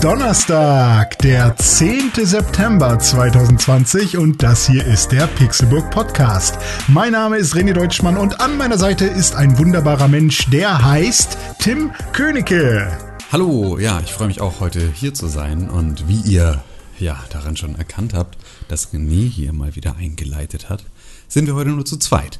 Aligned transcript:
Donnerstag, 0.00 1.18
der 1.18 1.56
10. 1.56 2.12
September 2.22 2.98
2020 2.98 4.16
und 4.16 4.42
das 4.42 4.68
hier 4.68 4.84
ist 4.86 5.10
der 5.10 5.26
Pixelburg 5.26 5.90
Podcast. 5.90 6.56
Mein 6.86 7.12
Name 7.12 7.36
ist 7.38 7.54
René 7.56 7.72
Deutschmann 7.72 8.16
und 8.16 8.40
an 8.40 8.56
meiner 8.56 8.78
Seite 8.78 9.06
ist 9.06 9.34
ein 9.34 9.58
wunderbarer 9.58 10.06
Mensch, 10.06 10.48
der 10.50 10.84
heißt 10.84 11.36
Tim 11.58 11.90
Königke. 12.12 12.96
Hallo, 13.32 13.78
ja, 13.78 14.00
ich 14.00 14.12
freue 14.12 14.28
mich 14.28 14.40
auch 14.40 14.60
heute 14.60 14.88
hier 14.94 15.14
zu 15.14 15.26
sein 15.26 15.68
und 15.68 16.06
wie 16.06 16.20
ihr 16.20 16.62
ja 17.00 17.18
daran 17.30 17.56
schon 17.56 17.74
erkannt 17.74 18.14
habt, 18.14 18.38
dass 18.68 18.92
René 18.92 19.28
hier 19.28 19.52
mal 19.52 19.74
wieder 19.74 19.96
eingeleitet 19.96 20.70
hat, 20.70 20.84
sind 21.26 21.46
wir 21.46 21.54
heute 21.54 21.70
nur 21.70 21.84
zu 21.84 21.96
zweit. 21.96 22.38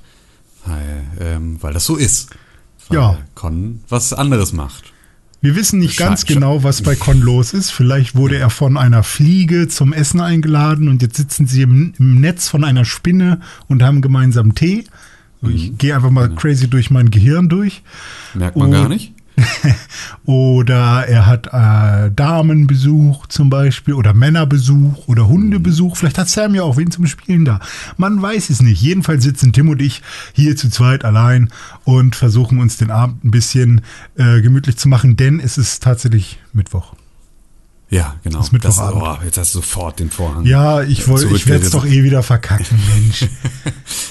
Weil, 0.64 1.04
ähm, 1.20 1.58
weil 1.60 1.72
das 1.72 1.84
so 1.86 1.96
ist. 1.96 2.30
Weil 2.88 2.98
Ja. 2.98 3.18
Con 3.34 3.80
was 3.88 4.12
anderes 4.12 4.52
macht. 4.52 4.92
Wir 5.40 5.54
wissen 5.54 5.78
nicht 5.78 5.96
ganz 5.96 6.26
genau, 6.26 6.64
was 6.64 6.82
bei 6.82 6.96
Con 6.96 7.20
los 7.20 7.52
ist. 7.52 7.70
Vielleicht 7.70 8.16
wurde 8.16 8.36
er 8.38 8.50
von 8.50 8.76
einer 8.76 9.04
Fliege 9.04 9.68
zum 9.68 9.92
Essen 9.92 10.20
eingeladen 10.20 10.88
und 10.88 11.00
jetzt 11.00 11.16
sitzen 11.16 11.46
sie 11.46 11.62
im, 11.62 11.92
im 11.98 12.20
Netz 12.20 12.48
von 12.48 12.64
einer 12.64 12.84
Spinne 12.84 13.40
und 13.68 13.82
haben 13.82 14.00
gemeinsam 14.00 14.54
Tee. 14.56 14.84
Ich 15.42 15.78
gehe 15.78 15.94
einfach 15.94 16.10
mal 16.10 16.28
crazy 16.34 16.68
durch 16.68 16.90
mein 16.90 17.10
Gehirn 17.10 17.48
durch. 17.48 17.82
Merkt 18.34 18.56
man 18.56 18.68
Oh. 18.70 18.72
gar 18.72 18.88
nicht. 18.88 19.12
Oder 20.24 21.06
er 21.06 21.26
hat 21.26 21.48
äh, 21.52 22.10
Damenbesuch 22.14 23.26
zum 23.28 23.50
Beispiel 23.50 23.94
oder 23.94 24.12
Männerbesuch 24.12 25.08
oder 25.08 25.28
Hundebesuch. 25.28 25.96
Vielleicht 25.96 26.18
hat 26.18 26.28
Sam 26.28 26.54
ja 26.54 26.62
auch 26.62 26.76
wen 26.76 26.90
zum 26.90 27.06
Spielen 27.06 27.44
da. 27.44 27.60
Man 27.96 28.20
weiß 28.20 28.50
es 28.50 28.60
nicht. 28.60 28.82
Jedenfalls 28.82 29.24
sitzen 29.24 29.52
Tim 29.52 29.68
und 29.68 29.80
ich 29.80 30.02
hier 30.34 30.56
zu 30.56 30.70
zweit 30.70 31.04
allein 31.04 31.48
und 31.84 32.16
versuchen 32.16 32.58
uns 32.60 32.76
den 32.76 32.90
Abend 32.90 33.24
ein 33.24 33.30
bisschen 33.30 33.80
äh, 34.16 34.40
gemütlich 34.40 34.76
zu 34.76 34.88
machen, 34.88 35.16
denn 35.16 35.40
es 35.40 35.56
ist 35.56 35.82
tatsächlich 35.82 36.38
Mittwoch. 36.52 36.94
Ja, 37.90 38.16
genau. 38.22 38.40
ist 38.40 38.52
Mittwochabend. 38.52 39.02
oh, 39.02 39.24
jetzt 39.24 39.38
hast 39.38 39.54
du 39.54 39.58
sofort 39.58 39.98
den 39.98 40.10
Vorhang. 40.10 40.44
Ja, 40.44 40.82
ich 40.82 41.08
wollte, 41.08 41.34
ich 41.34 41.46
werde 41.46 41.64
es 41.64 41.70
doch 41.70 41.86
eh 41.86 42.02
wieder 42.04 42.22
verkacken, 42.22 42.78
Mensch. 42.94 43.26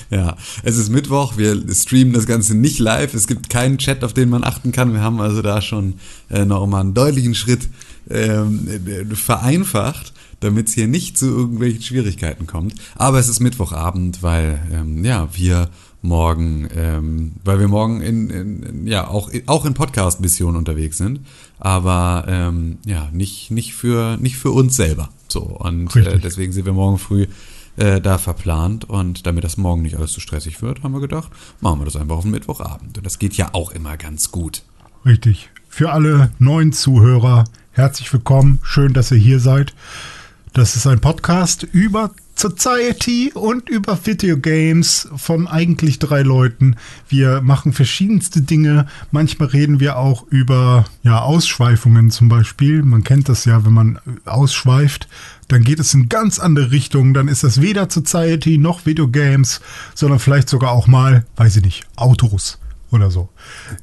Ja, 0.09 0.37
es 0.63 0.77
ist 0.77 0.89
Mittwoch, 0.89 1.35
wir 1.35 1.61
streamen 1.73 2.13
das 2.13 2.25
Ganze 2.25 2.55
nicht 2.55 2.79
live, 2.79 3.13
es 3.13 3.27
gibt 3.27 3.49
keinen 3.49 3.77
Chat, 3.77 4.05
auf 4.05 4.13
den 4.13 4.29
man 4.29 4.45
achten 4.45 4.71
kann. 4.71 4.93
Wir 4.93 5.01
haben 5.01 5.19
also 5.19 5.41
da 5.41 5.61
schon 5.61 5.95
äh, 6.29 6.45
noch 6.45 6.65
mal 6.65 6.79
einen 6.79 6.93
deutlichen 6.93 7.35
Schritt 7.35 7.67
ähm, 8.09 8.69
äh, 8.69 9.15
vereinfacht, 9.15 10.13
damit 10.39 10.69
es 10.69 10.73
hier 10.73 10.87
nicht 10.87 11.17
zu 11.17 11.25
irgendwelchen 11.25 11.81
Schwierigkeiten 11.81 12.47
kommt. 12.47 12.75
Aber 12.95 13.19
es 13.19 13.27
ist 13.27 13.41
Mittwochabend, 13.41 14.23
weil 14.23 14.61
ähm, 14.71 15.03
ja, 15.03 15.27
wir 15.33 15.69
morgen, 16.07 16.67
ähm, 16.75 17.33
weil 17.43 17.59
wir 17.59 17.67
morgen 17.67 18.01
in, 18.01 18.29
in, 18.29 18.87
ja 18.87 19.07
auch 19.07 19.31
auch 19.45 19.65
in 19.65 19.73
Podcast-Missionen 19.73 20.55
unterwegs 20.55 20.97
sind, 20.97 21.19
aber 21.59 22.25
ähm, 22.27 22.77
ja 22.85 23.09
nicht 23.11 23.51
nicht 23.51 23.73
für 23.73 24.17
nicht 24.17 24.37
für 24.37 24.51
uns 24.51 24.75
selber. 24.75 25.09
So 25.27 25.41
und 25.41 25.95
äh, 25.95 26.19
deswegen 26.19 26.53
sind 26.53 26.65
wir 26.65 26.73
morgen 26.73 26.97
früh 26.97 27.27
äh, 27.75 28.01
da 28.01 28.17
verplant 28.17 28.85
und 28.85 29.27
damit 29.27 29.43
das 29.43 29.57
morgen 29.57 29.81
nicht 29.81 29.97
alles 29.97 30.11
zu 30.11 30.19
stressig 30.19 30.61
wird, 30.61 30.83
haben 30.83 30.93
wir 30.93 31.01
gedacht, 31.01 31.29
machen 31.61 31.79
wir 31.81 31.85
das 31.85 31.95
einfach 31.95 32.15
auf 32.15 32.23
den 32.23 32.31
Mittwochabend 32.31 32.97
und 32.97 33.05
das 33.05 33.19
geht 33.19 33.35
ja 33.35 33.49
auch 33.53 33.71
immer 33.71 33.97
ganz 33.97 34.31
gut. 34.31 34.63
Richtig. 35.05 35.49
Für 35.69 35.91
alle 35.91 36.31
neuen 36.39 36.73
Zuhörer, 36.73 37.43
herzlich 37.71 38.11
willkommen. 38.11 38.59
Schön, 38.63 38.93
dass 38.93 39.11
ihr 39.11 39.17
hier 39.17 39.39
seid. 39.39 39.75
Das 40.53 40.75
ist 40.75 40.87
ein 40.87 41.01
Podcast 41.01 41.63
über 41.63 42.11
Society 42.37 43.31
und 43.33 43.67
über 43.67 43.97
Videogames 44.05 45.09
von 45.15 45.47
eigentlich 45.47 45.97
drei 45.97 46.21
Leuten. 46.21 46.75
Wir 47.09 47.41
machen 47.41 47.73
verschiedenste 47.73 48.41
Dinge. 48.41 48.85
Manchmal 49.11 49.49
reden 49.49 49.79
wir 49.79 49.97
auch 49.97 50.25
über 50.29 50.85
ja, 51.01 51.19
Ausschweifungen 51.21 52.11
zum 52.11 52.29
Beispiel. 52.29 52.83
Man 52.83 53.03
kennt 53.03 53.27
das 53.27 53.45
ja, 53.45 53.65
wenn 53.65 53.73
man 53.73 53.99
ausschweift, 54.25 55.07
dann 55.47 55.63
geht 55.63 55.79
es 55.79 55.93
in 55.95 56.09
ganz 56.09 56.37
andere 56.37 56.71
Richtungen. 56.71 57.13
Dann 57.15 57.27
ist 57.27 57.43
das 57.43 57.59
weder 57.61 57.89
Society 57.89 58.57
noch 58.59 58.85
Videogames, 58.85 59.59
sondern 59.95 60.19
vielleicht 60.19 60.47
sogar 60.47 60.71
auch 60.71 60.85
mal, 60.87 61.25
weiß 61.37 61.55
ich 61.57 61.63
nicht, 61.63 61.87
Autos 61.95 62.59
oder 62.91 63.09
so. 63.09 63.29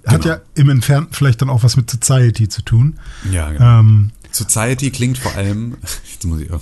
Hat 0.06 0.22
Genau. 0.22 0.34
ja 0.36 0.41
im 0.54 0.69
Entfernten 0.71 1.12
vielleicht 1.12 1.42
dann 1.42 1.50
auch 1.50 1.65
was 1.65 1.76
mit 1.76 1.91
Society 1.91 2.48
zu 2.48 2.62
tun. 2.62 2.94
Ja, 3.31 3.50
genau. 3.50 3.81
Ähm, 3.81 4.10
Society 4.34 4.91
klingt 4.91 5.19
vor 5.19 5.34
allem, 5.34 5.77
jetzt 6.12 6.25
muss 6.25 6.41
ich 6.41 6.50
auch, 6.50 6.61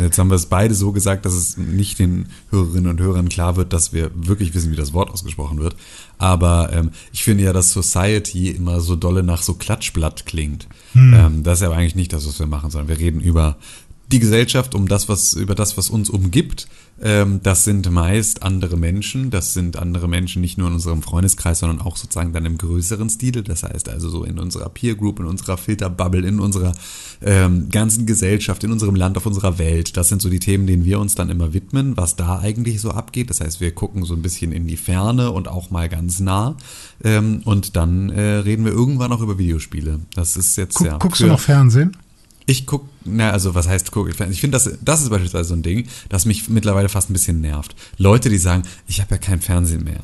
jetzt 0.00 0.18
haben 0.18 0.30
wir 0.30 0.36
es 0.36 0.46
beide 0.46 0.74
so 0.74 0.92
gesagt, 0.92 1.24
dass 1.24 1.34
es 1.34 1.56
nicht 1.56 1.98
den 1.98 2.26
Hörerinnen 2.50 2.90
und 2.90 3.00
Hörern 3.00 3.28
klar 3.28 3.56
wird, 3.56 3.72
dass 3.72 3.92
wir 3.92 4.10
wirklich 4.14 4.54
wissen, 4.54 4.70
wie 4.70 4.76
das 4.76 4.92
Wort 4.92 5.10
ausgesprochen 5.10 5.58
wird. 5.58 5.76
Aber 6.18 6.72
ähm, 6.72 6.90
ich 7.12 7.24
finde 7.24 7.44
ja, 7.44 7.52
dass 7.52 7.72
Society 7.72 8.50
immer 8.50 8.80
so 8.80 8.94
dolle 8.94 9.22
nach 9.22 9.42
so 9.42 9.54
Klatschblatt 9.54 10.26
klingt. 10.26 10.68
Ähm, 10.94 11.42
das 11.42 11.60
ist 11.60 11.66
aber 11.66 11.76
eigentlich 11.76 11.94
nicht 11.94 12.12
das, 12.12 12.26
was 12.26 12.38
wir 12.38 12.46
machen, 12.46 12.70
sondern 12.70 12.88
wir 12.88 12.98
reden 12.98 13.20
über 13.20 13.56
die 14.12 14.18
Gesellschaft, 14.18 14.74
um 14.74 14.88
das, 14.88 15.08
was, 15.08 15.34
über 15.34 15.54
das, 15.54 15.76
was 15.76 15.90
uns 15.90 16.10
umgibt. 16.10 16.66
Ähm, 17.02 17.40
das 17.42 17.64
sind 17.64 17.90
meist 17.90 18.42
andere 18.42 18.76
Menschen. 18.76 19.30
Das 19.30 19.54
sind 19.54 19.76
andere 19.78 20.08
Menschen 20.08 20.42
nicht 20.42 20.58
nur 20.58 20.68
in 20.68 20.74
unserem 20.74 21.02
Freundeskreis, 21.02 21.60
sondern 21.60 21.80
auch 21.80 21.96
sozusagen 21.96 22.32
dann 22.32 22.44
im 22.44 22.58
größeren 22.58 23.08
Stile. 23.08 23.42
Das 23.42 23.62
heißt 23.62 23.88
also 23.88 24.08
so 24.08 24.24
in 24.24 24.38
unserer 24.38 24.68
Peer 24.68 24.96
Group, 24.96 25.20
in 25.20 25.26
unserer 25.26 25.56
Filterbubble, 25.56 26.26
in 26.26 26.40
unserer 26.40 26.72
ähm, 27.22 27.68
ganzen 27.70 28.04
Gesellschaft, 28.04 28.64
in 28.64 28.72
unserem 28.72 28.96
Land, 28.96 29.16
auf 29.16 29.26
unserer 29.26 29.58
Welt. 29.58 29.96
Das 29.96 30.08
sind 30.08 30.20
so 30.20 30.28
die 30.28 30.40
Themen, 30.40 30.66
denen 30.66 30.84
wir 30.84 31.00
uns 31.00 31.14
dann 31.14 31.30
immer 31.30 31.54
widmen, 31.54 31.96
was 31.96 32.16
da 32.16 32.40
eigentlich 32.40 32.80
so 32.80 32.90
abgeht. 32.90 33.30
Das 33.30 33.40
heißt, 33.40 33.60
wir 33.60 33.72
gucken 33.72 34.04
so 34.04 34.14
ein 34.14 34.22
bisschen 34.22 34.52
in 34.52 34.66
die 34.66 34.76
Ferne 34.76 35.30
und 35.30 35.48
auch 35.48 35.70
mal 35.70 35.88
ganz 35.88 36.20
nah. 36.20 36.56
Ähm, 37.02 37.42
und 37.44 37.76
dann 37.76 38.10
äh, 38.10 38.20
reden 38.20 38.64
wir 38.64 38.72
irgendwann 38.72 39.12
auch 39.12 39.20
über 39.20 39.38
Videospiele. 39.38 40.00
Das 40.14 40.36
ist 40.36 40.56
jetzt 40.56 40.74
guck, 40.74 40.86
ja. 40.86 40.98
guckst 40.98 41.22
du 41.22 41.26
noch 41.26 41.40
Fernsehen? 41.40 41.96
Ich 42.50 42.66
guck, 42.66 42.88
na, 43.04 43.30
also 43.30 43.54
was 43.54 43.68
heißt 43.68 43.92
guck? 43.92 44.08
Ich 44.08 44.16
finde, 44.16 44.58
das, 44.58 44.70
das 44.82 45.02
ist 45.02 45.10
beispielsweise 45.10 45.50
so 45.50 45.54
ein 45.54 45.62
Ding, 45.62 45.86
das 46.08 46.26
mich 46.26 46.48
mittlerweile 46.48 46.88
fast 46.88 47.08
ein 47.08 47.12
bisschen 47.12 47.40
nervt. 47.40 47.76
Leute, 47.96 48.28
die 48.28 48.38
sagen, 48.38 48.64
ich 48.88 49.00
habe 49.00 49.12
ja 49.12 49.18
kein 49.18 49.40
Fernsehen 49.40 49.84
mehr. 49.84 50.00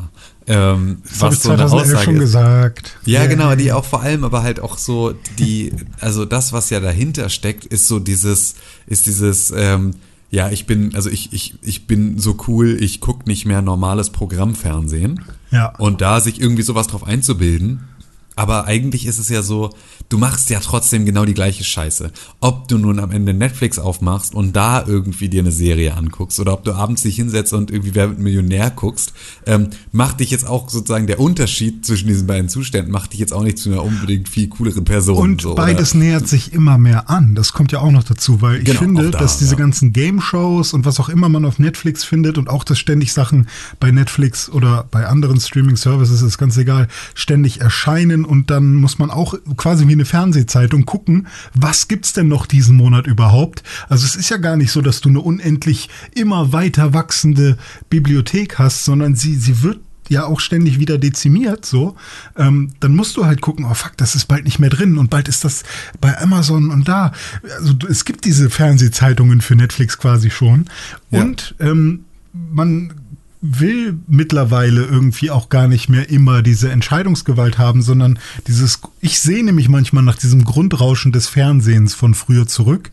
Ähm, 0.46 1.02
Das 1.08 1.22
habe 1.22 1.34
ich 1.34 1.40
so 1.40 1.50
eine 1.50 1.66
2011 1.66 1.72
Aussage 1.88 2.04
schon 2.04 2.14
ist. 2.14 2.20
gesagt. 2.20 2.96
Ja, 3.04 3.26
genau, 3.26 3.54
die 3.56 3.72
auch 3.72 3.84
vor 3.84 4.00
allem, 4.02 4.22
aber 4.22 4.44
halt 4.44 4.60
auch 4.60 4.78
so 4.78 5.12
die, 5.40 5.72
also 6.00 6.24
das, 6.24 6.52
was 6.52 6.70
ja 6.70 6.78
dahinter 6.78 7.28
steckt, 7.30 7.64
ist 7.64 7.88
so 7.88 7.98
dieses, 7.98 8.54
ist 8.86 9.06
dieses, 9.06 9.50
ähm, 9.50 9.94
ja, 10.30 10.48
ich 10.50 10.66
bin, 10.66 10.94
also 10.94 11.10
ich, 11.10 11.32
ich, 11.32 11.54
ich 11.62 11.86
bin 11.88 12.18
so 12.18 12.36
cool, 12.46 12.76
ich 12.80 13.00
guck 13.00 13.26
nicht 13.26 13.44
mehr 13.44 13.60
normales 13.60 14.10
Programmfernsehen. 14.10 15.20
Ja. 15.50 15.74
Und 15.78 16.00
da 16.00 16.20
sich 16.20 16.40
irgendwie 16.40 16.62
sowas 16.62 16.86
drauf 16.86 17.04
einzubilden, 17.04 17.88
aber 18.36 18.66
eigentlich 18.66 19.06
ist 19.06 19.18
es 19.18 19.30
ja 19.30 19.42
so, 19.42 19.70
du 20.08 20.18
machst 20.18 20.50
ja 20.50 20.60
trotzdem 20.60 21.04
genau 21.04 21.24
die 21.24 21.34
gleiche 21.34 21.64
Scheiße. 21.64 22.12
Ob 22.40 22.68
du 22.68 22.78
nun 22.78 23.00
am 23.00 23.10
Ende 23.10 23.34
Netflix 23.34 23.78
aufmachst 23.78 24.34
und 24.34 24.54
da 24.54 24.84
irgendwie 24.86 25.28
dir 25.28 25.40
eine 25.40 25.52
Serie 25.52 25.94
anguckst 25.94 26.38
oder 26.38 26.52
ob 26.52 26.64
du 26.64 26.72
abends 26.72 27.02
dich 27.02 27.16
hinsetzt 27.16 27.52
und 27.52 27.70
irgendwie 27.70 27.94
Wer 27.94 28.10
wird 28.10 28.18
Millionär 28.18 28.70
guckst, 28.70 29.12
ähm, 29.46 29.70
macht 29.90 30.20
dich 30.20 30.30
jetzt 30.30 30.46
auch 30.46 30.68
sozusagen 30.68 31.06
der 31.06 31.18
Unterschied 31.18 31.84
zwischen 31.84 32.08
diesen 32.08 32.26
beiden 32.26 32.48
Zuständen, 32.48 32.92
macht 32.92 33.12
dich 33.12 33.20
jetzt 33.20 33.32
auch 33.32 33.42
nicht 33.42 33.58
zu 33.58 33.70
einer 33.70 33.82
unbedingt 33.82 34.28
viel 34.28 34.48
cooleren 34.48 34.84
Person. 34.84 35.16
Und 35.16 35.40
so, 35.40 35.54
beides 35.54 35.94
oder? 35.94 36.04
nähert 36.04 36.28
sich 36.28 36.52
immer 36.52 36.78
mehr 36.78 37.10
an. 37.10 37.34
Das 37.34 37.52
kommt 37.52 37.72
ja 37.72 37.80
auch 37.80 37.90
noch 37.90 38.04
dazu, 38.04 38.42
weil 38.42 38.58
ich 38.58 38.64
Genau, 38.64 38.80
finde, 38.80 39.10
da, 39.10 39.18
dass 39.18 39.38
diese 39.38 39.52
ja. 39.52 39.58
ganzen 39.58 39.92
Game-Shows 39.92 40.72
und 40.72 40.84
was 40.84 41.00
auch 41.00 41.08
immer 41.08 41.28
man 41.28 41.44
auf 41.44 41.58
Netflix 41.58 42.04
findet 42.04 42.38
und 42.38 42.48
auch, 42.48 42.64
dass 42.64 42.78
ständig 42.78 43.12
Sachen 43.12 43.48
bei 43.80 43.90
Netflix 43.90 44.50
oder 44.50 44.86
bei 44.90 45.06
anderen 45.06 45.40
Streaming-Services, 45.40 46.22
ist 46.22 46.38
ganz 46.38 46.56
egal, 46.56 46.88
ständig 47.14 47.60
erscheinen 47.60 48.24
und 48.24 48.50
dann 48.50 48.74
muss 48.74 48.98
man 48.98 49.10
auch 49.10 49.34
quasi 49.56 49.88
wie 49.88 49.95
eine 49.96 50.04
Fernsehzeitung 50.04 50.86
gucken, 50.86 51.26
was 51.54 51.88
gibt's 51.88 52.12
denn 52.12 52.28
noch 52.28 52.46
diesen 52.46 52.76
Monat 52.76 53.06
überhaupt? 53.06 53.62
Also 53.88 54.04
es 54.04 54.16
ist 54.16 54.30
ja 54.30 54.36
gar 54.36 54.56
nicht 54.56 54.70
so, 54.70 54.82
dass 54.82 55.00
du 55.00 55.08
eine 55.08 55.20
unendlich 55.20 55.88
immer 56.14 56.52
weiter 56.52 56.94
wachsende 56.94 57.56
Bibliothek 57.90 58.58
hast, 58.58 58.84
sondern 58.84 59.14
sie, 59.14 59.34
sie 59.34 59.62
wird 59.62 59.80
ja 60.08 60.24
auch 60.24 60.40
ständig 60.40 60.78
wieder 60.78 60.98
dezimiert, 60.98 61.66
so, 61.66 61.96
ähm, 62.36 62.72
dann 62.80 62.94
musst 62.94 63.16
du 63.16 63.26
halt 63.26 63.40
gucken, 63.40 63.64
oh 63.64 63.74
fuck, 63.74 63.96
das 63.96 64.14
ist 64.14 64.26
bald 64.26 64.44
nicht 64.44 64.58
mehr 64.58 64.70
drin 64.70 64.98
und 64.98 65.10
bald 65.10 65.28
ist 65.28 65.44
das 65.44 65.64
bei 66.00 66.16
Amazon 66.20 66.70
und 66.70 66.86
da. 66.86 67.12
Also 67.58 67.74
es 67.88 68.04
gibt 68.04 68.24
diese 68.24 68.50
Fernsehzeitungen 68.50 69.40
für 69.40 69.56
Netflix 69.56 69.98
quasi 69.98 70.30
schon. 70.30 70.66
Ja. 71.10 71.22
Und 71.22 71.54
ähm, 71.58 72.04
man 72.32 72.92
will 73.40 73.98
mittlerweile 74.08 74.84
irgendwie 74.84 75.30
auch 75.30 75.48
gar 75.48 75.68
nicht 75.68 75.88
mehr 75.88 76.08
immer 76.10 76.42
diese 76.42 76.70
Entscheidungsgewalt 76.70 77.58
haben, 77.58 77.82
sondern 77.82 78.18
dieses, 78.46 78.80
ich 79.00 79.20
sehne 79.20 79.52
mich 79.52 79.68
manchmal 79.68 80.02
nach 80.02 80.16
diesem 80.16 80.44
Grundrauschen 80.44 81.12
des 81.12 81.28
Fernsehens 81.28 81.94
von 81.94 82.14
früher 82.14 82.46
zurück. 82.46 82.90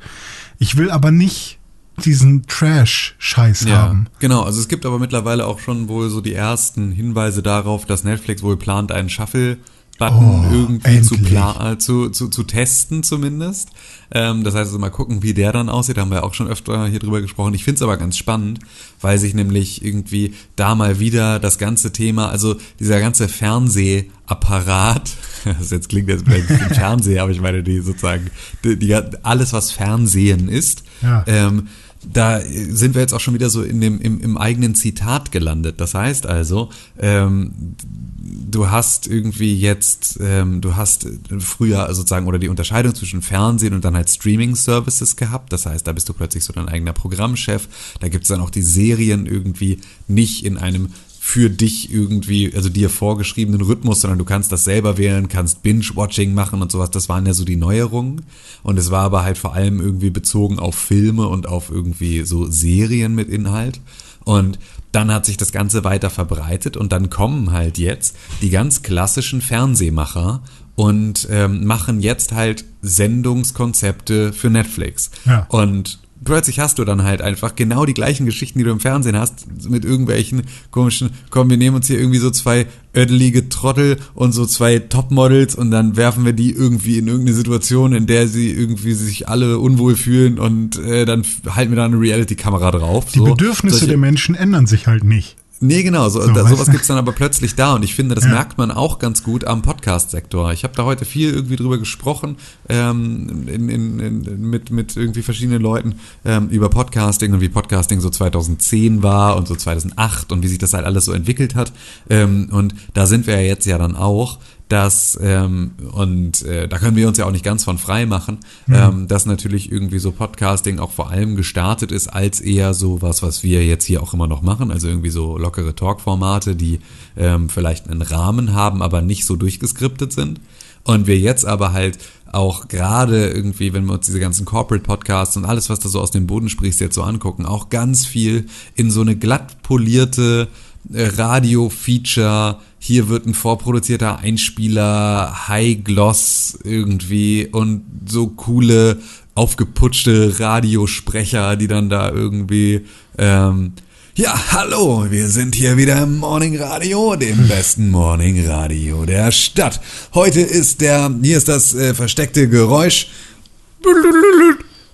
Ich 0.60 0.78
will 0.78 0.92
aber 0.92 1.12
nicht 1.12 1.60
diesen 2.04 2.48
Trash-Scheiß 2.48 3.66
Ja, 3.66 3.78
haben. 3.78 4.08
genau. 4.20 4.44
Also 4.44 4.60
es 4.60 4.68
gibt 4.68 4.86
aber 4.86 5.00
mittlerweile 5.00 5.46
auch 5.46 5.60
schon 5.60 5.88
wohl 5.88 6.10
so 6.10 6.22
die 6.22 6.34
ersten 6.34 6.92
Hinweise 6.92 7.44
darauf, 7.44 7.86
dass 7.86 8.04
Netflix 8.04 8.42
wohl 8.42 8.58
plant, 8.58 8.92
einen 8.92 9.10
Shuffle 9.10 9.58
Button 10.00 10.46
Oh, 10.50 10.52
irgendwie 10.52 11.02
zu, 11.02 11.16
äh, 11.16 11.78
zu, 11.78 12.10
zu, 12.10 12.28
zu 12.28 12.44
testen 12.44 13.04
zumindest. 13.04 13.70
Ähm, 14.12 14.44
das 14.44 14.56
heißt 14.56 14.66
also 14.68 14.80
mal 14.80 14.90
gucken, 14.90 15.22
wie 15.22 15.34
der 15.36 15.52
dann 15.52 15.70
aussieht. 15.70 15.98
Da 15.98 16.02
haben 16.02 16.10
wir 16.12 16.24
auch 16.24 16.34
schon 16.34 16.48
öfter 16.48 16.88
hier 16.88 17.00
drüber 17.00 17.22
gesprochen. 17.22 17.54
Ich 17.54 17.64
finde 17.64 17.76
es 17.76 17.82
aber 17.84 17.98
ganz 17.98 18.18
spannend, 18.18 18.60
weil 19.02 19.18
sich 19.20 19.34
nämlich 19.36 19.86
irgendwie 19.86 20.34
da 20.56 20.74
mal 20.76 21.00
wieder 21.00 21.40
das 21.40 21.58
ganze 21.60 21.94
Thema, 21.94 22.30
also 22.30 22.56
dieser 22.80 23.00
ganze 23.00 23.28
Fernsehapparat, 23.28 25.12
das 25.60 25.70
jetzt 25.72 25.90
klingt 25.90 26.10
jetzt 26.10 26.26
vielleicht 26.26 26.50
ein 26.50 26.58
bisschen 26.60 26.74
Fernseher, 26.76 27.24
aber 27.24 27.32
ich 27.32 27.42
meine 27.42 27.64
die 27.64 27.80
sozusagen, 27.80 28.30
die, 28.64 28.78
die, 28.78 28.96
alles 29.24 29.54
was 29.54 29.72
Fernsehen 29.72 30.50
ist, 30.50 30.84
Ja. 31.02 31.24
ähm, 31.28 31.68
da 32.12 32.42
sind 32.42 32.96
wir 32.96 33.02
jetzt 33.02 33.14
auch 33.14 33.20
schon 33.20 33.34
wieder 33.34 33.50
so 33.50 33.64
in 33.64 33.82
dem, 33.82 34.00
im, 34.00 34.20
im 34.22 34.38
eigenen 34.38 34.76
Zitat 34.76 35.32
gelandet. 35.32 35.80
Das 35.80 35.94
heißt 35.94 36.26
also, 36.26 36.70
ähm, 37.00 37.76
du 38.20 38.70
hast 38.70 39.08
irgendwie 39.08 39.58
jetzt, 39.58 40.20
ähm, 40.22 40.62
du 40.62 40.76
hast 40.76 41.08
früher 41.40 41.94
sozusagen 41.94 42.28
oder 42.28 42.40
die 42.40 42.50
Unterscheidung 42.50 42.94
zwischen 42.96 43.22
Fernsehen 43.22 43.74
und 43.74 43.84
dann 43.86 43.96
halt 43.96 44.10
Streaming-Services 44.10 45.16
gehabt. 45.16 45.54
Das 45.54 45.66
heißt, 45.66 45.86
da 45.86 45.92
bist 45.92 46.10
du 46.10 46.14
plötzlich 46.14 46.44
so 46.44 46.54
dein 46.54 46.70
eigener 46.70 46.94
Programmchef. 46.94 47.68
Da 48.00 48.10
gibt 48.10 48.24
es 48.24 48.30
dann 48.30 48.42
auch 48.42 48.50
die 48.50 48.62
Serien 48.62 49.26
irgendwie 49.26 49.80
nicht 50.08 50.46
in 50.46 50.58
einem 50.58 50.90
für 51.26 51.50
dich 51.50 51.90
irgendwie, 51.90 52.54
also 52.54 52.68
dir 52.68 52.90
vorgeschriebenen 52.90 53.62
Rhythmus, 53.62 54.02
sondern 54.02 54.20
du 54.20 54.26
kannst 54.26 54.52
das 54.52 54.66
selber 54.66 54.98
wählen, 54.98 55.30
kannst 55.30 55.64
Binge-Watching 55.64 56.34
machen 56.34 56.62
und 56.62 56.70
sowas. 56.70 56.92
Das 56.92 57.08
waren 57.08 57.26
ja 57.26 57.34
so 57.34 57.46
die 57.46 57.56
Neuerungen. 57.56 58.26
Und 58.62 58.78
es 58.78 58.92
war 58.92 59.04
aber 59.04 59.24
halt 59.24 59.38
vor 59.38 59.54
allem 59.54 59.80
irgendwie 59.80 60.10
bezogen 60.10 60.60
auf 60.60 60.76
Filme 60.76 61.30
und 61.30 61.48
auf 61.48 61.72
irgendwie 61.72 62.24
so 62.24 62.46
Serien 62.48 63.16
mit 63.16 63.30
Inhalt. 63.30 63.80
Und 64.26 64.60
dann 64.92 65.14
hat 65.14 65.26
sich 65.26 65.38
das 65.38 65.54
Ganze 65.54 65.86
weiter 65.86 66.10
verbreitet 66.10 66.76
und 66.76 66.92
dann 66.92 67.10
kommen 67.10 67.54
halt 67.54 67.78
jetzt 67.78 68.18
die 68.42 68.50
ganz 68.50 68.84
klassischen 68.84 69.40
Fernsehmacher 69.40 70.44
und 70.76 71.30
ähm, 71.32 71.66
machen 71.66 72.02
jetzt 72.02 72.34
halt 72.34 72.66
Sendungskonzepte 72.82 74.34
für 74.34 74.50
Netflix. 74.50 75.10
Ja. 75.26 75.46
Und 75.48 76.00
plötzlich 76.24 76.60
hast 76.60 76.80
du 76.80 76.86
dann 76.86 77.04
halt 77.04 77.22
einfach 77.22 77.56
genau 77.56 77.86
die 77.86 77.94
gleichen 77.94 78.26
Geschichten, 78.26 78.60
die 78.60 78.66
du 78.66 78.72
im 78.72 78.80
Fernsehen 78.80 79.18
hast, 79.18 79.46
mit 79.70 79.86
irgendwelchen 79.86 80.44
komischen, 80.72 81.10
komm, 81.30 81.50
wir 81.50 81.58
nehmen 81.58 81.76
uns 81.76 81.88
hier 81.88 82.00
irgendwie 82.00 82.20
so 82.20 82.32
zwei 82.32 82.68
ödelige 82.96 83.50
Trottel 83.50 83.98
und 84.14 84.34
so 84.34 84.46
zwei 84.46 84.78
Topmodels 84.80 85.56
und 85.56 85.72
dann 85.72 85.98
werfen 85.98 86.26
wir 86.26 86.34
die 86.34 86.52
irgendwie 86.52 86.98
in 87.00 87.08
irgendeine 87.08 87.36
Situation, 87.36 87.94
in 87.94 88.06
der 88.06 88.28
sie 88.28 88.52
irgendwie 88.52 88.94
sich 88.94 89.28
alle 89.28 89.58
unwohl 89.60 89.96
fühlen 89.96 90.38
und 90.38 90.78
äh, 90.78 91.06
dann 91.06 91.24
halten 91.50 91.72
wir 91.72 91.78
da 91.78 91.86
eine 91.86 92.00
Reality-Kamera 92.00 92.72
drauf. 92.72 93.06
Die 93.12 93.20
so. 93.20 93.26
Bedürfnisse 93.26 93.78
Solche- 93.78 93.90
der 93.90 93.98
Menschen 93.98 94.36
ändern 94.36 94.68
sich 94.68 94.88
halt 94.88 95.04
nicht. 95.04 95.38
Nee, 95.66 95.82
genau, 95.84 96.10
so, 96.10 96.20
So, 96.22 96.32
da, 96.34 96.46
sowas 96.48 96.66
du? 96.66 96.72
gibt's 96.74 96.88
dann 96.88 96.98
aber 96.98 97.14
plötzlich 97.14 97.56
da 97.56 97.74
und 97.76 97.84
ich 97.84 97.96
finde, 97.96 98.16
das 98.16 98.26
Ja. 98.26 98.32
merkt 98.32 98.58
man 98.58 98.70
auch 98.70 99.00
ganz 99.00 99.24
gut 99.24 99.46
am 99.46 99.62
Podcast-Sektor. 99.62 100.52
Ich 100.52 100.64
habe 100.66 100.74
da 100.76 100.84
heute 100.84 101.06
viel 101.06 101.34
irgendwie 101.34 101.56
drüber 101.56 101.78
gesprochen, 101.78 102.36
ähm, 102.70 103.48
in, 103.48 103.70
in, 103.70 104.00
in, 104.00 104.42
mit, 104.50 104.72
mit 104.72 104.98
irgendwie 104.98 105.22
verschiedenen 105.22 105.62
Leuten 105.62 105.96
ähm, 106.26 106.50
über 106.50 106.70
Podcasting 106.70 107.32
und 107.34 107.40
wie 107.42 107.48
Podcasting 107.50 108.02
so 108.02 108.10
2010 108.10 109.04
war 109.04 109.38
und 109.38 109.48
so 109.48 109.56
2008 109.56 110.32
und 110.34 110.44
wie 110.44 110.48
sich 110.48 110.58
das 110.58 110.74
halt 110.74 110.86
alles 110.86 111.06
so 111.06 111.14
entwickelt 111.14 111.56
hat. 111.56 111.72
Ähm, 112.10 112.50
und 112.52 112.76
da 112.94 113.06
sind 113.06 113.26
wir 113.26 113.36
ja 113.36 113.48
jetzt 113.48 113.66
ja 113.66 113.78
dann 113.78 113.96
auch, 113.96 114.40
dass, 114.74 115.20
ähm, 115.22 115.74
und 115.92 116.42
äh, 116.42 116.68
da 116.68 116.80
können 116.80 116.96
wir 116.96 117.08
uns 117.08 117.20
ja 117.20 117.28
auch 117.28 117.32
nicht 117.32 117.46
ganz 117.46 117.64
von 117.64 117.78
frei 117.78 118.08
machen, 118.08 118.40
ähm, 118.68 119.08
dass 119.08 119.28
natürlich 119.28 119.72
irgendwie 119.72 120.00
so 120.00 120.12
Podcasting 120.12 120.80
auch 120.80 120.90
vor 120.90 121.12
allem 121.12 121.36
gestartet 121.36 121.92
ist 121.92 122.08
als 122.08 122.42
eher 122.42 122.74
so 122.74 123.00
was, 123.00 123.22
was 123.22 123.44
wir 123.44 123.64
jetzt 123.64 123.86
hier 123.86 124.02
auch 124.02 124.16
immer 124.16 124.26
noch 124.26 124.42
machen, 124.42 124.72
also 124.72 124.88
irgendwie 124.88 125.12
so 125.12 125.38
lockere 125.38 125.76
Talk-Formate, 125.76 126.56
die 126.56 126.80
ähm, 127.16 127.50
vielleicht 127.50 127.88
einen 127.88 128.02
Rahmen 128.02 128.54
haben, 128.54 128.82
aber 128.82 129.04
nicht 129.04 129.26
so 129.28 129.36
durchgeskriptet 129.36 130.12
sind. 130.12 130.42
Und 130.84 131.06
wir 131.06 131.20
jetzt 131.20 131.46
aber 131.46 131.72
halt 131.72 132.00
auch 132.32 132.68
gerade 132.68 133.28
irgendwie, 133.28 133.74
wenn 133.74 133.86
wir 133.86 133.94
uns 133.94 134.08
diese 134.08 134.20
ganzen 134.20 134.44
Corporate 134.44 134.84
Podcasts 134.84 135.38
und 135.38 135.46
alles, 135.46 135.70
was 135.70 135.82
da 135.82 135.88
so 135.88 136.02
aus 136.02 136.10
dem 136.10 136.26
Boden 136.26 136.50
sprichst, 136.50 136.82
jetzt 136.82 136.96
so 136.96 137.04
angucken, 137.04 137.46
auch 137.46 137.70
ganz 137.70 138.08
viel 138.08 138.48
in 138.74 138.90
so 138.90 139.02
eine 139.02 139.16
glatt 139.16 139.62
polierte 139.62 140.48
Radio-Feature, 140.92 142.60
hier 142.80 143.10
wird 143.10 143.26
ein 143.26 143.34
vorproduzierter 143.34 144.20
Einspieler, 144.20 145.48
High-Gloss 145.48 146.60
irgendwie 146.64 147.48
und 147.52 147.84
so 148.06 148.28
coole, 148.28 149.00
aufgeputschte 149.36 150.40
Radiosprecher, 150.40 151.56
die 151.56 151.68
dann 151.68 151.90
da 151.90 152.12
irgendwie, 152.12 152.86
ähm, 153.18 153.74
ja, 154.16 154.52
hallo, 154.52 155.08
wir 155.10 155.30
sind 155.30 155.56
hier 155.56 155.78
wieder 155.78 156.04
im 156.04 156.18
Morning 156.18 156.60
Radio, 156.60 157.16
dem 157.16 157.48
besten 157.48 157.90
Morning 157.90 158.46
Radio 158.48 159.06
der 159.06 159.32
Stadt. 159.32 159.80
Heute 160.14 160.42
ist 160.42 160.82
der, 160.82 161.12
hier 161.24 161.38
ist 161.38 161.48
das 161.48 161.74
äh, 161.74 161.94
versteckte 161.94 162.48
Geräusch. 162.50 163.08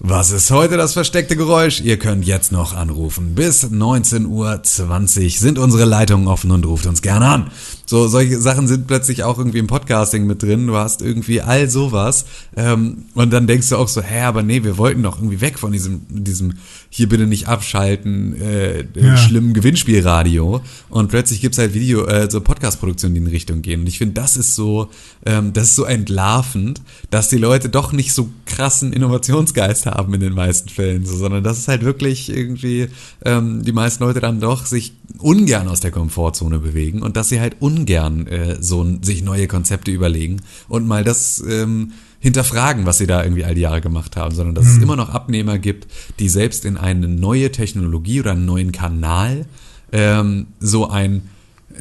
Was 0.02 0.32
ist 0.32 0.50
heute 0.50 0.78
das 0.78 0.94
versteckte 0.94 1.36
Geräusch? 1.36 1.82
Ihr 1.82 2.00
könnt 2.00 2.26
jetzt 2.26 2.54
noch 2.54 2.74
anrufen. 2.74 3.36
Bis 3.36 3.66
19.20 3.66 4.28
Uhr 4.28 5.30
sind 5.32 5.60
unsere 5.60 5.84
Leitungen 5.84 6.30
offen 6.30 6.52
und 6.52 6.66
ruft 6.66 6.86
uns 6.86 7.02
gerne 7.02 7.28
an. 7.28 7.52
So, 7.90 8.08
solche 8.08 8.40
Sachen 8.40 8.68
sind 8.68 8.86
plötzlich 8.86 9.24
auch 9.24 9.40
irgendwie 9.40 9.58
im 9.58 9.66
Podcasting 9.66 10.28
mit 10.28 10.44
drin. 10.44 10.68
Du 10.68 10.76
hast 10.76 11.02
irgendwie 11.02 11.42
all 11.42 11.68
sowas. 11.68 12.26
Ähm, 12.56 13.06
und 13.16 13.34
dann 13.34 13.48
denkst 13.48 13.68
du 13.70 13.78
auch 13.78 13.88
so, 13.88 14.04
hä, 14.04 14.22
aber 14.22 14.44
nee, 14.44 14.64
wir 14.64 14.78
wollten 14.78 15.02
doch 15.02 15.18
irgendwie 15.18 15.42
weg 15.42 15.58
von 15.58 15.72
diesem, 15.72 16.02
diesem 16.08 16.54
hier 16.92 17.10
bitte 17.10 17.26
nicht 17.26 17.48
abschalten, 17.48 18.40
äh, 18.40 18.86
Ja. 18.94 19.18
schlimmen 19.18 19.56
Gewinnspielradio. 19.56 20.62
Und 20.90 21.08
plötzlich 21.10 21.42
gibt's 21.42 21.58
halt 21.58 21.74
Video, 21.74 22.06
äh, 22.06 22.30
so 22.30 22.42
Podcast-Produktionen, 22.42 23.16
die 23.16 23.22
in 23.22 23.28
Richtung 23.28 23.64
gehen. 23.64 23.80
Und 23.82 23.88
ich 23.88 23.98
finde, 23.98 24.14
das 24.14 24.38
ist 24.38 24.54
so, 24.54 24.90
ähm, 25.26 25.54
das 25.54 25.70
ist 25.70 25.76
so 25.76 25.86
entlarvend, 25.86 26.84
dass 27.10 27.30
die 27.30 27.38
Leute 27.38 27.70
doch 27.70 27.92
nicht 27.92 28.14
so 28.14 28.30
krassen 28.46 28.94
Innovationsgeist 28.94 29.88
haben 29.88 30.14
in 30.14 30.20
den 30.20 30.34
meisten 30.34 30.70
Fällen, 30.70 31.08
so, 31.08 31.18
sondern 31.18 31.44
dass 31.44 31.58
es 31.58 31.68
halt 31.68 31.84
wirklich 31.84 32.30
irgendwie 32.30 32.90
ähm, 33.26 33.64
die 33.66 33.72
meisten 33.72 34.04
Leute 34.04 34.20
dann 34.20 34.40
doch 34.40 34.68
sich 34.68 34.94
ungern 35.18 35.68
aus 35.68 35.80
der 35.80 35.90
Komfortzone 35.90 36.60
bewegen 36.60 37.02
und 37.02 37.18
dass 37.18 37.30
sie 37.30 37.40
halt 37.40 37.56
ungern 37.80 38.28
äh, 38.28 38.62
so 38.62 38.86
sich 39.02 39.24
neue 39.24 39.48
Konzepte 39.48 39.92
überlegen 39.92 40.42
und 40.68 40.88
mal 40.88 41.04
das 41.04 41.44
ähm, 41.48 41.94
hinterfragen, 42.20 42.86
was 42.86 42.98
sie 42.98 43.08
da 43.08 43.24
irgendwie 43.24 43.46
all 43.46 43.56
die 43.56 43.62
Jahre 43.62 43.82
gemacht 43.82 44.18
haben, 44.18 44.36
sondern 44.36 44.56
dass 44.56 44.68
es 44.68 44.78
immer 44.78 44.96
noch 44.96 45.10
Abnehmer 45.10 45.58
gibt, 45.58 45.88
die 46.20 46.30
selbst 46.30 46.66
in 46.66 46.78
eine 46.78 47.08
neue 47.08 47.52
Technologie 47.52 48.20
oder 48.20 48.32
einen 48.32 48.46
neuen 48.46 48.72
Kanal 48.72 49.46
ähm, 49.92 50.48
so 50.60 50.90
ein 50.90 51.24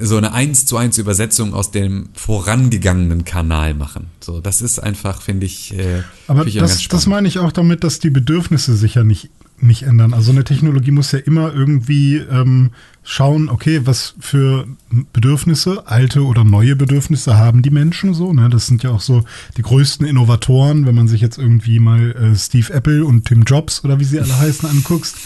so 0.01 0.17
eine 0.17 0.33
eins 0.33 0.67
zu 0.67 0.77
eins 0.77 0.99
Übersetzung 0.99 1.55
aus 1.55 1.73
dem 1.73 2.11
vorangegangenen 2.13 3.25
Kanal 3.25 3.75
machen. 3.75 4.09
So, 4.21 4.41
das 4.41 4.63
ist 4.63 4.79
einfach, 4.79 5.23
finde 5.23 5.47
ich, 5.47 5.77
äh, 5.77 6.03
Aber 6.29 6.45
finde 6.45 6.51
ich 6.51 6.59
das, 6.59 6.87
das 6.87 7.07
meine 7.07 7.27
ich 7.27 7.39
auch 7.39 7.51
damit, 7.51 7.83
dass 7.83 7.99
die 7.99 8.11
Bedürfnisse 8.11 8.77
sich 8.77 8.95
ja 8.95 9.03
nicht, 9.03 9.31
nicht 9.59 9.83
ändern. 9.83 10.15
Also 10.15 10.31
eine 10.31 10.45
Technologie 10.45 10.93
muss 10.93 11.11
ja 11.11 11.19
immer 11.19 11.53
irgendwie 11.53 12.17
ähm, 12.17 12.71
schauen, 13.11 13.49
okay, 13.49 13.81
was 13.87 14.15
für 14.21 14.67
Bedürfnisse, 15.15 15.87
alte 15.87 16.27
oder 16.27 16.45
neue 16.45 16.77
Bedürfnisse 16.77 17.39
haben 17.39 17.63
die 17.63 17.71
Menschen 17.71 18.13
so. 18.13 18.35
Ne? 18.35 18.51
Das 18.51 18.67
sind 18.67 18.83
ja 18.83 18.91
auch 18.91 19.01
so 19.01 19.25
die 19.57 19.63
größten 19.63 20.07
Innovatoren, 20.07 20.85
wenn 20.85 20.95
man 20.95 21.09
sich 21.09 21.23
jetzt 21.23 21.39
irgendwie 21.39 21.81
mal 21.81 22.13
äh, 22.13 22.37
Steve 22.37 22.71
Apple 22.71 23.07
und 23.07 23.25
Tim 23.25 23.45
Jobs 23.45 23.83
oder 23.83 23.99
wie 23.99 24.05
sie 24.05 24.21
alle 24.21 24.39
heißen 24.39 24.69
anguckst, 24.69 25.17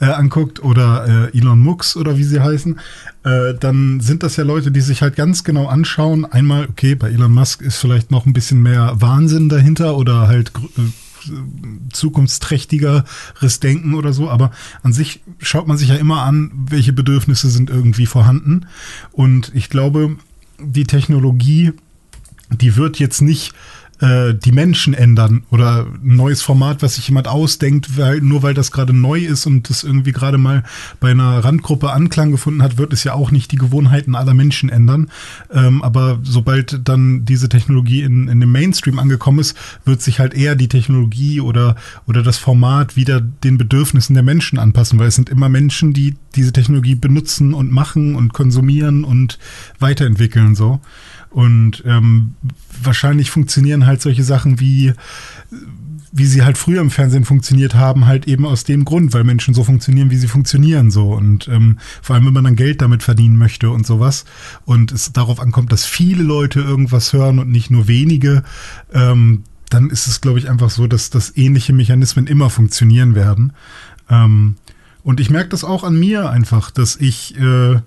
äh, 0.00 0.04
anguckt 0.04 0.62
oder 0.62 1.30
äh, 1.32 1.38
Elon 1.38 1.60
Musk 1.60 1.96
oder 1.96 2.18
wie 2.18 2.24
sie 2.24 2.40
heißen, 2.40 2.78
äh, 3.24 3.54
dann 3.58 4.00
sind 4.00 4.22
das 4.22 4.36
ja 4.36 4.44
Leute, 4.44 4.70
die 4.70 4.82
sich 4.82 5.00
halt 5.00 5.16
ganz 5.16 5.42
genau 5.42 5.68
anschauen. 5.68 6.26
Einmal, 6.26 6.66
okay, 6.66 6.94
bei 6.94 7.08
Elon 7.08 7.32
Musk 7.32 7.62
ist 7.62 7.78
vielleicht 7.78 8.10
noch 8.10 8.26
ein 8.26 8.34
bisschen 8.34 8.60
mehr 8.60 8.96
Wahnsinn 8.96 9.48
dahinter 9.48 9.96
oder 9.96 10.28
halt 10.28 10.52
äh, 10.76 10.82
zukunftsträchtigeres 11.92 13.60
Denken 13.60 13.94
oder 13.94 14.12
so, 14.12 14.30
aber 14.30 14.50
an 14.82 14.92
sich 14.92 15.22
schaut 15.38 15.66
man 15.66 15.76
sich 15.76 15.88
ja 15.88 15.96
immer 15.96 16.22
an, 16.22 16.50
welche 16.54 16.92
Bedürfnisse 16.92 17.50
sind 17.50 17.70
irgendwie 17.70 18.06
vorhanden. 18.06 18.66
Und 19.12 19.52
ich 19.54 19.70
glaube, 19.70 20.16
die 20.58 20.84
Technologie, 20.84 21.72
die 22.50 22.76
wird 22.76 22.98
jetzt 22.98 23.22
nicht 23.22 23.54
äh, 24.02 24.34
die 24.34 24.50
Menschen 24.50 24.94
ändern 24.94 25.44
oder 25.50 25.86
ein 25.86 26.16
neues 26.16 26.42
Format, 26.42 26.82
was 26.82 26.96
sich 26.96 27.06
jemand 27.06 27.28
ausdenkt, 27.28 27.96
weil, 27.96 28.20
nur 28.20 28.42
weil 28.42 28.52
das 28.52 28.72
gerade 28.72 28.92
neu 28.92 29.20
ist 29.20 29.46
und 29.46 29.70
das 29.70 29.84
irgendwie 29.84 30.10
gerade 30.10 30.38
mal 30.38 30.64
bei 30.98 31.12
einer 31.12 31.38
Randgruppe 31.44 31.92
Anklang 31.92 32.32
gefunden 32.32 32.62
hat, 32.62 32.78
wird 32.78 32.92
es 32.92 33.04
ja 33.04 33.14
auch 33.14 33.30
nicht 33.30 33.52
die 33.52 33.56
Gewohnheiten 33.56 34.16
aller 34.16 34.34
Menschen 34.34 34.70
ändern. 34.70 35.08
Ähm, 35.52 35.82
aber 35.82 36.18
sobald 36.24 36.80
dann 36.88 37.24
diese 37.24 37.48
Technologie 37.48 38.02
in, 38.02 38.26
in 38.26 38.40
dem 38.40 38.50
Mainstream 38.50 38.98
angekommen 38.98 39.38
ist, 39.38 39.56
wird 39.84 40.02
sich 40.02 40.18
halt 40.18 40.34
eher 40.34 40.56
die 40.56 40.68
Technologie 40.68 41.40
oder, 41.40 41.76
oder 42.08 42.24
das 42.24 42.38
Format 42.38 42.96
wieder 42.96 43.20
den 43.20 43.56
Bedürfnissen 43.56 44.14
der 44.14 44.24
Menschen 44.24 44.58
anpassen, 44.58 44.98
weil 44.98 45.08
es 45.08 45.14
sind 45.14 45.28
immer 45.28 45.48
Menschen, 45.48 45.92
die 45.92 46.16
diese 46.34 46.52
Technologie 46.52 46.96
benutzen 46.96 47.54
und 47.54 47.70
machen 47.70 48.16
und 48.16 48.32
konsumieren 48.32 49.04
und 49.04 49.38
weiterentwickeln 49.78 50.56
so. 50.56 50.80
Und 51.32 51.82
ähm, 51.86 52.34
wahrscheinlich 52.82 53.30
funktionieren 53.30 53.86
halt 53.86 54.02
solche 54.02 54.22
Sachen 54.24 54.60
wie 54.60 54.92
wie 56.14 56.26
sie 56.26 56.42
halt 56.42 56.58
früher 56.58 56.82
im 56.82 56.90
Fernsehen 56.90 57.24
funktioniert 57.24 57.74
haben, 57.74 58.06
halt 58.06 58.28
eben 58.28 58.44
aus 58.44 58.64
dem 58.64 58.84
Grund, 58.84 59.14
weil 59.14 59.24
Menschen 59.24 59.54
so 59.54 59.64
funktionieren, 59.64 60.10
wie 60.10 60.18
sie 60.18 60.28
funktionieren 60.28 60.90
so. 60.90 61.14
Und 61.14 61.48
ähm, 61.48 61.78
vor 62.02 62.14
allem, 62.14 62.26
wenn 62.26 62.34
man 62.34 62.44
dann 62.44 62.56
Geld 62.56 62.82
damit 62.82 63.02
verdienen 63.02 63.38
möchte 63.38 63.70
und 63.70 63.86
sowas 63.86 64.26
und 64.66 64.92
es 64.92 65.12
darauf 65.12 65.40
ankommt, 65.40 65.72
dass 65.72 65.86
viele 65.86 66.22
Leute 66.22 66.60
irgendwas 66.60 67.14
hören 67.14 67.38
und 67.38 67.50
nicht 67.50 67.70
nur 67.70 67.88
wenige, 67.88 68.44
ähm, 68.92 69.44
dann 69.70 69.88
ist 69.88 70.06
es, 70.06 70.20
glaube 70.20 70.38
ich, 70.38 70.50
einfach 70.50 70.68
so, 70.68 70.86
dass, 70.86 71.08
dass 71.08 71.34
ähnliche 71.34 71.72
Mechanismen 71.72 72.26
immer 72.26 72.50
funktionieren 72.50 73.14
werden. 73.14 73.54
Ähm, 74.10 74.56
und 75.02 75.18
ich 75.18 75.30
merke 75.30 75.48
das 75.48 75.64
auch 75.64 75.82
an 75.82 75.98
mir 75.98 76.28
einfach, 76.28 76.70
dass 76.70 76.96
ich, 76.96 77.38
äh, 77.40 77.80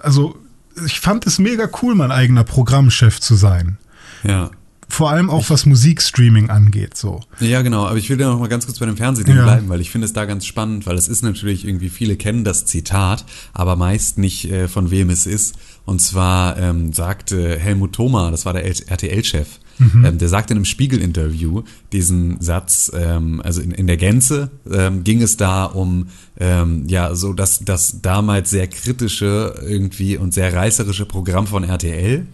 also 0.00 0.36
ich 0.84 1.00
fand 1.00 1.26
es 1.26 1.38
mega 1.38 1.68
cool, 1.82 1.94
mein 1.94 2.10
eigener 2.12 2.44
Programmchef 2.44 3.20
zu 3.20 3.34
sein. 3.34 3.78
Ja. 4.24 4.50
Vor 4.88 5.10
allem 5.10 5.30
auch 5.30 5.50
was 5.50 5.66
Musikstreaming 5.66 6.48
angeht, 6.48 6.96
so. 6.96 7.20
Ja, 7.40 7.62
genau. 7.62 7.86
Aber 7.86 7.96
ich 7.96 8.08
will 8.08 8.16
da 8.18 8.28
noch 8.28 8.38
mal 8.38 8.48
ganz 8.48 8.66
kurz 8.66 8.78
bei 8.78 8.86
dem 8.86 8.96
Fernsehding 8.96 9.34
Ja. 9.36 9.42
bleiben, 9.42 9.68
weil 9.68 9.80
ich 9.80 9.90
finde 9.90 10.04
es 10.04 10.12
da 10.12 10.26
ganz 10.26 10.46
spannend, 10.46 10.86
weil 10.86 10.96
es 10.96 11.08
ist 11.08 11.22
natürlich 11.22 11.66
irgendwie, 11.66 11.88
viele 11.88 12.14
kennen 12.16 12.44
das 12.44 12.66
Zitat, 12.66 13.24
aber 13.52 13.74
meist 13.74 14.16
nicht 14.16 14.48
äh, 14.50 14.68
von 14.68 14.92
wem 14.92 15.10
es 15.10 15.26
ist. 15.26 15.56
Und 15.86 16.00
zwar 16.00 16.56
ähm, 16.58 16.92
sagte 16.92 17.58
Helmut 17.58 17.94
Thoma, 17.94 18.30
das 18.30 18.46
war 18.46 18.52
der 18.52 18.64
RTL-Chef, 18.64 19.48
ähm, 20.04 20.18
der 20.18 20.28
sagte 20.28 20.52
in 20.52 20.58
einem 20.58 20.64
Spiegel-Interview 20.64 21.62
diesen 21.92 22.40
Satz, 22.40 22.90
ähm, 22.94 23.40
also 23.42 23.60
in, 23.60 23.72
in 23.72 23.86
der 23.86 23.96
Gänze 23.96 24.50
ähm, 24.70 25.04
ging 25.04 25.22
es 25.22 25.36
da 25.36 25.64
um, 25.64 26.08
ähm, 26.38 26.84
ja, 26.88 27.14
so 27.14 27.32
das, 27.32 27.64
das 27.64 28.00
damals 28.02 28.50
sehr 28.50 28.66
kritische 28.66 29.54
irgendwie 29.66 30.16
und 30.16 30.34
sehr 30.34 30.52
reißerische 30.52 31.06
Programm 31.06 31.46
von 31.46 31.64
RTL 31.64 32.26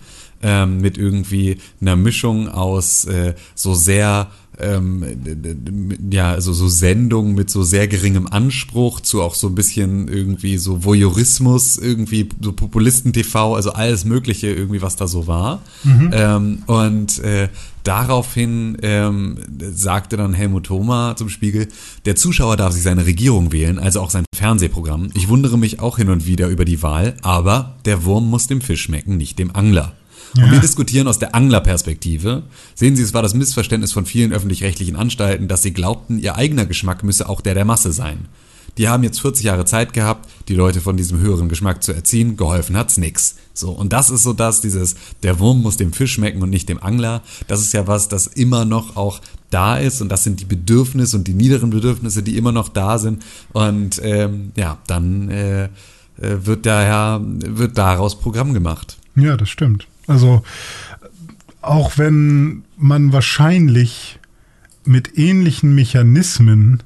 ähm, 0.42 0.80
mit 0.80 0.98
irgendwie 0.98 1.58
einer 1.80 1.96
Mischung 1.96 2.48
aus 2.48 3.04
äh, 3.04 3.34
so 3.54 3.74
sehr 3.74 4.30
ähm, 4.58 5.04
ja, 6.10 6.32
also 6.32 6.52
so 6.52 6.68
Sendungen 6.68 7.34
mit 7.34 7.50
so 7.50 7.62
sehr 7.62 7.88
geringem 7.88 8.26
Anspruch 8.26 9.00
zu 9.00 9.22
auch 9.22 9.34
so 9.34 9.48
ein 9.48 9.54
bisschen 9.54 10.08
irgendwie 10.08 10.58
so 10.58 10.84
Voyeurismus, 10.84 11.78
irgendwie 11.78 12.28
so 12.40 12.52
Populisten-TV, 12.52 13.54
also 13.54 13.72
alles 13.72 14.04
Mögliche 14.04 14.48
irgendwie, 14.48 14.82
was 14.82 14.96
da 14.96 15.06
so 15.06 15.26
war. 15.26 15.62
Ähm, 16.12 16.62
und 16.66 17.18
äh, 17.20 17.48
daraufhin 17.84 18.76
ähm, 18.82 19.38
sagte 19.58 20.16
dann 20.16 20.34
Helmut 20.34 20.64
Thoma 20.64 21.16
zum 21.16 21.28
Spiegel, 21.28 21.68
der 22.04 22.16
Zuschauer 22.16 22.56
darf 22.56 22.72
sich 22.72 22.82
seine 22.82 23.06
Regierung 23.06 23.52
wählen, 23.52 23.78
also 23.78 24.00
auch 24.00 24.10
sein 24.10 24.24
Fernsehprogramm. 24.34 25.10
Ich 25.14 25.28
wundere 25.28 25.58
mich 25.58 25.80
auch 25.80 25.96
hin 25.96 26.10
und 26.10 26.26
wieder 26.26 26.48
über 26.48 26.64
die 26.64 26.82
Wahl, 26.82 27.14
aber 27.22 27.76
der 27.84 28.04
Wurm 28.04 28.28
muss 28.28 28.46
dem 28.46 28.60
Fisch 28.60 28.82
schmecken, 28.82 29.16
nicht 29.16 29.38
dem 29.38 29.54
Angler. 29.54 29.94
Und 30.36 30.50
wir 30.50 30.60
diskutieren 30.60 31.08
aus 31.08 31.18
der 31.18 31.34
Anglerperspektive. 31.34 32.42
Sehen 32.74 32.96
Sie, 32.96 33.02
es 33.02 33.12
war 33.12 33.22
das 33.22 33.34
Missverständnis 33.34 33.92
von 33.92 34.06
vielen 34.06 34.32
öffentlich-rechtlichen 34.32 34.96
Anstalten, 34.96 35.48
dass 35.48 35.62
sie 35.62 35.72
glaubten, 35.72 36.18
ihr 36.18 36.36
eigener 36.36 36.64
Geschmack 36.64 37.02
müsse 37.02 37.28
auch 37.28 37.40
der 37.40 37.54
der 37.54 37.64
Masse 37.64 37.92
sein. 37.92 38.28
Die 38.78 38.88
haben 38.88 39.02
jetzt 39.02 39.20
40 39.20 39.44
Jahre 39.44 39.66
Zeit 39.66 39.92
gehabt, 39.92 40.30
die 40.48 40.54
Leute 40.54 40.80
von 40.80 40.96
diesem 40.96 41.18
höheren 41.20 41.50
Geschmack 41.50 41.82
zu 41.82 41.92
erziehen, 41.92 42.38
geholfen 42.38 42.76
hat's 42.76 42.96
nix. 42.96 43.36
So, 43.52 43.70
und 43.70 43.92
das 43.92 44.08
ist 44.08 44.22
so 44.22 44.32
das, 44.32 44.62
dieses, 44.62 44.96
der 45.22 45.38
Wurm 45.38 45.60
muss 45.60 45.76
dem 45.76 45.92
Fisch 45.92 46.14
schmecken 46.14 46.42
und 46.42 46.48
nicht 46.48 46.70
dem 46.70 46.82
Angler. 46.82 47.20
Das 47.48 47.60
ist 47.60 47.74
ja 47.74 47.86
was, 47.86 48.08
das 48.08 48.26
immer 48.26 48.64
noch 48.64 48.96
auch 48.96 49.20
da 49.50 49.76
ist 49.76 50.00
und 50.00 50.08
das 50.08 50.24
sind 50.24 50.40
die 50.40 50.46
Bedürfnisse 50.46 51.18
und 51.18 51.28
die 51.28 51.34
niederen 51.34 51.68
Bedürfnisse, 51.68 52.22
die 52.22 52.38
immer 52.38 52.52
noch 52.52 52.70
da 52.70 52.98
sind. 52.98 53.22
Und 53.52 54.00
ähm, 54.02 54.52
ja, 54.56 54.78
dann 54.86 55.28
äh, 55.28 55.64
äh, 55.64 55.68
wird 56.16 56.64
daher, 56.64 57.20
wird 57.22 57.76
daraus 57.76 58.18
Programm 58.18 58.54
gemacht. 58.54 58.96
Ja, 59.14 59.36
das 59.36 59.50
stimmt. 59.50 59.86
Also 60.06 60.42
auch 61.60 61.96
wenn 61.96 62.64
man 62.76 63.12
wahrscheinlich 63.12 64.18
mit 64.84 65.16
ähnlichen 65.16 65.74
Mechanismen 65.74 66.82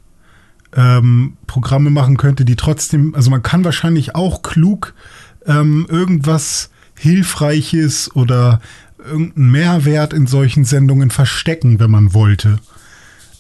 ähm, 0.74 1.36
Programme 1.46 1.90
machen 1.90 2.18
könnte, 2.18 2.44
die 2.44 2.56
trotzdem, 2.56 3.14
also 3.14 3.30
man 3.30 3.42
kann 3.42 3.64
wahrscheinlich 3.64 4.14
auch 4.14 4.42
klug 4.42 4.94
ähm, 5.46 5.86
irgendwas 5.88 6.70
Hilfreiches 6.98 8.14
oder 8.14 8.60
irgendeinen 8.98 9.50
Mehrwert 9.50 10.12
in 10.12 10.26
solchen 10.26 10.64
Sendungen 10.64 11.10
verstecken, 11.10 11.78
wenn 11.78 11.90
man 11.90 12.12
wollte. 12.12 12.58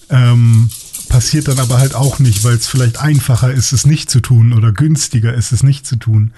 Ähm, 0.08 0.70
passiert 1.08 1.48
dann 1.48 1.58
aber 1.58 1.78
halt 1.78 1.94
auch 1.94 2.18
nicht, 2.18 2.44
weil 2.44 2.54
es 2.54 2.66
vielleicht 2.66 3.00
einfacher 3.00 3.52
ist, 3.52 3.72
es 3.72 3.86
nicht 3.86 4.10
zu 4.10 4.20
tun 4.20 4.52
oder 4.52 4.72
günstiger 4.72 5.34
ist, 5.34 5.52
es 5.52 5.62
nicht 5.62 5.86
zu 5.86 5.96
tun. 5.96 6.32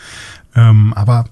Ähm, 0.55 0.93
aber 0.95 1.27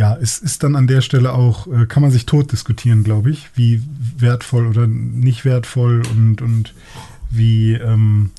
ja, 0.00 0.16
es 0.18 0.38
ist 0.38 0.62
dann 0.62 0.76
an 0.76 0.86
der 0.86 1.02
Stelle 1.02 1.34
auch, 1.34 1.66
äh, 1.66 1.84
kann 1.84 2.00
man 2.02 2.10
sich 2.10 2.24
tot 2.24 2.52
diskutieren, 2.52 3.04
glaube 3.04 3.30
ich, 3.30 3.50
wie 3.54 3.82
wertvoll 4.16 4.66
oder 4.66 4.86
nicht 4.86 5.44
wertvoll 5.44 6.00
und, 6.10 6.40
und 6.40 6.72
wie, 7.28 7.74
ähm, 7.74 8.30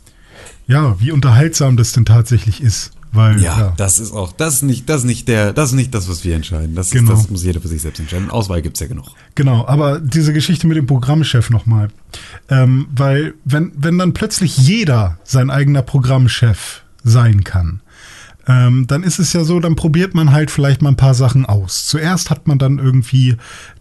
ja, 0.65 0.99
wie 0.99 1.11
unterhaltsam 1.11 1.77
das 1.77 1.91
denn 1.91 2.03
tatsächlich 2.03 2.63
ist. 2.63 2.93
Weil, 3.13 3.39
Ja, 3.43 3.59
ja, 3.59 3.73
das 3.77 3.99
ist 3.99 4.11
auch, 4.11 4.31
das 4.33 4.55
ist 4.55 4.61
nicht, 4.63 4.89
das 4.89 5.01
ist 5.01 5.07
nicht 5.07 5.27
der, 5.27 5.53
das 5.53 5.69
ist 5.69 5.75
nicht 5.75 5.93
das, 5.93 6.09
was 6.09 6.23
wir 6.23 6.35
entscheiden. 6.35 6.73
Das, 6.73 6.89
Genau. 6.89 7.13
ist, 7.13 7.25
das 7.25 7.29
muss 7.29 7.43
jeder 7.43 7.61
für 7.61 7.67
sich 7.67 7.83
selbst 7.83 7.99
entscheiden. 7.99 8.31
Auswahl 8.31 8.63
gibt's 8.63 8.79
ja 8.79 8.87
genug. 8.87 9.09
Genau, 9.35 9.67
aber 9.67 9.99
diese 9.99 10.33
Geschichte 10.33 10.65
mit 10.65 10.77
dem 10.77 10.87
Programmchef 10.87 11.51
nochmal. 11.51 11.89
Ähm, 12.49 12.87
weil, 12.95 13.35
wenn, 13.45 13.71
wenn 13.75 13.99
dann 13.99 14.13
plötzlich 14.13 14.57
jeder 14.57 15.19
sein 15.25 15.51
eigener 15.51 15.83
Programmchef 15.83 16.81
sein 17.03 17.43
kann, 17.43 17.81
ähm, 18.47 18.87
dann 18.87 19.03
ist 19.03 19.19
es 19.19 19.33
ja 19.33 19.43
so, 19.43 19.59
dann 19.59 19.75
probiert 19.75 20.15
man 20.15 20.31
halt 20.31 20.51
vielleicht 20.51 20.81
mal 20.81 20.89
ein 20.89 20.97
paar 20.97 21.13
Sachen 21.13 21.45
aus. 21.45 21.85
Zuerst 21.87 22.29
hat 22.29 22.47
man 22.47 22.57
dann 22.57 22.79
irgendwie 22.79 23.37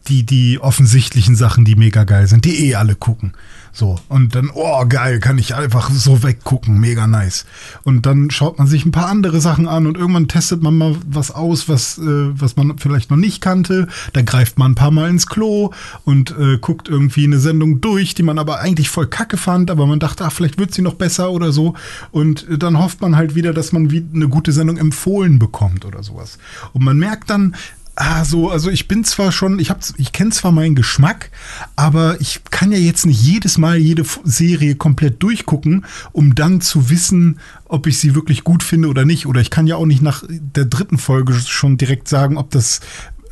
die, 0.09 0.25
die 0.25 0.59
offensichtlichen 0.59 1.37
Sachen, 1.37 1.65
die 1.65 1.77
mega 1.77 2.05
geil 2.05 2.27
sind, 2.27 2.45
die 2.45 2.69
eh 2.69 2.75
alle 2.75 2.95
gucken. 2.95 3.33
So, 3.73 3.99
und 4.09 4.35
dann, 4.35 4.51
oh, 4.53 4.85
geil, 4.89 5.21
kann 5.21 5.39
ich 5.39 5.55
einfach 5.55 5.91
so 5.91 6.23
weggucken, 6.23 6.79
mega 6.79 7.07
nice. 7.07 7.47
Und 7.85 8.05
dann 8.05 8.31
schaut 8.31 8.59
man 8.59 8.67
sich 8.67 8.85
ein 8.85 8.91
paar 8.91 9.07
andere 9.07 9.41
Sachen 9.41 9.69
an 9.69 9.87
und 9.87 9.97
irgendwann 9.97 10.29
testet 10.29 10.63
man 10.63 10.77
mal 10.77 10.97
was 11.07 11.31
aus, 11.31 11.69
was, 11.69 11.99
äh, 11.99 12.03
was 12.03 12.57
man 12.57 12.79
vielleicht 12.79 13.11
noch 13.11 13.17
nicht 13.17 13.41
kannte. 13.41 13.87
Da 14.13 14.23
greift 14.23 14.59
man 14.59 14.73
ein 14.73 14.75
paar 14.75 14.91
Mal 14.91 15.09
ins 15.09 15.29
Klo 15.29 15.71
und 16.05 16.35
äh, 16.37 16.59
guckt 16.59 16.89
irgendwie 16.89 17.25
eine 17.25 17.39
Sendung 17.39 17.81
durch, 17.81 18.15
die 18.15 18.25
man 18.25 18.39
aber 18.39 18.61
eigentlich 18.61 18.91
voll 18.91 19.07
kacke 19.07 19.37
fand, 19.37 19.71
aber 19.71 19.87
man 19.87 20.01
dachte, 20.01 20.25
ach, 20.25 20.33
vielleicht 20.33 20.59
wird 20.59 20.75
sie 20.75 20.83
noch 20.83 20.95
besser 20.95 21.31
oder 21.31 21.53
so. 21.53 21.75
Und 22.11 22.49
äh, 22.49 22.59
dann 22.59 22.79
hofft 22.79 23.01
man 23.01 23.17
halt 23.17 23.35
wieder, 23.35 23.53
dass 23.53 23.73
man 23.73 23.91
wie 23.91 24.05
eine 24.13 24.29
gute 24.29 24.53
Sendung 24.53 24.79
empfohlen 24.79 25.39
bekommt 25.39 25.85
oder 25.85 26.03
sowas. 26.03 26.39
Und 26.73 26.83
man 26.85 26.99
merkt 26.99 27.31
dann, 27.31 27.55
Ah, 27.97 28.25
so, 28.25 28.51
also 28.51 28.71
ich 28.71 28.89
bin 28.89 29.05
zwar 29.05 29.31
schon, 29.31 29.59
ich 29.59 29.69
hab, 29.69 29.81
ich 29.99 30.13
kenne 30.13 30.31
zwar 30.31 30.53
meinen 30.53 30.75
Geschmack, 30.75 31.31
aber 31.77 32.21
ich 32.21 32.41
kann 32.51 32.73
ja 32.73 32.79
jetzt 32.79 33.05
nicht 33.05 33.21
jedes 33.23 33.59
Mal 33.59 33.77
jede 33.77 34.05
Serie 34.25 34.75
komplett 34.75 35.23
durchgucken, 35.23 35.85
um 36.13 36.35
dann 36.35 36.61
zu 36.61 36.89
wissen, 36.89 37.41
ob 37.67 37.87
ich 37.87 37.99
sie 37.99 38.15
wirklich 38.15 38.43
gut 38.43 38.63
finde 38.63 38.89
oder 38.89 39.05
nicht. 39.05 39.27
Oder 39.27 39.41
ich 39.41 39.51
kann 39.51 39.67
ja 39.67 39.77
auch 39.77 39.87
nicht 39.87 40.03
nach 40.03 40.25
der 40.29 40.65
dritten 40.65 40.99
Folge 40.99 41.35
schon 41.35 41.77
direkt 41.77 42.09
sagen, 42.09 42.39
ob 42.39 42.51
das 42.51 42.81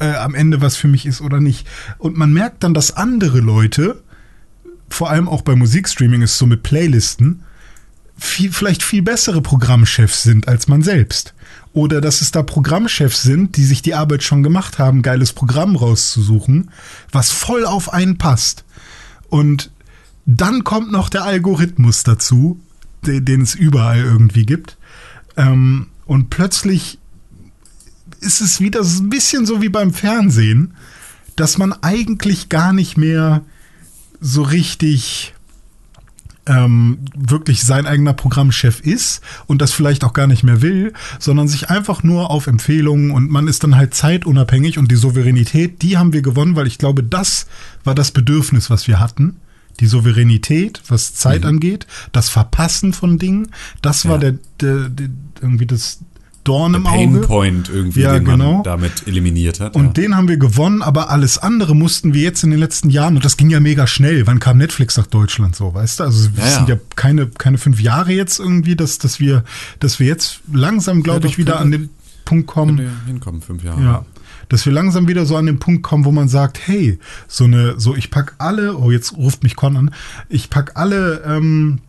äh, 0.01 0.13
am 0.15 0.35
Ende 0.35 0.61
was 0.61 0.77
für 0.77 0.89
mich 0.89 1.07
ist 1.07 1.21
oder 1.21 1.41
nicht. 1.41 1.67
Und 1.99 2.17
man 2.17 2.33
merkt 2.33 2.63
dann, 2.63 2.75
dass 2.75 2.97
andere 2.97 3.41
Leute, 3.41 4.03
vor 4.91 5.11
allem 5.11 5.29
auch 5.29 5.43
bei 5.43 5.55
Musikstreaming 5.55 6.23
ist 6.23 6.37
so 6.37 6.47
mit 6.47 6.63
Playlisten, 6.63 7.43
viel, 8.19 8.53
vielleicht 8.53 8.83
viel 8.83 9.03
bessere 9.03 9.41
Programmchefs 9.41 10.23
sind 10.23 10.49
als 10.49 10.69
man 10.69 10.83
selbst. 10.83 11.35
Oder 11.73 12.01
dass 12.01 12.21
es 12.21 12.33
da 12.33 12.43
Programmchefs 12.43 13.23
sind, 13.23 13.57
die 13.57 13.65
sich 13.65 13.83
die 13.83 13.95
Arbeit 13.95 14.23
schon 14.23 14.43
gemacht 14.43 14.79
haben, 14.79 15.03
geiles 15.03 15.33
Programm 15.33 15.77
rauszusuchen, 15.77 16.71
was 17.13 17.31
voll 17.31 17.65
auf 17.65 17.93
einen 17.93 18.19
passt. 18.19 18.65
Und 19.29 19.71
dann 20.27 20.65
kommt 20.65 20.91
noch 20.91 21.09
der 21.09 21.25
Algorithmus 21.25 22.03
dazu, 22.03 22.61
den, 23.07 23.25
den 23.25 23.43
es 23.43 23.55
überall 23.55 24.01
irgendwie 24.01 24.45
gibt. 24.45 24.77
Ähm, 25.37 25.89
und 26.07 26.31
plötzlich 26.31 26.99
ist 28.21 28.41
es 28.41 28.61
wieder 28.61 28.83
so 28.83 29.03
ein 29.03 29.11
bisschen 29.11 29.47
so 29.47 29.63
wie 29.63 29.69
beim 29.69 29.93
Fernsehen, 29.93 30.75
dass 31.37 31.59
man 31.59 31.73
eigentlich 31.73 32.49
gar 32.49 32.73
nicht 32.73 32.97
mehr 32.97 33.43
so 34.21 34.43
richtig 34.43 35.35
ähm, 36.49 36.99
wirklich 37.17 37.63
sein 37.63 37.87
eigener 37.87 38.13
Programmchef 38.15 38.81
ist 38.81 39.21
und 39.47 39.63
das 39.63 39.73
vielleicht 39.73 40.03
auch 40.05 40.13
gar 40.13 40.27
nicht 40.27 40.43
mehr 40.43 40.63
will, 40.63 40.93
sondern 41.19 41.47
sich 41.47 41.71
einfach 41.71 42.03
nur 42.03 42.31
auf 42.31 42.47
Empfehlungen 42.47 43.11
und 43.13 43.31
man 43.31 43.47
ist 43.47 43.63
dann 43.63 43.77
halt 43.77 43.95
zeitunabhängig 43.95 44.79
und 44.79 44.91
die 44.91 44.97
Souveränität, 44.97 45.83
die 45.83 45.97
haben 45.99 46.13
wir 46.13 46.23
gewonnen, 46.23 46.57
weil 46.57 46.67
ich 46.67 46.79
glaube, 46.79 47.03
das 47.03 47.47
war 47.85 47.95
das 47.95 48.11
Bedürfnis, 48.11 48.71
was 48.71 48.89
wir 48.89 48.99
hatten. 48.99 49.37
Die 49.81 49.87
Souveränität, 49.87 50.83
was 50.89 51.15
Zeit 51.15 51.45
angeht, 51.45 51.87
das 52.11 52.29
Verpassen 52.29 52.93
von 52.93 53.19
Dingen, 53.19 53.49
das 53.81 54.07
war 54.07 54.15
Ja. 54.21 54.31
der, 54.33 54.39
der, 54.61 54.89
der 54.89 55.09
irgendwie 55.41 55.67
das 55.67 56.01
Dorn 56.49 56.75
im 56.75 56.85
Pain 56.85 57.17
Auge. 57.17 57.27
Point 57.27 57.69
irgendwie, 57.69 58.01
Ja, 58.01 58.15
den 58.15 58.25
man 58.25 58.39
genau. 58.41 58.63
damit 58.63 59.07
eliminiert 59.07 59.61
hat. 59.61 59.77
Und 59.77 59.85
ja. 59.87 59.93
den 59.93 60.17
haben 60.17 60.29
wir 60.29 60.37
gewonnen, 60.39 60.83
aber 60.83 61.11
alles 61.11 61.39
andere 61.39 61.75
mussten 61.77 62.15
wir 62.15 62.23
jetzt 62.23 62.43
in 62.43 62.51
den 62.51 62.59
letzten 62.61 62.91
Jahren, 62.91 63.17
und 63.17 63.25
das 63.25 63.37
ging 63.37 63.51
ja 63.51 63.61
mega 63.61 63.87
schnell. 63.87 64.27
Wann 64.27 64.41
kam 64.41 64.59
Netflix 64.59 64.97
nach 64.97 65.07
Deutschland 65.07 65.55
so, 65.55 65.75
weißt 65.75 66.01
du? 66.01 66.05
Also 66.05 66.29
es 66.29 66.31
Ja, 66.39 66.51
sind 66.57 66.69
ja. 66.69 66.77
keine, 66.97 67.27
keine 67.27 67.59
fünf 67.59 67.81
Jahre 67.81 68.13
jetzt 68.13 68.41
irgendwie, 68.41 68.75
dass, 68.77 68.99
dass 68.99 69.21
wir, 69.21 69.45
dass 69.81 70.01
wir 70.01 70.07
jetzt 70.07 70.41
langsam, 70.53 71.03
glaube 71.03 71.27
ich, 71.27 71.39
wieder 71.39 71.61
an 71.61 71.71
den 71.71 71.91
Punkt 72.25 72.47
kommen. 72.47 72.81
Hinkommen, 73.07 73.41
fünf 73.43 73.63
Jahre. 73.65 73.83
Ja. 73.83 74.05
dass 74.51 74.65
wir 74.67 74.73
langsam 74.73 75.09
wieder 75.09 75.27
so 75.27 75.37
an 75.37 75.47
den 75.47 75.59
Punkt 75.59 75.83
kommen, 75.83 76.05
wo 76.07 76.13
man 76.13 76.29
sagt, 76.29 76.59
hey, 76.67 76.99
so 77.27 77.45
eine, 77.45 77.79
so 77.79 77.95
ich 77.95 78.11
pack 78.11 78.35
alle, 78.39 78.77
oh 78.79 78.91
jetzt 78.91 79.15
ruft 79.17 79.43
mich 79.43 79.57
Con 79.57 79.77
an, 79.77 79.91
ich 80.31 80.49
pack 80.51 80.73
alle 80.75 81.23
ähm, 81.27 81.81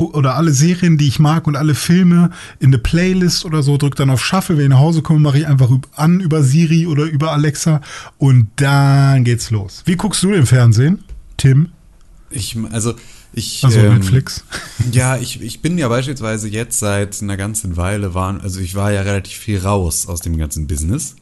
oder 0.00 0.36
alle 0.36 0.52
Serien, 0.52 0.98
die 0.98 1.08
ich 1.08 1.18
mag 1.18 1.46
und 1.46 1.56
alle 1.56 1.74
Filme 1.74 2.30
in 2.60 2.68
eine 2.68 2.78
Playlist 2.78 3.44
oder 3.44 3.62
so, 3.62 3.76
drück 3.76 3.96
dann 3.96 4.10
auf 4.10 4.24
Shuffle, 4.24 4.56
wenn 4.56 4.64
ich 4.64 4.70
nach 4.70 4.78
Hause 4.78 5.02
komme, 5.02 5.20
mache 5.20 5.38
ich 5.38 5.46
einfach 5.46 5.70
an 5.96 6.20
über 6.20 6.42
Siri 6.42 6.86
oder 6.86 7.04
über 7.04 7.32
Alexa 7.32 7.80
und 8.18 8.48
dann 8.56 9.24
geht's 9.24 9.50
los. 9.50 9.82
Wie 9.84 9.96
guckst 9.96 10.22
du 10.22 10.30
den 10.30 10.46
Fernsehen, 10.46 11.04
Tim? 11.36 11.68
Ich, 12.30 12.56
also 12.70 12.94
ich, 13.32 13.64
also 13.64 13.78
ähm, 13.78 13.94
Netflix. 13.94 14.44
Ja, 14.92 15.16
ich, 15.16 15.40
ich 15.40 15.62
bin 15.62 15.78
ja 15.78 15.88
beispielsweise 15.88 16.48
jetzt 16.48 16.78
seit 16.78 17.20
einer 17.22 17.36
ganzen 17.36 17.76
Weile 17.76 18.14
waren, 18.14 18.40
also 18.40 18.60
ich 18.60 18.74
war 18.74 18.92
ja 18.92 19.02
relativ 19.02 19.38
viel 19.38 19.58
raus 19.58 20.06
aus 20.08 20.20
dem 20.20 20.36
ganzen 20.36 20.66
Business, 20.66 21.16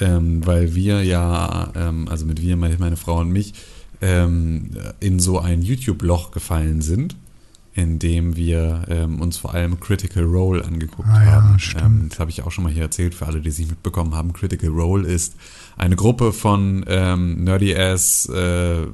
ähm, 0.00 0.46
weil 0.46 0.74
wir 0.74 1.02
ja, 1.02 1.72
ähm, 1.74 2.08
also 2.08 2.26
mit 2.26 2.40
wir, 2.40 2.56
meine, 2.56 2.76
meine 2.78 2.96
Frau 2.96 3.20
und 3.20 3.30
mich, 3.30 3.54
ähm, 4.00 4.70
in 5.00 5.20
so 5.20 5.38
ein 5.38 5.62
YouTube-Loch 5.62 6.32
gefallen 6.32 6.82
sind 6.82 7.16
in 7.74 7.98
dem 7.98 8.36
wir 8.36 8.84
ähm, 8.88 9.20
uns 9.20 9.38
vor 9.38 9.54
allem 9.54 9.80
Critical 9.80 10.24
Role 10.24 10.64
angeguckt 10.64 11.08
ah, 11.10 11.20
haben. 11.20 11.56
Ja, 11.74 11.86
ähm, 11.86 12.06
das 12.10 12.18
habe 12.18 12.30
ich 12.30 12.42
auch 12.42 12.50
schon 12.50 12.64
mal 12.64 12.72
hier 12.72 12.82
erzählt 12.82 13.14
für 13.14 13.26
alle, 13.26 13.40
die 13.40 13.48
es 13.48 13.58
nicht 13.58 13.70
mitbekommen 13.70 14.14
haben. 14.14 14.32
Critical 14.34 14.70
Role 14.70 15.08
ist 15.08 15.36
eine 15.76 15.96
Gruppe 15.96 16.32
von 16.32 16.84
ähm, 16.86 17.44
nerdy-ass 17.44 18.28
äh, 18.28 18.86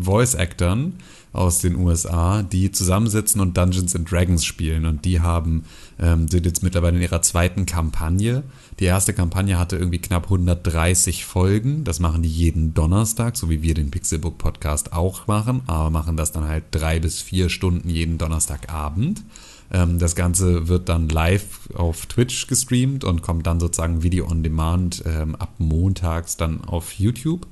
Voice-Actern 0.00 0.94
aus 1.32 1.58
den 1.58 1.76
USA, 1.76 2.42
die 2.42 2.72
zusammensitzen 2.72 3.40
und 3.40 3.56
Dungeons 3.56 3.94
and 3.96 4.10
Dragons 4.10 4.44
spielen. 4.44 4.86
Und 4.86 5.04
die 5.04 5.20
haben, 5.20 5.64
ähm, 6.02 6.28
sind 6.28 6.44
jetzt 6.44 6.62
mittlerweile 6.62 6.96
in 6.96 7.02
ihrer 7.02 7.22
zweiten 7.22 7.64
Kampagne 7.64 8.42
die 8.82 8.86
erste 8.86 9.12
Kampagne 9.12 9.58
hatte 9.58 9.76
irgendwie 9.76 9.98
knapp 9.98 10.24
130 10.24 11.24
Folgen. 11.24 11.84
Das 11.84 12.00
machen 12.00 12.22
die 12.22 12.28
jeden 12.28 12.74
Donnerstag, 12.74 13.36
so 13.36 13.50
wie 13.50 13.62
wir 13.62 13.74
den 13.74 13.90
Pixelbook 13.90 14.38
Podcast 14.38 14.92
auch 14.92 15.26
machen, 15.26 15.62
aber 15.66 15.90
machen 15.90 16.16
das 16.16 16.32
dann 16.32 16.48
halt 16.48 16.64
drei 16.70 16.98
bis 16.98 17.20
vier 17.20 17.48
Stunden 17.48 17.88
jeden 17.90 18.18
Donnerstagabend. 18.18 19.22
Ähm, 19.70 19.98
das 19.98 20.16
Ganze 20.16 20.68
wird 20.68 20.88
dann 20.88 21.08
live 21.08 21.68
auf 21.74 22.06
Twitch 22.06 22.46
gestreamt 22.46 23.04
und 23.04 23.22
kommt 23.22 23.46
dann 23.46 23.60
sozusagen 23.60 24.02
Video 24.02 24.26
on 24.26 24.42
Demand 24.42 25.04
ähm, 25.06 25.36
ab 25.36 25.50
montags 25.58 26.36
dann 26.36 26.64
auf 26.64 26.94
YouTube. 26.94 27.46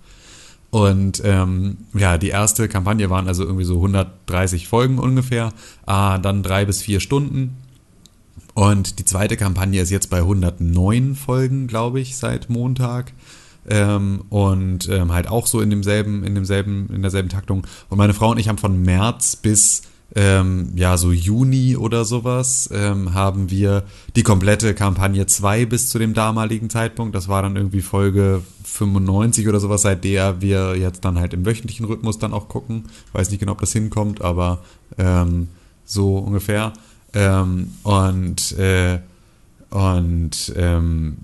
Und 0.70 1.20
ähm, 1.24 1.78
ja, 1.94 2.16
die 2.16 2.28
erste 2.28 2.68
Kampagne 2.68 3.10
waren 3.10 3.28
also 3.28 3.44
irgendwie 3.44 3.64
so 3.64 3.76
130 3.76 4.68
Folgen 4.68 4.98
ungefähr, 4.98 5.52
ah, 5.84 6.18
dann 6.18 6.42
drei 6.42 6.64
bis 6.64 6.80
vier 6.80 7.00
Stunden 7.00 7.56
und 8.54 8.98
die 8.98 9.04
zweite 9.04 9.36
Kampagne 9.36 9.80
ist 9.80 9.90
jetzt 9.90 10.10
bei 10.10 10.18
109 10.18 11.14
Folgen, 11.14 11.66
glaube 11.66 12.00
ich, 12.00 12.16
seit 12.16 12.50
Montag. 12.50 13.12
Ähm, 13.68 14.22
und 14.30 14.88
ähm, 14.88 15.12
halt 15.12 15.28
auch 15.28 15.46
so 15.46 15.60
in 15.60 15.70
demselben, 15.70 16.24
in 16.24 16.34
demselben, 16.34 16.88
in 16.92 17.02
derselben 17.02 17.28
Taktung. 17.28 17.66
Und 17.88 17.98
meine 17.98 18.14
Frau 18.14 18.30
und 18.30 18.38
ich 18.38 18.48
haben 18.48 18.58
von 18.58 18.82
März 18.82 19.36
bis 19.36 19.82
ähm, 20.16 20.72
ja, 20.74 20.96
so 20.96 21.12
Juni 21.12 21.76
oder 21.76 22.04
sowas, 22.04 22.68
ähm, 22.72 23.14
haben 23.14 23.50
wir 23.50 23.84
die 24.16 24.22
komplette 24.22 24.74
Kampagne 24.74 25.26
2 25.26 25.66
bis 25.66 25.88
zu 25.88 25.98
dem 25.98 26.14
damaligen 26.14 26.68
Zeitpunkt. 26.68 27.14
Das 27.14 27.28
war 27.28 27.42
dann 27.42 27.56
irgendwie 27.56 27.80
Folge 27.80 28.42
95 28.64 29.48
oder 29.48 29.60
sowas, 29.60 29.82
seit 29.82 30.02
der 30.02 30.40
wir 30.40 30.76
jetzt 30.76 31.04
dann 31.04 31.18
halt 31.18 31.32
im 31.32 31.46
wöchentlichen 31.46 31.86
Rhythmus 31.86 32.18
dann 32.18 32.32
auch 32.32 32.48
gucken. 32.48 32.84
Weiß 33.12 33.30
nicht 33.30 33.40
genau, 33.40 33.52
ob 33.52 33.60
das 33.60 33.72
hinkommt, 33.72 34.20
aber 34.20 34.58
ähm, 34.98 35.48
so 35.84 36.18
ungefähr. 36.18 36.72
Ähm, 37.14 37.72
und 37.82 38.52
äh, 38.58 39.00
und 39.70 40.52
ähm, 40.56 41.16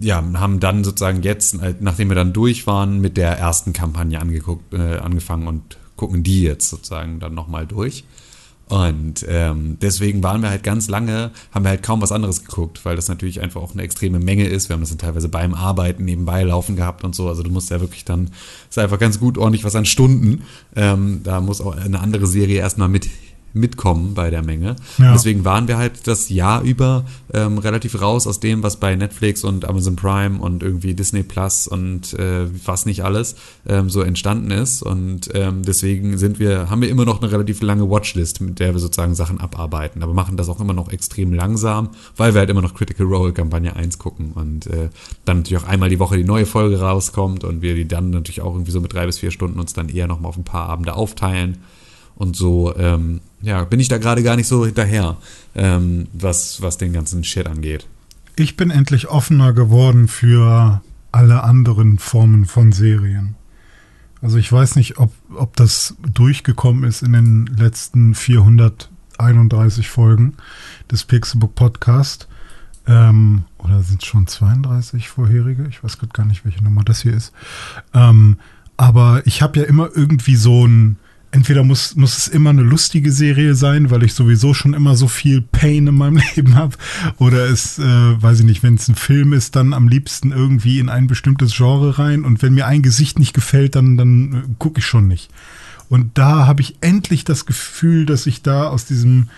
ja, 0.00 0.22
haben 0.34 0.60
dann 0.60 0.84
sozusagen 0.84 1.22
jetzt, 1.22 1.58
nachdem 1.80 2.08
wir 2.08 2.14
dann 2.14 2.32
durch 2.32 2.66
waren, 2.66 3.00
mit 3.00 3.16
der 3.16 3.38
ersten 3.38 3.72
Kampagne 3.72 4.20
angeguckt, 4.20 4.74
äh, 4.74 4.98
angefangen 4.98 5.46
und 5.46 5.78
gucken 5.96 6.22
die 6.22 6.42
jetzt 6.42 6.68
sozusagen 6.68 7.18
dann 7.18 7.34
nochmal 7.34 7.66
durch. 7.66 8.04
Und 8.68 9.24
ähm, 9.28 9.78
deswegen 9.80 10.24
waren 10.24 10.42
wir 10.42 10.50
halt 10.50 10.64
ganz 10.64 10.88
lange, 10.88 11.30
haben 11.52 11.64
wir 11.64 11.68
halt 11.68 11.84
kaum 11.84 12.02
was 12.02 12.10
anderes 12.10 12.44
geguckt, 12.44 12.84
weil 12.84 12.96
das 12.96 13.08
natürlich 13.08 13.40
einfach 13.40 13.62
auch 13.62 13.72
eine 13.72 13.82
extreme 13.82 14.18
Menge 14.18 14.46
ist. 14.46 14.68
Wir 14.68 14.74
haben 14.74 14.80
das 14.80 14.90
dann 14.90 14.98
teilweise 14.98 15.28
beim 15.28 15.54
Arbeiten 15.54 16.04
nebenbei 16.04 16.42
laufen 16.42 16.74
gehabt 16.74 17.04
und 17.04 17.14
so. 17.14 17.28
Also 17.28 17.44
du 17.44 17.50
musst 17.50 17.70
ja 17.70 17.80
wirklich 17.80 18.04
dann, 18.04 18.30
ist 18.68 18.78
einfach 18.78 18.98
ganz 18.98 19.20
gut 19.20 19.38
ordentlich 19.38 19.62
was 19.62 19.76
an 19.76 19.86
Stunden. 19.86 20.42
Ähm, 20.74 21.20
da 21.22 21.40
muss 21.40 21.60
auch 21.60 21.76
eine 21.76 22.00
andere 22.00 22.26
Serie 22.26 22.58
erstmal 22.58 22.88
mit 22.88 23.08
mitkommen 23.56 24.14
bei 24.14 24.30
der 24.30 24.42
Menge. 24.42 24.76
Ja. 24.98 25.12
Deswegen 25.12 25.44
waren 25.44 25.66
wir 25.68 25.78
halt 25.78 26.06
das 26.06 26.28
Jahr 26.28 26.62
über 26.62 27.04
ähm, 27.32 27.58
relativ 27.58 28.00
raus 28.00 28.26
aus 28.26 28.40
dem, 28.40 28.62
was 28.62 28.76
bei 28.76 28.94
Netflix 28.94 29.44
und 29.44 29.64
Amazon 29.64 29.96
Prime 29.96 30.38
und 30.38 30.62
irgendwie 30.62 30.94
Disney 30.94 31.22
Plus 31.22 31.66
und 31.66 32.14
äh, 32.14 32.46
was 32.64 32.86
nicht 32.86 33.02
alles 33.04 33.36
ähm, 33.66 33.90
so 33.90 34.02
entstanden 34.02 34.50
ist. 34.50 34.82
Und 34.82 35.30
ähm, 35.34 35.62
deswegen 35.62 36.18
sind 36.18 36.38
wir, 36.38 36.70
haben 36.70 36.82
wir 36.82 36.88
immer 36.88 37.04
noch 37.04 37.20
eine 37.20 37.32
relativ 37.32 37.62
lange 37.62 37.90
Watchlist, 37.90 38.40
mit 38.40 38.60
der 38.60 38.74
wir 38.74 38.78
sozusagen 38.78 39.14
Sachen 39.14 39.40
abarbeiten. 39.40 40.02
Aber 40.02 40.12
machen 40.12 40.36
das 40.36 40.48
auch 40.48 40.60
immer 40.60 40.74
noch 40.74 40.90
extrem 40.90 41.32
langsam, 41.32 41.90
weil 42.16 42.34
wir 42.34 42.40
halt 42.40 42.50
immer 42.50 42.62
noch 42.62 42.74
Critical 42.74 43.06
Role 43.06 43.32
Kampagne 43.32 43.74
1 43.74 43.98
gucken 43.98 44.32
und 44.32 44.66
äh, 44.66 44.90
dann 45.24 45.38
natürlich 45.38 45.62
auch 45.62 45.68
einmal 45.68 45.88
die 45.88 45.98
Woche 45.98 46.16
die 46.16 46.24
neue 46.24 46.46
Folge 46.46 46.80
rauskommt 46.80 47.44
und 47.44 47.62
wir 47.62 47.74
die 47.74 47.88
dann 47.88 48.10
natürlich 48.10 48.42
auch 48.42 48.52
irgendwie 48.52 48.72
so 48.72 48.80
mit 48.80 48.92
drei 48.92 49.06
bis 49.06 49.18
vier 49.18 49.30
Stunden 49.30 49.58
uns 49.58 49.72
dann 49.72 49.88
eher 49.88 50.06
nochmal 50.06 50.28
auf 50.28 50.36
ein 50.36 50.44
paar 50.44 50.68
Abende 50.68 50.94
aufteilen. 50.94 51.58
Und 52.16 52.34
so 52.34 52.74
ähm, 52.76 53.20
ja, 53.42 53.64
bin 53.64 53.80
ich 53.80 53.88
da 53.88 53.98
gerade 53.98 54.22
gar 54.22 54.36
nicht 54.36 54.48
so 54.48 54.64
hinterher, 54.66 55.16
ähm, 55.54 56.08
was, 56.12 56.62
was 56.62 56.78
den 56.78 56.92
ganzen 56.92 57.22
Shit 57.24 57.46
angeht. 57.46 57.86
Ich 58.34 58.56
bin 58.56 58.70
endlich 58.70 59.08
offener 59.08 59.52
geworden 59.52 60.08
für 60.08 60.82
alle 61.12 61.42
anderen 61.44 61.98
Formen 61.98 62.46
von 62.46 62.72
Serien. 62.72 63.36
Also 64.22 64.38
ich 64.38 64.50
weiß 64.50 64.76
nicht, 64.76 64.98
ob, 64.98 65.12
ob 65.34 65.56
das 65.56 65.94
durchgekommen 66.12 66.84
ist 66.84 67.02
in 67.02 67.12
den 67.12 67.46
letzten 67.46 68.14
431 68.14 69.88
Folgen 69.88 70.34
des 70.90 71.04
Pixelbook 71.04 71.54
Podcast. 71.54 72.28
Ähm, 72.86 73.44
oder 73.58 73.82
sind 73.82 74.02
es 74.02 74.08
schon 74.08 74.26
32 74.26 75.08
vorherige? 75.08 75.66
Ich 75.68 75.82
weiß 75.82 75.98
gerade 75.98 76.12
gar 76.12 76.26
nicht, 76.26 76.44
welche 76.44 76.64
Nummer 76.64 76.82
das 76.84 77.02
hier 77.02 77.14
ist. 77.14 77.32
Ähm, 77.94 78.38
aber 78.76 79.22
ich 79.26 79.42
habe 79.42 79.60
ja 79.60 79.66
immer 79.66 79.90
irgendwie 79.94 80.36
so 80.36 80.66
ein 80.66 80.98
entweder 81.30 81.64
muss, 81.64 81.96
muss 81.96 82.16
es 82.16 82.28
immer 82.28 82.50
eine 82.50 82.62
lustige 82.62 83.12
Serie 83.12 83.54
sein, 83.54 83.90
weil 83.90 84.02
ich 84.02 84.14
sowieso 84.14 84.54
schon 84.54 84.74
immer 84.74 84.96
so 84.96 85.08
viel 85.08 85.42
Pain 85.42 85.86
in 85.86 85.94
meinem 85.94 86.20
Leben 86.36 86.54
habe. 86.54 86.76
Oder 87.18 87.46
es, 87.46 87.78
äh, 87.78 87.82
weiß 87.82 88.40
ich 88.40 88.46
nicht, 88.46 88.62
wenn 88.62 88.74
es 88.74 88.88
ein 88.88 88.94
Film 88.94 89.32
ist, 89.32 89.56
dann 89.56 89.74
am 89.74 89.88
liebsten 89.88 90.32
irgendwie 90.32 90.78
in 90.78 90.88
ein 90.88 91.06
bestimmtes 91.06 91.54
Genre 91.54 91.98
rein. 91.98 92.24
Und 92.24 92.42
wenn 92.42 92.54
mir 92.54 92.66
ein 92.66 92.82
Gesicht 92.82 93.18
nicht 93.18 93.34
gefällt, 93.34 93.74
dann, 93.74 93.96
dann 93.96 94.32
äh, 94.32 94.54
gucke 94.58 94.78
ich 94.78 94.86
schon 94.86 95.08
nicht. 95.08 95.30
Und 95.88 96.18
da 96.18 96.46
habe 96.46 96.62
ich 96.62 96.76
endlich 96.80 97.24
das 97.24 97.46
Gefühl, 97.46 98.06
dass 98.06 98.26
ich 98.26 98.42
da 98.42 98.68
aus 98.68 98.86
diesem, 98.86 99.28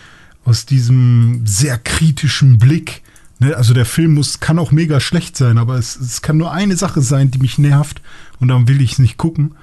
aus 0.44 0.66
diesem 0.66 1.42
sehr 1.46 1.78
kritischen 1.78 2.58
Blick, 2.58 3.02
ne, 3.38 3.56
also 3.56 3.74
der 3.74 3.84
Film 3.84 4.14
muss, 4.14 4.40
kann 4.40 4.58
auch 4.58 4.72
mega 4.72 5.00
schlecht 5.00 5.36
sein, 5.36 5.58
aber 5.58 5.76
es, 5.76 5.96
es 5.96 6.22
kann 6.22 6.38
nur 6.38 6.52
eine 6.52 6.76
Sache 6.76 7.02
sein, 7.02 7.30
die 7.30 7.38
mich 7.38 7.58
nervt 7.58 8.00
und 8.40 8.48
dann 8.48 8.66
will 8.68 8.80
ich 8.80 8.92
es 8.92 8.98
nicht 8.98 9.18
gucken. 9.18 9.54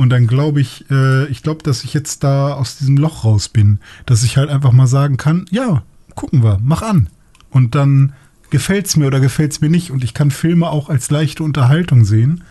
Und 0.00 0.08
dann 0.08 0.26
glaube 0.26 0.62
ich, 0.62 0.86
äh, 0.90 1.26
ich 1.26 1.42
glaube, 1.42 1.62
dass 1.62 1.84
ich 1.84 1.92
jetzt 1.92 2.24
da 2.24 2.54
aus 2.54 2.78
diesem 2.78 2.96
Loch 2.96 3.22
raus 3.22 3.50
bin, 3.50 3.80
dass 4.06 4.22
ich 4.22 4.38
halt 4.38 4.48
einfach 4.48 4.72
mal 4.72 4.86
sagen 4.86 5.18
kann, 5.18 5.44
ja, 5.50 5.82
gucken 6.14 6.42
wir, 6.42 6.58
mach 6.62 6.80
an. 6.80 7.10
Und 7.50 7.74
dann 7.74 8.14
gefällt 8.48 8.86
es 8.86 8.96
mir 8.96 9.08
oder 9.08 9.20
gefällt 9.20 9.52
es 9.52 9.60
mir 9.60 9.68
nicht. 9.68 9.90
Und 9.90 10.02
ich 10.02 10.14
kann 10.14 10.30
Filme 10.30 10.70
auch 10.70 10.88
als 10.88 11.10
leichte 11.10 11.42
Unterhaltung 11.42 12.06
sehen. 12.06 12.44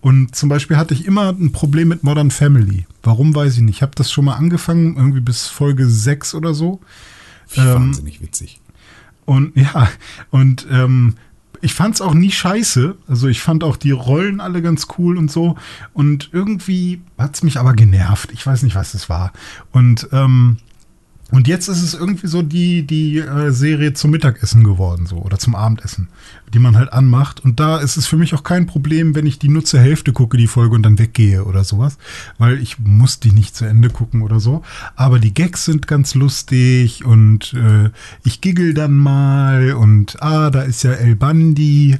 Und 0.00 0.36
zum 0.36 0.48
Beispiel 0.48 0.76
hatte 0.76 0.94
ich 0.94 1.04
immer 1.04 1.30
ein 1.30 1.50
Problem 1.50 1.88
mit 1.88 2.04
Modern 2.04 2.30
Family. 2.30 2.86
Warum 3.02 3.34
weiß 3.34 3.54
ich 3.54 3.62
nicht. 3.62 3.78
Ich 3.78 3.82
habe 3.82 3.96
das 3.96 4.12
schon 4.12 4.26
mal 4.26 4.36
angefangen, 4.36 4.94
irgendwie 4.96 5.22
bis 5.22 5.48
Folge 5.48 5.88
6 5.88 6.36
oder 6.36 6.54
so. 6.54 6.78
Wahnsinnig 7.56 8.18
ähm, 8.20 8.22
witzig. 8.28 8.60
Und 9.24 9.56
ja, 9.56 9.88
und 10.30 10.68
ähm, 10.70 11.14
ich 11.62 11.74
fand 11.74 11.94
es 11.94 12.00
auch 12.00 12.12
nie 12.12 12.30
scheiße. 12.30 12.96
Also 13.08 13.28
ich 13.28 13.40
fand 13.40 13.64
auch 13.64 13.76
die 13.76 13.92
Rollen 13.92 14.40
alle 14.40 14.60
ganz 14.60 14.88
cool 14.98 15.16
und 15.16 15.30
so. 15.30 15.54
Und 15.94 16.28
irgendwie 16.32 17.00
hat 17.16 17.36
es 17.36 17.42
mich 17.44 17.58
aber 17.58 17.72
genervt. 17.72 18.30
Ich 18.32 18.44
weiß 18.44 18.64
nicht, 18.64 18.74
was 18.74 18.94
es 18.94 19.08
war. 19.08 19.32
Und 19.70 20.08
ähm, 20.12 20.58
und 21.32 21.48
jetzt 21.48 21.66
ist 21.68 21.82
es 21.82 21.94
irgendwie 21.94 22.26
so 22.26 22.42
die, 22.42 22.86
die 22.86 23.16
äh, 23.16 23.50
Serie 23.52 23.94
zum 23.94 24.10
Mittagessen 24.10 24.64
geworden, 24.64 25.06
so 25.06 25.16
oder 25.16 25.38
zum 25.38 25.54
Abendessen, 25.54 26.08
die 26.52 26.58
man 26.58 26.76
halt 26.76 26.92
anmacht. 26.92 27.40
Und 27.40 27.58
da 27.58 27.78
ist 27.78 27.96
es 27.96 28.06
für 28.06 28.18
mich 28.18 28.34
auch 28.34 28.42
kein 28.42 28.66
Problem, 28.66 29.14
wenn 29.14 29.24
ich 29.24 29.38
die 29.38 29.48
nur 29.48 29.64
zur 29.64 29.80
Hälfte 29.80 30.12
gucke, 30.12 30.36
die 30.36 30.46
Folge 30.46 30.74
und 30.74 30.82
dann 30.82 30.98
weggehe 30.98 31.46
oder 31.46 31.64
sowas, 31.64 31.96
weil 32.36 32.60
ich 32.60 32.78
muss 32.78 33.18
die 33.18 33.32
nicht 33.32 33.56
zu 33.56 33.64
Ende 33.64 33.88
gucken 33.88 34.20
oder 34.20 34.40
so. 34.40 34.62
Aber 34.94 35.18
die 35.18 35.32
Gags 35.32 35.64
sind 35.64 35.86
ganz 35.86 36.14
lustig 36.14 37.06
und 37.06 37.54
äh, 37.54 37.88
ich 38.24 38.42
giggel 38.42 38.74
dann 38.74 38.92
mal 38.98 39.72
und 39.72 40.22
ah, 40.22 40.50
da 40.50 40.60
ist 40.60 40.82
ja 40.82 40.92
El 40.92 41.16
Bandi 41.16 41.96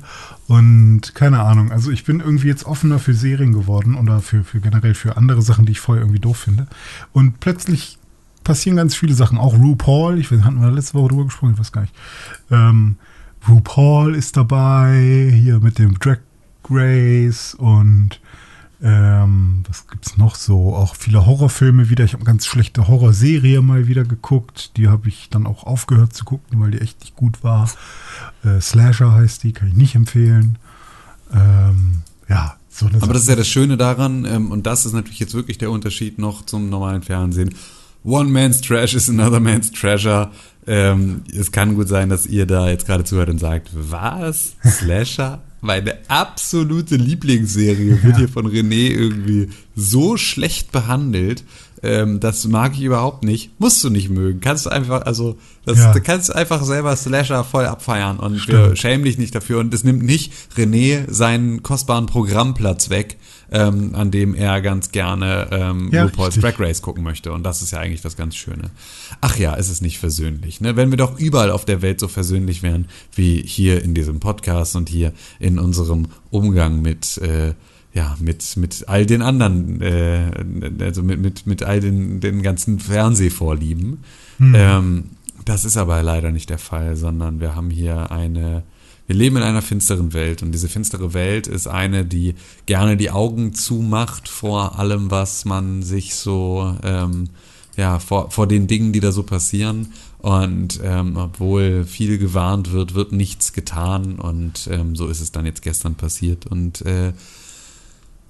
und 0.47 1.15
keine 1.15 1.41
Ahnung. 1.41 1.73
Also 1.73 1.91
ich 1.91 2.05
bin 2.05 2.21
irgendwie 2.21 2.49
jetzt 2.49 2.67
offener 2.67 2.99
für 2.99 3.15
Serien 3.15 3.55
geworden 3.55 3.95
oder 3.95 4.21
für, 4.21 4.45
für 4.45 4.61
generell 4.61 4.93
für 4.93 5.17
andere 5.17 5.41
Sachen, 5.41 5.65
die 5.65 5.73
ich 5.73 5.81
vorher 5.81 6.03
irgendwie 6.03 6.21
doof 6.21 6.37
finde. 6.37 6.67
Und 7.15 7.41
plötzlich 7.41 7.99
passieren 8.45 8.77
ganz 8.77 8.95
viele 8.95 9.15
Sachen. 9.15 9.39
Auch 9.39 9.55
RuPaul, 9.55 10.19
ich 10.19 10.31
weiß, 10.31 10.43
hatten 10.43 10.61
wir 10.61 10.71
letzte 10.71 10.95
Woche 10.95 11.09
drüber 11.09 11.25
gesprochen, 11.25 11.53
ich 11.55 11.59
weiß 11.59 11.73
gar 11.73 11.83
nicht. 11.83 11.95
Ähm, 12.51 12.97
RuPaul 13.49 14.15
ist 14.15 14.37
dabei, 14.37 15.31
hier 15.35 15.61
mit 15.61 15.79
dem 15.79 15.99
Drag 15.99 16.19
Race 16.71 17.55
und 17.55 18.21
ähm, 18.85 19.63
was 19.69 19.87
gibt's 19.87 20.17
noch 20.17 20.35
so? 20.35 20.75
Auch 20.75 20.97
viele 20.97 21.25
Horrorfilme 21.25 21.89
wieder. 21.89 22.05
Ich 22.05 22.15
habe 22.15 22.23
eine 22.23 22.27
ganz 22.27 22.47
schlechte 22.47 22.89
Horrorserie 22.89 23.63
mal 23.63 23.87
wieder 23.87 24.03
geguckt. 24.03 24.77
Die 24.77 24.89
habe 24.89 25.09
ich 25.09 25.29
dann 25.31 25.47
auch 25.47 25.65
aufgehört 25.65 26.13
zu 26.15 26.25
gucken, 26.25 26.61
weil 26.61 26.73
die 26.73 26.81
echt 26.81 27.01
nicht 27.01 27.15
gut 27.15 27.45
war. 27.45 27.71
Äh, 28.45 28.61
Slasher 28.61 29.13
heißt 29.13 29.45
die, 29.45 29.53
kann 29.53 29.69
ich 29.69 29.75
nicht 29.75 29.95
empfehlen. 29.95 30.59
Ähm, 31.33 32.03
ja, 32.29 32.57
so 32.69 32.87
eine 32.87 33.01
Aber 33.01 33.13
das 33.13 33.23
ist 33.23 33.29
ja 33.29 33.37
das 33.37 33.47
Schöne 33.47 33.77
daran, 33.77 34.25
ähm, 34.25 34.51
und 34.51 34.67
das 34.67 34.85
ist 34.85 34.95
natürlich 34.95 35.21
jetzt 35.21 35.35
wirklich 35.35 35.59
der 35.59 35.71
Unterschied 35.71 36.19
noch 36.19 36.45
zum 36.45 36.69
normalen 36.69 37.03
Fernsehen. 37.03 37.55
One 38.05 38.31
man's 38.31 38.61
trash 38.61 38.95
is 38.95 39.09
another 39.09 39.41
man's 39.41 39.71
treasure. 39.71 40.31
Ähm, 40.67 41.23
es 41.37 41.53
kann 41.53 41.75
gut 41.75 41.89
sein, 41.89 42.09
dass 42.09 42.27
ihr 42.27 42.47
da 42.47 42.69
jetzt 42.69 42.87
gerade 42.87 43.05
zuhört 43.05 43.29
und 43.29 43.39
sagt, 43.39 43.71
was? 43.73 44.55
Slasher? 44.65 45.41
Meine 45.61 45.99
absolute 46.09 46.97
Lieblingsserie 46.97 48.03
wird 48.03 48.15
ja. 48.15 48.19
hier 48.19 48.29
von 48.29 48.49
René 48.49 48.91
irgendwie 48.91 49.51
so 49.77 50.17
schlecht 50.17 50.73
behandelt. 50.73 51.45
Ähm, 51.83 52.21
das 52.21 52.47
mag 52.47 52.75
ich 52.75 52.83
überhaupt 52.83 53.25
nicht. 53.25 53.59
Musst 53.59 53.83
du 53.83 53.91
nicht 53.91 54.09
mögen. 54.09 54.41
Kannst 54.41 54.67
du 54.67 54.71
einfach, 54.71 55.03
also, 55.03 55.37
das, 55.65 55.79
ja. 55.79 55.93
du 55.93 56.01
kannst 56.01 56.35
einfach 56.35 56.63
selber 56.63 56.95
Slasher 56.95 57.43
voll 57.43 57.67
abfeiern 57.67 58.19
und 58.19 58.39
Stimmt. 58.39 58.59
wir 58.59 58.77
schämen 58.77 59.05
dich 59.05 59.19
nicht 59.19 59.35
dafür. 59.35 59.59
Und 59.59 59.75
es 59.75 59.83
nimmt 59.83 60.03
nicht 60.03 60.33
René 60.57 61.11
seinen 61.11 61.63
kostbaren 61.63 62.07
Programmplatz 62.07 62.89
weg, 62.89 63.17
ähm, 63.51 63.95
an 63.95 64.13
dem 64.13 64.35
er 64.35 64.61
ganz 64.61 64.93
gerne 64.93 65.49
ähm, 65.51 65.91
ja, 65.93 66.05
RuPaul's 66.05 66.37
Drag 66.37 66.59
Race 66.61 66.83
gucken 66.83 67.03
möchte. 67.03 67.33
Und 67.33 67.43
das 67.43 67.63
ist 67.63 67.73
ja 67.73 67.81
eigentlich 67.81 68.03
das 68.03 68.17
ganz 68.17 68.37
Schöne. 68.37 68.71
Ach 69.21 69.37
ja, 69.37 69.55
ist 69.55 69.69
es 69.69 69.81
nicht 69.81 69.99
versöhnlich. 69.99 70.61
Ne? 70.61 70.77
Wenn 70.77 70.91
wir 70.91 70.99
doch 70.99 71.19
überall 71.19 71.51
auf 71.51 71.65
der 71.65 71.83
Welt 71.83 71.99
so 71.99 72.07
versöhnlich 72.07 72.63
wären, 72.63 72.87
wie 73.15 73.43
hier 73.43 73.83
in 73.83 73.95
diesem 73.95 74.21
Podcast 74.21 74.77
und 74.77 74.89
hier 74.89 75.13
in 75.41 75.59
unserem 75.59 76.07
Umgang 76.31 76.81
mit 76.81 77.19
äh, 77.19 77.55
ja, 77.95 78.17
mit, 78.21 78.57
mit 78.57 78.89
all 78.89 79.05
den 79.05 79.23
anderen, 79.23 79.81
äh, 79.83 80.31
also 80.81 81.03
mit, 81.03 81.21
mit, 81.21 81.47
mit 81.47 81.63
all 81.63 81.81
den, 81.81 82.21
den 82.21 82.43
ganzen 82.43 82.79
Fernsehvorlieben. 82.79 83.99
Hm. 84.39 84.55
Ähm, 84.57 85.05
das 85.45 85.65
ist 85.65 85.77
aber 85.77 86.03
leider 86.03 86.31
nicht 86.31 86.51
der 86.51 86.59
Fall, 86.59 86.97
sondern 86.97 87.41
wir 87.41 87.55
haben 87.55 87.71
hier 87.71 88.11
eine, 88.11 88.63
wir 89.07 89.17
leben 89.17 89.37
in 89.37 89.43
einer 89.43 89.63
finsteren 89.63 90.15
Welt 90.15 90.43
und 90.43 90.53
diese 90.53 90.69
finstere 90.69 91.13
Welt 91.13 91.47
ist 91.47 91.67
eine, 91.67 92.05
die 92.05 92.35
gerne 92.67 92.97
die 92.97 93.11
Augen 93.11 93.53
zumacht 93.53 94.29
vor 94.29 94.79
allem, 94.79 95.11
was 95.11 95.45
man 95.45 95.83
sich 95.83 96.15
so, 96.15 96.75
ähm, 96.83 97.29
ja, 97.77 97.99
vor, 97.99 98.31
vor 98.31 98.47
den 98.47 98.67
Dingen, 98.69 98.93
die 98.93 99.01
da 99.01 99.13
so 99.13 99.23
passieren. 99.23 99.93
Und 100.19 100.81
ähm, 100.85 101.17
obwohl 101.17 101.85
viel 101.85 102.17
gewarnt 102.19 102.71
wird, 102.73 102.95
wird 102.95 103.11
nichts 103.11 103.53
getan 103.53 104.21
und 104.21 104.69
ähm, 104.71 104.95
so 104.95 105.09
ist 105.09 105.21
es 105.21 105.33
dann 105.33 105.47
jetzt 105.47 105.63
gestern 105.63 105.97
passiert 105.97 106.47
und 106.47 106.83
äh, 106.83 107.13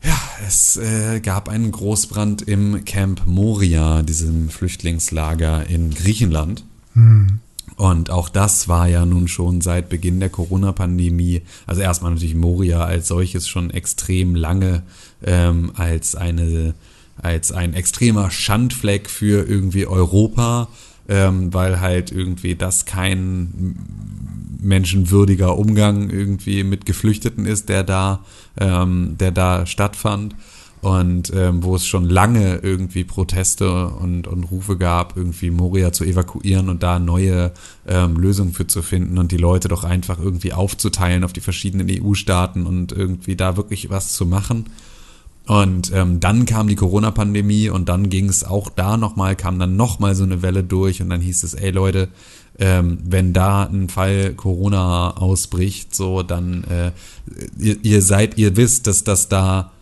ja, 0.04 0.18
es 0.46 0.76
äh, 0.76 1.20
gab 1.20 1.48
einen 1.48 1.70
Großbrand 1.70 2.42
im 2.42 2.84
Camp 2.84 3.22
Moria, 3.26 4.02
diesem 4.02 4.50
Flüchtlingslager 4.50 5.66
in 5.68 5.94
Griechenland. 5.94 6.64
Hm. 6.94 7.40
Und 7.76 8.10
auch 8.10 8.28
das 8.28 8.68
war 8.68 8.86
ja 8.88 9.06
nun 9.06 9.28
schon 9.28 9.60
seit 9.60 9.88
Beginn 9.88 10.20
der 10.20 10.28
Corona-Pandemie, 10.28 11.42
also 11.66 11.80
erstmal 11.80 12.12
natürlich 12.12 12.34
Moria 12.34 12.84
als 12.84 13.08
solches 13.08 13.48
schon 13.48 13.70
extrem 13.70 14.34
lange 14.34 14.82
ähm, 15.24 15.72
als 15.76 16.14
eine 16.14 16.74
als 17.20 17.52
ein 17.52 17.74
extremer 17.74 18.30
Schandfleck 18.30 19.08
für 19.08 19.46
irgendwie 19.46 19.86
Europa, 19.86 20.68
ähm, 21.08 21.52
weil 21.52 21.80
halt 21.80 22.12
irgendwie 22.12 22.54
das 22.54 22.84
kein 22.84 23.76
menschenwürdiger 24.60 25.58
Umgang 25.58 26.10
irgendwie 26.10 26.64
mit 26.64 26.86
Geflüchteten 26.86 27.46
ist, 27.46 27.68
der 27.68 27.82
da, 27.82 28.24
ähm, 28.58 29.16
der 29.18 29.32
da 29.32 29.66
stattfand 29.66 30.36
und 30.82 31.32
ähm, 31.34 31.62
wo 31.62 31.76
es 31.76 31.86
schon 31.86 32.08
lange 32.08 32.56
irgendwie 32.56 33.04
Proteste 33.04 33.86
und, 33.86 34.26
und 34.26 34.44
Rufe 34.44 34.76
gab, 34.76 35.16
irgendwie 35.16 35.50
Moria 35.50 35.92
zu 35.92 36.04
evakuieren 36.04 36.68
und 36.68 36.82
da 36.82 36.98
neue 36.98 37.52
ähm, 37.86 38.16
Lösungen 38.16 38.52
für 38.52 38.66
zu 38.66 38.82
finden 38.82 39.16
und 39.16 39.30
die 39.30 39.36
Leute 39.36 39.68
doch 39.68 39.84
einfach 39.84 40.18
irgendwie 40.18 40.52
aufzuteilen 40.52 41.22
auf 41.22 41.32
die 41.32 41.40
verschiedenen 41.40 41.88
EU-Staaten 41.88 42.66
und 42.66 42.90
irgendwie 42.90 43.36
da 43.36 43.56
wirklich 43.56 43.90
was 43.90 44.12
zu 44.12 44.26
machen. 44.26 44.66
Und 45.46 45.90
ähm, 45.92 46.20
dann 46.20 46.46
kam 46.46 46.68
die 46.68 46.76
Corona-Pandemie 46.76 47.68
und 47.68 47.88
dann 47.88 48.10
ging 48.10 48.28
es 48.28 48.44
auch 48.44 48.70
da 48.70 48.96
nochmal, 48.96 49.34
kam 49.34 49.58
dann 49.58 49.76
nochmal 49.76 50.14
so 50.14 50.22
eine 50.22 50.40
Welle 50.42 50.62
durch 50.62 51.02
und 51.02 51.10
dann 51.10 51.20
hieß 51.20 51.42
es, 51.42 51.54
ey 51.54 51.72
Leute, 51.72 52.08
ähm, 52.58 52.98
wenn 53.04 53.32
da 53.32 53.64
ein 53.64 53.88
Fall 53.88 54.34
Corona 54.34 55.16
ausbricht, 55.16 55.94
so 55.94 56.22
dann 56.22 56.64
äh, 56.64 56.92
ihr, 57.58 57.76
ihr 57.82 58.02
seid, 58.02 58.38
ihr 58.38 58.56
wisst, 58.56 58.86
dass 58.86 59.02
das 59.02 59.28
da 59.28 59.72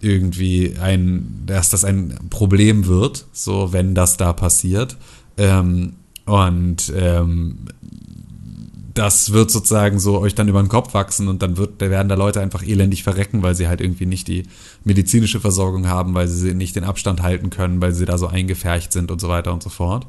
irgendwie 0.00 0.76
ein, 0.80 1.42
dass 1.46 1.70
das 1.70 1.84
ein 1.84 2.14
Problem 2.28 2.86
wird, 2.86 3.26
so 3.32 3.72
wenn 3.72 3.94
das 3.94 4.16
da 4.16 4.32
passiert. 4.32 4.96
Ähm, 5.36 5.94
und 6.26 6.92
ähm, 6.96 7.66
das 8.94 9.32
wird 9.32 9.50
sozusagen 9.50 9.98
so 9.98 10.20
euch 10.20 10.36
dann 10.36 10.48
über 10.48 10.62
den 10.62 10.68
Kopf 10.68 10.94
wachsen 10.94 11.26
und 11.26 11.42
dann 11.42 11.56
wird, 11.56 11.82
da 11.82 11.90
werden 11.90 12.08
da 12.08 12.14
Leute 12.14 12.40
einfach 12.40 12.62
elendig 12.62 13.02
verrecken, 13.02 13.42
weil 13.42 13.56
sie 13.56 13.66
halt 13.66 13.80
irgendwie 13.80 14.06
nicht 14.06 14.28
die 14.28 14.44
medizinische 14.84 15.40
Versorgung 15.40 15.88
haben, 15.88 16.14
weil 16.14 16.28
sie 16.28 16.54
nicht 16.54 16.76
den 16.76 16.84
Abstand 16.84 17.20
halten 17.20 17.50
können, 17.50 17.82
weil 17.82 17.92
sie 17.92 18.04
da 18.04 18.18
so 18.18 18.28
eingefärcht 18.28 18.92
sind 18.92 19.10
und 19.10 19.20
so 19.20 19.28
weiter 19.28 19.52
und 19.52 19.64
so 19.64 19.68
fort. 19.68 20.06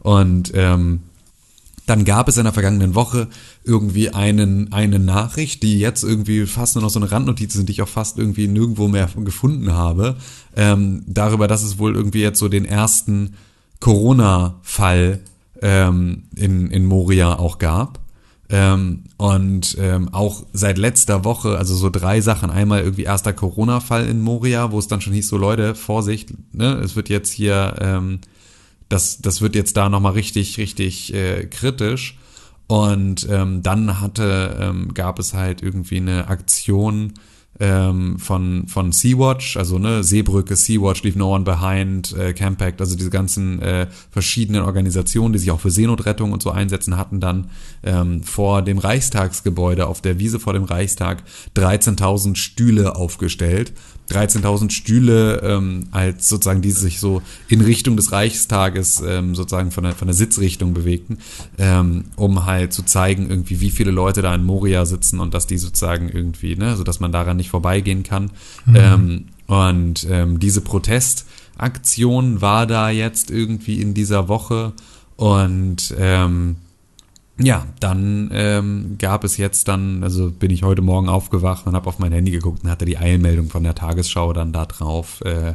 Und 0.00 0.50
ähm, 0.54 1.00
dann 1.86 2.04
gab 2.04 2.28
es 2.28 2.38
in 2.38 2.44
der 2.44 2.52
vergangenen 2.52 2.94
Woche 2.94 3.28
irgendwie 3.64 4.10
einen, 4.10 4.72
eine 4.72 4.98
Nachricht, 4.98 5.62
die 5.62 5.78
jetzt 5.78 6.02
irgendwie 6.02 6.46
fast 6.46 6.74
nur 6.74 6.82
noch 6.82 6.90
so 6.90 7.00
eine 7.00 7.10
Randnotiz 7.10 7.52
sind, 7.52 7.68
die 7.68 7.72
ich 7.72 7.82
auch 7.82 7.88
fast 7.88 8.18
irgendwie 8.18 8.48
nirgendwo 8.48 8.88
mehr 8.88 9.10
gefunden 9.14 9.72
habe, 9.72 10.16
ähm, 10.56 11.02
darüber, 11.06 11.48
dass 11.48 11.62
es 11.62 11.78
wohl 11.78 11.94
irgendwie 11.94 12.22
jetzt 12.22 12.38
so 12.38 12.48
den 12.48 12.64
ersten 12.64 13.34
Corona-Fall 13.80 15.20
ähm, 15.60 16.24
in, 16.36 16.70
in 16.70 16.86
Moria 16.86 17.38
auch 17.38 17.58
gab. 17.58 18.01
Ähm, 18.54 19.04
und 19.16 19.76
ähm, 19.80 20.12
auch 20.12 20.44
seit 20.52 20.76
letzter 20.76 21.24
Woche, 21.24 21.56
also 21.56 21.74
so 21.74 21.88
drei 21.88 22.20
Sachen. 22.20 22.50
Einmal 22.50 22.82
irgendwie 22.82 23.04
erster 23.04 23.32
Corona-Fall 23.32 24.06
in 24.06 24.20
Moria, 24.20 24.70
wo 24.70 24.78
es 24.78 24.88
dann 24.88 25.00
schon 25.00 25.14
hieß, 25.14 25.26
so 25.26 25.38
Leute, 25.38 25.74
Vorsicht, 25.74 26.34
ne, 26.52 26.74
es 26.74 26.94
wird 26.94 27.08
jetzt 27.08 27.32
hier 27.32 27.76
ähm, 27.80 28.20
das, 28.92 29.18
das 29.18 29.40
wird 29.40 29.54
jetzt 29.54 29.76
da 29.76 29.88
nochmal 29.88 30.12
richtig, 30.12 30.58
richtig 30.58 31.14
äh, 31.14 31.46
kritisch. 31.46 32.18
Und 32.66 33.26
ähm, 33.30 33.62
dann 33.62 34.00
hatte, 34.00 34.56
ähm, 34.60 34.94
gab 34.94 35.18
es 35.18 35.34
halt 35.34 35.62
irgendwie 35.62 35.96
eine 35.96 36.28
Aktion 36.28 37.14
ähm, 37.62 38.18
von, 38.18 38.66
von 38.66 38.90
Sea-Watch, 38.90 39.56
also 39.56 39.78
ne, 39.78 40.02
Seebrücke, 40.02 40.56
Sea-Watch, 40.56 41.04
Leave 41.04 41.16
No 41.16 41.32
One 41.32 41.44
Behind, 41.44 42.12
äh, 42.18 42.32
Campact, 42.32 42.80
also 42.80 42.96
diese 42.96 43.10
ganzen 43.10 43.62
äh, 43.62 43.86
verschiedenen 44.10 44.62
Organisationen, 44.62 45.32
die 45.32 45.38
sich 45.38 45.52
auch 45.52 45.60
für 45.60 45.70
Seenotrettung 45.70 46.32
und 46.32 46.42
so 46.42 46.50
einsetzen, 46.50 46.96
hatten 46.96 47.20
dann 47.20 47.50
ähm, 47.84 48.24
vor 48.24 48.62
dem 48.62 48.78
Reichstagsgebäude 48.78 49.86
auf 49.86 50.00
der 50.00 50.18
Wiese 50.18 50.40
vor 50.40 50.54
dem 50.54 50.64
Reichstag 50.64 51.22
13.000 51.54 52.34
Stühle 52.34 52.96
aufgestellt 52.96 53.72
13.000 54.12 54.70
Stühle 54.70 55.40
ähm, 55.42 55.84
als 55.90 56.28
sozusagen, 56.28 56.62
die 56.62 56.70
sich 56.70 57.00
so 57.00 57.22
in 57.48 57.60
Richtung 57.60 57.96
des 57.96 58.12
Reichstages 58.12 59.02
ähm, 59.06 59.34
sozusagen 59.34 59.70
von 59.70 59.84
der, 59.84 59.94
von 59.94 60.08
der 60.08 60.14
Sitzrichtung 60.14 60.74
bewegten, 60.74 61.18
ähm, 61.58 62.04
um 62.16 62.44
halt 62.46 62.72
zu 62.72 62.82
zeigen, 62.82 63.28
irgendwie, 63.28 63.60
wie 63.60 63.70
viele 63.70 63.90
Leute 63.90 64.22
da 64.22 64.34
in 64.34 64.44
Moria 64.44 64.84
sitzen 64.84 65.20
und 65.20 65.34
dass 65.34 65.46
die 65.46 65.58
sozusagen 65.58 66.08
irgendwie, 66.08 66.56
ne, 66.56 66.76
so 66.76 66.84
dass 66.84 67.00
man 67.00 67.12
daran 67.12 67.36
nicht 67.36 67.50
vorbeigehen 67.50 68.02
kann. 68.02 68.30
Mhm. 68.66 68.76
Ähm, 68.76 69.24
und 69.46 70.06
ähm, 70.10 70.38
diese 70.38 70.60
Protestaktion 70.60 72.40
war 72.40 72.66
da 72.66 72.90
jetzt 72.90 73.30
irgendwie 73.30 73.80
in 73.80 73.94
dieser 73.94 74.28
Woche 74.28 74.72
und 75.16 75.94
ähm, 75.98 76.56
ja, 77.44 77.66
dann 77.80 78.30
ähm, 78.32 78.96
gab 78.98 79.24
es 79.24 79.36
jetzt 79.36 79.68
dann, 79.68 80.02
also 80.02 80.30
bin 80.30 80.50
ich 80.50 80.62
heute 80.62 80.82
Morgen 80.82 81.08
aufgewacht 81.08 81.66
und 81.66 81.74
habe 81.74 81.88
auf 81.88 81.98
mein 81.98 82.12
Handy 82.12 82.30
geguckt 82.30 82.64
und 82.64 82.70
hatte 82.70 82.84
die 82.84 82.98
Eilmeldung 82.98 83.48
von 83.48 83.62
der 83.62 83.74
Tagesschau 83.74 84.32
dann 84.32 84.52
da 84.52 84.66
drauf, 84.66 85.20
äh, 85.24 85.54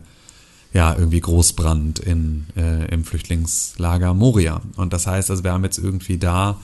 ja, 0.73 0.95
irgendwie 0.95 1.21
Großbrand 1.21 1.99
in, 1.99 2.47
äh, 2.55 2.85
im 2.93 3.03
Flüchtlingslager 3.03 4.13
Moria. 4.13 4.61
Und 4.75 4.93
das 4.93 5.07
heißt, 5.07 5.31
also 5.31 5.43
wir 5.43 5.53
haben 5.53 5.63
jetzt 5.63 5.77
irgendwie 5.77 6.17
da 6.17 6.57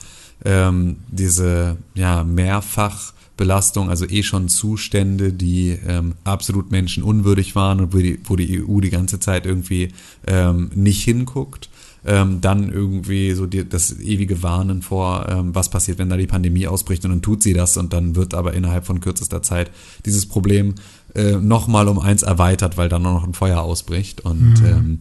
ähm, 0.44 0.96
diese 1.08 1.78
ja, 1.94 2.22
Mehrfachbelastung, 2.22 3.88
also 3.88 4.06
eh 4.06 4.22
schon 4.22 4.48
Zustände, 4.48 5.32
die 5.32 5.78
ähm, 5.86 6.14
absolut 6.24 6.70
menschenunwürdig 6.70 7.56
waren 7.56 7.80
und 7.80 7.94
wo 7.94 7.98
die, 7.98 8.20
wo 8.24 8.36
die 8.36 8.62
EU 8.62 8.80
die 8.80 8.90
ganze 8.90 9.20
Zeit 9.20 9.46
irgendwie 9.46 9.88
ähm, 10.26 10.70
nicht 10.74 11.02
hinguckt 11.02 11.70
ähm, 12.06 12.40
dann 12.40 12.72
irgendwie 12.72 13.32
so 13.32 13.46
die, 13.46 13.68
das 13.68 13.98
ewige 13.98 14.42
Warnen 14.42 14.82
vor, 14.82 15.26
ähm, 15.28 15.54
was 15.54 15.68
passiert, 15.68 15.98
wenn 15.98 16.08
da 16.08 16.16
die 16.16 16.26
Pandemie 16.26 16.66
ausbricht 16.66 17.04
und 17.04 17.10
dann 17.10 17.22
tut 17.22 17.42
sie 17.42 17.54
das 17.54 17.76
und 17.76 17.92
dann 17.92 18.16
wird 18.16 18.34
aber 18.34 18.54
innerhalb 18.54 18.86
von 18.86 19.00
kürzester 19.00 19.42
Zeit 19.42 19.70
dieses 20.04 20.26
Problem 20.26 20.74
äh, 21.14 21.32
nochmal 21.32 21.88
um 21.88 21.98
eins 21.98 22.22
erweitert, 22.22 22.76
weil 22.76 22.88
dann 22.88 23.02
noch 23.02 23.24
ein 23.24 23.34
Feuer 23.34 23.60
ausbricht 23.60 24.20
und 24.22 24.60
mhm. 24.60 24.66
ähm, 24.66 25.00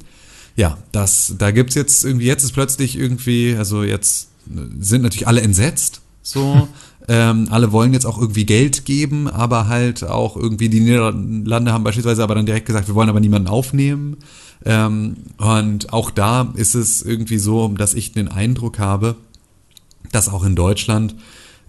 ja, 0.56 0.78
das, 0.92 1.36
da 1.38 1.52
gibt's 1.52 1.76
jetzt 1.76 2.06
irgendwie, 2.06 2.26
jetzt 2.26 2.44
ist 2.44 2.52
plötzlich 2.52 2.98
irgendwie, 2.98 3.56
also 3.58 3.84
jetzt 3.84 4.30
sind 4.80 5.02
natürlich 5.02 5.28
alle 5.28 5.42
entsetzt, 5.42 6.02
so, 6.22 6.68
Ähm, 7.08 7.48
alle 7.50 7.72
wollen 7.72 7.94
jetzt 7.94 8.06
auch 8.06 8.18
irgendwie 8.18 8.46
Geld 8.46 8.86
geben, 8.86 9.28
aber 9.28 9.68
halt 9.68 10.04
auch 10.04 10.38
irgendwie 10.38 10.70
die 10.70 10.80
Niederlande 10.80 11.74
haben 11.74 11.84
beispielsweise 11.84 12.24
aber 12.24 12.36
dann 12.36 12.46
direkt 12.46 12.66
gesagt, 12.66 12.88
wir 12.88 12.96
wollen 12.96 13.10
aber 13.10 13.20
niemanden 13.20 13.50
aufnehmen. 13.50 14.18
Ähm, 14.66 15.16
und 15.38 15.92
auch 15.92 16.10
da 16.10 16.54
ist 16.56 16.76
es 16.76 17.02
irgendwie 17.02 17.38
so, 17.38 17.68
dass 17.70 17.94
ich 17.94 18.14
den 18.14 18.28
Eindruck 18.28 18.80
habe, 18.80 19.16
dass 20.12 20.30
auch 20.30 20.44
in 20.44 20.56
Deutschland 20.56 21.16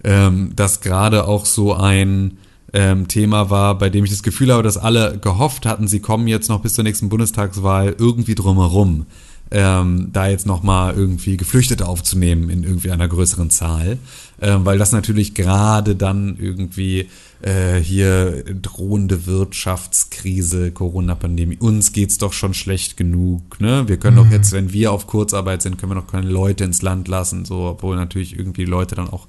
ähm, 0.03 0.51
das 0.55 0.81
gerade 0.81 1.27
auch 1.27 1.45
so 1.45 1.73
ein 1.73 2.37
ähm, 2.73 3.07
Thema 3.07 3.49
war, 3.49 3.77
bei 3.77 3.89
dem 3.89 4.03
ich 4.03 4.11
das 4.11 4.23
Gefühl 4.23 4.51
habe, 4.51 4.63
dass 4.63 4.77
alle 4.77 5.17
gehofft 5.17 5.65
hatten, 5.65 5.87
sie 5.87 5.99
kommen 5.99 6.27
jetzt 6.27 6.49
noch 6.49 6.61
bis 6.61 6.73
zur 6.73 6.83
nächsten 6.83 7.09
Bundestagswahl 7.09 7.95
irgendwie 7.97 8.35
drumherum 8.35 9.05
ähm, 9.51 10.09
da 10.11 10.27
jetzt 10.27 10.45
nochmal 10.45 10.95
irgendwie 10.95 11.37
Geflüchtete 11.37 11.87
aufzunehmen 11.87 12.49
in 12.49 12.63
irgendwie 12.63 12.91
einer 12.91 13.07
größeren 13.07 13.49
Zahl, 13.49 13.97
ähm, 14.41 14.65
weil 14.65 14.77
das 14.77 14.91
natürlich 14.91 15.35
gerade 15.35 15.95
dann 15.95 16.37
irgendwie 16.37 17.09
äh, 17.41 17.79
hier 17.79 18.43
drohende 18.43 19.27
Wirtschaftskrise, 19.27 20.71
Corona-Pandemie, 20.71 21.57
uns 21.57 21.91
geht's 21.91 22.17
doch 22.17 22.33
schon 22.33 22.53
schlecht 22.53 22.97
genug, 22.97 23.61
ne? 23.61 23.87
Wir 23.87 23.97
können 23.97 24.17
mhm. 24.17 24.23
doch 24.23 24.31
jetzt, 24.31 24.51
wenn 24.51 24.73
wir 24.73 24.91
auf 24.91 25.05
Kurzarbeit 25.05 25.61
sind, 25.61 25.77
können 25.77 25.91
wir 25.91 26.01
noch 26.01 26.07
keine 26.07 26.29
Leute 26.29 26.63
ins 26.63 26.81
Land 26.81 27.07
lassen, 27.07 27.45
so, 27.45 27.65
obwohl 27.65 27.95
natürlich 27.95 28.37
irgendwie 28.37 28.65
Leute 28.65 28.95
dann 28.95 29.09
auch 29.09 29.27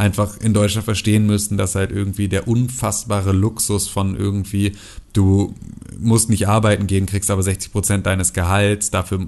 einfach 0.00 0.38
in 0.38 0.54
Deutschland 0.54 0.84
verstehen 0.84 1.26
müssten, 1.26 1.56
dass 1.56 1.74
halt 1.74 1.92
irgendwie 1.92 2.28
der 2.28 2.48
unfassbare 2.48 3.32
Luxus 3.32 3.86
von 3.86 4.16
irgendwie, 4.16 4.72
du 5.12 5.54
musst 5.98 6.30
nicht 6.30 6.48
arbeiten 6.48 6.86
gehen, 6.86 7.04
kriegst 7.04 7.30
aber 7.30 7.42
60 7.42 7.70
Prozent 7.70 8.06
deines 8.06 8.32
Gehalts, 8.32 8.90
dafür 8.90 9.26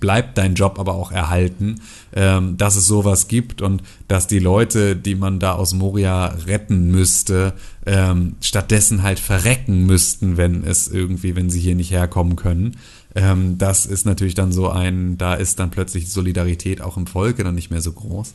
bleibt 0.00 0.36
dein 0.36 0.54
Job 0.54 0.78
aber 0.80 0.94
auch 0.94 1.12
erhalten, 1.12 1.80
ähm, 2.14 2.56
dass 2.56 2.74
es 2.74 2.86
sowas 2.86 3.28
gibt 3.28 3.62
und 3.62 3.82
dass 4.08 4.26
die 4.26 4.40
Leute, 4.40 4.96
die 4.96 5.14
man 5.14 5.38
da 5.38 5.52
aus 5.52 5.72
Moria 5.72 6.26
retten 6.46 6.90
müsste, 6.90 7.52
ähm, 7.86 8.34
stattdessen 8.40 9.02
halt 9.04 9.20
verrecken 9.20 9.86
müssten, 9.86 10.36
wenn 10.36 10.64
es 10.64 10.88
irgendwie, 10.88 11.36
wenn 11.36 11.48
sie 11.48 11.60
hier 11.60 11.76
nicht 11.76 11.92
herkommen 11.92 12.34
können. 12.34 12.76
Ähm, 13.14 13.56
das 13.56 13.86
ist 13.86 14.04
natürlich 14.04 14.34
dann 14.34 14.52
so 14.52 14.68
ein, 14.68 15.16
da 15.16 15.34
ist 15.34 15.58
dann 15.60 15.70
plötzlich 15.70 16.10
Solidarität 16.10 16.80
auch 16.80 16.96
im 16.96 17.06
Volke 17.06 17.44
dann 17.44 17.54
nicht 17.54 17.70
mehr 17.70 17.80
so 17.80 17.92
groß. 17.92 18.34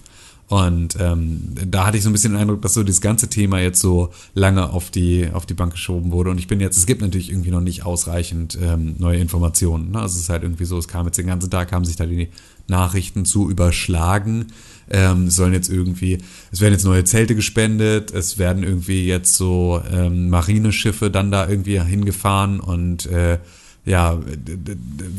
Und 0.54 0.98
ähm, 1.00 1.56
da 1.66 1.88
hatte 1.88 1.98
ich 1.98 2.04
so 2.04 2.12
ein 2.12 2.14
bisschen 2.14 2.34
den 2.34 2.42
Eindruck, 2.42 2.62
dass 2.62 2.76
so 2.76 2.84
das 2.84 3.02
ganze 3.02 3.28
Thema 3.28 3.60
jetzt 3.60 3.80
so 3.80 4.12
lange 4.36 4.70
auf 4.70 4.92
die, 4.92 5.28
auf 5.34 5.48
die 5.48 5.56
Bank 5.56 5.72
geschoben 5.72 6.12
wurde. 6.12 6.30
Und 6.30 6.38
ich 6.38 6.46
bin 6.46 6.60
jetzt, 6.60 6.78
es 6.78 6.86
gibt 6.86 7.02
natürlich 7.02 7.32
irgendwie 7.32 7.50
noch 7.50 7.60
nicht 7.60 7.88
ausreichend 7.88 8.56
ähm, 8.62 8.94
neue 9.00 9.18
Informationen. 9.18 9.90
Ne? 9.90 10.00
Also 10.00 10.14
es 10.18 10.22
ist 10.22 10.30
halt 10.30 10.44
irgendwie 10.44 10.66
so, 10.66 10.78
es 10.78 10.88
kam 10.88 11.08
jetzt 11.08 11.18
den 11.18 11.26
ganzen 11.26 11.50
Tag, 11.50 11.72
haben 11.72 11.86
sich 11.86 11.96
da 11.96 12.06
die 12.06 12.28
Nachrichten 12.68 13.26
zu 13.26 13.50
überschlagen. 13.50 14.54
Ähm, 14.92 15.28
sollen 15.32 15.54
jetzt 15.54 15.70
irgendwie, 15.70 16.20
es 16.52 16.62
werden 16.62 16.74
jetzt 16.74 16.86
neue 16.86 17.04
Zelte 17.04 17.34
gespendet, 17.34 18.12
es 18.12 18.38
werden 18.38 18.62
irgendwie 18.62 19.08
jetzt 19.08 19.34
so 19.34 19.82
ähm, 19.92 20.30
Marineschiffe 20.30 21.10
dann 21.10 21.32
da 21.32 21.50
irgendwie 21.50 21.82
hingefahren 21.82 22.60
und 22.60 23.08
äh, 23.08 23.40
ja, 23.86 24.18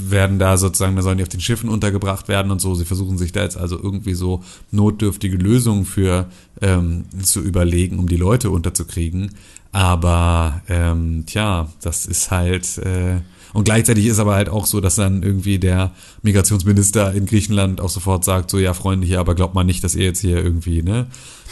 werden 0.09 0.39
da 0.39 0.57
sozusagen, 0.57 0.97
da 0.97 1.03
sollen 1.03 1.19
die 1.19 1.23
auf 1.23 1.29
den 1.29 1.41
Schiffen 1.41 1.69
untergebracht 1.69 2.29
werden 2.29 2.51
und 2.51 2.61
so. 2.61 2.75
Sie 2.75 2.87
versuchen 2.87 3.19
sich 3.19 3.33
da 3.33 3.43
jetzt 3.43 3.59
also 3.59 3.77
irgendwie 3.77 4.15
so 4.15 4.43
notdürftige 4.71 5.37
Lösungen 5.37 5.85
für 5.85 6.27
ähm, 6.63 7.05
zu 7.23 7.43
überlegen, 7.43 7.99
um 7.99 8.09
die 8.09 8.17
Leute 8.17 8.51
unterzukriegen. 8.51 9.33
Aber 9.73 10.63
ähm, 10.69 11.25
tja, 11.27 11.69
das 11.83 12.07
ist 12.07 12.31
halt 12.31 12.79
äh, 12.79 13.21
und 13.55 13.65
gleichzeitig 13.65 14.07
ist 14.07 14.19
aber 14.19 14.35
halt 14.35 14.49
auch 14.49 14.67
so, 14.67 14.81
dass 14.81 14.97
dann 14.97 15.23
irgendwie 15.23 15.59
der 15.59 15.93
Migrationsminister 16.23 17.15
in 17.15 17.25
Griechenland 17.25 17.81
auch 17.81 17.89
sofort 17.89 18.25
sagt, 18.25 18.51
so 18.51 18.59
ja 18.59 18.75
Freunde 18.75 19.07
hier, 19.07 19.21
aber 19.21 19.37
glaubt 19.37 19.55
mal 19.55 19.63
nicht, 19.63 19.85
dass 19.85 19.95
ihr 19.95 20.05
jetzt 20.05 20.21
hier 20.21 20.43
irgendwie 20.43 20.83
ne 20.83 21.07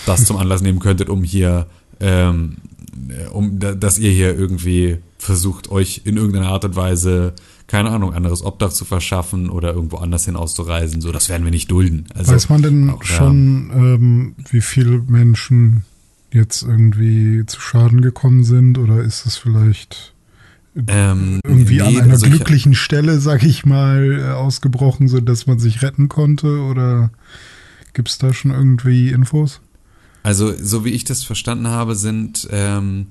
das 0.05 0.25
zum 0.25 0.37
Anlass 0.37 0.63
nehmen 0.63 0.81
könntet, 0.81 1.09
um 1.09 1.23
hier 1.23 1.67
ähm, 2.01 2.57
um 3.33 3.59
dass 3.59 3.99
ihr 3.99 4.11
hier 4.11 4.37
irgendwie 4.37 4.99
versucht, 5.19 5.71
euch 5.71 6.03
in 6.05 6.17
irgendeiner 6.17 6.49
Art 6.49 6.65
und 6.65 6.77
Weise, 6.77 7.35
keine 7.67 7.91
Ahnung, 7.91 8.13
anderes 8.13 8.45
Obdach 8.45 8.71
zu 8.73 8.85
verschaffen 8.85 9.51
oder 9.51 9.73
irgendwo 9.73 9.99
anders 9.99 10.25
hin 10.25 10.37
auszureisen. 10.37 11.01
So, 11.01 11.13
das 11.13 11.29
werden 11.29 11.45
wir 11.45 11.51
nicht 11.51 11.71
dulden. 11.71 12.07
Also, 12.15 12.33
Weiß 12.33 12.49
man 12.49 12.63
denn 12.63 12.91
auch, 12.91 13.03
schon, 13.05 13.71
ja. 13.71 13.77
ähm, 13.95 14.35
wie 14.51 14.61
viele 14.61 14.99
Menschen 14.99 15.85
jetzt 16.33 16.63
irgendwie 16.63 17.45
zu 17.47 17.61
Schaden 17.61 18.01
gekommen 18.01 18.45
sind 18.45 18.79
oder 18.79 19.03
ist 19.03 19.27
es 19.27 19.37
vielleicht 19.37 20.15
ähm, 20.89 21.41
irgendwie 21.45 21.77
nee, 21.77 21.83
an 21.83 22.03
einer 22.03 22.13
also 22.15 22.27
glücklichen 22.27 22.75
Stelle, 22.75 23.19
sag 23.21 23.43
ich 23.43 23.67
mal, 23.67 24.21
äh, 24.21 24.33
ausgebrochen, 24.33 25.09
so 25.09 25.21
dass 25.21 25.47
man 25.47 25.59
sich 25.59 25.83
retten 25.83 26.09
konnte 26.09 26.61
oder 26.61 27.11
gibt 27.93 28.09
es 28.09 28.19
da 28.19 28.33
schon 28.33 28.51
irgendwie 28.51 29.11
Infos? 29.11 29.61
Also, 30.23 30.53
so 30.57 30.85
wie 30.85 30.91
ich 30.91 31.05
das 31.05 31.25
verstanden 31.25 31.69
habe, 31.69 31.95
sind 31.95 32.49
ähm, 32.51 33.07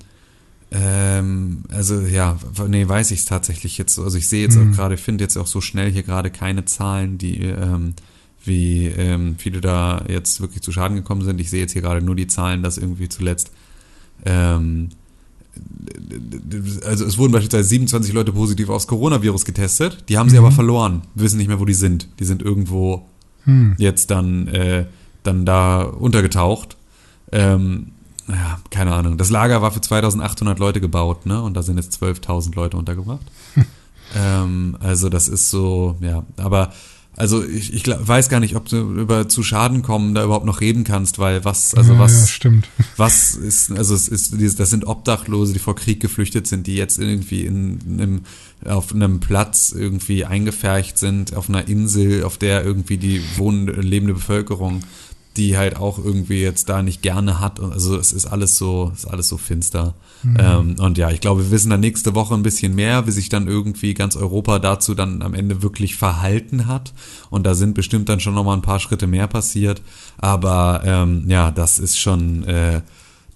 ähm, 0.72 1.64
also 1.70 2.00
ja, 2.00 2.40
nee, 2.68 2.88
weiß 2.88 3.12
ich 3.12 3.20
es 3.20 3.26
tatsächlich 3.26 3.78
jetzt. 3.78 4.00
Also 4.00 4.18
ich 4.18 4.28
sehe 4.28 4.42
jetzt 4.42 4.56
mhm. 4.56 4.72
auch 4.72 4.76
gerade, 4.76 4.96
finde 4.98 5.24
jetzt 5.24 5.38
auch 5.38 5.48
so 5.48 5.60
schnell 5.60 5.92
hier 5.92 6.04
gerade 6.04 6.32
keine 6.32 6.64
Zahlen, 6.66 7.18
die 7.18 7.42
ähm, 7.42 7.94
wie 8.44 8.88
ähm, 8.88 9.36
viele 9.38 9.60
da 9.60 10.04
jetzt 10.08 10.40
wirklich 10.40 10.62
zu 10.62 10.72
Schaden 10.72 10.96
gekommen 10.96 11.24
sind. 11.24 11.40
Ich 11.42 11.50
sehe 11.50 11.60
jetzt 11.60 11.74
hier 11.74 11.82
gerade 11.82 12.02
nur 12.02 12.16
die 12.16 12.28
Zahlen, 12.28 12.64
dass 12.64 12.78
irgendwie 12.78 13.10
zuletzt 13.10 13.52
ähm, 14.26 14.90
also 16.86 17.06
es 17.06 17.18
wurden 17.18 17.34
beispielsweise 17.34 17.68
27 17.68 18.14
Leute 18.14 18.32
positiv 18.32 18.70
aufs 18.70 18.88
Coronavirus 18.88 19.44
getestet, 19.44 20.06
die 20.08 20.18
haben 20.18 20.30
sie 20.30 20.40
mhm. 20.40 20.46
aber 20.46 20.54
verloren, 20.54 21.02
wissen 21.16 21.38
nicht 21.38 21.48
mehr, 21.48 21.60
wo 21.60 21.66
die 21.66 21.74
sind. 21.74 22.08
Die 22.20 22.24
sind 22.24 22.42
irgendwo 22.42 23.06
mhm. 23.46 23.76
jetzt 23.78 24.12
dann, 24.12 24.48
äh, 24.48 24.86
dann 25.24 25.46
da 25.46 25.82
untergetaucht. 25.82 26.78
Ähm, 27.32 27.92
ja, 28.28 28.60
keine 28.70 28.94
Ahnung. 28.94 29.18
Das 29.18 29.30
Lager 29.30 29.62
war 29.62 29.72
für 29.72 29.82
2800 29.82 30.60
Leute 30.60 30.82
gebaut, 30.82 31.26
ne? 31.26 31.42
Und 31.42 31.56
da 31.56 31.64
sind 31.64 31.78
jetzt 31.78 32.02
12.000 32.02 32.56
Leute 32.56 32.78
untergebracht. 32.78 33.26
ähm, 34.16 34.78
also 34.80 35.10
das 35.10 35.28
ist 35.28 35.50
so, 35.50 35.98
ja. 36.02 36.24
Aber 36.38 36.72
also 37.18 37.44
ich, 37.44 37.74
ich 37.74 37.84
weiß 37.88 38.30
gar 38.30 38.40
nicht, 38.40 38.56
ob 38.56 38.70
du 38.70 38.78
über 38.78 39.28
zu 39.28 39.44
Schaden 39.44 39.82
kommen 39.82 40.16
da 40.16 40.24
überhaupt 40.24 40.46
noch 40.46 40.62
reden 40.62 40.86
kannst, 40.86 41.20
weil 41.20 41.44
was, 41.44 41.76
also 41.76 41.94
ja, 41.94 42.00
was, 42.00 42.22
ja, 42.22 42.28
stimmt. 42.28 42.70
was 42.98 43.36
ist, 43.36 43.72
also 43.72 43.94
es 43.94 44.08
ist, 44.08 44.60
das 44.60 44.70
sind 44.70 44.88
Obdachlose, 44.88 45.52
die 45.52 45.60
vor 45.60 45.76
Krieg 45.76 46.00
geflüchtet 46.00 46.48
sind, 46.48 46.68
die 46.68 46.76
jetzt 46.76 46.98
irgendwie 47.00 47.46
in, 47.46 48.00
in 48.00 48.22
auf 48.66 48.94
einem 48.94 49.20
Platz 49.20 49.74
irgendwie 49.76 50.24
eingefärcht 50.24 50.98
sind, 50.98 51.36
auf 51.36 51.50
einer 51.50 51.68
Insel, 51.68 52.24
auf 52.24 52.38
der 52.38 52.64
irgendwie 52.64 52.98
die 52.98 53.22
wohnende, 53.36 53.74
lebende 53.74 54.14
Bevölkerung 54.14 54.82
die 55.38 55.58
halt 55.58 55.78
auch 55.78 55.98
irgendwie 55.98 56.42
jetzt 56.42 56.68
da 56.68 56.82
nicht 56.82 57.02
gerne 57.02 57.40
hat. 57.40 57.60
Also 57.60 57.98
es 57.98 58.12
ist 58.12 58.26
alles 58.26 58.58
so, 58.58 58.92
ist 58.94 59.06
alles 59.06 59.30
so 59.30 59.38
finster. 59.38 59.94
Mhm. 60.24 60.38
Ähm, 60.40 60.76
und 60.80 60.98
ja, 60.98 61.10
ich 61.10 61.22
glaube, 61.22 61.46
wir 61.46 61.52
wissen 61.52 61.70
dann 61.70 61.80
nächste 61.80 62.16
Woche 62.16 62.34
ein 62.34 62.44
bisschen 62.44 62.76
mehr, 62.76 63.08
wie 63.08 63.12
sich 63.12 63.30
dann 63.30 63.48
irgendwie 63.48 63.94
ganz 63.94 64.18
Europa 64.18 64.60
dazu 64.60 64.94
dann 64.94 65.22
am 65.22 65.34
Ende 65.34 65.62
wirklich 65.62 65.96
verhalten 65.96 66.68
hat. 66.68 66.94
Und 67.30 67.46
da 67.46 67.56
sind 67.56 67.76
bestimmt 67.76 68.10
dann 68.10 68.20
schon 68.20 68.34
nochmal 68.34 68.58
ein 68.58 68.62
paar 68.62 68.80
Schritte 68.80 69.08
mehr 69.08 69.28
passiert. 69.28 69.82
Aber 70.18 70.82
ähm, 70.84 71.24
ja, 71.28 71.52
das 71.52 71.80
ist 71.80 71.98
schon 71.98 72.44
äh, 72.44 72.82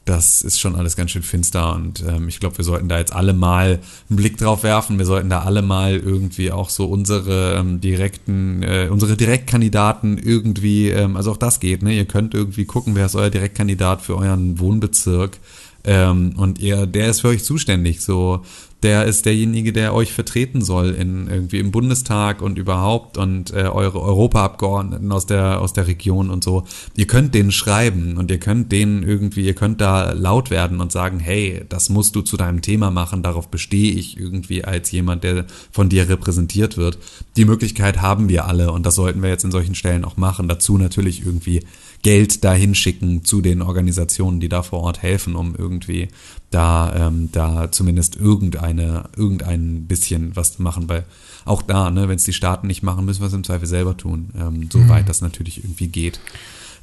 das 0.06 0.44
ist 0.44 0.60
schon 0.60 0.76
alles 0.76 0.96
ganz 0.96 1.12
schön 1.12 1.24
finster 1.24 1.74
und 1.74 2.04
ähm, 2.08 2.28
ich 2.28 2.40
glaube, 2.40 2.60
wir 2.60 2.64
sollten 2.64 2.88
da 2.88 3.00
jetzt 3.00 3.12
alle 3.12 3.34
mal 3.34 3.80
einen 4.10 4.18
Blick 4.18 4.38
drauf 4.38 4.62
werfen. 4.62 5.00
Wir 5.00 5.06
sollten 5.06 5.32
da 5.32 5.42
alle 5.42 5.64
mal 5.64 5.96
irgendwie 5.96 6.52
auch 6.52 6.70
so 6.70 6.86
unsere 6.86 7.56
ähm, 7.56 7.82
direkten, 7.82 8.62
äh, 8.62 8.88
unsere 8.92 9.18
Direktkandidaten 9.18 10.20
irgendwie, 10.20 10.90
ähm, 10.90 11.18
also 11.18 11.32
auch 11.32 11.38
das 11.38 11.60
geht, 11.60 11.82
ne? 11.82 11.94
Ihr 11.94 12.06
könnt 12.06 12.36
irgendwie 12.36 12.66
gucken, 12.66 12.94
wer 12.96 13.08
ist 13.08 13.16
euer 13.16 13.32
Direktkandidat 13.32 14.04
für 14.04 14.16
euren 14.16 14.60
Wohnbezirk. 14.60 15.40
Ähm, 15.86 16.34
und 16.38 16.60
ihr, 16.60 16.88
der 16.88 17.10
ist 17.10 17.22
für 17.22 17.30
euch 17.30 17.44
zuständig. 17.44 18.02
So, 18.02 18.42
der 18.86 19.06
ist 19.06 19.26
derjenige, 19.26 19.74
der 19.74 19.96
euch 19.96 20.14
vertreten 20.14 20.62
soll 20.62 20.92
in 20.92 21.28
irgendwie 21.28 21.60
im 21.60 21.72
Bundestag 21.72 22.42
und 22.42 22.60
überhaupt 22.60 23.18
und 23.18 23.52
äh, 23.52 23.64
eure 23.64 24.00
Europaabgeordneten 24.02 25.12
aus 25.12 25.26
der 25.26 25.60
aus 25.60 25.74
der 25.74 25.88
Region 25.88 26.30
und 26.30 26.44
so. 26.44 26.66
Ihr 26.96 27.08
könnt 27.08 27.34
denen 27.34 27.52
schreiben 27.52 28.18
und 28.18 28.30
ihr 28.30 28.40
könnt 28.40 28.72
denen 28.72 29.02
irgendwie, 29.02 29.46
ihr 29.46 29.56
könnt 29.56 29.82
da 29.82 30.12
laut 30.12 30.52
werden 30.52 30.82
und 30.82 30.92
sagen, 30.92 31.20
hey, 31.20 31.64
das 31.68 31.90
musst 31.90 32.16
du 32.16 32.22
zu 32.22 32.38
deinem 32.38 32.62
Thema 32.62 32.92
machen. 32.92 33.24
Darauf 33.24 33.48
bestehe 33.48 33.92
ich 33.92 34.20
irgendwie 34.20 34.64
als 34.64 34.92
jemand, 34.92 35.24
der 35.24 35.46
von 35.72 35.90
dir 35.90 36.08
repräsentiert 36.08 36.78
wird. 36.78 37.00
Die 37.38 37.46
Möglichkeit 37.46 38.02
haben 38.02 38.30
wir 38.30 38.46
alle 38.46 38.72
und 38.72 38.86
das 38.86 38.96
sollten 38.96 39.24
wir 39.24 39.30
jetzt 39.30 39.46
in 39.46 39.52
solchen 39.52 39.74
Stellen 39.74 40.06
auch 40.06 40.18
machen. 40.18 40.48
Dazu 40.48 40.78
natürlich 40.78 41.26
irgendwie 41.26 41.64
Geld 42.02 42.44
dahin 42.44 42.76
schicken 42.76 43.24
zu 43.24 43.42
den 43.42 43.62
Organisationen, 43.62 44.40
die 44.40 44.50
da 44.50 44.62
vor 44.62 44.82
Ort 44.82 45.02
helfen, 45.02 45.36
um 45.36 45.56
irgendwie 45.56 46.08
da, 46.52 47.08
ähm, 47.08 47.30
da 47.32 47.72
zumindest 47.72 48.16
irgendeine, 48.16 49.10
irgendein 49.16 49.88
bisschen 49.88 50.36
was 50.36 50.58
zu 50.58 50.62
machen, 50.62 50.88
weil 50.88 51.06
auch 51.46 51.62
da, 51.62 51.90
ne, 51.92 52.08
wenn 52.08 52.16
es 52.16 52.24
die 52.24 52.34
Staaten 52.34 52.68
nicht 52.68 52.84
machen, 52.84 53.06
müssen 53.06 53.22
wir 53.22 53.28
es 53.28 53.34
im 53.34 53.44
Zweifel 53.44 53.68
selber 53.68 53.98
tun, 53.98 54.30
ähm, 54.38 54.70
soweit 54.72 55.04
mhm. 55.04 55.08
das 55.08 55.22
natürlich 55.22 55.64
irgendwie 55.64 55.88
geht. 55.88 56.20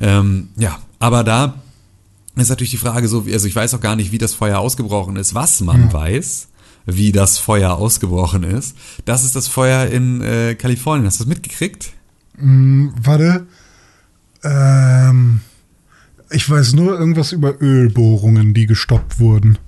Ähm, 0.00 0.48
ja, 0.56 0.78
aber 0.98 1.24
da 1.24 1.54
ist 2.36 2.48
natürlich 2.48 2.70
die 2.70 2.76
Frage 2.76 3.08
so, 3.08 3.24
also 3.30 3.46
ich 3.46 3.54
weiß 3.54 3.74
auch 3.74 3.80
gar 3.80 3.96
nicht, 3.96 4.12
wie 4.12 4.18
das 4.18 4.34
Feuer 4.34 4.58
ausgebrochen 4.58 5.16
ist. 5.16 5.34
Was 5.34 5.60
man 5.60 5.88
ja. 5.88 5.92
weiß, 5.92 6.48
wie 6.86 7.12
das 7.12 7.38
Feuer 7.38 7.72
ausgebrochen 7.72 8.42
ist, 8.42 8.76
das 9.04 9.24
ist 9.24 9.36
das 9.36 9.48
Feuer 9.48 9.86
in 9.86 10.20
äh, 10.20 10.54
Kalifornien. 10.54 11.06
Hast 11.06 11.20
du 11.20 11.24
das 11.24 11.28
mitgekriegt? 11.28 11.92
Mm, 12.38 12.88
warte, 13.02 13.46
ähm, 14.44 15.40
Ich 16.30 16.48
weiß 16.48 16.72
nur 16.74 16.98
irgendwas 16.98 17.32
über 17.32 17.60
Ölbohrungen, 17.60 18.54
die 18.54 18.66
gestoppt 18.66 19.18
wurden. 19.20 19.58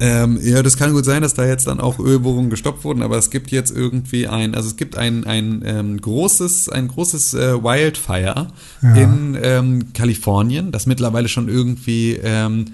Ähm, 0.00 0.38
ja, 0.42 0.62
das 0.64 0.76
kann 0.76 0.92
gut 0.92 1.04
sein, 1.04 1.22
dass 1.22 1.34
da 1.34 1.46
jetzt 1.46 1.68
dann 1.68 1.78
auch 1.78 2.00
Ölbohrungen 2.00 2.50
gestoppt 2.50 2.82
wurden, 2.82 3.02
aber 3.02 3.18
es 3.18 3.30
gibt 3.30 3.52
jetzt 3.52 3.70
irgendwie 3.70 4.26
ein, 4.26 4.54
also 4.56 4.68
es 4.68 4.76
gibt 4.76 4.96
ein, 4.96 5.24
ein 5.24 5.62
ähm, 5.64 6.00
großes, 6.00 6.68
ein 6.70 6.88
großes 6.88 7.34
äh, 7.34 7.62
Wildfire 7.62 8.48
Ja. 8.82 8.94
in 8.94 9.38
ähm, 9.40 9.92
Kalifornien, 9.92 10.72
das 10.72 10.86
mittlerweile 10.86 11.28
schon 11.28 11.48
irgendwie 11.48 12.18
ähm, 12.20 12.64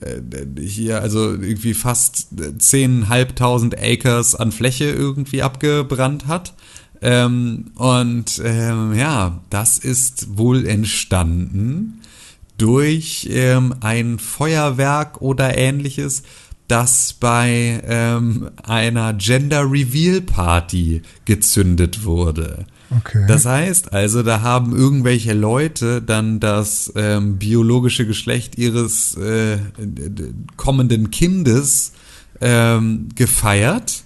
äh, 0.00 0.60
hier, 0.60 1.00
also 1.02 1.32
irgendwie 1.32 1.74
fast 1.74 2.28
10.500 2.36 3.74
Acres 3.80 4.36
an 4.36 4.52
Fläche 4.52 4.84
irgendwie 4.84 5.42
abgebrannt 5.42 6.28
hat. 6.28 6.54
Ähm, 7.06 7.66
und 7.76 8.42
ähm, 8.44 8.92
ja, 8.92 9.38
das 9.48 9.78
ist 9.78 10.36
wohl 10.36 10.66
entstanden 10.66 12.00
durch 12.58 13.28
ähm, 13.30 13.76
ein 13.80 14.18
Feuerwerk 14.18 15.22
oder 15.22 15.56
ähnliches, 15.56 16.24
das 16.66 17.12
bei 17.12 17.80
ähm, 17.86 18.50
einer 18.64 19.14
Gender 19.14 19.70
Reveal 19.70 20.20
Party 20.20 21.02
gezündet 21.24 22.04
wurde. 22.04 22.66
Okay. 22.90 23.24
Das 23.28 23.46
heißt 23.46 23.92
also, 23.92 24.24
da 24.24 24.40
haben 24.40 24.74
irgendwelche 24.74 25.32
Leute 25.32 26.02
dann 26.02 26.40
das 26.40 26.92
ähm, 26.96 27.38
biologische 27.38 28.04
Geschlecht 28.04 28.58
ihres 28.58 29.16
äh, 29.16 29.58
kommenden 30.56 31.12
Kindes 31.12 31.92
ähm, 32.40 33.10
gefeiert 33.14 34.02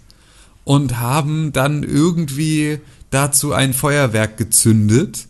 und 0.70 1.00
haben 1.00 1.50
dann 1.50 1.83
irgendwie 1.83 2.78
dazu 3.11 3.52
ein 3.52 3.74
Feuerwerk 3.74 4.37
gezündet. 4.37 5.26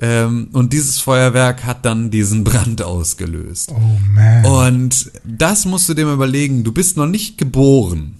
Ähm, 0.00 0.48
und 0.52 0.72
dieses 0.72 0.98
Feuerwerk 0.98 1.62
hat 1.62 1.84
dann 1.84 2.10
diesen 2.10 2.42
Brand 2.42 2.82
ausgelöst. 2.82 3.70
oh 3.72 3.98
man. 4.12 4.44
Und 4.44 5.12
das 5.24 5.64
musst 5.64 5.88
du 5.88 5.94
dir 5.94 6.06
mal 6.06 6.14
überlegen. 6.14 6.64
Du 6.64 6.72
bist 6.72 6.96
noch 6.96 7.06
nicht 7.06 7.38
geboren. 7.38 8.16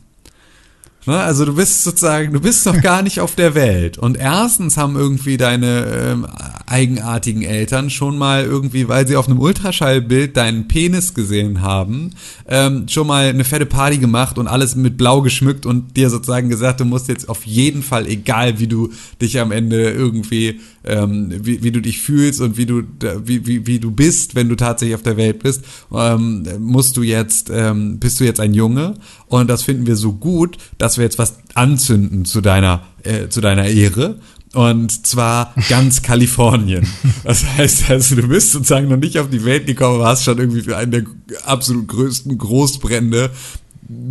Ne? 1.07 1.19
Also 1.19 1.45
du 1.45 1.55
bist 1.55 1.85
sozusagen, 1.85 2.33
du 2.33 2.41
bist 2.41 2.67
noch 2.67 2.81
gar 2.83 3.03
nicht 3.03 3.21
auf 3.21 3.35
der 3.35 3.55
Welt. 3.55 3.99
Und 3.99 4.17
erstens 4.17 4.77
haben 4.77 4.97
irgendwie 4.97 5.37
deine 5.37 5.85
ähm, 5.87 6.27
eigenartigen 6.67 7.43
Eltern 7.43 7.91
schon 7.91 8.19
mal 8.19 8.45
irgendwie, 8.45 8.89
weil 8.89 9.07
sie 9.07 9.17
auf 9.17 9.29
einem 9.29 9.41
Ultraschallbild 9.41 10.37
deinen 10.37 10.69
Penis 10.69 11.15
gesehen 11.15 11.63
haben, 11.63 12.11
ähm, 12.49 12.87
schon 12.89 13.07
mal 13.07 13.29
eine 13.29 13.45
fette 13.45 13.67
Party 13.67 13.99
gemacht 13.99 14.39
und 14.39 14.47
alles 14.47 14.77
mit 14.77 14.97
blau 14.97 15.23
geschmückt 15.23 15.67
und 15.67 15.97
dir 15.97 16.11
sozusagen 16.11 16.49
gesagt, 16.49 16.81
du 16.81 16.85
musst 16.85 17.09
jetzt 17.09 17.29
auf 17.29 17.47
jeden 17.47 17.83
Fall, 17.83 18.07
egal 18.07 18.59
wie 18.61 18.67
du 18.67 18.91
dich 19.21 19.41
am 19.41 19.53
Ende 19.53 19.91
irgendwie, 19.91 20.61
ähm, 20.85 21.33
wie, 21.45 21.63
wie 21.63 21.71
du 21.71 21.81
dich 21.81 22.01
fühlst 22.01 22.41
und 22.41 22.57
wie 22.57 22.67
du, 22.67 22.83
wie, 23.25 23.47
wie, 23.47 23.67
wie 23.67 23.79
du 23.79 23.91
bist, 23.91 24.35
wenn 24.35 24.49
du 24.49 24.57
tatsächlich 24.57 24.95
auf 24.95 25.03
der 25.03 25.17
Welt 25.17 25.43
bist, 25.43 25.63
ähm, 25.95 26.47
musst 26.59 26.97
du 26.97 27.03
jetzt, 27.03 27.51
ähm, 27.53 27.99
bist 27.99 28.21
du 28.21 28.25
jetzt 28.25 28.41
ein 28.41 28.55
Junge 28.55 28.95
und 29.27 29.49
das 29.49 29.63
finden 29.63 29.87
wir 29.87 29.97
so 29.97 30.13
gut, 30.13 30.57
dass 30.79 30.97
wir 30.97 31.05
jetzt 31.05 31.19
was 31.19 31.35
anzünden 31.55 32.25
zu 32.25 32.41
deiner, 32.41 32.83
äh, 33.03 33.29
zu 33.29 33.41
deiner 33.41 33.67
Ehre. 33.67 34.21
Und 34.53 35.07
zwar 35.07 35.55
ganz 35.69 36.03
Kalifornien. 36.03 36.85
Das 37.23 37.45
heißt 37.45 37.89
also, 37.89 38.17
du 38.17 38.27
bist 38.27 38.51
sozusagen 38.51 38.89
noch 38.89 38.97
nicht 38.97 39.19
auf 39.21 39.31
die 39.31 39.45
Welt 39.45 39.67
gekommen, 39.67 40.03
hast 40.03 40.25
schon 40.25 40.39
irgendwie 40.39 40.63
für 40.63 40.77
einen 40.77 40.91
der 40.91 41.05
absolut 41.45 41.87
größten 41.87 42.37
Großbrände 42.37 43.31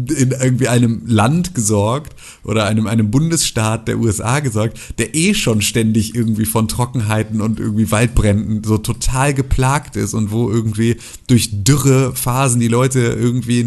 in 0.10 0.32
irgendwie 0.32 0.68
einem 0.68 1.04
Land 1.06 1.56
gesorgt 1.56 2.16
oder 2.44 2.66
einem, 2.66 2.88
einem 2.88 3.12
Bundesstaat 3.12 3.88
der 3.88 4.00
USA 4.00 4.40
gesorgt, 4.40 4.78
der 4.98 5.16
eh 5.16 5.34
schon 5.34 5.62
ständig 5.62 6.16
irgendwie 6.16 6.46
von 6.46 6.68
Trockenheiten 6.68 7.40
und 7.42 7.60
irgendwie 7.60 7.90
Waldbränden 7.92 8.64
so 8.64 8.78
total 8.78 9.34
geplagt 9.34 9.96
ist 9.96 10.14
und 10.14 10.32
wo 10.32 10.50
irgendwie 10.50 10.98
durch 11.28 11.64
dürre 11.64 12.14
Phasen 12.16 12.60
die 12.60 12.68
Leute 12.68 13.00
irgendwie 13.00 13.64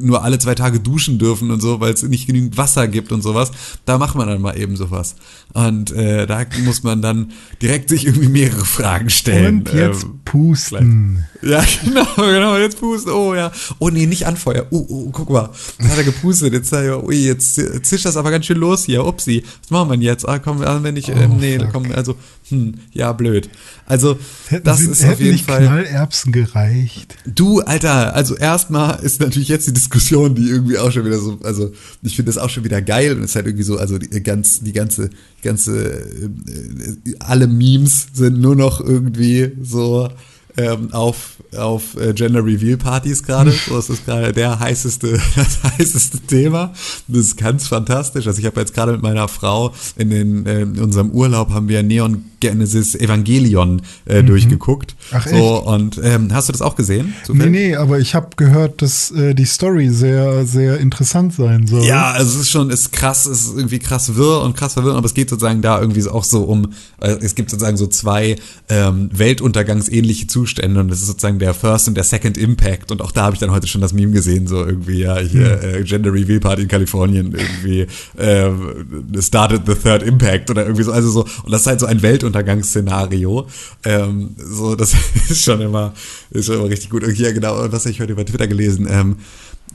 nur 0.00 0.22
alle 0.22 0.38
zwei 0.38 0.54
Tage 0.54 0.80
duschen 0.80 1.18
dürfen 1.18 1.50
und 1.50 1.60
so, 1.60 1.80
weil 1.80 1.92
es 1.92 2.02
nicht 2.02 2.26
genügend 2.26 2.56
Wasser 2.56 2.88
gibt 2.88 3.12
und 3.12 3.22
sowas. 3.22 3.50
Da 3.84 3.98
macht 3.98 4.14
man 4.14 4.28
dann 4.28 4.40
mal 4.40 4.58
eben 4.58 4.76
sowas. 4.76 5.16
Und 5.52 5.92
äh, 5.92 6.26
da 6.26 6.44
muss 6.64 6.82
man 6.82 7.02
dann 7.02 7.32
direkt 7.62 7.88
sich 7.88 8.06
irgendwie 8.06 8.28
mehrere 8.28 8.64
Fragen 8.64 9.10
stellen. 9.10 9.58
Und 9.58 9.72
jetzt 9.72 10.04
Ähm, 10.04 10.20
pusten. 10.24 11.24
ja, 11.42 11.62
genau, 11.84 12.06
genau, 12.16 12.56
jetzt 12.56 12.80
pusten. 12.80 13.12
Oh 13.12 13.34
ja. 13.34 13.52
Oh 13.78 13.90
nee, 13.90 14.06
nicht 14.06 14.26
anfeuern. 14.26 14.66
Uh, 14.70 14.86
uh, 14.94 15.10
guck 15.10 15.30
mal. 15.30 15.50
Jetzt 15.78 15.90
hat 15.90 15.98
er 15.98 16.04
gepustet. 16.04 16.52
Jetzt, 16.52 16.72
ich, 16.72 16.90
ui, 16.90 17.16
jetzt 17.16 17.60
zischt 17.84 18.04
das 18.04 18.16
aber 18.16 18.30
ganz 18.30 18.46
schön 18.46 18.58
los 18.58 18.84
hier. 18.84 19.04
Upsi. 19.04 19.42
Was 19.62 19.70
machen 19.70 19.88
wir 19.88 19.96
denn 19.96 20.02
jetzt? 20.02 20.28
Ah, 20.28 20.38
komm, 20.38 20.62
ah, 20.62 20.82
wenn 20.82 20.96
ich, 20.96 21.08
äh, 21.08 21.28
Oh, 21.30 21.34
nee, 21.34 21.58
fuck. 21.58 21.72
komm, 21.72 21.92
also, 21.92 22.14
hm, 22.48 22.74
ja, 22.92 23.12
blöd. 23.12 23.48
Also, 23.86 24.18
Hätten, 24.48 24.64
das 24.64 24.78
sie, 24.78 24.90
ist 24.90 25.04
auf 25.04 25.20
jeden 25.20 25.38
Fall. 25.38 25.62
Knallerbsen 25.62 26.32
gereicht. 26.32 27.16
Du, 27.26 27.60
Alter, 27.60 28.14
also 28.14 28.36
erstmal 28.36 29.00
ist 29.02 29.20
natürlich 29.20 29.48
jetzt 29.48 29.66
die 29.66 29.72
Diskussion, 29.72 30.34
die 30.34 30.48
irgendwie 30.48 30.78
auch 30.78 30.90
schon 30.90 31.04
wieder 31.04 31.18
so, 31.18 31.38
also 31.42 31.72
ich 32.02 32.16
finde 32.16 32.30
das 32.32 32.38
auch 32.38 32.50
schon 32.50 32.64
wieder 32.64 32.82
geil 32.82 33.16
und 33.16 33.22
es 33.22 33.30
ist 33.30 33.36
halt 33.36 33.46
irgendwie 33.46 33.64
so, 33.64 33.78
also 33.78 33.98
die 33.98 34.22
ganz, 34.22 34.60
die 34.60 34.72
ganze, 34.72 35.10
ganze, 35.42 35.90
äh, 35.90 36.24
äh, 36.26 37.14
alle 37.20 37.46
Memes 37.46 38.06
sind 38.14 38.40
nur 38.40 38.56
noch 38.56 38.80
irgendwie 38.80 39.52
so 39.62 40.08
ähm, 40.56 40.92
auf, 40.92 41.36
auf 41.56 41.96
äh, 41.96 42.12
Gender 42.12 42.44
Reveal 42.44 42.76
Partys 42.76 43.22
gerade. 43.22 43.52
So 43.64 43.78
ist 43.78 43.88
das 43.88 44.04
gerade 44.04 44.32
der 44.32 44.58
heißeste, 44.58 45.12
das 45.36 45.62
heißeste 45.62 46.20
Thema. 46.20 46.72
Das 47.08 47.18
ist 47.18 47.36
ganz 47.36 47.66
fantastisch. 47.66 48.26
Also 48.26 48.40
ich 48.40 48.46
habe 48.46 48.60
jetzt 48.60 48.74
gerade 48.74 48.92
mit 48.92 49.02
meiner 49.02 49.26
Frau 49.28 49.72
in, 49.96 50.10
den, 50.10 50.46
äh, 50.46 50.62
in 50.62 50.78
unserem 50.80 51.10
Urlaub 51.10 51.50
haben 51.50 51.68
wir 51.68 51.82
Neon 51.82 52.24
Genesis 52.44 52.94
Evangelion 52.94 53.80
äh, 54.04 54.22
durchgeguckt. 54.22 54.94
Mhm. 55.10 55.16
Ach, 55.16 55.26
so, 55.26 55.62
und 55.64 55.98
ähm, 56.04 56.28
hast 56.30 56.48
du 56.48 56.52
das 56.52 56.60
auch 56.60 56.76
gesehen? 56.76 57.06
Nee, 57.06 57.24
zufällig? 57.24 57.50
nee, 57.50 57.76
aber 57.76 57.98
ich 57.98 58.14
habe 58.14 58.28
gehört, 58.36 58.82
dass 58.82 59.10
äh, 59.12 59.34
die 59.34 59.46
Story 59.46 59.88
sehr, 59.88 60.44
sehr 60.44 60.78
interessant 60.78 61.32
sein 61.32 61.66
soll. 61.66 61.86
Ja, 61.86 62.10
also 62.12 62.34
es 62.34 62.42
ist 62.42 62.50
schon, 62.50 62.68
ist 62.68 62.92
krass, 62.92 63.24
es 63.24 63.46
ist 63.46 63.56
irgendwie 63.56 63.78
krass 63.78 64.16
wirr 64.16 64.42
und 64.42 64.56
krass 64.56 64.74
verwirrend, 64.74 64.98
aber 64.98 65.06
es 65.06 65.14
geht 65.14 65.30
sozusagen 65.30 65.62
da 65.62 65.80
irgendwie 65.80 66.06
auch 66.06 66.24
so 66.24 66.42
um, 66.42 66.74
äh, 67.00 67.16
es 67.22 67.34
gibt 67.34 67.48
sozusagen 67.48 67.78
so 67.78 67.86
zwei 67.86 68.36
ähm, 68.68 69.08
Weltuntergangsähnliche 69.12 70.26
Zustände 70.44 70.78
und 70.78 70.88
das 70.88 71.00
ist 71.00 71.06
sozusagen 71.06 71.38
der 71.38 71.54
First 71.54 71.88
und 71.88 71.94
der 71.94 72.04
Second 72.04 72.36
Impact 72.36 72.92
und 72.92 73.00
auch 73.00 73.12
da 73.12 73.22
habe 73.22 73.34
ich 73.34 73.40
dann 73.40 73.50
heute 73.50 73.66
schon 73.66 73.80
das 73.80 73.94
Meme 73.94 74.12
gesehen, 74.12 74.46
so 74.46 74.64
irgendwie, 74.64 75.00
ja, 75.00 75.18
hier, 75.18 75.62
äh, 75.62 75.82
Gender 75.84 76.12
Reveal 76.12 76.38
Party 76.38 76.62
in 76.62 76.68
Kalifornien, 76.68 77.34
irgendwie, 77.34 77.86
äh, 78.18 78.50
started 79.22 79.62
the 79.66 79.74
Third 79.74 80.02
Impact 80.02 80.50
oder 80.50 80.64
irgendwie 80.64 80.82
so, 80.82 80.92
also 80.92 81.08
so, 81.08 81.22
und 81.44 81.50
das 81.50 81.62
ist 81.62 81.66
halt 81.66 81.80
so 81.80 81.86
ein 81.86 82.02
Weltuntergangsszenario, 82.02 83.46
ähm, 83.84 84.36
so, 84.36 84.74
das 84.76 84.94
ist 85.30 85.42
schon 85.42 85.62
immer, 85.62 85.94
ist 86.30 86.44
schon 86.44 86.56
immer 86.56 86.68
richtig 86.68 86.90
gut. 86.90 87.04
Und 87.04 87.18
ja, 87.18 87.32
genau, 87.32 87.56
was 87.72 87.84
habe 87.84 87.90
ich 87.90 88.00
heute 88.00 88.12
über 88.12 88.26
Twitter 88.26 88.46
gelesen, 88.46 88.86
ähm, 88.90 89.16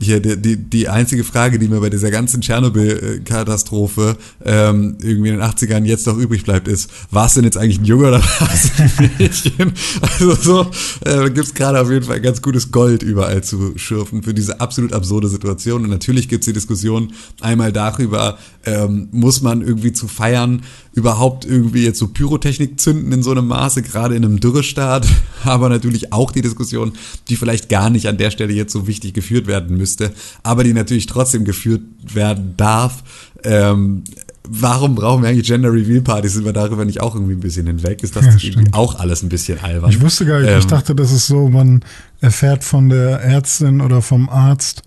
hier, 0.00 0.20
die, 0.20 0.36
die, 0.36 0.56
die 0.56 0.88
einzige 0.88 1.24
Frage, 1.24 1.58
die 1.58 1.68
mir 1.68 1.80
bei 1.80 1.90
dieser 1.90 2.10
ganzen 2.10 2.40
Tschernobyl-Katastrophe 2.40 4.16
ähm, 4.44 4.96
irgendwie 5.02 5.28
in 5.28 5.38
den 5.38 5.42
80ern 5.42 5.84
jetzt 5.84 6.06
noch 6.06 6.16
übrig 6.16 6.44
bleibt, 6.44 6.68
ist, 6.68 6.90
war 7.10 7.26
es 7.26 7.34
denn 7.34 7.44
jetzt 7.44 7.58
eigentlich 7.58 7.80
ein 7.80 7.84
Junge 7.84 8.08
oder 8.08 8.22
war 8.22 8.50
es 8.52 8.70
ein 8.78 9.10
Mädchen? 9.18 9.72
Also 10.00 10.34
so 10.34 10.70
äh, 11.04 11.30
gibt 11.30 11.54
gerade 11.54 11.80
auf 11.80 11.90
jeden 11.90 12.04
Fall 12.04 12.20
ganz 12.20 12.42
gutes 12.42 12.72
Gold 12.72 13.02
überall 13.02 13.42
zu 13.42 13.76
schürfen 13.76 14.22
für 14.22 14.34
diese 14.34 14.60
absolut 14.60 14.92
absurde 14.92 15.28
Situation. 15.28 15.84
Und 15.84 15.90
natürlich 15.90 16.28
gibt 16.28 16.42
es 16.42 16.46
die 16.46 16.52
Diskussion 16.52 17.12
einmal 17.40 17.72
darüber, 17.72 18.38
ähm, 18.64 19.08
muss 19.12 19.42
man 19.42 19.62
irgendwie 19.62 19.92
zu 19.92 20.08
feiern, 20.08 20.62
überhaupt 20.92 21.44
irgendwie 21.44 21.84
jetzt 21.84 21.98
so 21.98 22.08
Pyrotechnik 22.08 22.80
zünden 22.80 23.12
in 23.12 23.22
so 23.22 23.30
einem 23.30 23.46
Maße, 23.46 23.82
gerade 23.82 24.16
in 24.16 24.24
einem 24.24 24.40
Dürrestaat, 24.40 25.06
aber 25.44 25.68
natürlich 25.68 26.12
auch 26.12 26.30
die 26.32 26.42
Diskussion, 26.42 26.92
die 27.28 27.36
vielleicht 27.36 27.68
gar 27.68 27.90
nicht 27.90 28.06
an 28.08 28.16
der 28.18 28.30
Stelle 28.30 28.52
jetzt 28.52 28.72
so 28.72 28.86
wichtig 28.86 29.14
geführt 29.14 29.46
werden 29.46 29.76
müsste, 29.76 30.12
aber 30.42 30.64
die 30.64 30.72
natürlich 30.72 31.06
trotzdem 31.06 31.44
geführt 31.44 31.82
werden 32.12 32.54
darf. 32.56 33.04
Ähm, 33.44 34.02
warum 34.48 34.96
brauchen 34.96 35.22
wir 35.22 35.28
eigentlich 35.28 35.46
Gender 35.46 35.72
Reveal 35.72 36.00
Partys? 36.02 36.32
Sind 36.34 36.44
wir 36.44 36.52
darüber 36.52 36.84
nicht 36.84 37.00
auch 37.00 37.14
irgendwie 37.14 37.34
ein 37.34 37.40
bisschen 37.40 37.66
hinweg? 37.68 38.02
Ist 38.02 38.16
das 38.16 38.26
Ja, 38.26 38.38
stimmt. 38.38 38.74
auch 38.74 38.98
alles 38.98 39.22
ein 39.22 39.28
bisschen 39.28 39.60
albern? 39.60 39.90
Ich 39.90 40.00
wusste 40.00 40.26
gar 40.26 40.40
nicht, 40.40 40.50
ich 40.50 40.64
Ähm, 40.64 40.68
dachte, 40.68 40.94
das 40.96 41.12
ist 41.12 41.28
so, 41.28 41.48
man 41.48 41.84
erfährt 42.20 42.64
von 42.64 42.88
der 42.88 43.20
Ärztin 43.20 43.80
oder 43.80 44.02
vom 44.02 44.28
Arzt 44.28 44.82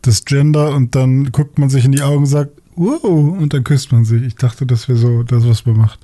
das 0.00 0.24
Gender 0.24 0.74
und 0.74 0.94
dann 0.94 1.30
guckt 1.30 1.58
man 1.58 1.68
sich 1.68 1.84
in 1.84 1.92
die 1.92 2.02
Augen 2.02 2.20
und 2.20 2.26
sagt, 2.26 2.61
wow, 2.76 3.02
und 3.38 3.52
dann 3.52 3.64
küsst 3.64 3.92
man 3.92 4.04
sich. 4.04 4.22
Ich 4.22 4.34
dachte, 4.36 4.66
das 4.66 4.88
wäre 4.88 4.98
so 4.98 5.22
das, 5.22 5.46
was 5.46 5.66
man 5.66 5.76
macht. 5.76 6.00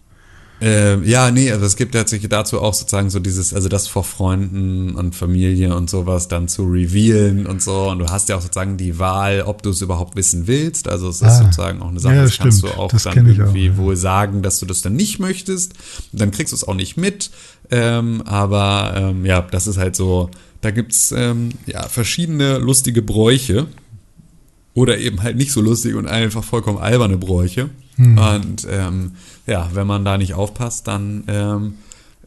Ähm, 0.60 1.04
ja, 1.04 1.30
nee, 1.30 1.52
also 1.52 1.64
es 1.66 1.76
gibt 1.76 1.94
tatsächlich 1.94 2.28
dazu 2.30 2.60
auch 2.60 2.74
sozusagen 2.74 3.10
so 3.10 3.20
dieses, 3.20 3.54
also 3.54 3.68
das 3.68 3.86
vor 3.86 4.02
Freunden 4.02 4.96
und 4.96 5.14
Familie 5.14 5.76
und 5.76 5.88
sowas 5.88 6.26
dann 6.26 6.48
zu 6.48 6.64
revealen 6.64 7.46
und 7.46 7.62
so. 7.62 7.88
Und 7.88 8.00
du 8.00 8.06
hast 8.08 8.28
ja 8.28 8.34
auch 8.36 8.40
sozusagen 8.40 8.76
die 8.76 8.98
Wahl, 8.98 9.42
ob 9.42 9.62
du 9.62 9.70
es 9.70 9.80
überhaupt 9.82 10.16
wissen 10.16 10.48
willst. 10.48 10.88
Also 10.88 11.10
es 11.10 11.16
ist 11.22 11.22
Ah. 11.28 11.42
sozusagen 11.44 11.80
auch 11.80 11.90
eine 11.90 12.00
Sache, 12.00 12.16
Ja, 12.16 12.22
das 12.22 12.38
kannst 12.38 12.58
stimmt. 12.58 12.74
du 12.74 12.76
auch 12.76 12.90
Das 12.90 13.04
dann 13.04 13.16
irgendwie 13.28 13.70
auch, 13.70 13.76
ja. 13.76 13.76
wohl 13.76 13.94
sagen, 13.96 14.42
dass 14.42 14.58
du 14.58 14.66
das 14.66 14.82
dann 14.82 14.96
nicht 14.96 15.20
möchtest. 15.20 15.74
Dann 16.12 16.32
kriegst 16.32 16.50
du 16.52 16.56
es 16.56 16.64
auch 16.66 16.74
nicht 16.74 16.96
mit. 16.96 17.30
Ähm, 17.70 18.22
aber 18.22 18.94
ähm, 18.96 19.24
ja, 19.24 19.42
das 19.42 19.68
ist 19.68 19.76
halt 19.78 19.94
so, 19.94 20.28
da 20.60 20.72
gibt's 20.72 21.12
ähm, 21.16 21.50
ja 21.66 21.84
verschiedene 21.88 22.58
lustige 22.58 23.00
Bräuche. 23.00 23.66
Oder 24.78 24.98
eben 24.98 25.24
halt 25.24 25.36
nicht 25.36 25.50
so 25.50 25.60
lustig 25.60 25.96
und 25.96 26.06
einfach 26.06 26.44
vollkommen 26.44 26.78
alberne 26.78 27.16
Bräuche. 27.16 27.68
Hm. 27.96 28.16
Und 28.16 28.66
ähm, 28.70 29.12
ja, 29.44 29.68
wenn 29.74 29.88
man 29.88 30.04
da 30.04 30.16
nicht 30.16 30.34
aufpasst, 30.34 30.86
dann 30.86 31.24
ähm, 31.26 31.74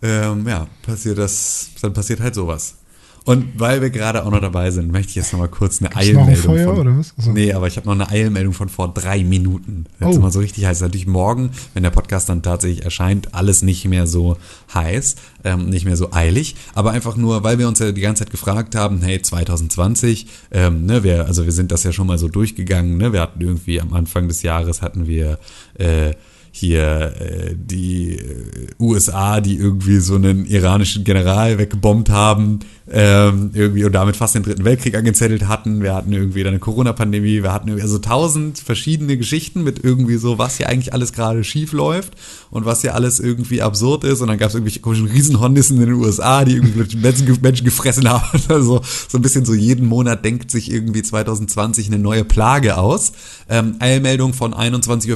ähm, 0.01 0.45
ja, 0.45 0.67
passiert 0.81 1.17
das, 1.17 1.69
dann 1.81 1.93
passiert 1.93 2.19
halt 2.19 2.35
sowas. 2.35 2.75
Und 3.23 3.59
weil 3.59 3.81
wir 3.81 3.91
gerade 3.91 4.25
auch 4.25 4.31
noch 4.31 4.41
dabei 4.41 4.71
sind, 4.71 4.91
möchte 4.91 5.09
ich 5.11 5.15
jetzt 5.15 5.31
noch 5.31 5.39
mal 5.39 5.47
kurz 5.47 5.79
eine 5.79 5.89
Gibt's 5.89 6.07
noch 6.11 6.21
ein 6.23 6.29
Eilmeldung 6.29 6.43
Feuer, 6.43 6.65
von, 6.75 6.79
oder 6.79 6.97
was? 6.97 7.13
Achso. 7.17 7.31
Nee, 7.31 7.53
aber 7.53 7.67
ich 7.67 7.77
habe 7.77 7.85
noch 7.87 7.93
eine 7.93 8.09
Eilmeldung 8.09 8.53
von 8.53 8.67
vor 8.67 8.91
drei 8.93 9.23
Minuten. 9.23 9.85
Jetzt 9.99 10.17
Oh. 10.17 10.21
mal 10.21 10.31
so 10.31 10.39
richtig 10.39 10.65
heiß. 10.65 10.81
Natürlich 10.81 11.05
morgen, 11.05 11.51
wenn 11.75 11.83
der 11.83 11.91
Podcast 11.91 12.29
dann 12.29 12.41
tatsächlich 12.41 12.83
erscheint, 12.83 13.35
alles 13.35 13.61
nicht 13.61 13.85
mehr 13.85 14.07
so 14.07 14.37
heiß, 14.73 15.15
ähm, 15.43 15.69
nicht 15.69 15.85
mehr 15.85 15.97
so 15.97 16.11
eilig. 16.11 16.55
Aber 16.73 16.91
einfach 16.91 17.15
nur, 17.15 17.43
weil 17.43 17.59
wir 17.59 17.67
uns 17.67 17.77
ja 17.77 17.91
die 17.91 18.01
ganze 18.01 18.23
Zeit 18.23 18.31
gefragt 18.31 18.75
haben, 18.75 19.01
hey, 19.03 19.21
2020, 19.21 20.25
ähm, 20.51 20.87
ne, 20.87 21.03
wir, 21.03 21.25
also 21.27 21.45
wir 21.45 21.51
sind 21.51 21.71
das 21.71 21.83
ja 21.83 21.91
schon 21.91 22.07
mal 22.07 22.17
so 22.17 22.27
durchgegangen, 22.27 22.97
ne? 22.97 23.13
Wir 23.13 23.21
hatten 23.21 23.39
irgendwie 23.39 23.79
am 23.81 23.93
Anfang 23.93 24.27
des 24.29 24.41
Jahres 24.41 24.81
hatten 24.81 25.05
wir 25.05 25.37
äh, 25.77 26.13
hier 26.53 27.13
äh, 27.21 27.55
die 27.55 28.17
äh, 28.17 28.67
USA, 28.79 29.39
die 29.39 29.55
irgendwie 29.55 29.99
so 29.99 30.15
einen 30.15 30.45
iranischen 30.45 31.05
General 31.05 31.57
weggebombt 31.57 32.09
haben, 32.09 32.59
ähm, 32.93 33.51
irgendwie 33.53 33.85
und 33.85 33.93
damit 33.93 34.17
fast 34.17 34.35
den 34.35 34.43
dritten 34.43 34.65
Weltkrieg 34.65 34.95
angezettelt 34.95 35.47
hatten. 35.47 35.81
Wir 35.81 35.95
hatten 35.95 36.11
irgendwie 36.11 36.43
dann 36.43 36.49
eine 36.51 36.59
Corona-Pandemie, 36.59 37.41
wir 37.41 37.53
hatten 37.53 37.69
irgendwie 37.69 37.83
also 37.83 37.99
tausend 37.99 38.59
verschiedene 38.59 39.17
Geschichten 39.17 39.63
mit 39.63 39.83
irgendwie 39.83 40.17
so, 40.17 40.37
was 40.37 40.57
hier 40.57 40.67
eigentlich 40.67 40.93
alles 40.93 41.13
gerade 41.13 41.43
schief 41.43 41.71
läuft 41.71 42.13
und 42.49 42.65
was 42.65 42.81
hier 42.81 42.93
alles 42.93 43.19
irgendwie 43.19 43.61
absurd 43.61 44.03
ist. 44.03 44.21
Und 44.21 44.27
dann 44.27 44.37
gab 44.37 44.49
es 44.49 44.55
irgendwelche 44.55 44.81
komischen 44.81 45.07
Riesenhornissen 45.07 45.79
in 45.79 45.85
den 45.87 45.95
USA, 45.95 46.43
die 46.43 46.55
irgendwie 46.55 46.97
Menschen 47.41 47.65
gefressen 47.65 48.09
haben. 48.09 48.21
Also 48.51 48.81
so 49.07 49.17
ein 49.17 49.21
bisschen 49.21 49.45
so 49.45 49.53
jeden 49.53 49.87
Monat 49.87 50.25
denkt 50.25 50.51
sich 50.51 50.71
irgendwie 50.71 51.01
2020 51.01 51.87
eine 51.87 51.99
neue 51.99 52.25
Plage 52.25 52.77
aus. 52.77 53.13
Ähm, 53.49 53.75
Eilmeldung 53.79 54.33
von 54.33 54.53
21.34 54.53 55.09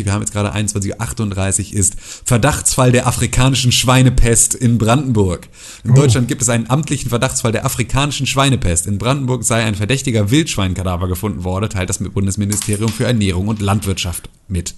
Uhr, 0.00 0.04
wir 0.04 0.12
haben 0.12 0.22
jetzt 0.22 0.32
gerade 0.32 0.52
21.38 0.54 1.72
Uhr, 1.72 1.78
ist 1.78 1.94
Verdachtsfall 2.24 2.90
der 2.90 3.06
afrikanischen 3.06 3.70
Schweinepest 3.70 4.54
in 4.54 4.78
Brandenburg. 4.78 5.48
In 5.84 5.92
Oh. 5.92 5.94
Deutschland 5.94 6.26
gibt 6.28 6.42
es 6.42 6.48
einen 6.48 6.68
amtlichen 6.68 7.03
Verdachtsfall 7.08 7.52
der 7.52 7.64
afrikanischen 7.64 8.26
Schweinepest. 8.26 8.86
In 8.86 8.98
Brandenburg 8.98 9.44
sei 9.44 9.64
ein 9.64 9.74
verdächtiger 9.74 10.30
Wildschweinkadaver 10.30 11.08
gefunden 11.08 11.44
worden, 11.44 11.70
teilt 11.70 11.88
das 11.88 11.98
Bundesministerium 11.98 12.90
für 12.90 13.04
Ernährung 13.04 13.48
und 13.48 13.60
Landwirtschaft 13.60 14.28
mit. 14.48 14.74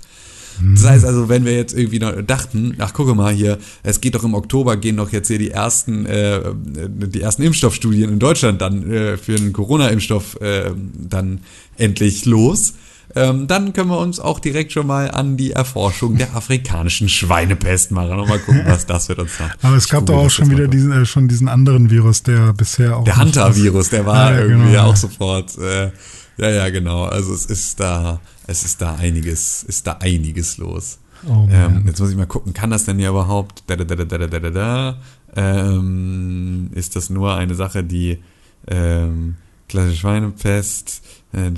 Das 0.75 0.87
heißt 0.87 1.05
also, 1.05 1.29
wenn 1.29 1.45
wir 1.45 1.55
jetzt 1.55 1.77
irgendwie 1.77 1.99
noch 1.99 2.13
dachten, 2.23 2.77
ach 2.79 2.95
gucke 2.95 3.15
mal 3.15 3.33
hier, 3.33 3.59
es 3.83 4.01
geht 4.01 4.15
doch 4.15 4.25
im 4.25 4.35
Oktober, 4.35 4.77
gehen 4.77 4.97
doch 4.97 5.13
jetzt 5.13 5.29
hier 5.29 5.39
die 5.39 5.51
ersten, 5.51 6.07
äh, 6.07 6.41
die 6.55 7.21
ersten 7.21 7.43
Impfstoffstudien 7.43 8.11
in 8.11 8.19
Deutschland 8.19 8.61
dann 8.63 8.91
äh, 8.91 9.17
für 9.19 9.37
einen 9.37 9.53
Corona-Impfstoff 9.53 10.41
äh, 10.41 10.71
dann 10.75 11.41
endlich 11.77 12.25
los. 12.25 12.75
Ähm, 13.15 13.47
dann 13.47 13.73
können 13.73 13.89
wir 13.89 13.99
uns 13.99 14.21
auch 14.21 14.41
direkt 14.41 14.73
schon 14.73 14.87
mal 14.87 15.11
an 15.11 15.37
die 15.37 15.53
Erforschung 15.53 16.17
der 16.19 16.35
afrikanischen 16.37 17.09
Schweinepest 17.09 17.91
machen 17.93 18.19
und 18.19 18.29
mal 18.29 18.39
gucken, 18.39 18.63
was 18.67 18.85
das 18.87 19.09
wird 19.09 19.21
uns 19.21 19.33
dann. 19.39 19.53
Aber 19.63 19.77
es 19.77 19.89
gab 19.89 20.05
doch 20.07 20.17
auch 20.17 20.31
schon 20.31 20.51
wieder 20.51 20.69
diesen, 20.69 20.93
äh, 20.93 21.07
schon 21.07 21.29
diesen 21.29 21.49
anderen 21.49 21.89
Virus, 21.91 22.23
der 22.23 22.53
bisher 22.53 22.97
auch. 22.97 23.05
Der 23.05 23.17
Hunter-Virus, 23.17 23.91
der 23.91 24.05
war 24.05 24.17
Ah, 24.17 24.33
ja, 24.33 24.41
irgendwie 24.41 24.73
genau, 24.73 24.91
auch 24.91 24.97
sofort. 24.97 25.57
Äh, 25.59 25.91
ja, 26.39 26.51
ja, 26.51 26.69
genau. 26.71 27.05
Also 27.05 27.33
es 27.33 27.47
ist 27.47 27.81
da, 27.81 28.21
es 28.47 28.65
ist 28.65 28.83
da 28.83 28.97
einiges, 28.97 29.63
ist 29.63 29.87
da 29.87 29.93
einiges 30.01 30.59
los. 30.59 30.99
Oh, 31.27 31.49
ähm, 31.51 31.85
jetzt 31.87 31.99
muss 31.99 32.11
ich 32.11 32.17
mal 32.17 32.27
gucken, 32.27 32.53
kann 32.53 32.71
das 32.71 32.85
denn 32.85 32.99
ja 32.99 33.09
überhaupt? 33.11 33.63
Da, 33.67 33.77
da, 33.77 33.85
da, 33.85 33.95
da, 33.95 34.05
da, 34.05 34.27
da, 34.27 34.39
da, 34.39 34.51
da, 34.51 34.97
ähm, 35.35 36.71
ist 36.75 36.97
das 36.97 37.09
nur 37.11 37.35
eine 37.35 37.55
Sache, 37.55 37.83
die 37.83 38.19
ähm, 38.67 39.37
klassische 39.69 39.97
Schweinepest? 40.01 41.03
Äh, 41.37 41.51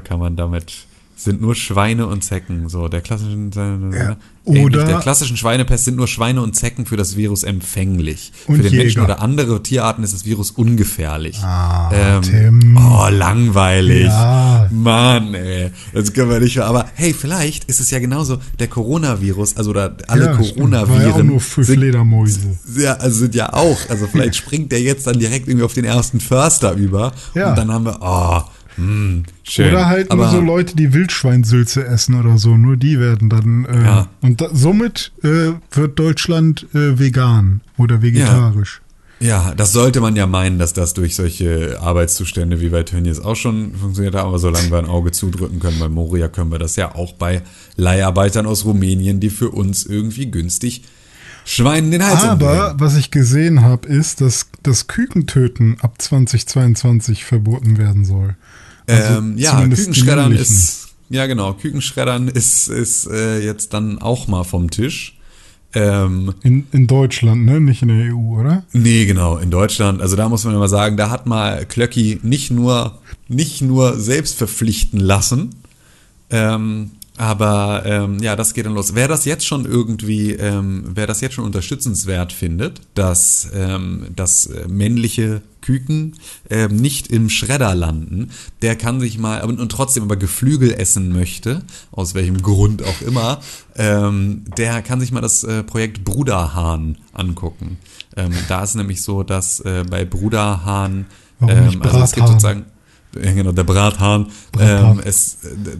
kann 0.00 0.20
man 0.20 0.36
damit 0.36 0.86
sind 1.24 1.40
nur 1.40 1.54
Schweine 1.54 2.06
und 2.06 2.22
Zecken. 2.24 2.68
So 2.68 2.88
der 2.88 3.00
klassischen 3.00 3.50
Ja, 3.54 4.16
Ähnlich 4.44 4.64
oder- 4.64 4.84
der 4.84 4.98
klassischen 4.98 5.36
Schweinepest 5.36 5.84
sind 5.84 5.96
nur 5.96 6.08
Schweine 6.08 6.42
und 6.42 6.56
Zecken 6.56 6.84
für 6.84 6.96
das 6.96 7.16
Virus 7.16 7.44
empfänglich. 7.44 8.32
Für 8.46 8.54
den 8.58 8.62
Menschen 8.74 9.02
Jäger. 9.02 9.04
oder 9.04 9.20
andere 9.22 9.62
Tierarten 9.62 10.02
ist 10.02 10.12
das 10.14 10.24
Virus 10.24 10.50
ungefährlich. 10.50 11.38
Ah, 11.44 12.20
Tim. 12.22 12.60
Ähm, 12.60 12.76
oh, 12.76 13.06
langweilig. 13.08 14.06
Ja. 14.06 14.68
Mann, 14.72 15.34
ey. 15.34 15.70
Das 15.92 16.12
können 16.12 16.30
wir 16.30 16.40
nicht. 16.40 16.58
Aber 16.58 16.86
hey, 16.94 17.12
vielleicht 17.14 17.64
ist 17.64 17.78
es 17.78 17.90
ja 17.90 18.00
genauso 18.00 18.38
der 18.58 18.66
Coronavirus, 18.68 19.56
also 19.56 19.70
oder 19.70 19.96
alle 20.08 20.24
Ja. 20.26 20.36
Coronaviren. 20.36 21.02
Ja 21.02 21.14
auch 21.14 21.22
nur 21.22 21.40
für 21.40 21.62
sind, 21.62 21.76
Fledermäuse. 21.78 22.40
ja, 22.76 22.94
also 22.94 23.18
sind 23.20 23.34
ja 23.36 23.52
auch. 23.52 23.78
Also 23.88 24.08
vielleicht 24.10 24.34
springt 24.36 24.72
der 24.72 24.80
jetzt 24.82 25.06
dann 25.06 25.18
direkt 25.20 25.46
irgendwie 25.46 25.64
auf 25.64 25.74
den 25.74 25.84
ersten 25.84 26.18
Förster 26.18 26.72
über. 26.74 27.12
Ja. 27.34 27.50
Und 27.50 27.58
dann 27.58 27.70
haben 27.72 27.84
wir, 27.84 27.98
oh, 28.00 28.40
schön. 28.76 29.70
Oder 29.70 29.86
halt 29.86 30.10
Aber, 30.10 30.24
nur 30.24 30.30
so 30.30 30.40
Leute, 30.40 30.76
die 30.76 30.92
Wildschweinsülze 30.92 31.84
essen 31.86 32.14
oder 32.18 32.38
so. 32.38 32.56
Nur 32.56 32.76
die 32.76 32.98
werden 32.98 33.28
dann. 33.28 33.64
Äh, 33.66 33.84
Ja. 33.84 34.08
Und 34.20 34.40
da, 34.40 34.48
somit 34.52 35.12
äh, 35.22 35.52
wird 35.70 35.98
Deutschland 35.98 36.66
äh, 36.74 36.98
vegan 36.98 37.60
oder 37.78 38.02
vegetarisch. 38.02 38.80
Ja, 39.20 39.54
das 39.54 39.72
sollte 39.72 40.00
man 40.00 40.16
ja 40.16 40.26
meinen, 40.26 40.58
dass 40.58 40.72
das 40.72 40.94
durch 40.94 41.14
solche 41.14 41.78
Arbeitszustände 41.80 42.60
wie 42.60 42.70
bei 42.70 42.82
Tönnies 42.82 43.20
auch 43.20 43.36
schon 43.36 43.72
funktioniert 43.72 44.16
hat, 44.16 44.24
aber 44.24 44.40
solange 44.40 44.68
wir 44.68 44.78
ein 44.78 44.86
Auge 44.86 45.12
zudrücken 45.12 45.60
können 45.60 45.78
bei 45.78 45.88
Moria, 45.88 46.26
können 46.26 46.50
wir 46.50 46.58
das 46.58 46.74
ja 46.74 46.96
auch 46.96 47.12
bei 47.12 47.42
Leiharbeitern 47.76 48.46
aus 48.46 48.64
Rumänien, 48.64 49.20
die 49.20 49.30
für 49.30 49.50
uns 49.50 49.86
irgendwie 49.86 50.28
günstig 50.28 50.82
Schweinen 51.44 51.90
den 51.90 52.04
Hals 52.04 52.22
Aber 52.22 52.74
was 52.78 52.96
ich 52.96 53.10
gesehen 53.10 53.62
habe, 53.62 53.88
ist, 53.88 54.20
dass 54.20 54.46
das 54.62 54.86
Kükentöten 54.86 55.76
ab 55.80 56.00
2022 56.00 57.24
verboten 57.24 57.78
werden 57.78 58.04
soll. 58.04 58.36
Also 58.86 59.18
ähm, 59.18 59.38
ja, 59.38 59.60
Kükenschreddern 59.60 60.32
ist, 60.32 60.88
ja 61.08 61.26
genau, 61.26 61.54
Kükenschreddern 61.54 62.28
ist, 62.28 62.68
ist 62.68 63.06
äh, 63.06 63.40
jetzt 63.40 63.74
dann 63.74 64.00
auch 64.00 64.28
mal 64.28 64.44
vom 64.44 64.70
Tisch. 64.70 65.18
Ähm, 65.74 66.34
In, 66.42 66.66
in 66.72 66.86
Deutschland, 66.86 67.44
ne? 67.44 67.60
Nicht 67.60 67.82
in 67.82 67.88
der 67.88 68.14
EU, 68.14 68.38
oder? 68.40 68.64
Nee, 68.72 69.06
genau, 69.06 69.38
in 69.38 69.50
Deutschland. 69.50 70.02
Also 70.02 70.16
da 70.16 70.28
muss 70.28 70.44
man 70.44 70.54
immer 70.54 70.68
sagen, 70.68 70.96
da 70.96 71.10
hat 71.10 71.26
mal 71.26 71.64
Klöcki 71.64 72.20
nicht 72.22 72.50
nur, 72.50 72.98
nicht 73.28 73.62
nur 73.62 73.98
selbst 73.98 74.36
verpflichten 74.36 75.00
lassen, 75.00 75.54
ähm, 76.30 76.90
aber 77.22 77.84
ähm, 77.86 78.18
ja, 78.18 78.34
das 78.34 78.52
geht 78.52 78.66
dann 78.66 78.74
los. 78.74 78.96
Wer 78.96 79.06
das 79.06 79.24
jetzt 79.26 79.46
schon 79.46 79.64
irgendwie, 79.64 80.32
ähm, 80.32 80.82
wer 80.92 81.06
das 81.06 81.20
jetzt 81.20 81.34
schon 81.34 81.44
unterstützenswert 81.44 82.32
findet, 82.32 82.80
dass, 82.94 83.48
ähm, 83.54 84.08
dass 84.16 84.46
äh, 84.46 84.66
männliche 84.66 85.40
Küken 85.60 86.16
ähm, 86.50 86.74
nicht 86.74 87.12
im 87.12 87.30
Schredder 87.30 87.76
landen, 87.76 88.32
der 88.60 88.74
kann 88.74 88.98
sich 88.98 89.18
mal 89.18 89.44
und, 89.44 89.60
und 89.60 89.70
trotzdem 89.70 90.02
aber 90.02 90.16
Geflügel 90.16 90.72
essen 90.72 91.12
möchte, 91.12 91.62
aus 91.92 92.16
welchem 92.16 92.42
Grund 92.42 92.82
auch 92.82 93.02
immer, 93.02 93.38
ähm, 93.76 94.42
der 94.56 94.82
kann 94.82 94.98
sich 94.98 95.12
mal 95.12 95.20
das 95.20 95.44
äh, 95.44 95.62
Projekt 95.62 96.02
Bruderhahn 96.02 96.98
angucken. 97.12 97.78
Ähm, 98.16 98.32
da 98.48 98.64
ist 98.64 98.74
nämlich 98.74 99.00
so, 99.00 99.22
dass 99.22 99.60
äh, 99.60 99.84
bei 99.88 100.04
Bruderhahn, 100.04 101.06
ähm, 101.40 101.80
also 101.82 102.00
es 102.00 102.10
gibt 102.10 102.26
sozusagen 102.26 102.64
genau, 103.12 103.52
der 103.52 103.64
Brathahn. 103.64 104.26
Brathahn. 104.52 104.98
Ähm, 104.98 105.02
es, 105.04 105.38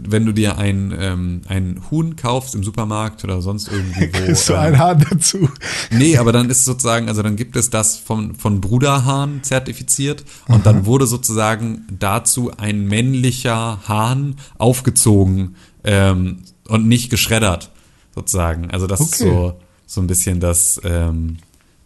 wenn 0.08 0.26
du 0.26 0.32
dir 0.32 0.58
ein, 0.58 0.94
ähm, 0.98 1.40
ein 1.48 1.80
Huhn 1.90 2.16
kaufst 2.16 2.54
im 2.54 2.62
Supermarkt 2.64 3.24
oder 3.24 3.40
sonst 3.42 3.68
irgendwie 3.72 4.10
wo. 4.12 4.26
Kriegst 4.26 4.48
du 4.48 4.52
ähm, 4.52 4.58
ein 4.60 4.78
Hahn 4.78 5.06
dazu? 5.10 5.48
Nee, 5.90 6.18
aber 6.18 6.32
dann 6.32 6.50
ist 6.50 6.64
sozusagen, 6.64 7.08
also 7.08 7.22
dann 7.22 7.36
gibt 7.36 7.56
es 7.56 7.70
das 7.70 7.96
von, 7.96 8.34
von 8.34 8.60
Bruderhahn 8.60 9.42
zertifiziert 9.42 10.24
und 10.48 10.66
dann 10.66 10.86
wurde 10.86 11.06
sozusagen 11.06 11.86
dazu 11.98 12.50
ein 12.56 12.86
männlicher 12.86 13.80
Hahn 13.88 14.36
aufgezogen 14.58 15.56
ähm, 15.84 16.38
und 16.68 16.86
nicht 16.86 17.10
geschreddert, 17.10 17.70
sozusagen. 18.14 18.70
Also 18.70 18.86
das 18.86 19.00
ist 19.00 19.20
Okay. 19.20 19.30
so, 19.30 19.60
so 19.86 20.00
ein 20.00 20.06
bisschen 20.06 20.40
das, 20.40 20.80
ähm, 20.84 21.38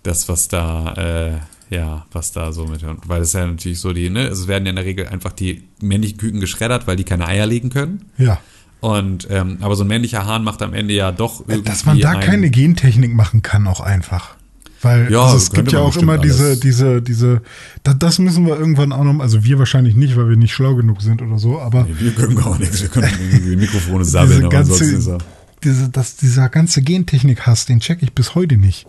das, 0.03 0.29
was 0.29 0.49
da, 0.49 0.93
äh, 0.95 1.33
ja, 1.71 2.07
was 2.13 2.33
da 2.33 2.53
so 2.53 2.67
mit, 2.67 2.83
weil 3.07 3.23
es 3.23 3.33
ja 3.33 3.47
natürlich 3.47 3.81
so 3.81 3.93
die, 3.93 4.09
ne, 4.11 4.27
es 4.29 4.47
werden 4.47 4.65
ja 4.67 4.71
in 4.71 4.77
der 4.77 4.85
Regel 4.85 5.09
einfach 5.09 5.33
die 5.33 5.65
männlichen 5.81 6.17
Küken 6.19 6.41
geschreddert, 6.41 6.87
weil 6.87 6.97
die 6.97 7.05
keine 7.05 7.27
Eier 7.27 7.47
legen 7.47 7.71
können. 7.71 8.03
Ja. 8.19 8.39
Und 8.81 9.27
ähm, 9.31 9.59
aber 9.61 9.75
so 9.75 9.85
ein 9.85 9.89
männlicher 9.89 10.27
Hahn 10.27 10.45
macht 10.45 10.63
am 10.63 10.75
Ende 10.75 10.95
ja 10.95 11.11
doch 11.11 11.41
irgendwie 11.41 11.63
Dass 11.69 11.85
man 11.87 11.99
da 11.99 12.11
ein- 12.11 12.21
keine 12.21 12.51
Gentechnik 12.51 13.13
machen 13.15 13.43
kann, 13.43 13.67
auch 13.67 13.81
einfach. 13.81 14.37
Weil 14.83 15.11
Ja, 15.11 15.25
also 15.25 15.39
es 15.39 15.51
gibt 15.51 15.73
ja 15.73 15.81
auch 15.81 15.97
immer 15.97 16.19
diese, 16.19 16.45
alles. 16.45 16.61
diese, 16.61 17.01
diese, 17.03 17.41
da, 17.83 17.95
das 17.95 18.19
müssen 18.19 18.47
wir 18.47 18.57
irgendwann 18.59 18.93
auch 18.93 19.03
noch, 19.05 19.19
also 19.21 19.43
wir 19.43 19.59
wahrscheinlich 19.59 19.97
nicht, 19.97 20.17
weil 20.17 20.29
wir 20.29 20.37
nicht 20.37 20.53
schlau 20.53 20.75
genug 20.75 21.01
sind 21.01 21.23
oder 21.23 21.39
so, 21.39 21.59
aber 21.59 21.85
Nee, 21.85 21.95
wir 21.99 22.13
können 22.13 22.37
gar 22.37 22.59
nichts, 22.59 22.83
wir 22.83 22.91
können 22.91 23.09
irgendwie 23.33 23.57
Mikrofone 23.57 24.05
aber 24.15 24.21
ansonsten 24.21 24.85
ist 24.85 25.07
ganze, 25.07 25.13
er. 25.13 25.19
diese, 25.65 25.89
dass 25.89 26.17
dieser 26.17 26.51
ganze 26.51 26.83
Gentechnik-Hass, 26.83 27.65
den 27.65 27.81
check 27.81 28.03
ich 28.03 28.13
bis 28.13 28.35
heute 28.35 28.59
nicht. 28.59 28.87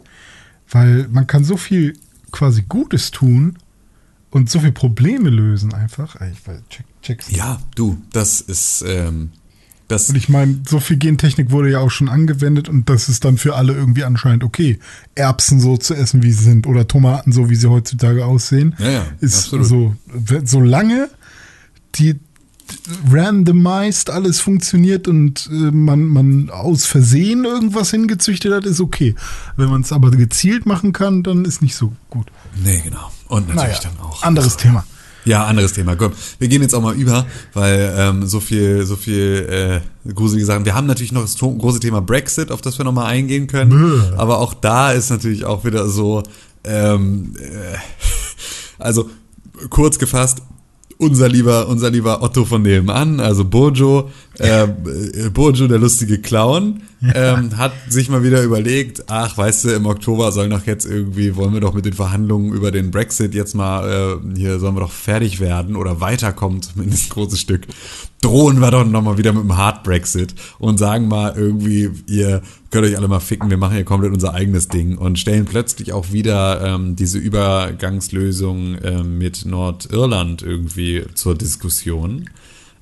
Weil 0.70 1.08
man 1.10 1.26
kann 1.26 1.46
so 1.46 1.56
viel 1.56 1.94
quasi 2.38 2.64
Gutes 2.68 3.10
tun 3.10 3.58
und 4.30 4.50
so 4.50 4.60
viel 4.60 4.72
Probleme 4.72 5.30
lösen 5.30 5.74
einfach. 5.74 6.16
Ich 6.22 6.48
weiß, 6.48 6.62
check, 6.70 6.86
check's. 7.02 7.32
Ja, 7.32 7.60
du, 7.76 7.98
das 8.12 8.42
ist, 8.42 8.84
ähm, 8.86 9.32
das, 9.88 10.10
Und 10.10 10.18
ich 10.18 10.30
meine, 10.30 10.60
so 10.68 10.80
viel 10.80 10.98
Gentechnik 10.98 11.50
wurde 11.50 11.72
ja 11.72 11.80
auch 11.80 11.90
schon 11.90 12.10
angewendet 12.10 12.70
und 12.70 12.90
das 12.90 13.10
ist 13.10 13.26
dann 13.26 13.38
für 13.38 13.56
alle 13.56 13.74
irgendwie 13.74 14.04
anscheinend 14.04 14.44
okay. 14.44 14.80
Erbsen 15.16 15.60
so 15.60 15.78
zu 15.78 15.96
essen, 15.96 16.22
wie 16.22 16.32
sie 16.32 16.44
sind 16.44 16.68
oder 16.68 16.88
Tomaten 16.88 17.32
so, 17.32 17.50
wie 17.50 17.56
sie 17.56 17.70
heutzutage 17.70 18.26
aussehen. 18.26 18.76
Ja, 18.78 18.90
ja, 18.90 19.06
ist 19.20 19.54
absolut. 19.54 19.66
so, 19.66 19.96
solange 20.44 21.10
die 21.96 22.20
randomized 23.12 24.10
alles 24.10 24.40
funktioniert 24.40 25.08
und 25.08 25.48
äh, 25.52 25.72
man, 25.72 26.04
man 26.06 26.50
aus 26.50 26.86
Versehen 26.86 27.46
irgendwas 27.46 27.92
hingezüchtet 27.92 28.54
hat, 28.54 28.66
ist 28.66 28.80
okay. 28.80 29.16
Wenn 29.56 29.70
man 29.70 29.82
es 29.82 29.92
aber 29.92 30.12
gezielt 30.12 30.66
machen 30.66 30.94
kann, 30.94 31.24
dann 31.24 31.46
ist 31.46 31.62
nicht 31.62 31.76
so 31.76 31.94
gut. 32.10 32.28
Nee, 32.64 32.82
genau. 32.84 33.12
Und 33.28 33.48
natürlich 33.54 33.78
Naja, 33.78 33.90
dann 33.96 34.06
auch. 34.06 34.24
anderes 34.24 34.58
Thema. 34.58 34.86
Ja, 35.26 35.46
anderes 35.46 35.74
Thema. 35.74 35.98
Komm, 35.98 36.14
wir 36.40 36.48
gehen 36.48 36.62
jetzt 36.62 36.74
auch 36.74 36.82
mal 36.82 36.96
über, 36.96 37.26
weil 37.54 37.94
ähm, 37.98 38.26
so 38.28 38.40
viel, 38.40 38.86
so 38.86 38.96
viel 38.96 39.82
äh, 40.08 40.12
gruselige 40.14 40.46
Sachen. 40.46 40.64
Wir 40.64 40.74
haben 40.74 40.88
natürlich 40.88 41.12
noch 41.12 41.24
das 41.24 41.36
to- 41.36 41.54
große 41.58 41.82
Thema 41.82 42.00
Brexit, 42.02 42.50
auf 42.50 42.62
das 42.62 42.78
wir 42.78 42.86
nochmal 42.86 43.08
eingehen 43.08 43.48
können. 43.48 43.72
Bäh. 43.72 44.16
Aber 44.16 44.38
auch 44.40 44.54
da 44.54 44.94
ist 44.94 45.10
natürlich 45.10 45.44
auch 45.44 45.66
wieder 45.66 45.90
so, 45.90 46.24
ähm, 46.64 47.34
äh, 47.42 47.78
also 48.82 49.10
kurz 49.70 50.00
gefasst, 50.00 50.44
unser 50.98 51.30
lieber, 51.30 51.68
unser 51.68 51.90
lieber 51.90 52.22
Otto 52.22 52.46
von 52.46 52.62
nebenan, 52.62 53.20
also 53.20 53.46
Bojo, 53.46 54.10
äh, 54.40 54.64
äh, 54.64 55.30
Bojo, 55.30 55.68
der 55.68 55.80
lustige 55.80 56.20
Clown, 56.20 56.82
ähm, 57.14 57.58
hat 57.58 57.74
sich 57.90 58.10
mal 58.10 58.24
wieder 58.24 58.44
überlegt, 58.44 59.04
ach, 59.08 59.38
weißt 59.38 59.66
du, 59.66 59.70
im 59.70 59.86
Oktober 59.86 60.32
soll 60.32 60.48
noch 60.48 60.66
jetzt 60.66 60.86
irgendwie, 60.86 61.36
wollen 61.36 61.54
wir 61.54 61.62
doch 61.62 61.74
mit 61.74 61.86
den 61.86 61.94
Verhandlungen 61.94 62.54
über 62.54 62.72
den 62.72 62.92
Brexit 62.92 63.34
jetzt 63.34 63.56
mal, 63.56 64.20
äh, 64.26 64.38
hier 64.38 64.60
sollen 64.60 64.76
wir 64.76 64.82
doch 64.82 64.92
fertig 64.92 65.40
werden 65.40 65.76
oder 65.76 66.02
weiterkommen, 66.02 66.62
zumindest 66.62 67.06
ein 67.06 67.14
großes 67.14 67.40
Stück. 67.40 67.68
Drohen 68.22 68.60
wir 68.60 68.72
doch 68.72 68.86
nochmal 68.86 69.18
wieder 69.18 69.34
mit 69.34 69.44
dem 69.44 69.58
Hard 69.58 69.84
Brexit 69.84 70.34
und 70.60 70.78
sagen 70.78 71.08
mal 71.08 71.34
irgendwie, 71.36 71.92
ihr 72.08 72.42
könnt 72.72 72.86
euch 72.86 72.98
alle 72.98 73.08
mal 73.08 73.20
ficken, 73.20 73.50
wir 73.50 73.58
machen 73.58 73.76
hier 73.76 73.86
komplett 73.86 74.12
unser 74.12 74.34
eigenes 74.34 74.68
Ding 74.68 74.98
und 74.98 75.20
stellen 75.20 75.46
plötzlich 75.46 75.94
auch 75.94 76.12
wieder 76.12 76.62
ähm, 76.64 76.96
diese 76.96 77.18
Übergangslösung 77.20 78.78
ähm, 78.84 79.18
mit 79.18 79.46
Nordirland 79.46 80.42
irgendwie 80.42 81.06
zur 81.14 81.36
Diskussion. 81.36 82.30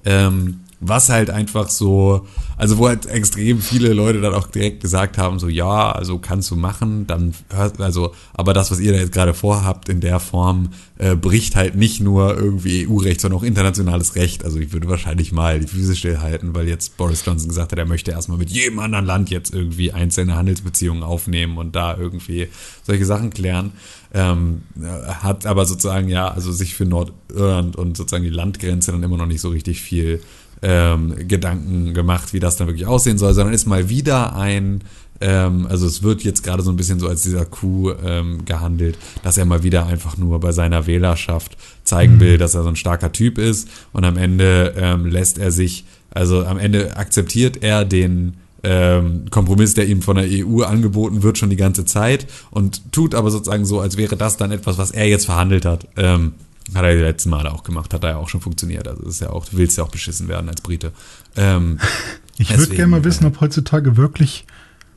Ähm, 0.05 0.61
was 0.79 1.09
halt 1.09 1.29
einfach 1.29 1.69
so, 1.69 2.27
also 2.57 2.77
wo 2.77 2.87
halt 2.87 3.05
extrem 3.05 3.59
viele 3.59 3.93
Leute 3.93 4.21
dann 4.21 4.33
auch 4.33 4.47
direkt 4.47 4.81
gesagt 4.81 5.17
haben, 5.17 5.39
so 5.39 5.47
ja, 5.47 5.91
also 5.91 6.19
kannst 6.19 6.51
du 6.51 6.55
machen, 6.55 7.07
dann 7.07 7.33
hört, 7.53 7.79
also, 7.79 8.13
aber 8.33 8.53
das, 8.53 8.71
was 8.71 8.79
ihr 8.79 8.91
da 8.91 8.99
jetzt 8.99 9.11
gerade 9.11 9.33
vorhabt 9.33 9.89
in 9.89 10.01
der 10.01 10.19
Form, 10.19 10.69
äh, 10.97 11.15
bricht 11.15 11.55
halt 11.55 11.75
nicht 11.75 12.01
nur 12.01 12.37
irgendwie 12.37 12.87
EU-Recht, 12.87 13.21
sondern 13.21 13.39
auch 13.39 13.43
internationales 13.43 14.15
Recht. 14.15 14.45
Also 14.45 14.59
ich 14.59 14.71
würde 14.71 14.87
wahrscheinlich 14.87 15.31
mal 15.31 15.59
die 15.59 15.67
Füße 15.67 15.95
stillhalten, 15.95 16.53
weil 16.55 16.67
jetzt 16.67 16.97
Boris 16.97 17.23
Johnson 17.25 17.49
gesagt 17.49 17.71
hat, 17.71 17.79
er 17.79 17.85
möchte 17.85 18.11
erstmal 18.11 18.37
mit 18.37 18.49
jedem 18.49 18.79
anderen 18.79 19.05
Land 19.05 19.29
jetzt 19.29 19.53
irgendwie 19.53 19.91
einzelne 19.91 20.35
Handelsbeziehungen 20.35 21.03
aufnehmen 21.03 21.57
und 21.57 21.75
da 21.75 21.97
irgendwie 21.97 22.47
solche 22.83 23.05
Sachen 23.05 23.31
klären. 23.31 23.73
Ähm, 24.13 24.61
äh, 24.81 24.85
hat 24.85 25.45
aber 25.45 25.65
sozusagen 25.65 26.07
ja, 26.07 26.29
also 26.29 26.51
sich 26.53 26.75
für 26.75 26.85
Nordirland 26.85 27.75
und 27.75 27.97
sozusagen 27.97 28.23
die 28.23 28.29
Landgrenze 28.29 28.93
dann 28.93 29.03
immer 29.03 29.17
noch 29.17 29.25
nicht 29.25 29.41
so 29.41 29.49
richtig 29.49 29.81
viel 29.81 30.21
ähm, 30.65 31.27
Gedanken 31.27 31.93
gemacht, 31.93 32.33
wie 32.33 32.39
das 32.39 32.57
dann 32.57 32.67
wirklich 32.67 32.87
aussehen 32.87 33.19
soll, 33.19 33.33
sondern 33.35 33.53
ist 33.53 33.67
mal 33.67 33.87
wieder 33.87 34.35
ein, 34.35 34.81
ähm, 35.21 35.67
also 35.69 35.85
es 35.85 36.01
wird 36.01 36.23
jetzt 36.23 36.43
gerade 36.43 36.63
so 36.63 36.71
ein 36.71 36.75
bisschen 36.75 36.99
so 36.99 37.07
als 37.07 37.21
dieser 37.21 37.45
Coup 37.45 37.95
ähm, 38.03 38.45
gehandelt, 38.45 38.97
dass 39.23 39.37
er 39.37 39.45
mal 39.45 39.61
wieder 39.61 39.85
einfach 39.85 40.17
nur 40.17 40.39
bei 40.39 40.51
seiner 40.51 40.87
Wählerschaft 40.87 41.55
zeigen 41.83 42.19
will, 42.19 42.39
dass 42.39 42.55
er 42.55 42.63
so 42.63 42.69
ein 42.69 42.75
starker 42.75 43.11
Typ 43.11 43.37
ist 43.37 43.69
und 43.93 44.05
am 44.05 44.17
Ende 44.17 44.73
ähm, 44.75 45.05
lässt 45.05 45.37
er 45.37 45.51
sich, 45.51 45.85
also 46.09 46.43
am 46.43 46.57
Ende 46.57 46.97
akzeptiert 46.97 47.61
er 47.61 47.85
den 47.85 48.33
ähm, 48.63 49.25
Kompromiss, 49.29 49.75
der 49.75 49.85
ihm 49.85 50.01
von 50.01 50.15
der 50.15 50.25
EU 50.27 50.63
angeboten 50.63 51.21
wird, 51.21 51.37
schon 51.37 51.51
die 51.51 51.57
ganze 51.57 51.85
Zeit 51.85 52.25
und 52.49 52.91
tut 52.91 53.13
aber 53.13 53.29
sozusagen 53.29 53.65
so, 53.65 53.81
als 53.81 53.97
wäre 53.97 54.17
das 54.17 54.37
dann 54.37 54.51
etwas, 54.51 54.79
was 54.79 54.89
er 54.89 55.07
jetzt 55.07 55.25
verhandelt 55.25 55.65
hat. 55.65 55.87
Ähm, 55.95 56.33
hat 56.73 56.83
er 56.83 56.95
die 56.95 57.01
letzten 57.01 57.29
Male 57.29 57.53
auch 57.53 57.63
gemacht, 57.63 57.93
hat 57.93 58.03
er 58.03 58.11
ja 58.11 58.17
auch 58.17 58.29
schon 58.29 58.41
funktioniert. 58.41 58.87
Also 58.87 59.03
ist 59.03 59.21
ja 59.21 59.29
auch, 59.29 59.45
du 59.45 59.57
willst 59.57 59.77
ja 59.77 59.83
auch 59.83 59.91
beschissen 59.91 60.27
werden 60.27 60.49
als 60.49 60.61
Brite. 60.61 60.91
Ähm, 61.35 61.79
Ich 62.37 62.49
würde 62.57 62.75
gerne 62.75 62.87
mal 62.91 63.03
wissen, 63.05 63.23
äh, 63.23 63.27
ob 63.27 63.39
heutzutage 63.39 63.95
wirklich 63.95 64.45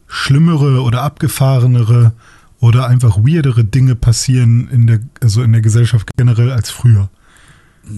schlimmere 0.09 0.83
oder 0.83 1.03
abgefahrenere 1.03 2.13
oder 2.59 2.89
einfach 2.89 3.19
weirdere 3.19 3.65
Dinge 3.65 3.95
passieren 3.95 4.69
in 4.73 4.89
der, 4.89 5.01
also 5.21 5.43
in 5.43 5.53
der 5.53 5.61
Gesellschaft 5.61 6.11
generell 6.17 6.51
als 6.51 6.71
früher. 6.71 7.11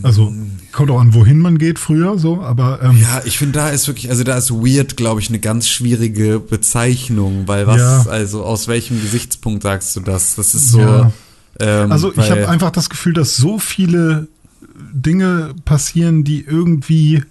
Also 0.03 0.33
kommt 0.73 0.91
auch 0.91 1.01
an, 1.01 1.15
wohin 1.15 1.39
man 1.39 1.59
geht 1.59 1.79
früher, 1.79 2.17
so, 2.19 2.43
aber 2.43 2.81
ähm, 2.83 2.99
Ja, 3.01 3.23
ich 3.25 3.39
finde, 3.39 3.59
da 3.59 3.71
ist 3.71 3.89
wirklich, 3.89 4.09
also 4.11 4.23
da 4.23 4.37
ist 4.37 4.51
weird, 4.53 4.97
glaube 4.97 5.21
ich, 5.21 5.31
eine 5.31 5.41
ganz 5.41 5.69
schwierige 5.69 6.39
Bezeichnung, 6.39 7.49
weil 7.49 7.67
was, 7.67 7.81
Ja. 7.81 8.03
also 8.11 8.45
aus 8.45 8.69
welchem 8.69 9.01
Gesichtspunkt 9.01 9.63
sagst 9.65 9.97
du 9.97 10.01
das? 10.01 10.37
Das 10.37 10.55
ist 10.55 10.69
so. 10.69 10.81
Ja. 10.81 11.13
Ähm, 11.61 11.93
Also 11.93 12.13
ich 12.17 12.31
habe 12.31 12.49
einfach 12.49 12.71
das 12.71 12.91
Gefühl, 12.91 13.13
dass 13.13 13.37
so 13.37 13.59
viele 13.59 14.29
Dinge 14.93 15.55
passieren, 15.65 16.25
die 16.25 16.45
irgendwie, 16.45 17.23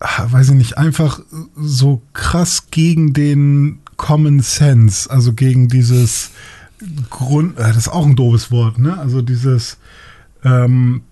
ah, 0.00 0.26
weiß 0.30 0.50
ich 0.50 0.54
nicht, 0.54 0.78
einfach 0.78 1.20
so 1.56 2.02
krass 2.12 2.70
gegen 2.70 3.12
den 3.12 3.78
Common 3.96 4.40
Sense, 4.40 5.10
also 5.10 5.32
gegen 5.32 5.68
dieses 5.68 6.30
Grund, 7.10 7.58
äh, 7.58 7.62
das 7.64 7.76
ist 7.76 7.88
auch 7.88 8.06
ein 8.06 8.16
doofes 8.16 8.50
Wort, 8.50 8.78
ne? 8.78 8.98
Also 8.98 9.22
dieses, 9.22 9.78
ähm, 10.44 11.02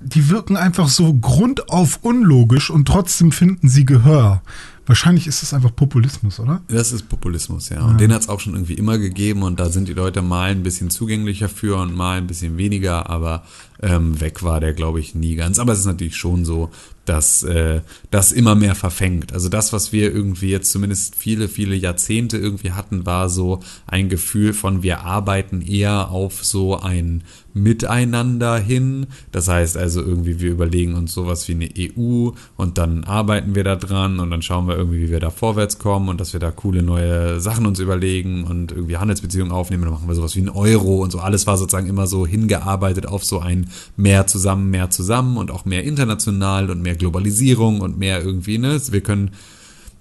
die 0.00 0.30
wirken 0.30 0.56
einfach 0.56 0.88
so 0.88 1.12
grundauf 1.12 1.98
unlogisch 2.02 2.70
und 2.70 2.86
trotzdem 2.86 3.32
finden 3.32 3.68
sie 3.68 3.84
Gehör. 3.84 4.42
Wahrscheinlich 4.90 5.28
ist 5.28 5.44
es 5.44 5.54
einfach 5.54 5.72
Populismus, 5.72 6.40
oder? 6.40 6.62
Das 6.66 6.90
ist 6.90 7.08
Populismus, 7.08 7.68
ja. 7.68 7.86
Und 7.86 8.00
den 8.00 8.12
hat 8.12 8.22
es 8.22 8.28
auch 8.28 8.40
schon 8.40 8.54
irgendwie 8.54 8.74
immer 8.74 8.98
gegeben 8.98 9.44
und 9.44 9.60
da 9.60 9.68
sind 9.70 9.86
die 9.86 9.92
Leute 9.92 10.20
mal 10.20 10.50
ein 10.50 10.64
bisschen 10.64 10.90
zugänglicher 10.90 11.48
für 11.48 11.76
und 11.76 11.94
mal 11.94 12.18
ein 12.18 12.26
bisschen 12.26 12.58
weniger, 12.58 13.08
aber 13.08 13.44
ähm, 13.80 14.20
weg 14.20 14.42
war 14.42 14.58
der, 14.58 14.72
glaube 14.72 14.98
ich, 14.98 15.14
nie 15.14 15.36
ganz. 15.36 15.60
Aber 15.60 15.74
es 15.74 15.78
ist 15.78 15.86
natürlich 15.86 16.16
schon 16.16 16.44
so, 16.44 16.70
dass 17.04 17.44
äh, 17.44 17.82
das 18.10 18.32
immer 18.32 18.56
mehr 18.56 18.74
verfängt. 18.74 19.32
Also 19.32 19.48
das, 19.48 19.72
was 19.72 19.92
wir 19.92 20.12
irgendwie 20.12 20.50
jetzt 20.50 20.72
zumindest 20.72 21.14
viele, 21.14 21.48
viele 21.48 21.76
Jahrzehnte 21.76 22.36
irgendwie 22.36 22.72
hatten, 22.72 23.06
war 23.06 23.28
so 23.28 23.60
ein 23.86 24.08
Gefühl 24.08 24.52
von, 24.52 24.82
wir 24.82 25.02
arbeiten 25.02 25.62
eher 25.62 26.10
auf 26.10 26.44
so 26.44 26.80
ein 26.80 27.22
Miteinander 27.52 28.58
hin. 28.58 29.06
Das 29.32 29.48
heißt 29.48 29.76
also 29.76 30.00
irgendwie, 30.00 30.40
wir 30.40 30.50
überlegen 30.50 30.94
uns 30.94 31.12
sowas 31.12 31.48
wie 31.48 31.52
eine 31.52 31.68
EU 31.78 32.30
und 32.56 32.78
dann 32.78 33.04
arbeiten 33.04 33.54
wir 33.54 33.64
da 33.64 33.76
dran 33.76 34.20
und 34.20 34.30
dann 34.30 34.42
schauen 34.42 34.68
wir 34.68 34.76
irgendwie, 34.76 35.00
wie 35.00 35.10
wir 35.10 35.20
da 35.20 35.30
vorwärts 35.30 35.78
kommen 35.78 36.08
und 36.08 36.20
dass 36.20 36.32
wir 36.32 36.40
da 36.40 36.50
coole 36.50 36.82
neue 36.82 37.40
Sachen 37.40 37.66
uns 37.66 37.78
überlegen 37.78 38.44
und 38.44 38.72
irgendwie 38.72 38.96
Handelsbeziehungen 38.96 39.52
aufnehmen. 39.52 39.84
Dann 39.84 39.92
machen 39.92 40.08
wir 40.08 40.14
sowas 40.14 40.36
wie 40.36 40.42
ein 40.42 40.48
Euro 40.48 41.02
und 41.02 41.10
so. 41.10 41.18
Alles 41.20 41.46
war 41.46 41.56
sozusagen 41.56 41.88
immer 41.88 42.06
so 42.06 42.26
hingearbeitet 42.26 43.06
auf 43.06 43.24
so 43.24 43.40
ein 43.40 43.70
mehr 43.96 44.26
zusammen, 44.26 44.70
mehr 44.70 44.90
zusammen 44.90 45.36
und 45.36 45.50
auch 45.50 45.64
mehr 45.64 45.84
international 45.84 46.70
und 46.70 46.82
mehr 46.82 46.96
Globalisierung 46.96 47.80
und 47.80 47.98
mehr 47.98 48.22
irgendwie, 48.22 48.58
ne? 48.58 48.80
Wir 48.90 49.00
können 49.00 49.30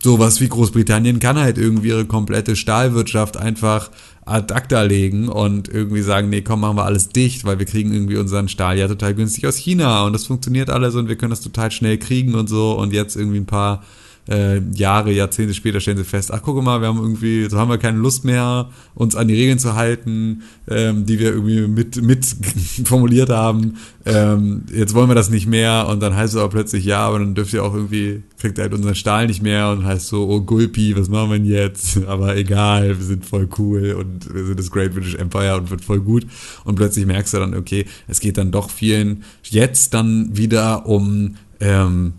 sowas 0.01 0.39
wie 0.39 0.49
Großbritannien 0.49 1.19
kann 1.19 1.37
halt 1.37 1.57
irgendwie 1.57 1.89
ihre 1.89 2.05
komplette 2.05 2.55
Stahlwirtschaft 2.55 3.37
einfach 3.37 3.91
ad 4.25 4.53
acta 4.53 4.83
legen 4.83 5.27
und 5.27 5.67
irgendwie 5.67 6.01
sagen, 6.01 6.29
nee, 6.29 6.41
komm, 6.41 6.61
machen 6.61 6.77
wir 6.77 6.85
alles 6.85 7.09
dicht, 7.09 7.45
weil 7.45 7.59
wir 7.59 7.65
kriegen 7.65 7.91
irgendwie 7.91 8.17
unseren 8.17 8.47
Stahl 8.47 8.77
ja 8.77 8.87
total 8.87 9.15
günstig 9.15 9.47
aus 9.47 9.57
China 9.57 10.05
und 10.05 10.13
das 10.13 10.27
funktioniert 10.27 10.69
alles 10.69 10.95
und 10.95 11.09
wir 11.09 11.15
können 11.15 11.31
das 11.31 11.41
total 11.41 11.71
schnell 11.71 11.97
kriegen 11.97 12.35
und 12.35 12.47
so 12.47 12.77
und 12.77 12.93
jetzt 12.93 13.15
irgendwie 13.15 13.39
ein 13.39 13.45
paar 13.45 13.83
äh, 14.29 14.61
Jahre, 14.75 15.11
Jahrzehnte 15.11 15.53
später 15.53 15.79
stellen 15.79 15.97
sie 15.97 16.03
fest, 16.03 16.31
ach 16.31 16.41
guck 16.43 16.61
mal, 16.63 16.81
wir 16.81 16.87
haben 16.87 16.99
irgendwie, 16.99 17.49
so 17.49 17.57
haben 17.57 17.69
wir 17.69 17.77
keine 17.77 17.97
Lust 17.97 18.25
mehr, 18.25 18.69
uns 18.93 19.15
an 19.15 19.27
die 19.27 19.33
Regeln 19.33 19.59
zu 19.59 19.75
halten, 19.75 20.43
ähm, 20.69 21.05
die 21.05 21.19
wir 21.19 21.33
irgendwie 21.33 21.67
mit, 21.67 22.01
mit 22.01 22.25
formuliert 22.85 23.29
haben. 23.29 23.77
Ähm, 24.05 24.63
jetzt 24.71 24.93
wollen 24.93 25.09
wir 25.09 25.15
das 25.15 25.29
nicht 25.29 25.47
mehr 25.47 25.87
und 25.87 26.01
dann 26.01 26.15
heißt 26.15 26.33
es 26.33 26.39
aber 26.39 26.49
plötzlich, 26.49 26.85
ja, 26.85 26.99
aber 26.99 27.19
dann 27.19 27.33
dürft 27.33 27.53
ihr 27.53 27.63
auch 27.63 27.73
irgendwie, 27.73 28.23
kriegt 28.39 28.57
ihr 28.57 28.63
halt 28.63 28.73
unseren 28.73 28.95
Stahl 28.95 29.27
nicht 29.27 29.41
mehr 29.41 29.71
und 29.71 29.83
heißt 29.83 30.07
so, 30.07 30.27
oh 30.29 30.41
Gulpi, 30.41 30.95
was 30.95 31.09
machen 31.09 31.31
wir 31.31 31.39
denn 31.39 31.47
jetzt? 31.47 31.99
Aber 32.07 32.35
egal, 32.35 32.97
wir 32.97 33.05
sind 33.05 33.25
voll 33.25 33.47
cool 33.57 33.91
und 33.91 34.33
wir 34.33 34.45
sind 34.45 34.59
das 34.59 34.71
Great 34.71 34.93
British 34.93 35.15
Empire 35.15 35.57
und 35.57 35.69
wird 35.69 35.83
voll 35.83 35.99
gut. 35.99 36.25
Und 36.63 36.75
plötzlich 36.75 37.05
merkst 37.05 37.33
du 37.33 37.37
dann, 37.37 37.53
okay, 37.55 37.85
es 38.07 38.19
geht 38.19 38.37
dann 38.37 38.51
doch 38.51 38.69
vielen 38.69 39.23
jetzt 39.43 39.93
dann 39.93 40.35
wieder 40.35 40.85
um 40.85 41.35
ähm, 41.59 42.13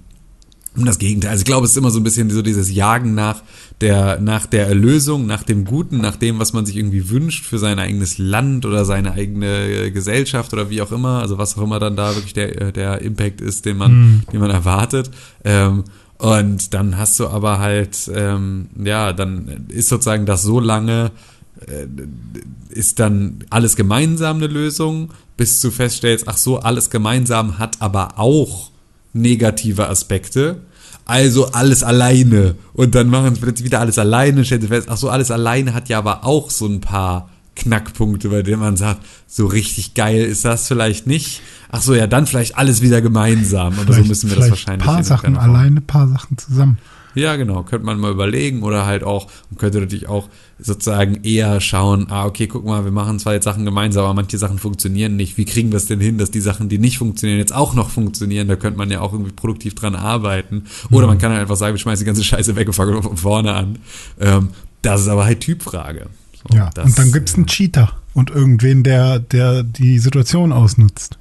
das 0.77 0.99
Gegenteil. 0.99 1.33
Also 1.33 1.41
ich 1.43 1.47
glaube, 1.47 1.65
es 1.67 1.73
ist 1.73 1.77
immer 1.77 1.91
so 1.91 1.99
ein 1.99 2.05
bisschen 2.05 2.31
so 2.31 2.43
dieses 2.43 2.73
Jagen 2.73 3.15
nach 3.15 3.43
der, 3.81 4.21
nach 4.21 4.47
der 4.47 4.67
Erlösung, 4.67 5.27
nach 5.27 5.43
dem 5.43 5.65
Guten, 5.65 5.99
nach 5.99 6.17
dem, 6.17 6.39
was 6.39 6.53
man 6.53 6.65
sich 6.65 6.77
irgendwie 6.77 7.11
wünscht 7.11 7.45
für 7.45 7.59
sein 7.59 7.79
eigenes 7.79 8.19
Land 8.19 8.65
oder 8.67 8.85
seine 8.85 9.13
eigene 9.13 9.91
Gesellschaft 9.91 10.53
oder 10.53 10.71
wie 10.71 10.81
auch 10.83 10.93
immer. 10.93 11.21
Also 11.21 11.39
was 11.39 11.57
auch 11.59 11.63
immer 11.63 11.81
dann 11.81 11.97
da 11.97 12.15
wirklich 12.15 12.35
der, 12.35 12.73
der 12.73 13.03
Impact 13.03 13.41
ist, 13.41 13.65
den 13.65 13.79
man, 13.79 13.93
Mhm. 13.93 14.23
den 14.33 14.41
man 14.41 14.51
erwartet. 14.51 15.11
Ähm, 15.45 15.85
und 16.19 16.75
dann 16.75 16.99
hast 16.99 17.19
du 17.19 17.29
aber 17.29 17.59
halt, 17.59 18.11
ähm, 18.15 18.69
ja, 18.85 19.13
dann 19.13 19.67
ist 19.69 19.89
sozusagen 19.89 20.27
das 20.27 20.43
so 20.43 20.61
lange, 20.61 21.11
äh, 21.67 21.87
ist 22.69 23.01
dann 23.01 23.39
alles 23.51 23.75
gemeinsam 23.75 24.37
eine 24.37 24.47
Lösung, 24.47 25.11
bis 25.37 25.61
du 25.63 25.71
feststellst, 25.71 26.29
ach 26.29 26.37
so, 26.37 26.61
alles 26.61 26.91
gemeinsam 26.91 27.59
hat 27.59 27.81
aber 27.81 28.19
auch 28.19 28.70
negative 29.13 29.89
Aspekte. 29.89 30.63
Also 31.05 31.47
alles 31.53 31.83
alleine. 31.83 32.55
Und 32.73 32.95
dann 32.95 33.09
machen 33.09 33.35
sie 33.35 33.41
plötzlich 33.41 33.65
wieder 33.65 33.81
alles 33.81 33.99
alleine, 33.99 34.45
stellen 34.45 34.63
sie 34.63 34.69
fest, 34.69 34.89
ach 34.91 34.97
so, 34.97 35.09
alles 35.11 35.31
alleine 35.31 35.75
hat 35.75 35.89
ja 35.89 35.99
aber 35.99 36.25
auch 36.25 36.51
so 36.51 36.67
ein 36.67 36.81
paar 36.81 37.29
Knackpunkte, 37.57 38.29
bei 38.29 38.43
denen 38.43 38.61
man 38.61 38.77
sagt, 38.77 39.05
so 39.27 39.47
richtig 39.47 39.95
geil 39.95 40.23
ist 40.23 40.45
das 40.45 40.69
vielleicht 40.69 41.07
nicht. 41.07 41.43
Ach 41.71 41.83
so, 41.83 41.95
ja, 41.95 42.07
dann 42.07 42.27
vielleicht 42.27 42.57
alles 42.57 42.81
wieder 42.81 43.01
gemeinsam. 43.03 43.79
Aber 43.79 43.93
so 43.93 44.03
müssen 44.05 44.31
wir 44.31 44.37
das 44.37 44.51
wahrscheinlich. 44.51 44.89
Ein 44.89 44.95
paar 44.95 45.05
Sachen 45.05 45.37
alleine, 45.37 45.81
paar 45.81 46.09
Sachen 46.09 46.39
zusammen. 46.39 46.79
Ja, 47.15 47.37
genau, 47.37 47.63
könnte 47.65 47.87
man 47.87 47.99
mal 47.99 48.13
überlegen 48.13 48.63
oder 48.63 48.87
halt 48.87 49.03
auch, 49.03 49.29
man 49.51 49.59
könnte 49.59 49.81
natürlich 49.81 50.09
auch 50.09 50.29
sozusagen 50.59 51.25
eher 51.25 51.61
schauen, 51.61 52.07
ah, 52.11 52.27
okay, 52.27 52.47
guck 52.47 52.65
mal, 52.65 52.85
wir 52.85 52.93
machen 52.93 53.19
zwar 53.19 53.35
jetzt 53.35 53.45
Sachen 53.45 53.65
gemeinsam, 53.65 54.05
aber 54.05 54.15
manche 54.15 54.39
Sachen 54.39 54.59
funktionieren 54.59 55.17
nicht. 55.17 55.37
Wie 55.37 55.45
kriegen 55.45 55.71
wir 55.71 55.77
es 55.77 55.87
denn 55.87 56.01
hin, 56.01 56.19
dass 56.19 56.31
die 56.31 56.41
Sachen, 56.41 56.69
die 56.69 56.79
nicht 56.79 56.99
funktionieren, 56.99 57.39
jetzt 57.39 57.55
auch 57.55 57.75
noch 57.75 57.91
funktionieren? 57.91 58.47
Da 58.49 58.57
könnte 58.57 58.79
man 58.79 58.91
ja 58.91 59.01
auch 59.01 59.13
irgendwie 59.13 59.33
produktiv 59.33 59.75
dran 59.75 59.95
arbeiten. 59.95 60.65
Oder 60.91 61.07
mhm. 61.07 61.13
man 61.13 61.19
kann 61.19 61.33
halt 61.33 61.41
einfach 61.41 61.57
sagen, 61.57 61.75
wir 61.75 61.79
schmeißen 61.79 62.05
die 62.05 62.07
ganze 62.07 62.25
Scheiße 62.25 62.57
weg 62.57 62.69
und 62.69 62.75
fangen 62.75 63.03
von 63.03 63.17
vorne 63.17 63.55
an. 63.55 63.79
Ähm, 64.21 64.51
das 64.83 65.03
ist 65.03 65.09
aber 65.09 65.25
halt 65.25 65.41
Typfrage. 65.41 66.07
So, 66.33 66.57
ja, 66.57 66.71
das, 66.75 66.87
und 66.87 66.99
dann 66.99 67.13
gibt's 67.13 67.35
einen 67.35 67.47
Cheater 67.47 67.93
und 68.15 68.31
irgendwen, 68.31 68.83
der, 68.83 69.19
der 69.19 69.63
die 69.63 69.99
Situation 69.99 70.53
ausnutzt. 70.53 71.19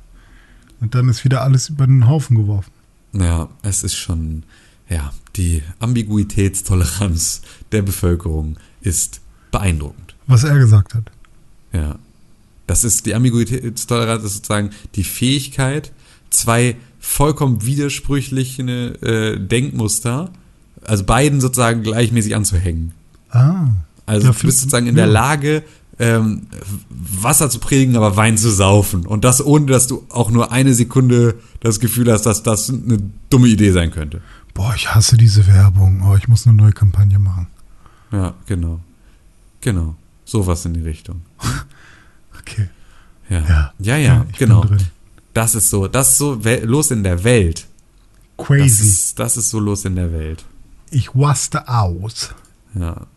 Und 0.81 0.95
dann 0.95 1.09
ist 1.09 1.25
wieder 1.25 1.41
alles 1.41 1.69
über 1.69 1.85
den 1.85 2.07
Haufen 2.07 2.37
geworfen. 2.37 2.71
Ja, 3.13 3.49
es 3.63 3.83
ist 3.83 3.95
schon, 3.95 4.43
ja, 4.89 5.13
die 5.35 5.63
Ambiguitätstoleranz 5.79 7.41
der 7.71 7.81
Bevölkerung 7.81 8.57
ist 8.81 9.21
beeindruckend. 9.51 10.15
Was 10.27 10.43
er 10.43 10.57
gesagt 10.57 10.95
hat. 10.95 11.11
Ja. 11.71 11.97
Das 12.67 12.83
ist 12.83 13.05
die 13.05 13.15
Ambiguitätstoleranz 13.15 14.23
ist 14.23 14.33
sozusagen 14.35 14.71
die 14.95 15.03
Fähigkeit, 15.03 15.91
zwei 16.29 16.75
vollkommen 16.99 17.65
widersprüchliche 17.65 18.61
äh, 18.61 19.39
Denkmuster, 19.39 20.31
also 20.83 21.03
beiden 21.03 21.41
sozusagen 21.41 21.81
gleichmäßig 21.81 22.35
anzuhängen. 22.35 22.93
Ah. 23.31 23.69
Also 24.05 24.27
ja, 24.27 24.33
du 24.33 24.45
bist 24.45 24.59
sozusagen 24.59 24.87
in 24.87 24.95
der 24.95 25.07
Lage, 25.07 25.63
ähm, 25.99 26.47
Wasser 26.89 27.49
zu 27.49 27.59
prägen, 27.59 27.95
aber 27.95 28.15
Wein 28.15 28.37
zu 28.37 28.49
saufen. 28.49 29.05
Und 29.05 29.25
das 29.25 29.45
ohne, 29.45 29.65
dass 29.65 29.87
du 29.87 30.05
auch 30.09 30.31
nur 30.31 30.51
eine 30.51 30.73
Sekunde 30.73 31.35
das 31.59 31.79
Gefühl 31.79 32.11
hast, 32.11 32.25
dass 32.25 32.41
das 32.41 32.69
eine 32.69 32.99
dumme 33.29 33.47
Idee 33.47 33.71
sein 33.71 33.91
könnte. 33.91 34.21
Boah, 34.60 34.76
ich 34.76 34.93
hasse 34.93 35.16
diese 35.16 35.47
Werbung. 35.47 36.01
Oh, 36.05 36.18
ich 36.18 36.28
muss 36.28 36.45
eine 36.45 36.57
neue 36.57 36.74
Kampagne 36.74 37.18
machen. 37.18 37.47
Ja, 38.12 38.34
genau. 38.45 38.82
Genau. 39.62 39.95
Sowas 40.26 40.66
in 40.66 40.74
die 40.74 40.82
Richtung. 40.82 41.22
okay. 42.38 42.68
Ja. 43.30 43.39
Ja, 43.47 43.74
ja, 43.80 43.97
ja 43.97 44.26
genau. 44.38 44.66
Das 45.34 45.55
ist 45.55 45.70
so, 45.70 45.88
das 45.88 46.10
ist 46.10 46.18
so 46.18 46.41
los 46.64 46.91
in 46.91 47.03
der 47.03 47.24
Welt. 47.24 47.68
Crazy. 48.36 48.64
Das 48.64 48.80
ist, 48.82 49.20
das 49.20 49.38
ist 49.38 49.49
so 49.49 49.62
los 49.62 49.86
in 49.86 49.95
der 49.95 50.12
Welt. 50.12 50.43
Ich 50.91 51.16
waste 51.16 51.66
aus. 51.70 52.36
Ja. 52.76 53.07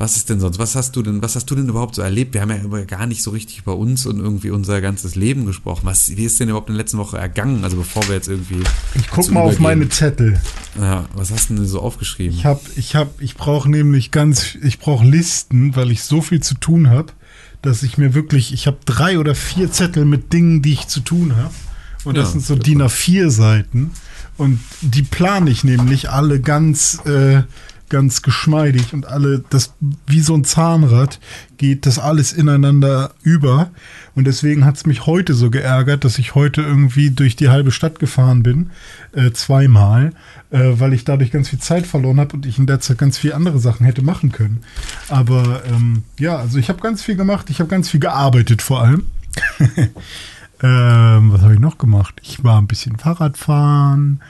Was 0.00 0.16
ist 0.16 0.30
denn 0.30 0.38
sonst? 0.38 0.60
Was 0.60 0.76
hast 0.76 0.94
du 0.94 1.02
denn, 1.02 1.22
was 1.22 1.34
hast 1.34 1.46
du 1.50 1.56
denn 1.56 1.68
überhaupt 1.68 1.96
so 1.96 2.02
erlebt? 2.02 2.32
Wir 2.32 2.40
haben 2.40 2.50
ja 2.50 2.58
über, 2.58 2.84
gar 2.84 3.06
nicht 3.06 3.20
so 3.20 3.32
richtig 3.32 3.58
über 3.58 3.76
uns 3.76 4.06
und 4.06 4.20
irgendwie 4.20 4.50
unser 4.50 4.80
ganzes 4.80 5.16
Leben 5.16 5.44
gesprochen. 5.44 5.80
Was, 5.84 6.16
wie 6.16 6.24
ist 6.24 6.38
denn 6.38 6.48
überhaupt 6.48 6.68
in 6.68 6.76
der 6.76 6.84
letzten 6.84 6.98
Woche 6.98 7.18
ergangen? 7.18 7.64
Also 7.64 7.76
bevor 7.76 8.06
wir 8.06 8.14
jetzt 8.14 8.28
irgendwie. 8.28 8.62
Ich 8.94 9.10
guck 9.10 9.28
mal 9.32 9.40
auf 9.40 9.58
meine 9.58 9.88
Zettel. 9.88 10.40
Ja, 10.80 11.06
was 11.14 11.32
hast 11.32 11.50
du 11.50 11.54
denn 11.56 11.66
so 11.66 11.80
aufgeschrieben? 11.80 12.36
Ich 12.36 12.44
hab, 12.44 12.62
ich 12.76 12.94
hab, 12.94 13.20
ich 13.20 13.34
brauche 13.34 13.68
nämlich 13.68 14.12
ganz, 14.12 14.54
ich 14.62 14.78
brauche 14.78 15.04
Listen, 15.04 15.74
weil 15.74 15.90
ich 15.90 16.04
so 16.04 16.22
viel 16.22 16.40
zu 16.40 16.54
tun 16.54 16.90
habe, 16.90 17.12
dass 17.62 17.82
ich 17.82 17.98
mir 17.98 18.14
wirklich, 18.14 18.52
ich 18.52 18.68
habe 18.68 18.78
drei 18.84 19.18
oder 19.18 19.34
vier 19.34 19.72
Zettel 19.72 20.04
mit 20.04 20.32
Dingen, 20.32 20.62
die 20.62 20.74
ich 20.74 20.86
zu 20.86 21.00
tun 21.00 21.34
habe. 21.34 21.54
Und 22.04 22.16
das 22.16 22.28
ja, 22.28 22.32
sind 22.32 22.44
so 22.44 22.54
DIN 22.54 22.82
A4 22.82 23.30
Seiten. 23.30 23.90
Und 24.36 24.60
die 24.80 25.02
plane 25.02 25.50
ich 25.50 25.64
nämlich 25.64 26.10
alle 26.10 26.40
ganz, 26.40 27.00
äh, 27.04 27.42
ganz 27.88 28.22
geschmeidig 28.22 28.92
und 28.92 29.06
alle, 29.06 29.44
das 29.50 29.74
wie 30.06 30.20
so 30.20 30.34
ein 30.34 30.44
Zahnrad 30.44 31.18
geht 31.56 31.86
das 31.86 31.98
alles 31.98 32.32
ineinander 32.32 33.12
über. 33.22 33.70
Und 34.14 34.26
deswegen 34.26 34.64
hat 34.64 34.76
es 34.76 34.86
mich 34.86 35.06
heute 35.06 35.34
so 35.34 35.50
geärgert, 35.50 36.04
dass 36.04 36.18
ich 36.18 36.34
heute 36.34 36.62
irgendwie 36.62 37.10
durch 37.10 37.36
die 37.36 37.48
halbe 37.48 37.70
Stadt 37.70 37.98
gefahren 37.98 38.42
bin, 38.42 38.70
äh, 39.12 39.30
zweimal, 39.32 40.12
äh, 40.50 40.72
weil 40.74 40.92
ich 40.92 41.04
dadurch 41.04 41.30
ganz 41.30 41.48
viel 41.48 41.58
Zeit 41.58 41.86
verloren 41.86 42.20
habe 42.20 42.34
und 42.34 42.46
ich 42.46 42.58
in 42.58 42.66
der 42.66 42.80
Zeit 42.80 42.98
ganz 42.98 43.18
viele 43.18 43.34
andere 43.34 43.58
Sachen 43.58 43.84
hätte 43.86 44.02
machen 44.02 44.32
können. 44.32 44.60
Aber 45.08 45.62
ähm, 45.66 46.02
ja, 46.18 46.36
also 46.36 46.58
ich 46.58 46.68
habe 46.68 46.80
ganz 46.80 47.02
viel 47.02 47.16
gemacht, 47.16 47.50
ich 47.50 47.60
habe 47.60 47.68
ganz 47.68 47.88
viel 47.88 48.00
gearbeitet 48.00 48.62
vor 48.62 48.82
allem. 48.82 49.06
ähm, 50.62 51.32
was 51.32 51.42
habe 51.42 51.54
ich 51.54 51.60
noch 51.60 51.78
gemacht? 51.78 52.20
Ich 52.22 52.42
war 52.42 52.60
ein 52.60 52.66
bisschen 52.66 52.98
Fahrradfahren. 52.98 54.20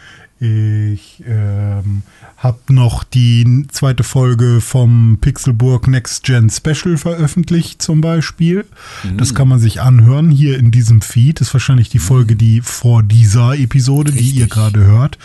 Ich 0.40 1.24
ähm, 1.26 2.02
habe 2.36 2.58
noch 2.68 3.02
die 3.02 3.66
zweite 3.72 4.04
Folge 4.04 4.60
vom 4.60 5.18
Pixelburg 5.20 5.88
Next 5.88 6.22
Gen 6.22 6.48
Special 6.48 6.96
veröffentlicht 6.96 7.82
zum 7.82 8.00
Beispiel. 8.00 8.64
Mhm. 9.02 9.16
Das 9.16 9.34
kann 9.34 9.48
man 9.48 9.58
sich 9.58 9.80
anhören 9.80 10.30
hier 10.30 10.56
in 10.56 10.70
diesem 10.70 11.00
Feed. 11.00 11.40
Das 11.40 11.48
ist 11.48 11.54
wahrscheinlich 11.54 11.88
die 11.88 11.98
Folge, 11.98 12.36
die 12.36 12.60
vor 12.60 13.02
dieser 13.02 13.58
Episode, 13.58 14.12
Richtig. 14.12 14.32
die 14.32 14.38
ihr 14.38 14.46
gerade 14.46 14.84
hört, 14.84 15.18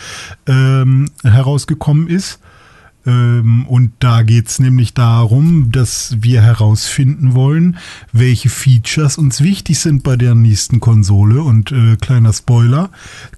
ähm, 0.46 1.10
herausgekommen 1.22 2.08
ist. 2.08 2.40
Ähm, 3.06 3.66
und 3.66 3.92
da 3.98 4.22
geht's 4.22 4.58
nämlich 4.58 4.94
darum, 4.94 5.70
dass 5.70 6.16
wir 6.20 6.42
herausfinden 6.42 7.34
wollen, 7.34 7.76
welche 8.12 8.48
Features 8.48 9.18
uns 9.18 9.40
wichtig 9.40 9.78
sind 9.78 10.02
bei 10.02 10.16
der 10.16 10.34
nächsten 10.34 10.80
Konsole. 10.80 11.42
Und 11.42 11.72
äh, 11.72 11.96
kleiner 11.96 12.32
Spoiler, 12.32 12.90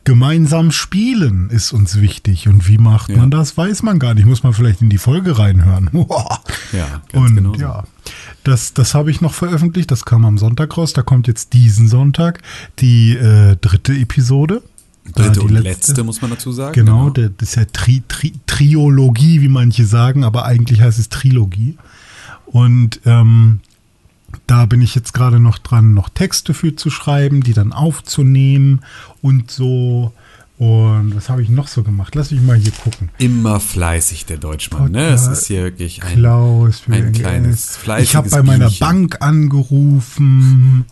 gemeinsam 0.05 0.71
spielen 0.71 1.51
ist 1.51 1.73
uns 1.73 2.01
wichtig. 2.01 2.49
Und 2.49 2.69
wie 2.69 2.79
macht 2.79 3.11
ja. 3.11 3.19
man 3.19 3.31
das, 3.31 3.57
weiß 3.57 3.83
man 3.83 3.99
gar 3.99 4.15
nicht. 4.15 4.27
Muss 4.27 4.43
man 4.43 4.53
vielleicht 4.53 4.83
in 4.83 4.91
die 4.91 4.99
Folge 4.99 5.39
reinhören. 5.39 5.91
ja, 6.73 7.03
ganz 7.13 7.31
und 7.31 7.37
genau. 7.37 7.55
Ja. 7.57 7.85
Das, 8.45 8.75
das 8.75 8.95
habe 8.95 9.11
ich 9.11 9.21
noch 9.21 9.35
veröffentlicht, 9.35 9.91
das 9.91 10.05
kam 10.05 10.25
am 10.25 10.39
Sonntag 10.39 10.77
raus. 10.77 10.93
Da 10.93 11.03
kommt 11.03 11.27
jetzt 11.27 11.53
diesen 11.53 11.89
Sonntag 11.89 12.43
die 12.79 13.17
äh, 13.17 13.57
dritte 13.57 13.93
Episode. 13.93 14.63
Dritte 15.15 15.43
und 15.43 15.51
letzte, 15.51 15.69
letzte, 15.69 16.05
muss 16.05 16.21
man 16.21 16.31
dazu 16.31 16.53
sagen. 16.53 16.73
Genau, 16.73 17.05
genau. 17.05 17.11
Der, 17.11 17.29
das 17.31 17.51
ist 17.51 17.55
ja 17.57 17.65
Tri, 17.65 18.03
Tri, 18.09 18.33
Triologie, 18.47 19.41
wie 19.41 19.49
manche 19.49 19.87
sagen, 19.87 20.25
aber 20.25 20.45
eigentlich 20.45 20.81
heißt 20.81 20.99
es 20.99 21.09
Trilogie. 21.09 21.77
Und 22.47 23.01
ähm, 23.05 23.61
da 24.47 24.67
bin 24.67 24.83
ich 24.83 24.95
jetzt 24.95 25.13
gerade 25.15 25.41
noch 25.41 25.59
dran, 25.59 25.95
noch 25.95 26.09
Texte 26.09 26.55
für 26.55 26.77
zu 26.77 26.91
schreiben, 26.91 27.43
die 27.43 27.53
dann 27.53 27.73
aufzunehmen 27.73 28.81
und 29.23 29.51
so. 29.51 30.13
Und 30.59 31.15
was 31.15 31.29
habe 31.29 31.43
ich 31.43 31.51
noch 31.51 31.69
so 31.69 31.83
gemacht? 31.83 32.15
Lass 32.15 32.31
mich 32.31 32.41
mal 32.41 32.57
hier 32.57 32.73
gucken. 32.73 33.11
Immer 33.19 33.61
fleißig, 33.61 34.25
der 34.25 34.39
Deutschmann. 34.39 34.93
Ne? 34.93 35.09
Es 35.09 35.27
ist 35.27 35.47
hier 35.49 35.65
wirklich 35.65 36.03
ein, 36.03 36.17
Klaus, 36.17 36.83
ein 36.89 37.13
kleines 37.13 37.77
fleißiges 37.77 38.11
Ich 38.11 38.17
habe 38.17 38.31
bei 38.31 38.43
meiner 38.43 38.69
Bienchen. 38.69 38.87
Bank 38.87 39.17
angerufen 39.21 40.87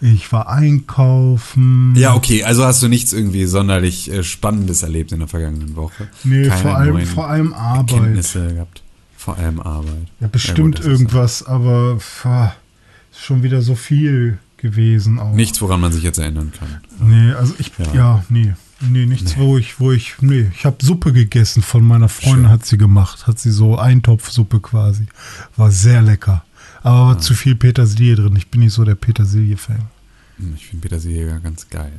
ich 0.00 0.30
war 0.32 0.48
einkaufen. 0.48 1.94
Ja, 1.96 2.14
okay, 2.14 2.44
also 2.44 2.64
hast 2.64 2.82
du 2.82 2.88
nichts 2.88 3.12
irgendwie 3.12 3.46
sonderlich 3.46 4.10
äh, 4.10 4.22
Spannendes 4.22 4.82
erlebt 4.82 5.12
in 5.12 5.20
der 5.20 5.28
vergangenen 5.28 5.76
Woche. 5.76 6.08
Nee, 6.24 6.48
Keine 6.48 6.60
vor 6.60 6.76
allem, 6.76 7.06
vor 7.06 7.28
allem 7.28 7.52
Arbeit. 7.54 7.88
Kenntnisse 7.88 8.54
gehabt. 8.54 8.82
Vor 9.16 9.38
allem 9.38 9.60
Arbeit. 9.60 10.06
Ja, 10.20 10.28
bestimmt 10.28 10.78
ja, 10.78 10.84
gut, 10.84 10.90
irgendwas, 10.90 11.40
so. 11.40 11.46
aber 11.46 11.98
pff, 11.98 12.26
ist 13.10 13.24
schon 13.24 13.42
wieder 13.42 13.62
so 13.62 13.74
viel 13.74 14.38
gewesen 14.56 15.18
auch. 15.18 15.34
Nichts, 15.34 15.60
woran 15.62 15.80
man 15.80 15.92
sich 15.92 16.02
jetzt 16.02 16.18
erinnern 16.18 16.52
kann. 16.58 16.80
Nee, 17.00 17.32
also 17.32 17.54
ich, 17.58 17.72
ja, 17.78 17.94
ja 17.94 18.24
nee. 18.28 18.54
Nee, 18.80 19.06
nichts, 19.06 19.36
nee. 19.36 19.42
wo 19.42 19.56
ich, 19.56 19.80
wo 19.80 19.90
ich, 19.90 20.16
nee, 20.20 20.50
ich 20.54 20.66
habe 20.66 20.76
Suppe 20.84 21.12
gegessen 21.14 21.62
von 21.62 21.82
meiner 21.82 22.10
Freundin, 22.10 22.44
Schön. 22.44 22.50
hat 22.50 22.66
sie 22.66 22.76
gemacht. 22.76 23.26
Hat 23.26 23.38
sie 23.38 23.50
so 23.50 23.78
Eintopfsuppe 23.78 24.60
quasi. 24.60 25.06
War 25.56 25.70
sehr 25.70 26.02
lecker. 26.02 26.44
Aber 26.86 27.14
ja. 27.14 27.18
zu 27.18 27.34
viel 27.34 27.56
Petersilie 27.56 28.14
drin. 28.14 28.36
Ich 28.36 28.46
bin 28.46 28.60
nicht 28.60 28.72
so 28.72 28.84
der 28.84 28.94
Petersilie-Fan. 28.94 29.88
Hm, 30.38 30.54
ich 30.54 30.66
finde 30.66 30.82
Petersilie 30.82 31.26
ja 31.26 31.38
ganz 31.38 31.68
geil. 31.68 31.92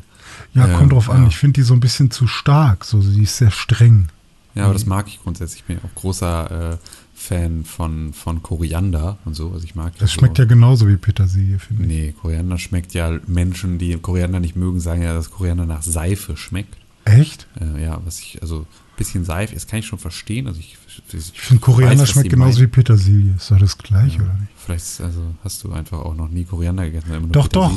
Ja, 0.53 0.65
kommt 0.67 0.83
ähm, 0.83 0.89
drauf 0.89 1.09
an. 1.09 1.23
Ja. 1.23 1.27
Ich 1.27 1.35
finde 1.35 1.55
die 1.55 1.63
so 1.63 1.73
ein 1.73 1.81
bisschen 1.81 2.09
zu 2.09 2.25
stark. 2.25 2.85
So, 2.85 3.01
sie 3.01 3.23
ist 3.23 3.35
sehr 3.35 3.51
streng. 3.51 4.07
Ja, 4.55 4.63
aber 4.63 4.73
das 4.73 4.85
mag 4.85 5.07
ich 5.09 5.21
grundsätzlich. 5.21 5.59
Ich 5.59 5.65
bin 5.65 5.79
auch 5.79 5.93
großer 5.93 6.73
äh, 6.73 6.77
Fan 7.13 7.65
von, 7.65 8.13
von 8.13 8.41
Koriander 8.41 9.17
und 9.25 9.35
so. 9.35 9.51
Also 9.51 9.65
ich 9.65 9.75
mag 9.75 9.91
das 9.97 10.13
schmeckt 10.13 10.37
so. 10.37 10.43
ja 10.43 10.47
genauso 10.47 10.87
wie 10.87 10.95
Petersilie, 10.95 11.59
finde 11.59 11.83
ich. 11.83 11.89
Nee, 11.89 12.15
Koriander 12.21 12.57
schmeckt 12.57 12.93
ja, 12.93 13.19
Menschen, 13.27 13.79
die 13.79 13.97
Koriander 13.97 14.39
nicht 14.39 14.55
mögen, 14.55 14.79
sagen 14.79 15.01
ja, 15.01 15.13
dass 15.13 15.31
Koriander 15.31 15.65
nach 15.65 15.81
Seife 15.81 16.37
schmeckt. 16.37 16.77
Echt? 17.03 17.47
Äh, 17.59 17.83
ja, 17.83 17.99
was 18.05 18.19
ich, 18.19 18.41
also 18.41 18.65
bisschen 18.95 19.25
Seife, 19.25 19.53
das 19.53 19.67
kann 19.67 19.79
ich 19.79 19.85
schon 19.85 19.99
verstehen. 19.99 20.47
Also 20.47 20.61
ich, 20.61 20.77
ich, 21.09 21.33
ich 21.33 21.41
finde 21.41 21.61
Koriander 21.61 22.03
weiß, 22.03 22.09
schmeckt 22.09 22.29
genauso 22.29 22.61
wie 22.61 22.67
Petersilie. 22.67 23.35
Ist 23.35 23.51
doch 23.51 23.59
das 23.59 23.77
gleiche, 23.77 24.17
ja, 24.17 24.23
oder 24.23 24.33
nicht? 24.33 24.56
Vielleicht 24.67 24.99
also 24.99 25.21
hast 25.45 25.63
du 25.63 25.71
einfach 25.71 25.99
auch 25.99 26.13
noch 26.13 26.27
nie 26.27 26.43
Koriander 26.43 26.83
gegessen. 26.83 27.31
doch, 27.31 27.47
doch. 27.47 27.71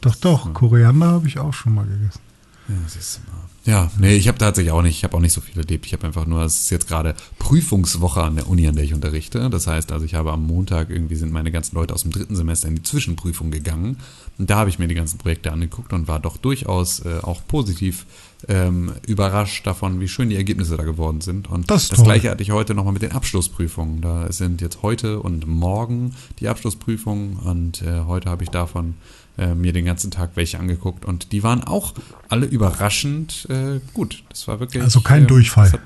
doch, 0.00 0.14
doch. 0.14 0.46
Ja. 0.46 0.52
Koriander 0.52 1.08
habe 1.08 1.26
ich 1.26 1.36
auch 1.40 1.52
schon 1.52 1.74
mal 1.74 1.84
gegessen. 1.84 2.20
Ja, 2.68 2.76
siehst 2.86 3.16
du 3.16 3.32
mal. 3.32 3.40
Ja, 3.64 3.90
nee, 3.98 4.14
ich 4.14 4.28
habe 4.28 4.38
tatsächlich 4.38 4.70
auch 4.70 4.82
nicht, 4.82 4.98
ich 4.98 5.02
habe 5.02 5.16
auch 5.16 5.20
nicht 5.20 5.32
so 5.32 5.40
viel 5.40 5.58
erlebt. 5.58 5.84
Ich 5.86 5.92
habe 5.94 6.06
einfach 6.06 6.26
nur, 6.26 6.42
es 6.44 6.60
ist 6.60 6.70
jetzt 6.70 6.86
gerade 6.86 7.16
Prüfungswoche 7.48 8.22
an 8.22 8.36
der 8.36 8.46
Uni, 8.46 8.68
an 8.68 8.74
der 8.74 8.84
ich 8.84 8.92
unterrichte. 8.92 9.48
Das 9.48 9.66
heißt, 9.66 9.90
also 9.90 10.04
ich 10.04 10.14
habe 10.14 10.32
am 10.32 10.46
Montag 10.46 10.90
irgendwie 10.90 11.16
sind 11.16 11.32
meine 11.32 11.50
ganzen 11.50 11.76
Leute 11.76 11.94
aus 11.94 12.02
dem 12.02 12.10
dritten 12.10 12.36
Semester 12.36 12.68
in 12.68 12.74
die 12.74 12.82
Zwischenprüfung 12.82 13.50
gegangen. 13.50 13.96
Und 14.36 14.50
da 14.50 14.56
habe 14.56 14.68
ich 14.68 14.78
mir 14.78 14.86
die 14.86 14.94
ganzen 14.94 15.16
Projekte 15.16 15.50
angeguckt 15.50 15.94
und 15.94 16.08
war 16.08 16.20
doch 16.20 16.36
durchaus 16.36 17.00
äh, 17.06 17.20
auch 17.22 17.40
positiv 17.48 18.04
ähm, 18.48 18.92
überrascht 19.06 19.66
davon, 19.66 19.98
wie 19.98 20.08
schön 20.08 20.28
die 20.28 20.36
Ergebnisse 20.36 20.76
da 20.76 20.84
geworden 20.84 21.22
sind. 21.22 21.48
Und 21.48 21.70
Das 21.70 21.88
das, 21.88 22.04
gleiche 22.04 22.28
hatte 22.28 22.42
ich 22.42 22.50
heute 22.50 22.74
nochmal 22.74 22.92
mit 22.92 23.00
den 23.00 23.12
Abschlussprüfungen. 23.12 24.02
Da 24.02 24.30
sind 24.30 24.60
jetzt 24.60 24.82
heute 24.82 25.20
und 25.20 25.46
morgen 25.46 26.14
die 26.40 26.48
Abschlussprüfungen 26.48 27.36
und 27.36 27.80
äh, 27.80 28.00
heute 28.06 28.28
habe 28.28 28.44
ich 28.44 28.50
davon 28.50 28.92
äh, 29.38 29.54
mir 29.54 29.72
den 29.72 29.86
ganzen 29.86 30.10
Tag 30.10 30.32
welche 30.34 30.58
angeguckt 30.58 31.06
und 31.06 31.32
die 31.32 31.42
waren 31.42 31.64
auch 31.64 31.94
alle 32.28 32.44
überraschend 32.44 33.46
äh, 33.48 33.80
gut. 33.94 34.22
Das 34.28 34.46
war 34.48 34.60
wirklich. 34.60 34.82
Also 34.82 35.00
kein 35.00 35.22
ähm, 35.22 35.28
Durchfall. 35.28 35.80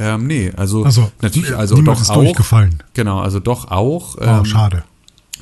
Ähm, 0.00 0.26
nee, 0.26 0.50
also, 0.56 0.82
Also, 0.84 1.12
natürlich, 1.20 1.54
also 1.54 1.74
niemand 1.76 1.98
doch 1.98 2.02
ist 2.02 2.10
auch. 2.10 2.16
durchgefallen. 2.22 2.82
Genau, 2.94 3.20
also 3.20 3.38
doch 3.38 3.70
auch. 3.70 4.16
Oh, 4.18 4.24
ähm, 4.24 4.44
schade. 4.46 4.82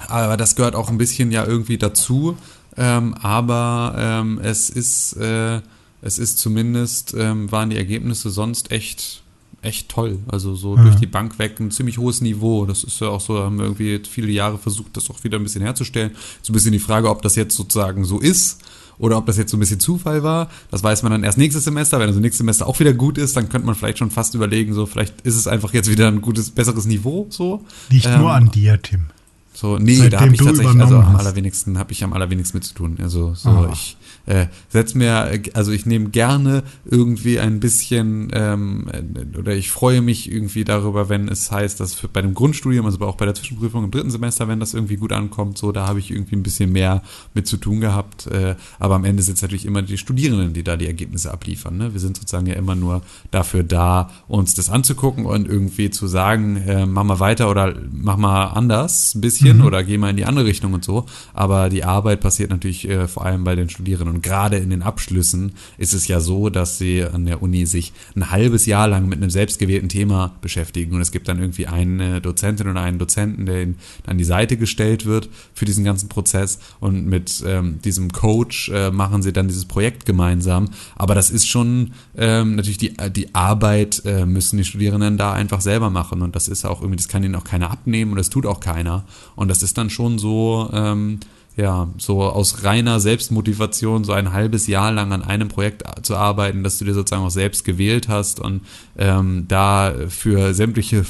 aber 0.09 0.37
das 0.37 0.57
gehört 0.57 0.75
auch 0.75 0.91
ein 0.91 0.99
bisschen 0.99 1.31
ja 1.33 1.45
irgendwie 1.47 1.79
dazu. 1.79 2.37
Ähm, 2.77 3.15
aber 3.15 3.95
ähm, 3.97 4.39
es 4.43 4.69
ist, 4.69 5.15
äh, 5.15 5.61
es 6.03 6.19
ist 6.19 6.39
zumindest, 6.39 7.15
ähm, 7.17 7.51
waren 7.51 7.71
die 7.71 7.77
Ergebnisse 7.77 8.31
sonst 8.31 8.71
echt, 8.73 9.23
echt 9.63 9.89
toll. 9.89 10.19
Also 10.29 10.55
so 10.55 10.77
Ja. 10.77 10.83
durch 10.83 10.97
die 10.97 11.07
Bank 11.07 11.39
weg 11.39 11.59
ein 11.61 11.71
ziemlich 11.73 11.99
hohes 11.99 12.21
Niveau. 12.21 12.67
Das 12.67 12.85
ist 12.85 13.01
ja 13.01 13.09
auch 13.09 13.21
so, 13.21 13.39
haben 13.39 13.59
wir 13.59 13.65
irgendwie 13.65 14.01
viele 14.09 14.31
Jahre 14.31 14.59
versucht, 14.59 14.97
das 14.97 15.09
auch 15.11 15.23
wieder 15.25 15.39
ein 15.39 15.43
bisschen 15.45 15.63
herzustellen. 15.63 16.13
So 16.43 16.53
ein 16.53 16.55
bisschen 16.55 16.73
die 16.73 16.79
Frage, 16.79 17.09
ob 17.11 17.23
das 17.23 17.35
jetzt 17.37 17.57
sozusagen 17.57 18.05
so 18.05 18.19
ist. 18.21 18.61
Oder 18.99 19.17
ob 19.19 19.27
das 19.27 19.37
jetzt 19.37 19.51
so 19.51 19.57
ein 19.57 19.61
bisschen 19.61 19.79
Zufall 19.81 20.23
war, 20.23 20.49
das 20.71 20.83
weiß 20.83 21.03
man 21.05 21.13
dann 21.13 21.23
erst 21.25 21.39
nächstes 21.39 21.65
Semester. 21.65 22.01
Wenn 22.01 22.09
also 22.09 22.21
nächstes 22.21 22.39
Semester 22.39 22.67
auch 22.67 22.79
wieder 22.81 22.93
gut 22.95 23.19
ist, 23.19 23.37
dann 23.37 23.49
könnte 23.49 23.67
man 23.67 23.75
vielleicht 23.77 23.99
schon 23.99 24.11
fast 24.11 24.35
überlegen, 24.35 24.75
so 24.75 24.87
vielleicht 24.87 25.21
ist 25.21 25.37
es 25.37 25.47
einfach 25.47 25.73
jetzt 25.75 25.91
wieder 25.91 26.09
ein 26.09 26.21
gutes, 26.21 26.51
besseres 26.51 26.87
Niveau. 26.87 27.27
So 27.31 27.65
Liegt 27.91 28.07
Ähm, 28.07 28.21
nur 28.21 28.33
an 28.33 28.51
dir, 28.51 28.81
Tim. 28.83 29.07
so, 29.55 29.79
nee, 29.79 29.95
Seitdem 29.95 30.11
da 30.11 30.21
habe 30.21 30.35
ich 30.35 30.41
tatsächlich, 30.41 30.81
also 30.81 30.97
am 30.99 31.17
allerwenigsten, 31.17 31.79
habe 31.79 31.93
ich 31.93 32.03
am 32.03 32.13
allerwenigsten 32.13 32.57
mit 32.59 32.65
zu 32.65 32.75
tun. 32.75 32.97
Also 33.03 33.35
so, 33.35 33.49
Ah. 33.51 33.71
ich 33.73 33.97
äh, 34.29 34.49
setz 34.69 34.95
mir, 34.95 35.41
also 35.55 35.73
ich 35.73 35.87
nehme 35.87 36.11
gerne 36.11 36.63
irgendwie 36.85 37.41
ein 37.41 37.61
bisschen, 37.61 38.29
ähm, 38.35 38.87
äh, 38.93 39.39
oder 39.39 39.57
ich 39.57 39.71
freue 39.71 40.03
mich 40.03 40.31
irgendwie 40.31 40.65
darüber, 40.65 41.09
wenn 41.09 41.29
es 41.29 41.51
heißt, 41.51 41.81
dass 41.81 41.95
für, 41.95 42.09
bei 42.09 42.21
dem 42.21 42.35
Grundstudium, 42.35 42.85
also 42.85 43.01
auch 43.01 43.17
bei 43.17 43.25
der 43.25 43.35
Zwischenprüfung 43.35 43.85
im 43.85 43.91
dritten 43.91 44.11
Semester, 44.11 44.47
wenn 44.47 44.61
das 44.61 44.75
irgendwie 44.75 44.97
gut 44.97 45.13
ankommt, 45.13 45.57
so, 45.57 45.73
da 45.73 45.87
habe 45.87 45.99
ich 45.99 46.11
irgendwie 46.11 46.37
ein 46.37 46.43
bisschen 46.43 46.73
mehr 46.73 47.03
mit 47.33 47.47
zu 47.47 47.57
tun 47.57 47.81
gehabt. 47.81 48.27
Äh, 48.27 48.57
aber 48.79 48.97
am 48.97 49.07
Ende 49.07 49.23
sind 49.23 49.37
es 49.37 49.43
natürlich 49.43 49.65
immer 49.65 49.81
die 49.81 49.97
Studierenden, 49.97 50.53
die 50.53 50.63
da 50.63 50.77
die 50.77 50.87
Ergebnisse 50.87 51.33
abliefern. 51.33 51.79
Ne? 51.79 51.95
Wir 51.95 52.01
sind 52.01 52.19
sozusagen 52.19 52.47
ja 52.47 52.55
immer 52.55 52.75
nur 52.75 53.01
dafür 53.31 53.63
da, 53.63 54.11
uns 54.29 54.55
das 54.55 54.69
anzugucken 54.69 55.25
und 55.25 55.49
irgendwie 55.49 55.89
zu 55.89 56.07
sagen, 56.07 56.57
äh, 56.57 56.85
mach 56.85 57.05
mal 57.05 57.21
weiter 57.21 57.51
oder 57.51 57.75
mach 57.91 58.19
mal 58.19 58.49
anders 58.49 59.15
ein 59.15 59.23
bisschen 59.23 59.63
oder 59.63 59.83
geh 59.85 59.97
mal 59.97 60.11
in 60.11 60.17
die 60.17 60.27
andere 60.27 60.45
Richtung 60.45 60.75
und 60.75 60.85
so. 60.85 61.07
Aber 61.33 61.71
die 61.71 61.85
Arbeit 61.85 62.21
passiert 62.21 62.51
natürlich 62.51 62.87
äh, 62.87 63.09
vor 63.09 63.25
allem 63.25 63.45
bei 63.45 63.55
den 63.55 63.71
Studierenden. 63.71 64.18
Und 64.19 64.23
gerade 64.23 64.57
in 64.57 64.71
den 64.71 64.83
Abschlüssen 64.83 65.53
ist 65.77 65.95
es 65.95 66.09
ja 66.09 66.19
so, 66.19 66.51
dass 66.51 66.77
sie 66.77 67.05
an 67.05 67.25
der 67.25 67.41
Uni 67.41 67.67
sich 67.67 67.93
ein 68.17 68.33
halbes 68.33 68.67
Jahr 68.67 68.89
lang 68.89 69.09
mit 69.09 69.19
einem 69.19 69.31
selbstgewählten 69.31 69.89
Thema 69.89 70.35
beschäftigen. 70.41 70.93
Und 70.93 71.01
es 71.01 71.13
gibt 71.13 71.29
dann 71.29 71.39
irgendwie 71.39 71.69
eine 71.69 72.21
Dozentin 72.21 72.67
oder 72.67 72.81
einen 72.81 72.99
Dozenten, 72.99 73.47
der 73.47 73.63
ihnen 73.63 73.79
an 74.07 74.19
die 74.19 74.25
Seite 74.25 74.57
gestellt 74.57 75.07
wird 75.07 75.29
für 75.55 75.67
diesen 75.67 75.85
ganzen 75.85 76.09
Prozess. 76.09 76.59
Und 76.81 77.07
mit 77.07 77.45
ähm, 77.47 77.79
diesem 77.85 78.11
Coach 78.11 78.71
äh, 78.71 78.91
machen 78.91 79.23
sie 79.23 79.33
dann 79.33 79.47
dieses 79.47 79.67
Projekt 79.67 80.05
gemeinsam. 80.05 80.71
Aber 80.97 81.15
das 81.15 81.31
ist 81.31 81.47
schon 81.47 81.93
ähm, 82.17 82.57
natürlich 82.57 82.79
die, 82.79 82.97
die 83.13 83.37
Arbeit 83.37 84.03
äh, 84.05 84.27
müssen 84.27 84.57
die 84.57 84.65
Studierenden 84.65 85.17
da 85.17 85.33
einfach 85.33 85.61
selber 85.61 85.91
machen. 85.91 86.23
Und 86.23 86.35
das 86.35 86.49
ist 86.49 86.65
auch 86.65 86.81
irgendwie, 86.81 86.97
das 86.97 87.07
kann 87.07 87.23
ihnen 87.23 87.37
auch 87.37 87.45
keiner 87.45 87.71
abnehmen 87.71 88.11
und 88.11 88.17
das 88.17 88.31
tut 88.31 88.47
auch 88.47 88.59
keiner. 88.59 89.05
Und 89.37 89.47
das 89.47 89.63
ist 89.63 89.79
dann 89.79 89.91
schon 89.91 90.19
so, 90.19 90.71
ähm, 90.73 91.21
ja, 91.59 91.89
so 91.99 92.23
aus 92.23 92.63
reiner 92.63 93.01
Selbstmotivation 93.01 94.05
so 94.05 94.13
ein 94.13 94.33
halbes 94.33 94.69
Jahr 94.69 94.93
lang 94.93 95.13
an 95.13 95.25
einem 95.25 95.49
Projekt 95.49 95.83
zu 96.07 96.15
arbeiten, 96.15 96.63
das 96.63 96.79
du 96.79 96.85
dir 96.85 96.95
sozusagen 96.95 97.25
auch 97.25 97.31
selbst 97.31 97.65
gewählt 97.65 98.09
hast 98.09 98.39
und 98.39 98.61
ähm, 98.97 99.47
da 99.49 99.93
für 100.09 100.55
sämtliche 100.55 101.05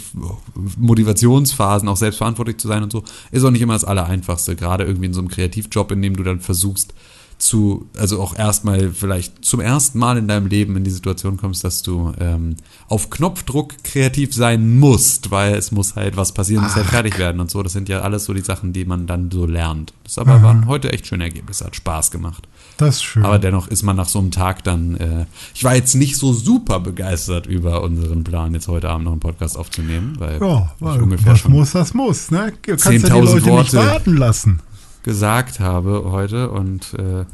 Motivationsphasen 0.79 1.87
auch 1.87 1.99
selbst 1.99 2.17
verantwortlich 2.17 2.57
zu 2.57 2.67
sein 2.67 2.83
und 2.83 2.91
so, 2.91 3.05
ist 3.31 3.45
auch 3.45 3.51
nicht 3.51 3.61
immer 3.61 3.75
das 3.75 3.85
Allereinfachste, 3.85 4.57
gerade 4.57 4.85
irgendwie 4.85 5.07
in 5.07 5.13
so 5.13 5.21
einem 5.21 5.29
Kreativjob, 5.29 5.93
in 5.93 6.01
dem 6.01 6.17
du 6.17 6.23
dann 6.23 6.41
versuchst, 6.41 6.95
zu, 7.39 7.87
also 7.97 8.21
auch 8.21 8.37
erstmal 8.37 8.91
vielleicht 8.91 9.45
zum 9.45 9.61
ersten 9.61 9.99
Mal 9.99 10.19
in 10.19 10.27
deinem 10.27 10.49
Leben 10.49 10.77
in 10.77 10.85
die 10.85 10.91
Situation 10.91 11.37
kommst, 11.37 11.63
dass 11.63 11.83
du 11.83 12.13
ähm, 12.19 12.57
auf 12.89 13.11
Knopfdruck 13.11 13.85
kreativ 13.85 14.35
sein 14.35 14.79
musst, 14.79 15.31
weil 15.31 15.55
es 15.55 15.71
muss 15.71 15.95
halt 15.95 16.17
was 16.17 16.33
passieren, 16.33 16.65
muss 16.65 16.75
halt 16.75 16.87
fertig 16.87 17.19
werden 17.19 17.41
und 17.41 17.51
so. 17.51 17.63
Das 17.63 17.73
sind 17.73 17.89
ja 17.89 18.01
alles 18.01 18.25
so 18.25 18.35
die 18.35 18.41
Sachen, 18.41 18.73
die 18.73 18.85
man 18.85 19.07
dann 19.07 19.31
so 19.31 19.47
lernt. 19.47 19.93
Das 20.03 20.19
aber 20.19 20.33
Aha. 20.33 20.43
waren 20.43 20.67
heute 20.67 20.93
echt 20.93 21.07
schöne 21.07 21.25
Ergebnisse, 21.25 21.65
hat 21.65 21.77
Spaß 21.77 22.11
gemacht. 22.11 22.49
Das 22.77 22.97
ist 22.97 23.03
schön. 23.03 23.25
Aber 23.25 23.39
dennoch 23.39 23.69
ist 23.69 23.83
man 23.83 23.97
nach 23.97 24.09
so 24.09 24.19
einem 24.19 24.31
Tag 24.31 24.65
dann, 24.65 24.97
äh, 24.97 25.27
ich 25.55 25.63
war 25.63 25.75
jetzt 25.75 25.95
nicht 25.95 26.17
so 26.17 26.33
super 26.33 26.81
begeistert 26.81 27.47
über 27.47 27.83
unseren 27.83 28.25
Plan, 28.25 28.55
jetzt 28.55 28.69
heute 28.69 28.89
Abend 28.89 29.05
noch 29.05 29.13
einen 29.13 29.21
Podcast 29.21 29.57
aufzunehmen, 29.57 30.17
weil 30.19 30.41
ja, 30.41 30.73
ich 30.77 30.83
weil 30.85 31.03
ungefähr 31.03 31.33
was 31.33 31.41
schon 31.41 31.53
muss, 31.53 31.73
das 31.73 31.95
muss. 31.95 32.31
Ne? 32.31 32.53
Du 32.63 32.77
kannst 32.77 32.85
ja 32.85 32.93
die 32.93 32.99
10.000 32.99 33.11
Leute 33.11 33.35
nicht 33.35 33.47
Worte. 33.47 33.77
warten 33.77 34.17
lassen. 34.17 34.61
Gesagt 35.09 35.59
habe 35.59 36.05
heute 36.13 36.51
und 36.51 36.93
äh, 36.99 37.25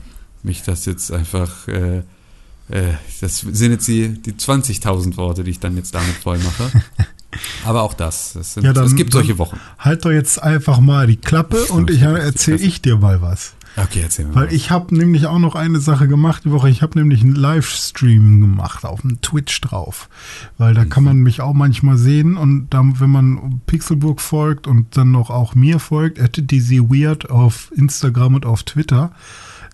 mich 0.44 0.62
das 0.62 0.86
jetzt 0.86 1.10
einfach, 1.10 1.66
äh, 1.66 1.98
äh, 2.68 2.94
das 3.20 3.38
sind 3.40 3.72
jetzt 3.72 3.88
die, 3.88 4.10
die 4.10 4.32
20.000 4.34 5.16
Worte, 5.16 5.42
die 5.42 5.50
ich 5.50 5.58
dann 5.58 5.76
jetzt 5.76 5.92
damit 5.92 6.14
voll 6.14 6.38
mache. 6.38 6.70
Aber 7.64 7.82
auch 7.82 7.94
das, 7.94 8.34
das 8.34 8.54
sind, 8.54 8.62
Ja, 8.62 8.72
dann- 8.72 8.86
es 8.86 8.94
gibt 8.94 9.12
solche 9.12 9.38
Wochen. 9.38 9.58
Halt 9.76 10.04
doch 10.04 10.12
jetzt 10.12 10.40
einfach 10.40 10.78
mal 10.78 11.08
die 11.08 11.16
Klappe 11.16 11.64
und 11.64 11.90
ich 11.90 12.00
erzähle 12.02 12.58
ich 12.58 12.80
dir 12.80 12.96
mal 12.96 13.20
was. 13.20 13.54
Okay, 13.76 14.00
erzähl 14.02 14.26
mir 14.26 14.34
Weil 14.34 14.46
mal. 14.46 14.54
ich 14.54 14.70
habe 14.70 14.94
nämlich 14.94 15.26
auch 15.26 15.38
noch 15.38 15.54
eine 15.54 15.80
Sache 15.80 16.06
gemacht 16.06 16.42
die 16.44 16.52
Woche. 16.52 16.70
Ich 16.70 16.82
habe 16.82 16.98
nämlich 16.98 17.22
einen 17.22 17.34
Livestream 17.34 18.40
gemacht 18.40 18.84
auf 18.84 19.00
dem 19.00 19.20
Twitch 19.20 19.60
drauf. 19.60 20.08
Weil 20.58 20.74
da 20.74 20.84
kann 20.84 21.02
man 21.04 21.18
mich 21.18 21.40
auch 21.40 21.54
manchmal 21.54 21.96
sehen 21.96 22.36
und 22.36 22.68
dann, 22.70 23.00
wenn 23.00 23.10
man 23.10 23.60
Pixelburg 23.66 24.20
folgt 24.20 24.66
und 24.66 24.96
dann 24.96 25.10
noch 25.10 25.30
auch 25.30 25.54
mir 25.54 25.78
folgt, 25.80 26.20
at 26.20 26.36
Weird 26.38 27.30
auf 27.30 27.72
Instagram 27.74 28.34
und 28.34 28.46
auf 28.46 28.62
Twitter, 28.62 29.12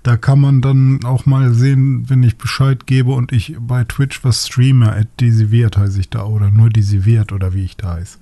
da 0.03 0.17
kann 0.17 0.41
man 0.41 0.63
dann 0.63 1.05
auch 1.05 1.27
mal 1.27 1.53
sehen, 1.53 2.09
wenn 2.09 2.23
ich 2.23 2.39
Bescheid 2.39 2.87
gebe 2.87 3.13
und 3.13 3.33
ich 3.33 3.57
bei 3.61 3.85
Twitch 3.85 4.25
was 4.25 4.47
streame. 4.47 4.91
At 4.91 5.09
Weird 5.21 5.77
heiße 5.77 6.01
ich 6.01 6.09
da 6.09 6.25
oder 6.25 6.51
nur 6.51 6.71
Weird 6.71 7.33
oder 7.33 7.53
wie 7.53 7.65
ich 7.65 7.77
da 7.77 7.95
heiße. 7.95 8.19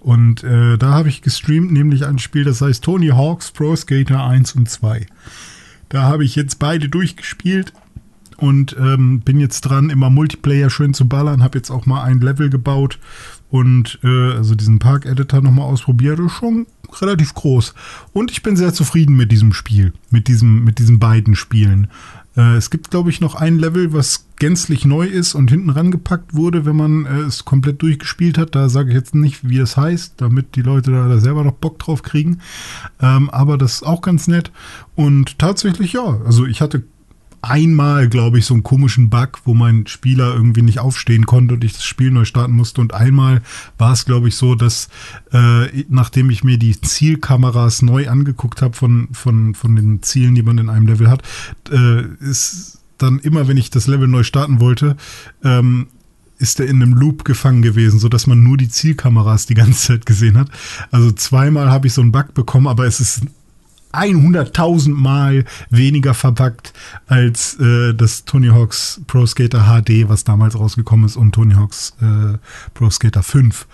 Und 0.00 0.44
äh, 0.44 0.76
da 0.76 0.90
habe 0.92 1.08
ich 1.08 1.22
gestreamt, 1.22 1.72
nämlich 1.72 2.04
ein 2.06 2.18
Spiel, 2.18 2.44
das 2.44 2.60
heißt 2.60 2.84
Tony 2.84 3.08
Hawk's 3.08 3.50
Pro 3.50 3.74
Skater 3.74 4.24
1 4.24 4.52
und 4.52 4.68
2. 4.68 5.06
Da 5.88 6.02
habe 6.02 6.24
ich 6.24 6.36
jetzt 6.36 6.58
beide 6.58 6.88
durchgespielt 6.88 7.72
und 8.36 8.76
ähm, 8.78 9.20
bin 9.20 9.40
jetzt 9.40 9.62
dran, 9.62 9.90
immer 9.90 10.10
Multiplayer 10.10 10.68
schön 10.68 10.92
zu 10.92 11.08
ballern. 11.08 11.42
Habe 11.42 11.58
jetzt 11.58 11.70
auch 11.70 11.86
mal 11.86 12.02
ein 12.02 12.20
Level 12.20 12.50
gebaut 12.50 12.98
und 13.50 13.98
äh, 14.02 14.32
also 14.32 14.54
diesen 14.54 14.78
Park-Editor 14.78 15.40
nochmal 15.40 15.66
ausprobiert. 15.66 16.18
Schon 16.30 16.66
relativ 17.02 17.34
groß. 17.34 17.74
Und 18.12 18.30
ich 18.30 18.42
bin 18.42 18.56
sehr 18.56 18.72
zufrieden 18.72 19.16
mit 19.16 19.32
diesem 19.32 19.52
Spiel, 19.52 19.92
mit, 20.10 20.28
diesem, 20.28 20.64
mit 20.64 20.78
diesen 20.78 20.98
beiden 20.98 21.34
Spielen. 21.36 21.88
Äh, 22.36 22.56
es 22.56 22.70
gibt, 22.70 22.90
glaube 22.90 23.10
ich, 23.10 23.20
noch 23.20 23.34
ein 23.34 23.58
Level, 23.58 23.92
was 23.92 24.26
gänzlich 24.36 24.84
neu 24.84 25.06
ist 25.06 25.34
und 25.34 25.50
hinten 25.50 25.70
rangepackt 25.70 26.34
wurde, 26.34 26.66
wenn 26.66 26.76
man 26.76 27.06
äh, 27.06 27.20
es 27.20 27.44
komplett 27.44 27.82
durchgespielt 27.82 28.38
hat. 28.38 28.54
Da 28.54 28.68
sage 28.68 28.90
ich 28.90 28.94
jetzt 28.94 29.14
nicht, 29.14 29.48
wie 29.48 29.58
es 29.58 29.76
heißt, 29.76 30.14
damit 30.16 30.56
die 30.56 30.62
Leute 30.62 30.90
da, 30.90 31.08
da 31.08 31.18
selber 31.18 31.44
noch 31.44 31.52
Bock 31.52 31.78
drauf 31.78 32.02
kriegen. 32.02 32.40
Ähm, 33.00 33.30
aber 33.30 33.58
das 33.58 33.74
ist 33.74 33.82
auch 33.84 34.00
ganz 34.00 34.26
nett. 34.26 34.50
Und 34.96 35.38
tatsächlich, 35.38 35.92
ja, 35.92 36.20
also 36.24 36.46
ich 36.46 36.60
hatte 36.60 36.82
einmal, 37.44 38.08
glaube 38.08 38.38
ich, 38.38 38.46
so 38.46 38.54
einen 38.54 38.62
komischen 38.62 39.10
Bug, 39.10 39.40
wo 39.44 39.54
mein 39.54 39.86
Spieler 39.86 40.34
irgendwie 40.34 40.62
nicht 40.62 40.78
aufstehen 40.78 41.26
konnte 41.26 41.54
und 41.54 41.64
ich 41.64 41.74
das 41.74 41.84
Spiel 41.84 42.10
neu 42.10 42.24
starten 42.24 42.52
musste. 42.52 42.80
Und 42.80 42.94
einmal 42.94 43.42
war 43.78 43.92
es, 43.92 44.04
glaube 44.04 44.28
ich, 44.28 44.36
so, 44.36 44.54
dass 44.54 44.88
äh, 45.32 45.84
nachdem 45.88 46.30
ich 46.30 46.44
mir 46.44 46.58
die 46.58 46.80
Zielkameras 46.80 47.82
neu 47.82 48.08
angeguckt 48.08 48.62
habe 48.62 48.76
von, 48.76 49.08
von, 49.12 49.54
von 49.54 49.76
den 49.76 50.02
Zielen, 50.02 50.34
die 50.34 50.42
man 50.42 50.58
in 50.58 50.68
einem 50.68 50.86
Level 50.86 51.08
hat, 51.08 51.22
äh, 51.70 52.02
ist 52.20 52.80
dann 52.98 53.18
immer, 53.18 53.48
wenn 53.48 53.56
ich 53.56 53.70
das 53.70 53.86
Level 53.86 54.08
neu 54.08 54.22
starten 54.22 54.60
wollte, 54.60 54.96
ähm, 55.42 55.88
ist 56.38 56.60
er 56.60 56.66
in 56.66 56.82
einem 56.82 56.94
Loop 56.94 57.24
gefangen 57.24 57.62
gewesen, 57.62 57.98
sodass 57.98 58.26
man 58.26 58.42
nur 58.42 58.56
die 58.56 58.68
Zielkameras 58.68 59.46
die 59.46 59.54
ganze 59.54 59.86
Zeit 59.86 60.06
gesehen 60.06 60.36
hat. 60.36 60.50
Also 60.90 61.12
zweimal 61.12 61.70
habe 61.70 61.86
ich 61.86 61.92
so 61.92 62.02
einen 62.02 62.12
Bug 62.12 62.34
bekommen, 62.34 62.66
aber 62.66 62.86
es 62.86 63.00
ist 63.00 63.22
100.000 63.96 64.94
Mal 64.94 65.44
weniger 65.70 66.14
verpackt 66.14 66.72
als 67.06 67.58
äh, 67.60 67.94
das 67.94 68.24
Tony 68.24 68.48
Hawk's 68.48 69.00
Pro 69.06 69.26
Skater 69.26 69.64
HD, 69.64 70.08
was 70.08 70.24
damals 70.24 70.58
rausgekommen 70.58 71.06
ist, 71.06 71.16
und 71.16 71.32
Tony 71.32 71.54
Hawk's 71.54 71.94
äh, 72.00 72.38
Pro 72.74 72.90
Skater 72.90 73.22
5. 73.22 73.66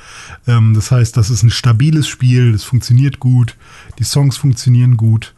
Ähm, 0.47 0.75
das 0.75 0.91
heißt, 0.91 1.17
das 1.17 1.31
ist 1.31 1.43
ein 1.43 1.51
stabiles 1.51 2.09
Spiel, 2.09 2.53
das 2.53 2.65
funktioniert 2.65 3.21
gut, 3.21 3.57
die 3.99 4.05
Songs 4.05 4.37
funktionieren 4.37 4.97
gut. 4.97 5.35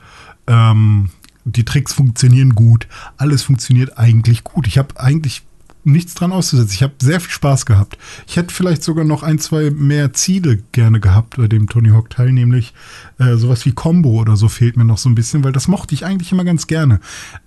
Ähm, 0.46 1.10
die 1.44 1.64
Tricks 1.64 1.92
funktionieren 1.92 2.54
gut, 2.54 2.86
alles 3.16 3.42
funktioniert 3.42 3.98
eigentlich 3.98 4.44
gut. 4.44 4.66
Ich 4.66 4.78
habe 4.78 4.98
eigentlich 5.00 5.42
nichts 5.84 6.14
dran 6.14 6.32
auszusetzen. 6.32 6.74
Ich 6.74 6.82
habe 6.82 6.94
sehr 7.00 7.20
viel 7.20 7.30
Spaß 7.30 7.66
gehabt. 7.66 7.98
Ich 8.26 8.36
hätte 8.36 8.54
vielleicht 8.54 8.82
sogar 8.82 9.04
noch 9.04 9.22
ein, 9.22 9.38
zwei 9.38 9.70
mehr 9.70 10.12
Ziele 10.12 10.58
gerne 10.72 11.00
gehabt 11.00 11.36
bei 11.36 11.48
dem 11.48 11.68
Tony 11.68 11.90
Hawk 11.90 12.10
Teil, 12.10 12.32
nämlich 12.32 12.72
äh, 13.18 13.36
sowas 13.36 13.64
wie 13.66 13.72
Combo 13.72 14.20
oder 14.20 14.36
so 14.36 14.48
fehlt 14.48 14.76
mir 14.76 14.84
noch 14.84 14.98
so 14.98 15.08
ein 15.08 15.14
bisschen, 15.14 15.42
weil 15.44 15.52
das 15.52 15.68
mochte 15.68 15.94
ich 15.94 16.04
eigentlich 16.04 16.32
immer 16.32 16.44
ganz 16.44 16.66
gerne. 16.66 17.00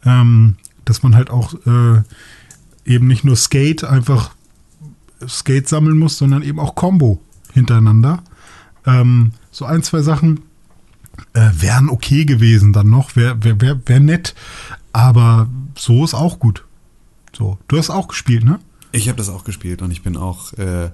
Ähm, 0.03 0.55
dass 0.83 1.01
man 1.01 1.15
halt 1.15 1.29
auch 1.29 1.53
äh, 1.65 2.01
eben 2.85 3.07
nicht 3.07 3.23
nur 3.23 3.35
Skate 3.35 3.83
einfach 3.83 4.31
Skate 5.27 5.67
sammeln 5.67 5.97
muss, 5.97 6.17
sondern 6.17 6.43
eben 6.43 6.59
auch 6.59 6.75
Combo 6.75 7.21
hintereinander. 7.53 8.21
Ähm, 8.85 9.31
so 9.51 9.65
ein, 9.65 9.81
zwei 9.81 10.01
Sachen 10.01 10.41
äh, 11.33 11.49
wären 11.53 11.89
okay 11.89 12.25
gewesen 12.25 12.73
dann 12.73 12.89
noch, 12.89 13.15
wäre 13.15 13.43
wär, 13.43 13.61
wär, 13.61 13.79
wär 13.85 13.99
nett, 13.99 14.35
aber 14.93 15.47
so 15.75 16.03
ist 16.03 16.13
auch 16.13 16.39
gut. 16.39 16.64
So, 17.35 17.57
du 17.67 17.77
hast 17.77 17.89
auch 17.89 18.07
gespielt, 18.07 18.43
ne? 18.43 18.59
Ich 18.91 19.07
habe 19.09 19.17
das 19.17 19.29
auch 19.29 19.43
gespielt 19.43 19.81
und 19.81 19.91
ich 19.91 20.03
bin 20.03 20.15
auch, 20.15 20.53
äh, 20.53 20.89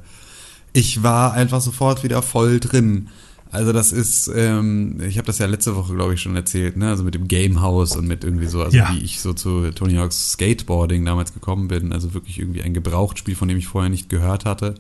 ich 0.74 1.04
war 1.04 1.34
einfach 1.34 1.62
sofort 1.62 2.04
wieder 2.04 2.22
voll 2.22 2.60
drin. 2.60 3.10
Also 3.52 3.74
das 3.74 3.92
ist, 3.92 4.32
ähm, 4.34 5.02
ich 5.02 5.18
habe 5.18 5.28
das 5.28 5.38
ja 5.38 5.46
letzte 5.46 5.76
Woche, 5.76 5.94
glaube 5.94 6.14
ich, 6.14 6.22
schon 6.22 6.36
erzählt, 6.36 6.78
ne? 6.78 6.88
Also 6.90 7.04
mit 7.04 7.14
dem 7.16 7.28
Gamehouse 7.28 7.96
und 7.98 8.08
mit 8.08 8.24
irgendwie 8.24 8.48
so, 8.48 8.64
also 8.64 8.76
Ja. 8.78 8.90
wie 8.94 9.00
ich 9.00 9.20
so 9.20 9.34
zu 9.34 9.72
Tony 9.72 9.96
Hawk's 9.96 10.32
Skateboarding 10.32 11.04
damals 11.06 11.34
gekommen 11.34 11.68
bin. 11.68 11.92
Also 11.92 12.14
wirklich 12.14 12.40
irgendwie 12.40 12.62
ein 12.64 12.74
Gebrauchtspiel, 12.74 13.36
von 13.36 13.50
dem 13.50 13.58
ich 13.58 13.68
vorher 13.68 13.90
nicht 13.90 14.08
gehört 14.10 14.46
hatte. 14.46 14.76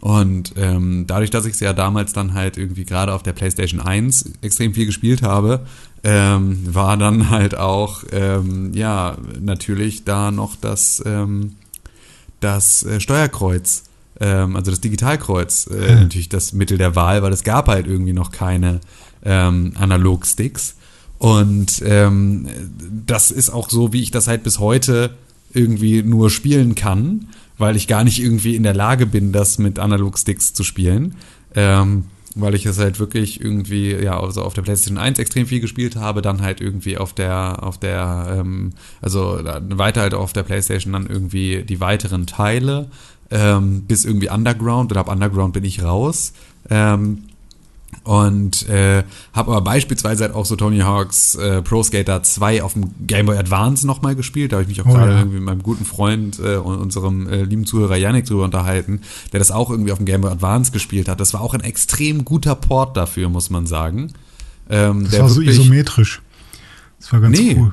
Und 0.00 0.54
ähm, 0.56 1.04
dadurch, 1.06 1.30
dass 1.30 1.44
ich 1.44 1.54
es 1.54 1.60
ja 1.60 1.74
damals 1.74 2.14
dann 2.14 2.32
halt 2.32 2.56
irgendwie 2.56 2.84
gerade 2.84 3.12
auf 3.12 3.22
der 3.22 3.34
PlayStation 3.34 3.80
1 3.80 4.32
extrem 4.40 4.72
viel 4.72 4.86
gespielt 4.86 5.22
habe, 5.22 5.66
ähm, 6.02 6.74
war 6.74 6.96
dann 6.96 7.28
halt 7.28 7.54
auch, 7.54 8.04
ähm, 8.10 8.72
ja, 8.72 9.18
natürlich 9.38 10.04
da 10.04 10.30
noch 10.30 10.56
das, 10.56 11.02
ähm, 11.04 11.56
das 12.40 12.82
äh, 12.84 12.98
Steuerkreuz, 13.00 13.84
ähm, 14.20 14.56
also 14.56 14.70
das 14.70 14.80
Digitalkreuz, 14.80 15.66
äh, 15.66 15.88
Hm. 15.90 16.00
natürlich 16.02 16.30
das 16.30 16.54
Mittel 16.54 16.78
der 16.78 16.96
Wahl, 16.96 17.22
weil 17.22 17.32
es 17.34 17.44
gab 17.44 17.68
halt 17.68 17.86
irgendwie 17.86 18.14
noch 18.14 18.32
keine 18.32 18.80
ähm, 19.22 19.74
Analog-Sticks. 19.78 20.76
Und 21.18 21.82
ähm, 21.84 22.48
das 23.06 23.30
ist 23.30 23.50
auch 23.50 23.68
so, 23.68 23.92
wie 23.92 24.00
ich 24.00 24.10
das 24.10 24.26
halt 24.26 24.42
bis 24.42 24.58
heute 24.58 25.10
irgendwie 25.52 26.02
nur 26.02 26.30
spielen 26.30 26.74
kann, 26.74 27.28
weil 27.60 27.76
ich 27.76 27.86
gar 27.86 28.04
nicht 28.04 28.20
irgendwie 28.20 28.56
in 28.56 28.62
der 28.62 28.74
Lage 28.74 29.06
bin, 29.06 29.32
das 29.32 29.58
mit 29.58 29.78
Analog-Sticks 29.78 30.54
zu 30.54 30.64
spielen. 30.64 31.14
Ähm, 31.54 32.04
weil 32.36 32.54
ich 32.54 32.64
es 32.64 32.78
halt 32.78 33.00
wirklich 33.00 33.40
irgendwie, 33.40 33.92
ja, 33.92 34.18
also 34.18 34.42
auf 34.42 34.54
der 34.54 34.62
PlayStation 34.62 34.98
1 34.98 35.18
extrem 35.18 35.46
viel 35.46 35.60
gespielt 35.60 35.96
habe, 35.96 36.22
dann 36.22 36.42
halt 36.42 36.60
irgendwie 36.60 36.96
auf 36.96 37.12
der, 37.12 37.62
auf 37.62 37.78
der, 37.78 38.38
ähm, 38.38 38.70
also 39.02 39.40
weiter 39.42 40.02
halt 40.02 40.14
auf 40.14 40.32
der 40.32 40.44
PlayStation 40.44 40.92
dann 40.92 41.06
irgendwie 41.06 41.64
die 41.64 41.80
weiteren 41.80 42.26
Teile, 42.26 42.88
ähm, 43.30 43.82
bis 43.82 44.04
irgendwie 44.04 44.30
Underground 44.30 44.92
und 44.92 44.98
ab 44.98 45.08
Underground 45.08 45.52
bin 45.54 45.64
ich 45.64 45.82
raus. 45.82 46.32
Ähm, 46.70 47.24
und 48.10 48.68
äh, 48.68 49.04
habe 49.32 49.52
aber 49.52 49.60
beispielsweise 49.60 50.24
halt 50.24 50.34
auch 50.34 50.44
so 50.44 50.56
Tony 50.56 50.80
Hawks 50.80 51.36
äh, 51.36 51.62
Pro 51.62 51.80
Skater 51.84 52.24
2 52.24 52.60
auf 52.64 52.72
dem 52.72 52.90
Game 53.06 53.26
Boy 53.26 53.38
Advance 53.38 53.86
nochmal 53.86 54.16
gespielt. 54.16 54.50
Da 54.50 54.56
habe 54.56 54.62
ich 54.64 54.68
mich 54.68 54.80
auch 54.80 54.86
Oh, 54.90 54.94
gerade 54.94 55.12
ja. 55.12 55.18
irgendwie 55.20 55.36
mit 55.36 55.44
meinem 55.46 55.62
guten 55.62 55.84
Freund 55.84 56.40
äh, 56.40 56.56
und 56.56 56.78
unserem 56.80 57.28
äh, 57.28 57.44
lieben 57.44 57.66
Zuhörer 57.66 57.94
Yannick 57.96 58.24
drüber 58.26 58.42
unterhalten, 58.42 59.02
der 59.32 59.38
das 59.38 59.52
auch 59.52 59.70
irgendwie 59.70 59.92
auf 59.92 59.98
dem 59.98 60.06
Game 60.06 60.22
Boy 60.22 60.32
Advance 60.32 60.72
gespielt 60.72 61.08
hat. 61.08 61.20
Das 61.20 61.34
war 61.34 61.40
auch 61.40 61.54
ein 61.54 61.60
extrem 61.60 62.24
guter 62.24 62.56
Port 62.56 62.96
dafür, 62.96 63.28
muss 63.28 63.48
man 63.48 63.66
sagen. 63.66 64.12
Ähm, 64.68 65.04
Das 65.04 65.20
war 65.20 65.28
so 65.28 65.40
isometrisch. 65.40 66.20
Das 66.98 67.12
war 67.12 67.20
ganz 67.20 67.38
Nee, 67.38 67.54
cool. 67.60 67.72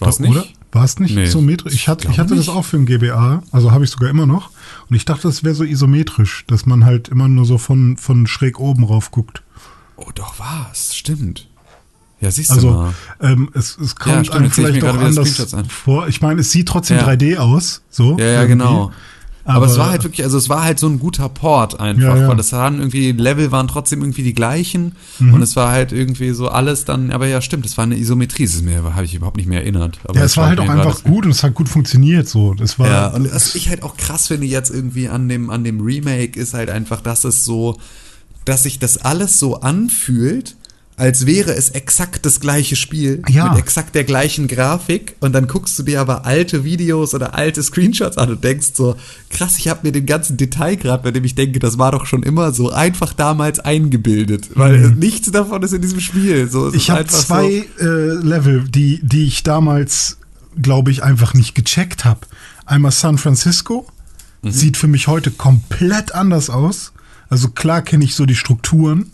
War's 0.00 0.16
Doch, 0.16 0.22
nicht? 0.24 0.32
Oder? 0.36 0.44
War 0.72 0.84
es 0.84 0.98
nicht 0.98 1.14
Nee. 1.14 1.24
isometrisch? 1.24 1.72
Ich 1.74 1.88
hatte, 1.88 2.08
ich 2.10 2.18
hatte 2.18 2.36
das 2.36 2.48
auch 2.50 2.64
für 2.64 2.76
ein 2.76 2.84
GBA, 2.84 3.42
also 3.52 3.72
habe 3.72 3.84
ich 3.84 3.90
sogar 3.90 4.10
immer 4.10 4.26
noch. 4.26 4.50
Und 4.90 4.96
ich 4.96 5.04
dachte, 5.06 5.22
das 5.28 5.42
wäre 5.42 5.54
so 5.54 5.64
isometrisch, 5.64 6.44
dass 6.46 6.66
man 6.66 6.84
halt 6.84 7.08
immer 7.08 7.26
nur 7.28 7.46
so 7.46 7.56
von, 7.58 7.96
von 7.96 8.26
schräg 8.26 8.60
oben 8.60 8.84
rauf 8.84 9.10
guckt. 9.10 9.42
Oh, 9.96 10.10
doch 10.14 10.38
war's, 10.38 10.94
stimmt. 10.94 11.48
Ja, 12.20 12.30
siehst 12.30 12.50
du 12.50 12.54
Also 12.54 12.70
mal. 12.72 12.94
ähm, 13.20 13.48
es, 13.54 13.78
es 13.78 13.96
kommt 13.96 14.26
stimmt, 14.26 14.36
einem 14.40 14.50
vielleicht 14.50 14.84
auch 14.84 14.98
anders 14.98 15.54
an. 15.54 15.64
vor. 15.66 16.08
Ich 16.08 16.20
meine, 16.20 16.40
es 16.40 16.50
sieht 16.50 16.68
trotzdem 16.68 16.98
Ja. 16.98 17.06
3D 17.06 17.36
aus. 17.38 17.82
So, 17.90 18.18
Ja, 18.18 18.24
ja, 18.26 18.32
irgendwie. 18.42 18.48
genau. 18.58 18.92
Aber, 19.48 19.64
Aber- 19.64 19.66
es 19.72 19.78
war 19.78 19.90
halt 19.90 20.04
wirklich, 20.04 20.22
also 20.24 20.36
es 20.36 20.48
war 20.50 20.62
halt 20.62 20.78
so 20.78 20.86
ein 20.88 20.98
guter 20.98 21.28
Port 21.30 21.80
einfach, 21.80 22.02
Ja, 22.02 22.16
ja. 22.16 22.28
weil 22.28 22.36
das 22.36 22.52
waren 22.52 22.78
irgendwie, 22.78 23.12
die 23.14 23.22
Level 23.22 23.50
waren 23.50 23.66
trotzdem 23.66 24.02
irgendwie 24.02 24.22
die 24.22 24.34
gleichen 24.34 24.92
Mhm. 25.18 25.32
und 25.34 25.42
es 25.42 25.56
war 25.56 25.70
halt 25.72 25.90
irgendwie 25.90 26.30
so 26.32 26.48
alles 26.48 26.84
dann, 26.84 27.10
aber 27.10 27.26
ja, 27.26 27.40
stimmt, 27.40 27.64
es 27.64 27.76
war 27.78 27.84
eine 27.84 27.96
Isometrie, 27.96 28.44
das 28.44 28.62
habe 28.94 29.04
ich 29.06 29.14
überhaupt 29.14 29.38
nicht 29.38 29.48
mehr 29.48 29.60
erinnert. 29.62 29.98
Aber 30.04 30.18
Ja, 30.18 30.24
es 30.26 30.36
war 30.36 30.48
halt 30.48 30.60
auch 30.60 30.68
einfach 30.68 31.02
gut 31.02 31.24
und 31.24 31.30
es 31.30 31.42
hat 31.42 31.54
gut 31.54 31.68
funktioniert. 31.70 32.28
So, 32.28 32.52
das 32.52 32.78
war. 32.78 32.88
Ja, 32.88 33.06
und 33.08 33.32
was 33.32 33.54
ich 33.54 33.70
halt 33.70 33.82
auch 33.82 33.96
krass 33.96 34.26
finde 34.28 34.46
jetzt 34.46 34.70
irgendwie 34.70 35.08
an 35.08 35.28
dem, 35.30 35.48
an 35.48 35.64
dem 35.64 35.80
Remake 35.80 36.38
ist 36.38 36.52
halt 36.52 36.68
einfach, 36.68 37.00
dass 37.00 37.24
es 37.24 37.44
so, 37.46 37.78
dass 38.44 38.64
sich 38.64 38.78
das 38.78 38.98
alles 38.98 39.38
so 39.38 39.60
anfühlt, 39.62 40.56
als 40.98 41.24
wäre 41.26 41.54
es 41.54 41.70
exakt 41.70 42.26
das 42.26 42.40
gleiche 42.40 42.76
Spiel 42.76 43.22
Ja. 43.28 43.50
mit 43.50 43.58
exakt 43.60 43.94
der 43.94 44.04
gleichen 44.04 44.48
Grafik 44.48 45.14
und 45.20 45.32
dann 45.32 45.46
guckst 45.46 45.78
du 45.78 45.84
dir 45.84 46.00
aber 46.00 46.26
alte 46.26 46.64
Videos 46.64 47.14
oder 47.14 47.34
alte 47.34 47.62
Screenshots 47.62 48.18
an 48.18 48.30
und 48.30 48.44
denkst 48.44 48.72
so, 48.74 48.96
krass, 49.30 49.56
ich 49.58 49.68
habe 49.68 49.80
mir 49.86 49.92
den 49.92 50.04
ganzen 50.06 50.36
Detailgrad, 50.36 51.02
bei 51.04 51.10
dem 51.12 51.24
ich 51.24 51.34
denke, 51.34 51.60
das 51.60 51.78
war 51.78 51.92
doch 51.92 52.04
schon 52.04 52.22
immer 52.24 52.52
so 52.52 52.70
einfach 52.70 53.12
damals 53.12 53.60
eingebildet, 53.60 54.50
weil 54.54 54.90
nichts 54.90 55.30
davon 55.30 55.62
ist 55.62 55.72
in 55.72 55.80
diesem 55.82 56.00
Spiel. 56.00 56.48
So, 56.50 56.66
Mhm. 56.66 56.74
ich 56.74 56.90
habe 56.90 57.06
zwei 57.06 57.64
äh, 57.80 57.84
Level, 57.84 58.64
die, 58.68 59.00
die 59.02 59.24
ich 59.26 59.42
damals, 59.44 60.18
glaube 60.60 60.90
ich, 60.90 61.02
einfach 61.04 61.32
nicht 61.32 61.54
gecheckt 61.54 62.04
habe. 62.04 62.20
Einmal 62.66 62.92
San 62.92 63.16
Francisco. 63.18 63.86
Mhm. 64.42 64.50
Sieht 64.50 64.76
für 64.76 64.88
mich 64.88 65.06
heute 65.06 65.30
komplett 65.30 66.14
anders 66.14 66.50
aus. 66.50 66.92
Also 67.30 67.48
klar 67.48 67.82
kenne 67.82 68.04
ich 68.04 68.14
so 68.14 68.26
die 68.26 68.34
Strukturen. 68.36 69.10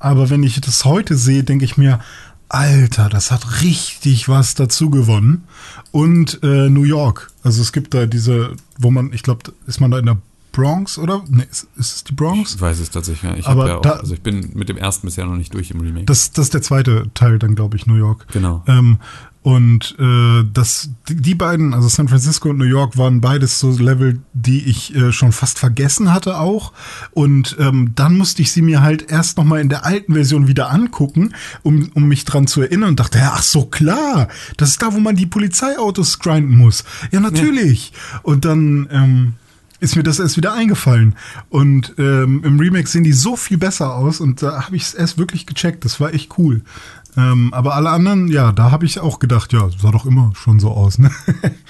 Aber 0.00 0.28
wenn 0.30 0.42
ich 0.42 0.60
das 0.60 0.84
heute 0.84 1.16
sehe, 1.16 1.44
denke 1.44 1.64
ich 1.64 1.76
mir, 1.76 2.00
Alter, 2.48 3.08
das 3.08 3.30
hat 3.30 3.62
richtig 3.62 4.28
was 4.28 4.56
dazu 4.56 4.90
gewonnen. 4.90 5.44
Und 5.92 6.40
äh, 6.42 6.68
New 6.68 6.82
York. 6.82 7.30
Also 7.44 7.62
es 7.62 7.70
gibt 7.72 7.94
da 7.94 8.06
diese, 8.06 8.54
wo 8.78 8.90
man, 8.90 9.12
ich 9.12 9.22
glaube, 9.22 9.52
ist 9.68 9.80
man 9.80 9.92
da 9.92 9.98
in 10.00 10.06
der 10.06 10.16
Bronx, 10.52 10.98
oder? 10.98 11.22
Nee, 11.28 11.44
ist, 11.48 11.68
ist 11.76 11.94
es 11.96 12.04
die 12.04 12.12
Bronx? 12.12 12.56
Ich 12.56 12.60
weiß 12.60 12.80
es 12.80 12.90
tatsächlich. 12.90 13.30
Ich 13.38 13.46
Aber 13.46 13.68
ja 13.68 13.76
auch, 13.76 13.82
da- 13.82 13.92
also 13.92 14.14
ich 14.14 14.20
bin 14.20 14.50
mit 14.54 14.68
dem 14.68 14.76
ersten 14.78 15.06
bisher 15.06 15.24
noch 15.26 15.36
nicht 15.36 15.54
durch 15.54 15.70
im 15.70 15.80
Remake. 15.80 16.06
Das, 16.06 16.32
das 16.32 16.46
ist 16.46 16.54
der 16.54 16.62
zweite 16.62 17.08
Teil 17.14 17.38
dann, 17.38 17.54
glaube 17.54 17.76
ich, 17.76 17.86
New 17.86 17.94
York. 17.94 18.26
Genau. 18.32 18.64
Ähm, 18.66 18.98
und 19.42 19.96
äh, 19.98 20.44
das, 20.52 20.90
die, 21.08 21.34
beiden, 21.34 21.72
also 21.72 21.88
San 21.88 22.08
Francisco 22.08 22.50
und 22.50 22.58
New 22.58 22.64
York, 22.64 22.98
waren 22.98 23.22
beides 23.22 23.58
so 23.58 23.70
Level, 23.70 24.20
die 24.34 24.64
ich 24.68 24.94
äh, 24.94 25.12
schon 25.12 25.32
fast 25.32 25.58
vergessen 25.58 26.12
hatte 26.12 26.38
auch. 26.38 26.72
Und 27.12 27.56
ähm, 27.58 27.92
dann 27.94 28.18
musste 28.18 28.42
ich 28.42 28.52
sie 28.52 28.60
mir 28.60 28.82
halt 28.82 29.10
erst 29.10 29.38
noch 29.38 29.44
mal 29.44 29.60
in 29.60 29.70
der 29.70 29.86
alten 29.86 30.12
Version 30.12 30.46
wieder 30.46 30.70
angucken, 30.70 31.32
um, 31.62 31.90
um 31.94 32.06
mich 32.06 32.26
dran 32.26 32.46
zu 32.48 32.60
erinnern 32.60 32.90
und 32.90 33.00
dachte, 33.00 33.18
ja, 33.18 33.32
ach 33.34 33.42
so, 33.42 33.64
klar, 33.64 34.28
das 34.58 34.70
ist 34.70 34.82
da, 34.82 34.92
wo 34.92 35.00
man 35.00 35.16
die 35.16 35.26
Polizeiautos 35.26 36.18
grinden 36.18 36.58
muss. 36.58 36.84
Ja, 37.10 37.20
natürlich. 37.20 37.92
Und 38.22 38.44
dann 38.44 38.88
ähm, 38.90 39.34
ist 39.80 39.96
mir 39.96 40.02
das 40.02 40.18
erst 40.18 40.36
wieder 40.36 40.52
eingefallen. 40.52 41.14
Und 41.48 41.94
ähm, 41.98 42.42
im 42.44 42.60
Remake 42.60 42.88
sehen 42.88 43.04
die 43.04 43.12
so 43.12 43.36
viel 43.36 43.56
besser 43.56 43.94
aus 43.94 44.20
und 44.20 44.42
da 44.42 44.66
habe 44.66 44.76
ich 44.76 44.82
es 44.82 44.94
erst 44.94 45.18
wirklich 45.18 45.46
gecheckt. 45.46 45.84
Das 45.84 45.98
war 45.98 46.12
echt 46.12 46.38
cool. 46.38 46.62
Ähm, 47.16 47.52
aber 47.52 47.74
alle 47.74 47.90
anderen, 47.90 48.28
ja, 48.28 48.52
da 48.52 48.70
habe 48.70 48.86
ich 48.86 49.00
auch 49.00 49.18
gedacht, 49.18 49.52
ja, 49.52 49.68
sah 49.80 49.90
doch 49.90 50.06
immer 50.06 50.32
schon 50.34 50.60
so 50.60 50.70
aus, 50.70 50.98
ne? 50.98 51.10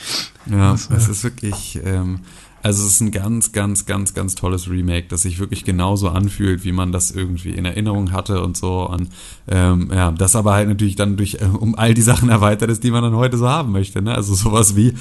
Ja, 0.51 0.72
Das, 0.72 0.86
äh, 0.86 0.95
es 0.95 1.09
ist 1.09 1.24
wirklich, 1.24 1.78
ähm, 1.84 2.20
also 2.62 2.84
es 2.84 2.95
ist 2.95 3.01
ein 3.01 3.11
ganz, 3.11 3.53
ganz, 3.53 3.86
ganz, 3.86 4.14
ganz 4.14 4.34
tolles 4.34 4.68
Remake, 4.68 5.07
das 5.09 5.22
sich 5.22 5.38
wirklich 5.38 5.64
genauso 5.64 6.11
anfühlt, 6.11 6.64
wie 6.64 6.72
man 6.72 6.93
das 6.93 7.11
irgendwie 7.11 7.51
in 7.51 7.64
Erinnerung 7.64 8.12
hatte 8.12 8.43
und 8.43 8.57
so. 8.57 8.88
Und 8.88 9.09
ähm, 9.49 9.91
ja, 9.93 10.11
das 10.11 10.36
aber 10.36 10.53
halt 10.53 10.68
natürlich 10.68 10.97
dann 10.97 11.16
durch 11.16 11.38
äh, 11.41 11.47
um 11.47 11.74
all 11.74 11.95
die 11.95 12.03
Sachen 12.03 12.28
erweitert 12.28 12.70
ist, 12.70 12.84
die 12.84 12.91
man 12.91 13.03
dann 13.03 13.14
heute 13.14 13.38
so 13.38 13.49
haben 13.49 13.72
möchte. 13.72 14.03
Ne? 14.03 14.14
Also 14.14 14.34
sowas 14.34 14.76
wie 14.76 14.95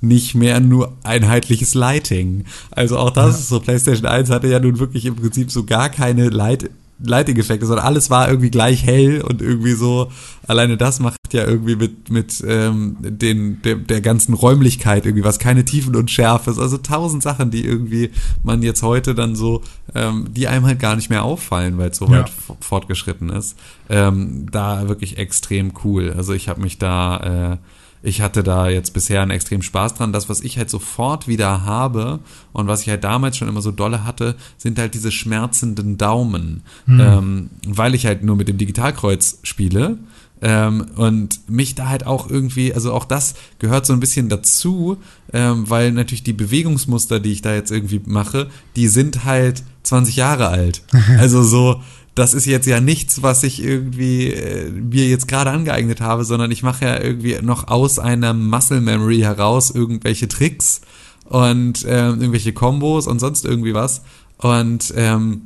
nicht 0.00 0.34
mehr 0.34 0.60
nur 0.60 0.96
einheitliches 1.02 1.74
Lighting. 1.74 2.44
Also 2.70 2.98
auch 2.98 3.10
das 3.10 3.40
ist 3.40 3.48
so, 3.48 3.58
PlayStation 3.58 4.06
1 4.06 4.30
hatte 4.30 4.48
ja 4.48 4.60
nun 4.60 4.78
wirklich 4.78 5.06
im 5.06 5.16
Prinzip 5.16 5.50
so 5.50 5.64
gar 5.64 5.88
keine 5.88 6.28
Light 6.28 6.70
Lighting-Effekte, 7.02 7.66
sondern 7.66 7.86
alles 7.86 8.10
war 8.10 8.28
irgendwie 8.28 8.50
gleich 8.50 8.84
hell 8.84 9.20
und 9.22 9.40
irgendwie 9.40 9.72
so, 9.72 10.10
alleine 10.46 10.76
das 10.76 10.98
macht 11.00 11.16
ja 11.32 11.46
irgendwie 11.46 11.76
mit, 11.76 12.10
mit 12.10 12.42
ähm, 12.46 12.96
den, 13.00 13.62
der, 13.62 13.76
der 13.76 14.00
ganzen 14.00 14.34
Räumlichkeit 14.34 15.06
irgendwie 15.06 15.24
was, 15.24 15.38
keine 15.38 15.64
Tiefen 15.64 15.94
und 15.94 16.10
Schärfe, 16.10 16.54
also 16.60 16.76
tausend 16.78 17.22
Sachen, 17.22 17.50
die 17.50 17.64
irgendwie 17.64 18.10
man 18.42 18.62
jetzt 18.62 18.82
heute 18.82 19.14
dann 19.14 19.36
so, 19.36 19.62
ähm, 19.94 20.26
die 20.34 20.48
einem 20.48 20.66
halt 20.66 20.80
gar 20.80 20.96
nicht 20.96 21.10
mehr 21.10 21.22
auffallen, 21.24 21.78
weil 21.78 21.90
es 21.90 21.98
so 21.98 22.06
Ja. 22.06 22.20
weit 22.22 22.32
fortgeschritten 22.60 23.28
ist. 23.30 23.56
Ähm, 23.88 24.46
da 24.50 24.88
wirklich 24.88 25.18
extrem 25.18 25.72
cool. 25.84 26.14
Also 26.16 26.32
ich 26.32 26.48
habe 26.48 26.60
mich 26.60 26.78
da, 26.78 27.52
äh, 27.52 27.56
ich 28.02 28.20
hatte 28.20 28.42
da 28.42 28.68
jetzt 28.68 28.92
bisher 28.92 29.22
einen 29.22 29.32
extrem 29.32 29.62
Spaß 29.62 29.94
dran. 29.94 30.12
Das, 30.12 30.28
was 30.28 30.40
ich 30.40 30.58
halt 30.58 30.70
sofort 30.70 31.26
wieder 31.28 31.64
habe 31.64 32.20
und 32.52 32.66
was 32.68 32.82
ich 32.82 32.88
halt 32.88 33.04
damals 33.04 33.36
schon 33.36 33.48
immer 33.48 33.62
so 33.62 33.70
dolle 33.72 34.04
hatte, 34.04 34.36
sind 34.56 34.78
halt 34.78 34.94
diese 34.94 35.10
schmerzenden 35.10 35.98
Daumen. 35.98 36.62
Ähm, 36.88 37.50
weil 37.66 37.94
ich 37.94 38.06
halt 38.06 38.22
nur 38.22 38.36
mit 38.36 38.48
dem 38.48 38.58
Digitalkreuz 38.58 39.40
spiele, 39.42 39.98
Ähm, 40.40 40.86
und 40.94 41.40
mich 41.50 41.74
da 41.74 41.88
halt 41.88 42.06
auch 42.06 42.30
irgendwie, 42.30 42.72
also 42.72 42.92
auch 42.92 43.04
das 43.04 43.34
gehört 43.58 43.86
so 43.86 43.92
ein 43.92 43.98
bisschen 43.98 44.28
dazu, 44.28 44.98
ähm, 45.32 45.68
weil 45.68 45.90
natürlich 45.90 46.22
die 46.22 46.32
Bewegungsmuster, 46.32 47.18
die 47.18 47.32
ich 47.32 47.42
da 47.42 47.52
jetzt 47.54 47.72
irgendwie 47.72 48.00
mache, 48.06 48.46
die 48.76 48.86
sind 48.86 49.24
halt 49.24 49.64
20 49.82 50.14
Jahre 50.14 50.46
alt. 50.46 50.82
Also 51.18 51.42
so, 51.42 51.82
das 52.18 52.34
ist 52.34 52.46
jetzt 52.46 52.66
ja 52.66 52.80
nichts, 52.80 53.22
was 53.22 53.44
ich 53.44 53.62
irgendwie 53.62 54.32
äh, 54.32 54.70
mir 54.70 55.06
jetzt 55.06 55.28
gerade 55.28 55.50
angeeignet 55.50 56.00
habe, 56.00 56.24
sondern 56.24 56.50
ich 56.50 56.62
mache 56.62 56.84
ja 56.84 57.00
irgendwie 57.00 57.38
noch 57.42 57.68
aus 57.68 57.98
einer 57.98 58.34
Muscle 58.34 58.80
Memory 58.80 59.20
heraus 59.20 59.70
irgendwelche 59.70 60.26
Tricks 60.26 60.80
und 61.24 61.84
ähm, 61.86 62.20
irgendwelche 62.20 62.52
Kombos 62.52 63.06
und 63.06 63.20
sonst 63.20 63.44
irgendwie 63.44 63.74
was. 63.74 64.02
Und 64.38 64.92
ähm, 64.96 65.42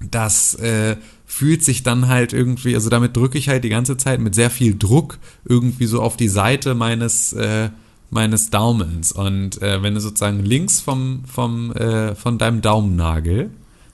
das 0.00 0.54
äh, 0.54 0.96
fühlt 1.26 1.64
sich 1.64 1.82
dann 1.82 2.08
halt 2.08 2.32
irgendwie, 2.32 2.74
also 2.74 2.90
damit 2.90 3.16
drücke 3.16 3.36
ich 3.36 3.48
halt 3.48 3.64
die 3.64 3.68
ganze 3.68 3.96
Zeit 3.96 4.20
mit 4.20 4.34
sehr 4.34 4.50
viel 4.50 4.78
Druck 4.78 5.18
irgendwie 5.44 5.86
so 5.86 6.00
auf 6.00 6.16
die 6.16 6.28
Seite 6.28 6.74
meines 6.74 7.32
äh, 7.32 7.70
meines 8.10 8.48
Daumens 8.48 9.12
und 9.12 9.60
äh, 9.60 9.82
wenn 9.82 9.92
du 9.92 10.00
sozusagen 10.00 10.42
links 10.42 10.80
vom 10.80 11.24
vom 11.26 11.72
äh, 11.72 12.14
von 12.14 12.38
deinem 12.38 12.62
Daumennagel 12.62 13.50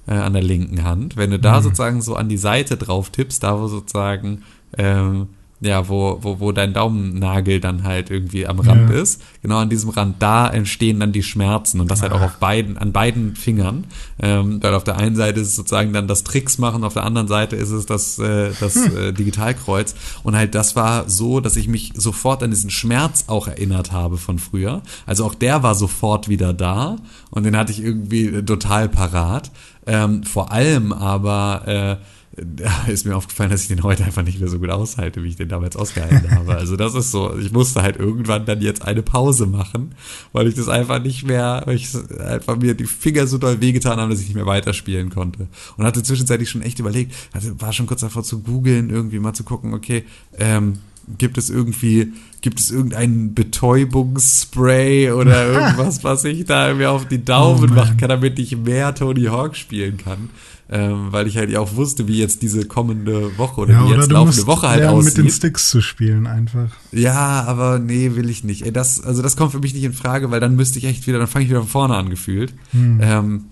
äh, 0.06 0.12
an 0.12 0.32
der 0.32 0.42
linken 0.42 0.84
Hand, 0.84 1.16
wenn 1.16 1.30
du 1.30 1.38
da 1.38 1.58
mhm. 1.58 1.64
sozusagen 1.64 2.02
so 2.02 2.16
an 2.16 2.28
die 2.28 2.36
Seite 2.36 2.76
drauf 2.76 3.10
tippst, 3.10 3.42
da 3.42 3.58
wo 3.60 3.68
sozusagen 3.68 4.42
ähm, 4.76 5.28
ja, 5.64 5.88
wo, 5.88 6.18
wo, 6.20 6.40
wo 6.40 6.52
dein 6.52 6.74
Daumennagel 6.74 7.58
dann 7.58 7.84
halt 7.84 8.10
irgendwie 8.10 8.46
am 8.46 8.60
Rand 8.60 8.90
ja. 8.90 8.96
ist. 8.96 9.22
Genau 9.40 9.58
an 9.58 9.70
diesem 9.70 9.90
Rand, 9.90 10.16
da 10.18 10.48
entstehen 10.48 11.00
dann 11.00 11.12
die 11.12 11.22
Schmerzen 11.22 11.80
und 11.80 11.90
das 11.90 12.02
halt 12.02 12.12
auch 12.12 12.20
auf 12.20 12.36
beiden, 12.36 12.76
an 12.76 12.92
beiden 12.92 13.34
Fingern. 13.34 13.84
Ähm, 14.20 14.62
weil 14.62 14.74
auf 14.74 14.84
der 14.84 14.98
einen 14.98 15.16
Seite 15.16 15.40
ist 15.40 15.48
es 15.48 15.56
sozusagen 15.56 15.92
dann 15.92 16.06
das 16.06 16.22
Tricks 16.22 16.58
machen, 16.58 16.84
auf 16.84 16.94
der 16.94 17.04
anderen 17.04 17.28
Seite 17.28 17.56
ist 17.56 17.70
es 17.70 17.86
das, 17.86 18.18
äh, 18.18 18.50
das 18.60 18.74
hm. 18.74 18.96
äh, 18.96 19.12
Digitalkreuz. 19.12 19.94
Und 20.22 20.36
halt 20.36 20.54
das 20.54 20.76
war 20.76 21.08
so, 21.08 21.40
dass 21.40 21.56
ich 21.56 21.68
mich 21.68 21.92
sofort 21.96 22.42
an 22.42 22.50
diesen 22.50 22.70
Schmerz 22.70 23.24
auch 23.28 23.48
erinnert 23.48 23.90
habe 23.90 24.18
von 24.18 24.38
früher. 24.38 24.82
Also 25.06 25.24
auch 25.24 25.34
der 25.34 25.62
war 25.62 25.74
sofort 25.74 26.28
wieder 26.28 26.52
da 26.52 26.96
und 27.30 27.44
den 27.44 27.56
hatte 27.56 27.72
ich 27.72 27.82
irgendwie 27.82 28.42
total 28.42 28.88
parat. 28.88 29.50
Ähm, 29.86 30.22
vor 30.24 30.52
allem 30.52 30.92
aber 30.92 31.62
äh, 31.66 31.96
ist 32.90 33.06
mir 33.06 33.16
aufgefallen, 33.16 33.50
dass 33.50 33.62
ich 33.62 33.68
den 33.68 33.82
heute 33.82 34.04
einfach 34.04 34.22
nicht 34.22 34.40
mehr 34.40 34.48
so 34.48 34.58
gut 34.58 34.70
aushalte, 34.70 35.22
wie 35.22 35.28
ich 35.28 35.36
den 35.36 35.48
damals 35.48 35.76
ausgehalten 35.76 36.30
habe. 36.30 36.56
Also 36.56 36.76
das 36.76 36.94
ist 36.94 37.10
so, 37.10 37.36
ich 37.38 37.52
musste 37.52 37.82
halt 37.82 37.96
irgendwann 37.96 38.44
dann 38.46 38.60
jetzt 38.60 38.82
eine 38.82 39.02
Pause 39.02 39.46
machen, 39.46 39.94
weil 40.32 40.48
ich 40.48 40.54
das 40.54 40.68
einfach 40.68 41.02
nicht 41.02 41.24
mehr, 41.24 41.62
weil 41.66 41.76
ich 41.76 41.88
einfach 42.18 42.56
mir 42.56 42.74
die 42.74 42.86
Finger 42.86 43.26
so 43.26 43.38
doll 43.38 43.60
wehgetan 43.60 43.98
haben, 43.98 44.10
dass 44.10 44.20
ich 44.20 44.26
nicht 44.26 44.36
mehr 44.36 44.46
weiterspielen 44.46 45.10
konnte. 45.10 45.48
Und 45.76 45.84
hatte 45.84 46.02
zwischenzeitlich 46.02 46.50
schon 46.50 46.62
echt 46.62 46.78
überlegt, 46.78 47.14
also 47.32 47.60
war 47.60 47.72
schon 47.72 47.86
kurz 47.86 48.00
davor 48.00 48.22
zu 48.22 48.40
googeln, 48.40 48.90
irgendwie 48.90 49.18
mal 49.18 49.34
zu 49.34 49.44
gucken, 49.44 49.74
okay, 49.74 50.04
ähm, 50.38 50.78
gibt 51.18 51.38
es 51.38 51.50
irgendwie, 51.50 52.12
gibt 52.40 52.60
es 52.60 52.70
irgendein 52.70 53.34
Betäubungsspray 53.34 55.12
oder 55.12 55.46
irgendwas, 55.52 56.04
was 56.04 56.24
ich 56.24 56.44
da 56.44 56.68
irgendwie 56.68 56.86
auf 56.86 57.06
die 57.06 57.24
Daumen 57.24 57.70
oh 57.70 57.74
machen 57.74 57.96
kann, 57.96 58.08
damit 58.08 58.38
ich 58.38 58.56
mehr 58.56 58.94
Tony 58.94 59.24
Hawk 59.24 59.56
spielen 59.56 59.96
kann? 59.96 60.30
ähm, 60.70 61.08
weil 61.10 61.26
ich 61.26 61.36
halt 61.36 61.50
ja 61.50 61.60
auch 61.60 61.76
wusste, 61.76 62.08
wie 62.08 62.18
jetzt 62.18 62.42
diese 62.42 62.64
kommende 62.64 63.36
Woche 63.36 63.60
oder 63.60 63.74
ja, 63.74 63.84
die 63.84 63.92
jetzt 63.92 64.10
laufende 64.10 64.46
Woche 64.46 64.68
halt 64.68 64.80
lernen, 64.80 64.98
aussieht. 64.98 65.18
mit 65.18 65.26
den 65.26 65.30
Sticks 65.30 65.68
zu 65.68 65.80
spielen 65.80 66.26
einfach. 66.26 66.70
Ja, 66.90 67.44
aber 67.44 67.78
nee, 67.78 68.12
will 68.14 68.30
ich 68.30 68.44
nicht. 68.44 68.62
Ey, 68.62 68.72
das, 68.72 69.02
also 69.02 69.22
das 69.22 69.36
kommt 69.36 69.52
für 69.52 69.58
mich 69.58 69.74
nicht 69.74 69.84
in 69.84 69.92
Frage, 69.92 70.30
weil 70.30 70.40
dann 70.40 70.56
müsste 70.56 70.78
ich 70.78 70.86
echt 70.86 71.06
wieder, 71.06 71.18
dann 71.18 71.28
fange 71.28 71.44
ich 71.44 71.50
wieder 71.50 71.60
von 71.60 71.68
vorne 71.68 71.96
an 71.96 72.08
gefühlt. 72.08 72.54
Hm. 72.70 72.98
Ähm, 73.02 73.44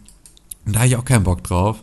da 0.65 0.81
habe 0.81 0.89
ich 0.89 0.97
auch 0.97 1.05
keinen 1.05 1.25
Bock 1.25 1.45
drauf. 1.45 1.83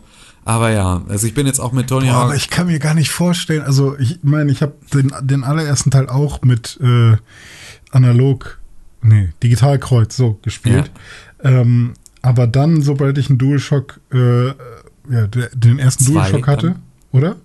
Aber 0.50 0.72
ja, 0.72 1.04
also 1.08 1.28
ich 1.28 1.36
bin 1.36 1.46
jetzt 1.46 1.60
auch 1.60 1.74
mit 1.74 1.90
Tony 1.90 2.08
Boah, 2.08 2.14
Hawk. 2.16 2.24
Aber 2.24 2.36
ich 2.36 2.50
kann 2.50 2.66
mir 2.66 2.80
gar 2.80 2.96
nicht 2.96 3.12
vorstellen, 3.12 3.62
also 3.62 3.96
ich 4.00 4.22
meine, 4.24 4.52
ich 4.52 4.64
habe 4.64 4.74
den, 4.92 5.14
den 5.22 5.44
allerersten 5.44 5.92
Teil 5.92 6.10
auch 6.10 6.42
mit 6.42 6.80
äh, 6.82 7.18
analog, 7.92 8.58
nee, 9.04 9.30
Digitalkreuz 9.44 10.18
so 10.18 10.40
gespielt. 10.42 10.90
Ja. 11.44 11.52
Ähm, 11.52 11.94
aber 12.24 12.48
dann, 12.48 12.82
sobald 12.82 13.20
ich 13.20 13.30
einen 13.30 13.38
DualShock 13.38 14.00
äh, 14.12 14.48
ja, 14.48 15.28
den 15.54 15.78
ersten 15.78 16.06
Zwei 16.06 16.14
DualShock 16.14 16.48
hatte, 16.48 16.68
dann? 16.68 16.82
oder? 17.12 17.36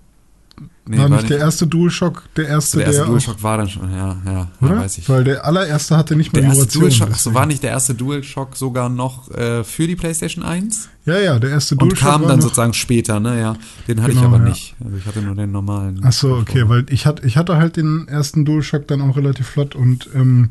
Nee, 0.87 0.99
war, 0.99 1.09
war 1.09 1.17
nicht 1.17 1.31
der 1.31 1.39
erste 1.39 1.67
DualShock 1.67 2.25
der 2.37 2.47
erste, 2.47 2.77
der 2.77 2.89
erste 2.89 3.01
der 3.01 3.09
DualShock 3.09 3.43
war 3.43 3.57
dann 3.57 3.69
schon, 3.71 3.91
ja, 3.91 4.17
ja, 4.27 4.49
oder? 4.61 4.81
weiß 4.81 4.99
ich. 4.99 5.09
Weil 5.09 5.25
der 5.25 5.43
allererste 5.47 5.97
hatte 5.97 6.15
nicht 6.15 6.35
mehr 6.35 6.43
der 6.43 6.53
Innovation. 6.53 6.83
DualShock, 6.83 7.11
achso, 7.11 7.33
war 7.33 7.47
nicht 7.47 7.63
der 7.63 7.71
erste 7.71 7.95
DualShock 7.95 8.55
sogar 8.55 8.91
noch 8.91 9.31
äh, 9.31 9.65
für 9.65 9.87
die 9.87 9.97
PlayStation 9.97 10.45
1? 10.45 10.91
Ja, 11.07 11.19
ja, 11.19 11.39
der 11.39 11.51
erste 11.51 11.77
DualShock. 11.77 12.03
Und 12.03 12.21
kam 12.21 12.29
dann 12.29 12.43
sozusagen 12.43 12.75
später, 12.75 13.19
ne, 13.19 13.41
ja. 13.41 13.57
Den 13.89 14.03
hatte 14.03 14.13
genau, 14.13 14.23
ich 14.23 14.27
aber 14.27 14.39
ja. 14.39 14.51
nicht. 14.51 14.77
Also 14.85 14.97
ich 14.99 15.07
hatte 15.07 15.23
nur 15.23 15.35
den 15.35 15.53
normalen. 15.53 16.05
Achso, 16.05 16.37
okay, 16.37 16.69
weil 16.69 16.85
ich 16.91 17.07
hatte, 17.07 17.27
ich 17.27 17.39
hatte 17.39 17.57
halt 17.57 17.79
den 17.79 18.07
ersten 18.07 18.45
DualShock 18.45 18.87
dann 18.87 19.01
auch 19.01 19.17
relativ 19.17 19.47
flott 19.47 19.75
und, 19.75 20.11
ähm, 20.15 20.51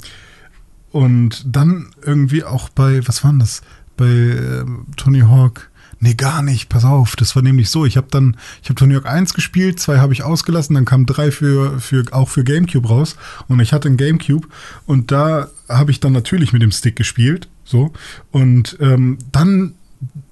und 0.90 1.44
dann 1.46 1.92
irgendwie 2.02 2.44
auch 2.44 2.70
bei, 2.70 3.08
was 3.08 3.24
war 3.24 3.32
denn 3.32 3.40
das? 3.40 3.62
Bei 3.98 4.08
äh, 4.08 4.66
Tony 4.98 5.20
Hawk 5.20 5.70
Nee, 6.04 6.16
gar 6.16 6.42
nicht. 6.42 6.68
Pass 6.68 6.84
auf. 6.84 7.16
Das 7.16 7.34
war 7.34 7.44
nämlich 7.44 7.70
so. 7.70 7.86
Ich 7.86 7.96
habe 7.96 8.08
dann, 8.12 8.36
ich 8.62 8.68
habe 8.68 8.76
Tony 8.76 8.94
Hawk 8.94 9.06
1 9.06 9.34
gespielt, 9.36 9.80
zwei 9.80 10.00
habe 10.00 10.12
ich 10.12 10.22
ausgelassen, 10.22 10.74
dann 10.74 10.84
kam 10.84 11.06
drei 11.06 11.32
für, 11.32 11.80
für, 11.80 12.04
auch 12.12 12.28
für 12.28 12.44
GameCube 12.44 12.90
raus. 12.90 13.16
Und 13.48 13.62
ich 13.62 13.72
hatte 13.72 13.88
ein 13.88 13.96
GameCube 13.96 14.46
und 14.86 15.14
da 15.14 15.48
habe 15.70 15.92
ich 15.92 16.02
dann 16.02 16.12
natürlich 16.12 16.52
mit 16.52 16.62
dem 16.62 16.72
Stick 16.72 16.98
gespielt. 16.98 17.48
So. 17.64 17.94
Und 18.32 18.76
ähm, 18.82 19.18
dann 19.32 19.76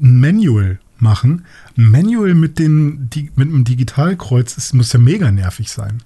ein 0.02 0.20
Manual 0.20 0.80
machen. 1.00 1.46
Ein 1.78 1.90
Manual 1.90 2.34
mit, 2.34 2.60
den, 2.60 3.10
die, 3.10 3.32
mit 3.38 3.48
einem 3.48 3.64
Digitalkreuz 3.64 4.58
ist, 4.58 4.74
muss 4.74 4.92
ja 4.92 5.00
mega 5.00 5.32
nervig 5.32 5.72
sein. 5.72 6.04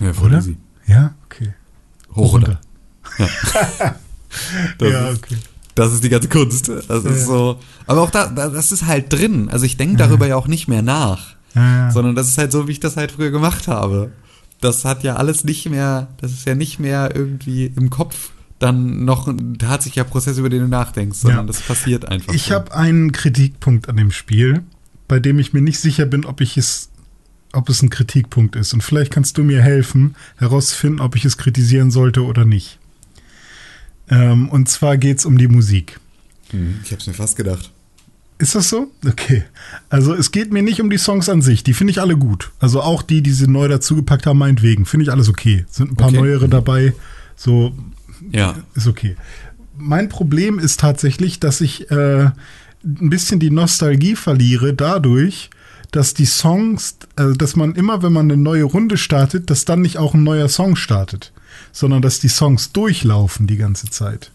Ja, 0.00 0.14
voll 0.14 0.28
oder? 0.28 0.38
Easy. 0.38 0.56
Ja, 0.86 1.14
okay. 1.26 1.52
Hoch, 2.14 2.32
runter. 2.32 2.58
Ja. 3.18 3.28
ja, 4.80 5.10
okay. 5.10 5.36
Das 5.74 5.92
ist 5.92 6.04
die 6.04 6.08
ganze 6.08 6.28
Kunst. 6.28 6.68
Das 6.68 7.04
ist 7.04 7.26
so. 7.26 7.58
Aber 7.86 8.02
auch 8.02 8.10
da, 8.10 8.28
das 8.28 8.70
ist 8.70 8.86
halt 8.86 9.12
drin. 9.12 9.48
Also 9.50 9.64
ich 9.66 9.76
denke 9.76 9.96
darüber 9.96 10.26
ja 10.26 10.36
auch 10.36 10.46
nicht 10.46 10.68
mehr 10.68 10.82
nach. 10.82 11.34
Sondern 11.90 12.14
das 12.14 12.28
ist 12.28 12.38
halt 12.38 12.52
so, 12.52 12.66
wie 12.68 12.72
ich 12.72 12.80
das 12.80 12.96
halt 12.96 13.12
früher 13.12 13.30
gemacht 13.30 13.68
habe. 13.68 14.12
Das 14.60 14.84
hat 14.84 15.02
ja 15.02 15.16
alles 15.16 15.44
nicht 15.44 15.68
mehr, 15.68 16.08
das 16.20 16.32
ist 16.32 16.46
ja 16.46 16.54
nicht 16.54 16.78
mehr 16.78 17.14
irgendwie 17.14 17.66
im 17.76 17.90
Kopf 17.90 18.30
dann 18.58 19.04
noch 19.04 19.28
ein 19.28 19.58
tatsächlicher 19.58 20.04
Prozess, 20.04 20.38
über 20.38 20.48
den 20.48 20.62
du 20.62 20.68
nachdenkst, 20.68 21.18
sondern 21.18 21.40
ja. 21.40 21.46
das 21.46 21.60
passiert 21.60 22.06
einfach. 22.06 22.32
Ich 22.32 22.44
so. 22.44 22.54
habe 22.54 22.74
einen 22.74 23.12
Kritikpunkt 23.12 23.88
an 23.88 23.96
dem 23.96 24.10
Spiel, 24.10 24.62
bei 25.06 25.20
dem 25.20 25.38
ich 25.38 25.52
mir 25.52 25.60
nicht 25.60 25.78
sicher 25.78 26.06
bin, 26.06 26.24
ob 26.24 26.40
ich 26.40 26.56
es, 26.56 26.88
ob 27.52 27.68
es 27.68 27.82
ein 27.82 27.90
Kritikpunkt 27.90 28.56
ist. 28.56 28.72
Und 28.72 28.82
vielleicht 28.82 29.12
kannst 29.12 29.36
du 29.36 29.44
mir 29.44 29.60
helfen, 29.60 30.14
herauszufinden, 30.36 31.00
ob 31.00 31.14
ich 31.14 31.24
es 31.24 31.36
kritisieren 31.36 31.90
sollte 31.90 32.22
oder 32.22 32.44
nicht. 32.44 32.78
Ähm, 34.08 34.48
und 34.48 34.68
zwar 34.68 34.96
geht 34.96 35.18
es 35.18 35.26
um 35.26 35.38
die 35.38 35.48
Musik. 35.48 35.98
Hm, 36.50 36.80
ich 36.84 36.90
habe 36.90 37.00
es 37.00 37.06
mir 37.06 37.14
fast 37.14 37.36
gedacht. 37.36 37.70
Ist 38.38 38.54
das 38.54 38.68
so? 38.68 38.90
Okay. 39.06 39.44
Also 39.88 40.12
es 40.12 40.32
geht 40.32 40.52
mir 40.52 40.62
nicht 40.62 40.80
um 40.80 40.90
die 40.90 40.98
Songs 40.98 41.28
an 41.28 41.40
sich. 41.40 41.62
Die 41.62 41.72
finde 41.72 41.92
ich 41.92 42.00
alle 42.00 42.16
gut. 42.16 42.50
Also 42.58 42.82
auch 42.82 43.02
die, 43.02 43.22
die 43.22 43.30
sie 43.30 43.46
neu 43.46 43.68
dazugepackt 43.68 44.26
haben, 44.26 44.38
meinetwegen. 44.38 44.86
Finde 44.86 45.04
ich 45.04 45.12
alles 45.12 45.28
okay. 45.28 45.64
Sind 45.70 45.92
ein 45.92 45.96
paar 45.96 46.08
okay. 46.08 46.18
neuere 46.18 46.48
dabei. 46.48 46.94
So 47.36 47.72
ja. 48.32 48.56
ist 48.74 48.86
okay. 48.86 49.16
Mein 49.76 50.08
Problem 50.08 50.58
ist 50.58 50.80
tatsächlich, 50.80 51.40
dass 51.40 51.60
ich 51.60 51.90
äh, 51.90 52.24
ein 52.24 53.10
bisschen 53.10 53.38
die 53.38 53.50
Nostalgie 53.50 54.16
verliere 54.16 54.74
dadurch, 54.74 55.50
dass 55.90 56.12
die 56.12 56.26
Songs, 56.26 56.98
äh, 57.16 57.32
dass 57.32 57.54
man 57.54 57.74
immer, 57.76 58.02
wenn 58.02 58.12
man 58.12 58.30
eine 58.30 58.40
neue 58.40 58.64
Runde 58.64 58.96
startet, 58.96 59.48
dass 59.48 59.64
dann 59.64 59.80
nicht 59.80 59.98
auch 59.98 60.14
ein 60.14 60.24
neuer 60.24 60.48
Song 60.48 60.74
startet 60.74 61.32
sondern 61.72 62.02
dass 62.02 62.20
die 62.20 62.28
Songs 62.28 62.72
durchlaufen 62.72 63.46
die 63.46 63.56
ganze 63.56 63.90
Zeit. 63.90 64.30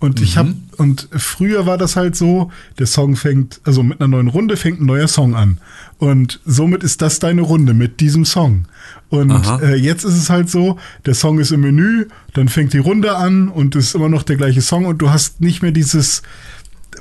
Und 0.00 0.18
mhm. 0.18 0.24
ich 0.24 0.36
habe 0.36 0.54
und 0.76 1.08
früher 1.12 1.66
war 1.66 1.78
das 1.78 1.96
halt 1.96 2.16
so, 2.16 2.50
der 2.78 2.86
Song 2.86 3.16
fängt, 3.16 3.60
also 3.64 3.82
mit 3.82 4.00
einer 4.00 4.08
neuen 4.08 4.28
Runde 4.28 4.56
fängt 4.56 4.80
ein 4.80 4.86
neuer 4.86 5.08
Song 5.08 5.34
an 5.34 5.58
und 5.98 6.40
somit 6.44 6.82
ist 6.82 7.00
das 7.00 7.20
deine 7.20 7.42
Runde 7.42 7.74
mit 7.74 8.00
diesem 8.00 8.24
Song. 8.24 8.66
Und 9.08 9.46
äh, 9.62 9.76
jetzt 9.76 10.04
ist 10.04 10.16
es 10.16 10.28
halt 10.28 10.50
so, 10.50 10.78
der 11.06 11.14
Song 11.14 11.38
ist 11.38 11.52
im 11.52 11.60
Menü, 11.60 12.06
dann 12.32 12.48
fängt 12.48 12.72
die 12.72 12.78
Runde 12.78 13.16
an 13.16 13.48
und 13.48 13.76
es 13.76 13.86
ist 13.86 13.94
immer 13.94 14.08
noch 14.08 14.24
der 14.24 14.36
gleiche 14.36 14.60
Song 14.60 14.86
und 14.86 14.98
du 14.98 15.10
hast 15.10 15.40
nicht 15.40 15.62
mehr 15.62 15.72
dieses 15.72 16.22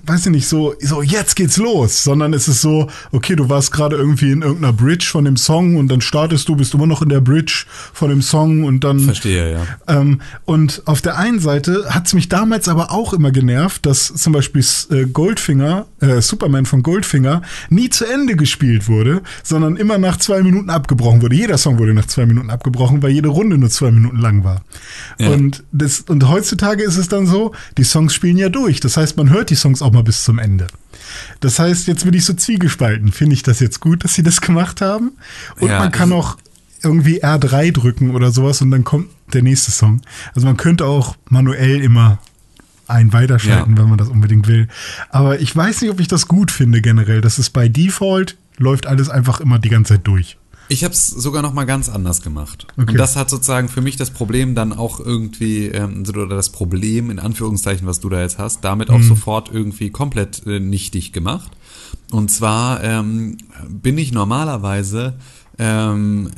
weiß 0.05 0.25
ich 0.25 0.31
nicht, 0.31 0.47
so, 0.47 0.75
so 0.81 1.01
jetzt 1.01 1.35
geht's 1.35 1.57
los, 1.57 2.03
sondern 2.03 2.33
es 2.33 2.49
ist 2.49 2.61
so, 2.61 2.87
okay, 3.11 3.35
du 3.35 3.47
warst 3.47 3.71
gerade 3.71 3.95
irgendwie 3.95 4.31
in 4.31 4.41
irgendeiner 4.41 4.73
Bridge 4.73 5.05
von 5.09 5.23
dem 5.23 5.37
Song 5.37 5.77
und 5.77 5.87
dann 5.87 6.01
startest 6.01 6.49
du, 6.49 6.57
bist 6.57 6.73
immer 6.73 6.87
noch 6.87 7.01
in 7.01 7.07
der 7.07 7.21
Bridge 7.21 7.65
von 7.93 8.09
dem 8.09 8.21
Song 8.21 8.65
und 8.65 8.83
dann. 8.83 8.99
Verstehe, 8.99 9.53
ja. 9.53 9.61
Ähm, 9.87 10.19
und 10.43 10.81
auf 10.85 11.01
der 11.01 11.17
einen 11.17 11.39
Seite 11.39 11.85
hat's 11.89 12.13
mich 12.13 12.27
damals 12.27 12.67
aber 12.67 12.91
auch 12.91 13.13
immer 13.13 13.31
genervt, 13.31 13.85
dass 13.85 14.13
zum 14.13 14.33
Beispiel 14.33 14.63
äh, 14.91 15.05
Goldfinger, 15.05 15.85
äh, 16.01 16.21
Superman 16.21 16.65
von 16.65 16.83
Goldfinger, 16.83 17.41
nie 17.69 17.89
zu 17.89 18.05
Ende 18.05 18.35
gespielt 18.35 18.89
wurde, 18.89 19.21
sondern 19.41 19.77
immer 19.77 19.97
nach 19.97 20.17
zwei 20.17 20.43
Minuten 20.43 20.69
abgebrochen 20.69 21.21
wurde. 21.21 21.35
Jeder 21.35 21.57
Song 21.57 21.79
wurde 21.79 21.93
nach 21.93 22.07
zwei 22.07 22.25
Minuten 22.25 22.49
abgebrochen, 22.49 23.01
weil 23.01 23.11
jede 23.11 23.29
Runde 23.29 23.57
nur 23.57 23.69
zwei 23.69 23.91
Minuten 23.91 24.17
lang 24.17 24.43
war. 24.43 24.63
Ja. 25.17 25.29
Und, 25.29 25.63
das, 25.71 26.01
und 26.01 26.27
heutzutage 26.27 26.83
ist 26.83 26.97
es 26.97 27.07
dann 27.07 27.25
so, 27.25 27.53
die 27.77 27.85
Songs 27.85 28.13
spielen 28.13 28.35
ja 28.35 28.49
durch. 28.49 28.81
Das 28.81 28.97
heißt, 28.97 29.15
man 29.15 29.29
hört 29.29 29.49
die 29.49 29.55
Songs 29.55 29.81
auch 29.81 29.92
mal 29.93 30.03
bis 30.03 30.23
zum 30.23 30.39
Ende. 30.39 30.67
Das 31.39 31.59
heißt, 31.59 31.87
jetzt 31.87 32.03
bin 32.05 32.13
ich 32.13 32.25
so 32.25 32.33
zwiegespalten. 32.33 33.11
Finde 33.11 33.33
ich 33.35 33.43
das 33.43 33.59
jetzt 33.59 33.79
gut, 33.79 34.03
dass 34.03 34.13
sie 34.13 34.23
das 34.23 34.41
gemacht 34.41 34.81
haben? 34.81 35.11
Und 35.59 35.69
ja, 35.69 35.79
man 35.79 35.91
kann 35.91 36.11
auch 36.11 36.37
irgendwie 36.81 37.23
R3 37.23 37.71
drücken 37.71 38.11
oder 38.11 38.31
sowas 38.31 38.61
und 38.61 38.71
dann 38.71 38.83
kommt 38.83 39.07
der 39.33 39.41
nächste 39.41 39.71
Song. 39.71 40.01
Also 40.35 40.45
man 40.47 40.57
könnte 40.57 40.85
auch 40.85 41.15
manuell 41.29 41.81
immer 41.81 42.19
einen 42.87 43.13
weiterschalten, 43.13 43.75
Ja. 43.75 43.81
wenn 43.81 43.89
man 43.89 43.97
das 43.97 44.09
unbedingt 44.09 44.47
will. 44.47 44.67
Aber 45.09 45.39
ich 45.39 45.55
weiß 45.55 45.81
nicht, 45.81 45.91
ob 45.91 45.99
ich 46.01 46.09
das 46.09 46.27
gut 46.27 46.51
finde 46.51 46.81
generell. 46.81 47.21
Das 47.21 47.39
ist 47.39 47.51
bei 47.51 47.69
Default, 47.69 48.35
läuft 48.57 48.85
alles 48.87 49.09
einfach 49.09 49.39
immer 49.39 49.59
die 49.59 49.69
ganze 49.69 49.93
Zeit 49.95 50.05
durch. 50.07 50.37
Ich 50.69 50.83
habe 50.83 50.93
es 50.93 51.07
sogar 51.07 51.41
noch 51.41 51.53
mal 51.53 51.65
ganz 51.65 51.89
anders 51.89 52.21
gemacht. 52.21 52.67
Okay. 52.77 52.91
Und 52.91 52.97
das 52.97 53.15
hat 53.15 53.29
sozusagen 53.29 53.69
für 53.69 53.81
mich 53.81 53.97
das 53.97 54.11
Problem 54.11 54.55
dann 54.55 54.73
auch 54.73 54.99
irgendwie, 54.99 55.67
ähm, 55.67 56.03
oder 56.07 56.27
das 56.27 56.51
Problem 56.51 57.09
in 57.09 57.19
Anführungszeichen, 57.19 57.85
was 57.85 57.99
du 57.99 58.09
da 58.09 58.21
jetzt 58.21 58.37
hast, 58.37 58.63
damit 58.63 58.89
auch 58.89 59.01
sofort 59.01 59.49
irgendwie 59.51 59.89
komplett 59.89 60.45
äh, 60.47 60.59
nichtig 60.59 61.11
gemacht. 61.13 61.51
Und 62.11 62.29
zwar 62.29 62.83
ähm, 62.83 63.37
bin 63.67 63.97
ich 63.97 64.11
normalerweise, 64.11 65.15
ähm, 65.57 66.31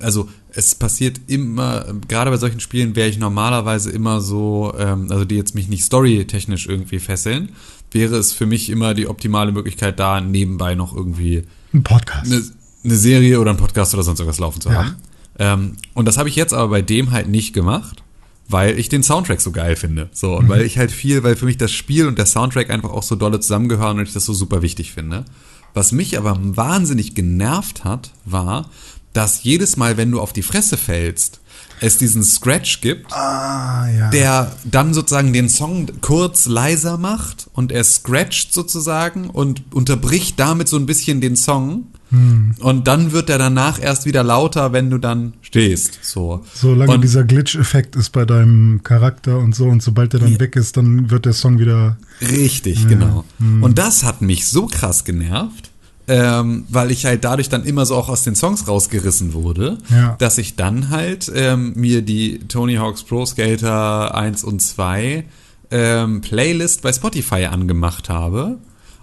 also 0.00 0.28
es 0.52 0.74
passiert 0.74 1.20
immer, 1.28 1.86
gerade 2.08 2.30
bei 2.30 2.36
solchen 2.36 2.60
Spielen 2.60 2.96
wäre 2.96 3.08
ich 3.08 3.18
normalerweise 3.18 3.90
immer 3.90 4.20
so, 4.20 4.72
ähm, 4.78 5.06
also 5.10 5.24
die 5.24 5.36
jetzt 5.36 5.54
mich 5.54 5.68
nicht 5.68 5.84
storytechnisch 5.84 6.66
irgendwie 6.66 6.98
fesseln, 6.98 7.50
wäre 7.92 8.16
es 8.16 8.32
für 8.32 8.46
mich 8.46 8.70
immer 8.70 8.94
die 8.94 9.08
optimale 9.08 9.52
Möglichkeit, 9.52 9.98
da 9.98 10.20
nebenbei 10.20 10.74
noch 10.74 10.94
irgendwie 10.94 11.44
Ein 11.72 11.82
Podcast. 11.82 12.54
Eine, 12.84 12.96
Serie 12.96 13.40
oder 13.40 13.50
einen 13.50 13.58
Podcast 13.58 13.94
oder 13.94 14.02
sonst 14.02 14.20
irgendwas 14.20 14.38
laufen 14.38 14.60
zu 14.60 14.68
Ja. 14.70 14.74
haben. 14.76 14.96
Ähm, 15.38 15.76
und 15.94 16.06
das 16.06 16.18
habe 16.18 16.28
ich 16.28 16.36
jetzt 16.36 16.52
aber 16.52 16.68
bei 16.68 16.82
dem 16.82 17.10
halt 17.12 17.28
nicht 17.28 17.52
gemacht, 17.54 18.02
weil 18.48 18.78
ich 18.78 18.88
den 18.88 19.02
Soundtrack 19.02 19.40
so 19.40 19.52
geil 19.52 19.76
finde. 19.76 20.10
So, 20.12 20.36
und 20.36 20.48
weil 20.48 20.62
ich 20.62 20.76
halt 20.76 20.90
viel, 20.90 21.22
weil 21.22 21.36
für 21.36 21.46
mich 21.46 21.56
das 21.56 21.72
Spiel 21.72 22.06
und 22.06 22.18
der 22.18 22.26
Soundtrack 22.26 22.68
einfach 22.70 22.90
auch 22.90 23.02
so 23.04 23.14
dolle 23.16 23.40
zusammengehören 23.40 23.98
und 23.98 24.06
ich 24.06 24.12
das 24.12 24.24
so 24.24 24.34
super 24.34 24.60
wichtig 24.62 24.92
finde. 24.92 25.24
Was 25.72 25.92
mich 25.92 26.18
aber 26.18 26.36
wahnsinnig 26.40 27.14
genervt 27.14 27.84
hat, 27.84 28.10
war, 28.24 28.68
dass 29.12 29.44
jedes 29.44 29.76
Mal, 29.76 29.96
wenn 29.96 30.10
du 30.10 30.20
auf 30.20 30.32
die 30.32 30.42
Fresse 30.42 30.76
fällst, 30.76 31.40
es 31.80 31.96
diesen 31.96 32.22
Scratch 32.22 32.80
gibt, 32.80 33.12
ah, 33.12 33.88
ja. 33.88 34.10
der 34.10 34.52
dann 34.64 34.92
sozusagen 34.92 35.32
den 35.32 35.48
Song 35.48 35.86
kurz 36.00 36.46
leiser 36.46 36.98
macht 36.98 37.48
und 37.54 37.72
er 37.72 37.84
scratcht 37.84 38.52
sozusagen 38.52 39.30
und 39.30 39.62
unterbricht 39.72 40.38
damit 40.38 40.68
so 40.68 40.76
ein 40.76 40.86
bisschen 40.86 41.20
den 41.20 41.36
Song. 41.36 41.86
Hm. 42.10 42.54
Und 42.60 42.86
dann 42.88 43.12
wird 43.12 43.30
er 43.30 43.38
danach 43.38 43.80
erst 43.80 44.04
wieder 44.04 44.22
lauter, 44.22 44.72
wenn 44.72 44.90
du 44.90 44.98
dann 44.98 45.34
stehst. 45.42 46.00
So. 46.02 46.44
Solange 46.52 46.92
und, 46.92 47.02
dieser 47.02 47.24
Glitch-Effekt 47.24 47.96
ist 47.96 48.10
bei 48.10 48.24
deinem 48.24 48.82
Charakter 48.82 49.38
und 49.38 49.54
so 49.54 49.66
und 49.66 49.82
sobald 49.82 50.12
der 50.12 50.20
dann 50.20 50.40
weg 50.40 50.56
ist, 50.56 50.76
dann 50.76 51.10
wird 51.10 51.24
der 51.26 51.32
Song 51.32 51.58
wieder. 51.58 51.96
Richtig, 52.20 52.86
genau. 52.88 53.24
Und 53.38 53.78
das 53.78 54.04
hat 54.04 54.22
mich 54.22 54.48
so 54.48 54.66
krass 54.66 55.04
genervt, 55.04 55.70
ähm, 56.08 56.64
weil 56.68 56.90
ich 56.90 57.04
halt 57.06 57.24
dadurch 57.24 57.48
dann 57.48 57.64
immer 57.64 57.86
so 57.86 57.94
auch 57.94 58.08
aus 58.08 58.24
den 58.24 58.34
Songs 58.34 58.66
rausgerissen 58.66 59.32
wurde, 59.32 59.78
Ja. 59.90 60.16
dass 60.18 60.38
ich 60.38 60.56
dann 60.56 60.90
halt 60.90 61.30
ähm, 61.34 61.72
mir 61.76 62.02
die 62.02 62.40
Tony 62.48 62.74
Hawk's 62.74 63.04
Pro 63.04 63.24
Skater 63.24 64.14
1 64.14 64.42
und 64.42 64.60
2 64.60 65.24
ähm, 65.70 66.20
Playlist 66.20 66.82
bei 66.82 66.92
Spotify 66.92 67.44
angemacht 67.46 68.08
habe 68.08 68.58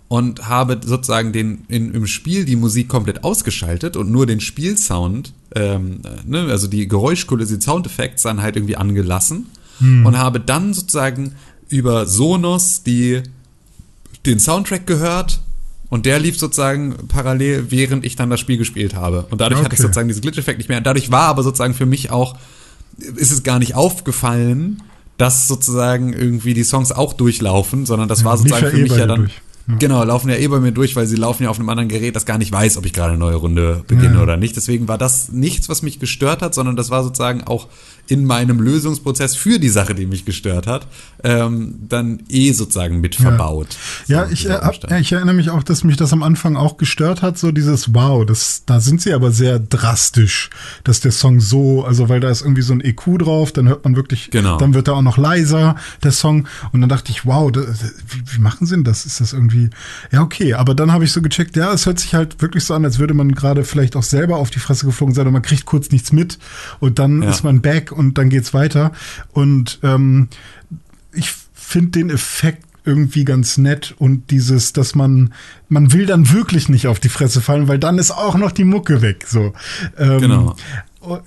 und 0.10 0.48
habe 0.48 0.80
sozusagen 0.86 1.34
den 1.34 1.66
in, 1.68 1.94
im 1.94 2.08
Spiel 2.08 2.46
die 2.46 2.56
Musik 2.56 2.88
komplett 2.88 3.24
ausgeschaltet 3.24 3.98
und 3.98 4.10
nur 4.10 4.26
den 4.26 4.40
Spielsound, 4.40 5.34
ähm, 5.56 6.00
äh, 6.06 6.30
ne, 6.30 6.48
also 6.50 6.68
die 6.68 6.88
Geräuschkulisse, 6.88 7.58
die 7.58 7.64
Soundeffekte 7.64 8.24
dann 8.24 8.42
halt 8.42 8.56
irgendwie 8.56 8.78
angelassen 8.78 9.48
und 9.80 10.18
habe 10.18 10.40
dann 10.40 10.74
sozusagen 10.74 11.34
über 11.70 12.08
Sonos 12.08 12.82
die 12.84 13.22
den 14.26 14.40
Soundtrack 14.40 14.88
gehört 14.88 15.40
und 15.90 16.06
der 16.08 16.20
lief 16.20 16.38
sozusagen 16.40 16.96
parallel, 17.08 17.66
während 17.70 18.04
ich 18.04 18.16
dann 18.16 18.30
das 18.32 18.40
Spiel 18.40 18.58
gespielt 18.58 18.96
habe. 18.96 19.28
Und 19.30 19.40
dadurch 19.40 19.60
hatte 19.62 19.74
ich 19.74 19.80
Okay. 19.80 19.84
sozusagen 19.84 20.08
diesen 20.08 20.22
Glitch-Effekt 20.22 20.58
nicht 20.58 20.68
mehr. 20.70 20.82
Dadurch 20.82 21.12
war 21.12 21.28
aber 21.28 21.44
sozusagen 21.44 21.74
für 21.76 21.86
mich 21.86 22.10
auch, 22.12 22.36
ist 22.98 23.32
es 23.32 23.44
gar 23.44 23.60
nicht 23.60 23.76
aufgefallen, 23.76 24.82
dass 25.18 25.48
sozusagen 25.48 26.12
irgendwie 26.14 26.54
die 26.54 26.64
Songs 26.64 26.92
auch 26.92 27.14
durchlaufen, 27.14 27.86
sondern 27.86 28.10
das 28.10 28.20
Ja, 28.22 28.26
war 28.26 28.38
sozusagen 28.38 28.68
für 28.72 28.78
mich 28.78 28.96
ja 28.96 29.06
dann. 29.08 29.20
durch. 29.22 29.42
Ja. 29.68 29.76
Genau, 29.80 30.04
laufen 30.04 30.30
ja 30.30 30.38
eh 30.38 30.48
bei 30.48 30.60
mir 30.60 30.72
durch, 30.72 30.96
weil 30.96 31.06
sie 31.08 31.18
laufen 31.18 31.44
ja 31.44 31.50
auf 31.50 31.60
einem 31.60 31.68
anderen 31.70 31.90
Gerät, 31.90 32.16
das 32.16 32.26
gar 32.26 32.38
nicht 32.38 32.52
weiß, 32.52 32.78
ob 32.78 32.86
ich 32.86 32.94
gerade 32.94 33.10
eine 33.12 33.20
neue 33.20 33.36
Runde 33.36 33.84
beginne 33.88 34.16
Ja. 34.16 34.24
oder 34.24 34.38
nicht. 34.38 34.56
Deswegen 34.56 34.88
war 34.88 34.98
das 34.98 35.30
nichts, 35.32 35.68
was 35.68 35.82
mich 35.82 36.00
gestört 36.00 36.42
hat, 36.42 36.54
sondern 36.54 36.76
das 36.78 36.90
war 36.90 37.04
sozusagen 37.04 37.44
auch 37.44 37.68
in 38.08 38.26
meinem 38.26 38.60
Lösungsprozess 38.62 39.36
für 39.36 39.60
die 39.60 39.70
Sache, 39.70 39.94
die 39.94 40.06
mich 40.06 40.26
gestört 40.26 40.66
hat, 40.68 40.88
ähm, 41.24 41.76
dann 41.88 42.22
eh 42.30 42.52
sozusagen 42.54 43.00
mit 43.02 43.16
verbaut. 43.16 43.68
Ja, 44.08 44.26
So, 44.26 44.32
ich, 44.34 44.46
äh, 44.48 44.54
hab, 44.54 44.70
Umstand. 44.70 44.92
ja, 44.92 44.98
ich 45.00 45.12
erinnere 45.12 45.36
mich 45.36 45.50
auch, 45.50 45.64
dass 45.64 45.84
mich 45.84 45.98
das 45.98 46.14
am 46.14 46.24
Anfang 46.24 46.56
auch 46.56 46.78
gestört 46.78 47.22
hat, 47.22 47.38
so 47.38 47.52
dieses 47.52 47.94
Wow, 47.94 48.26
das, 48.26 48.64
da 48.66 48.80
sind 48.80 49.02
sie 49.02 49.14
aber 49.14 49.32
sehr 49.32 49.60
drastisch, 49.60 50.50
dass 50.84 51.00
der 51.02 51.12
Song 51.12 51.40
so, 51.40 51.84
also 51.86 52.10
weil 52.10 52.20
da 52.20 52.30
ist 52.30 52.42
irgendwie 52.42 52.62
so 52.62 52.74
ein 52.74 52.82
EQ 52.82 53.20
drauf, 53.20 53.52
dann 53.52 53.68
hört 53.68 53.84
man 53.84 53.96
wirklich, 53.96 54.30
Genau. 54.32 54.58
dann 54.58 54.74
wird 54.74 54.88
er 54.88 54.96
auch 54.96 55.02
noch 55.02 55.18
leiser, 55.18 55.76
der 56.04 56.12
Song, 56.12 56.48
und 56.72 56.82
dann 56.82 56.90
dachte 56.90 57.12
ich, 57.12 57.26
wow, 57.26 57.52
da, 57.52 57.62
wie, 57.62 58.36
wie 58.36 58.40
machen 58.42 58.66
sie 58.68 58.76
denn 58.76 58.84
das? 58.84 59.06
Ist 59.06 59.20
das 59.22 59.34
irgendwie, 59.34 59.70
ja 60.12 60.22
okay, 60.22 60.54
aber 60.54 60.76
dann 60.76 60.92
habe 60.92 61.04
ich 61.04 61.12
so 61.12 61.22
gecheckt, 61.22 61.56
ja, 61.56 61.74
es 61.74 61.86
hört 61.86 62.00
sich 62.00 62.14
halt 62.14 62.42
wirklich 62.42 62.64
so 62.64 62.74
an, 62.74 62.86
als 62.86 63.00
würde 63.00 63.14
man 63.14 63.34
gerade 63.34 63.64
vielleicht 63.64 63.96
auch 63.96 64.04
selber 64.04 64.38
auf 64.38 64.50
die 64.50 64.60
Fresse 64.60 64.86
geflogen 64.86 65.14
sein 65.16 65.28
und 65.28 65.34
man 65.34 65.42
kriegt 65.42 65.66
kurz 65.66 65.92
nichts 65.92 66.12
mit 66.12 66.38
und 66.80 67.00
dann 67.00 67.22
Ja. 67.24 67.30
ist 67.32 67.44
man 67.44 67.62
back 67.62 67.92
und 67.98 68.18
dann 68.18 68.30
geht's 68.30 68.54
weiter 68.54 68.92
und 69.34 69.80
ähm, 69.84 70.30
ich 71.12 71.34
finde 71.54 71.92
den 71.92 72.10
Effekt 72.10 72.64
irgendwie 72.88 73.26
ganz 73.26 73.58
nett 73.58 73.94
und 74.00 74.32
dieses, 74.32 74.72
dass 74.72 74.96
man, 74.96 75.34
man 75.68 75.92
will 75.92 76.06
dann 76.06 76.32
wirklich 76.32 76.70
nicht 76.70 76.88
auf 76.88 77.02
die 77.02 77.10
Fresse 77.10 77.42
fallen, 77.42 77.68
weil 77.68 77.80
dann 77.80 77.98
ist 77.98 78.12
auch 78.12 78.38
noch 78.38 78.54
die 78.54 78.64
Mucke 78.64 79.02
weg, 79.02 79.26
so. 79.28 79.54
Ähm, 79.98 80.20
Genau. 80.20 80.56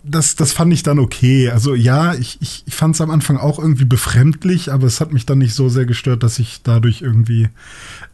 Das, 0.02 0.36
das 0.36 0.52
fand 0.52 0.72
ich 0.74 0.82
dann 0.82 0.98
okay. 0.98 1.50
Also 1.50 1.74
ja, 1.74 2.14
ich, 2.14 2.38
ich, 2.40 2.64
ich 2.66 2.74
fand 2.74 2.94
es 2.94 3.00
am 3.00 3.10
Anfang 3.10 3.38
auch 3.38 3.58
irgendwie 3.58 3.86
befremdlich, 3.86 4.72
aber 4.72 4.86
es 4.86 5.00
hat 5.00 5.12
mich 5.12 5.24
dann 5.24 5.38
nicht 5.38 5.54
so 5.54 5.68
sehr 5.70 5.86
gestört, 5.86 6.22
dass 6.22 6.38
ich 6.38 6.60
dadurch 6.62 7.00
irgendwie. 7.00 7.48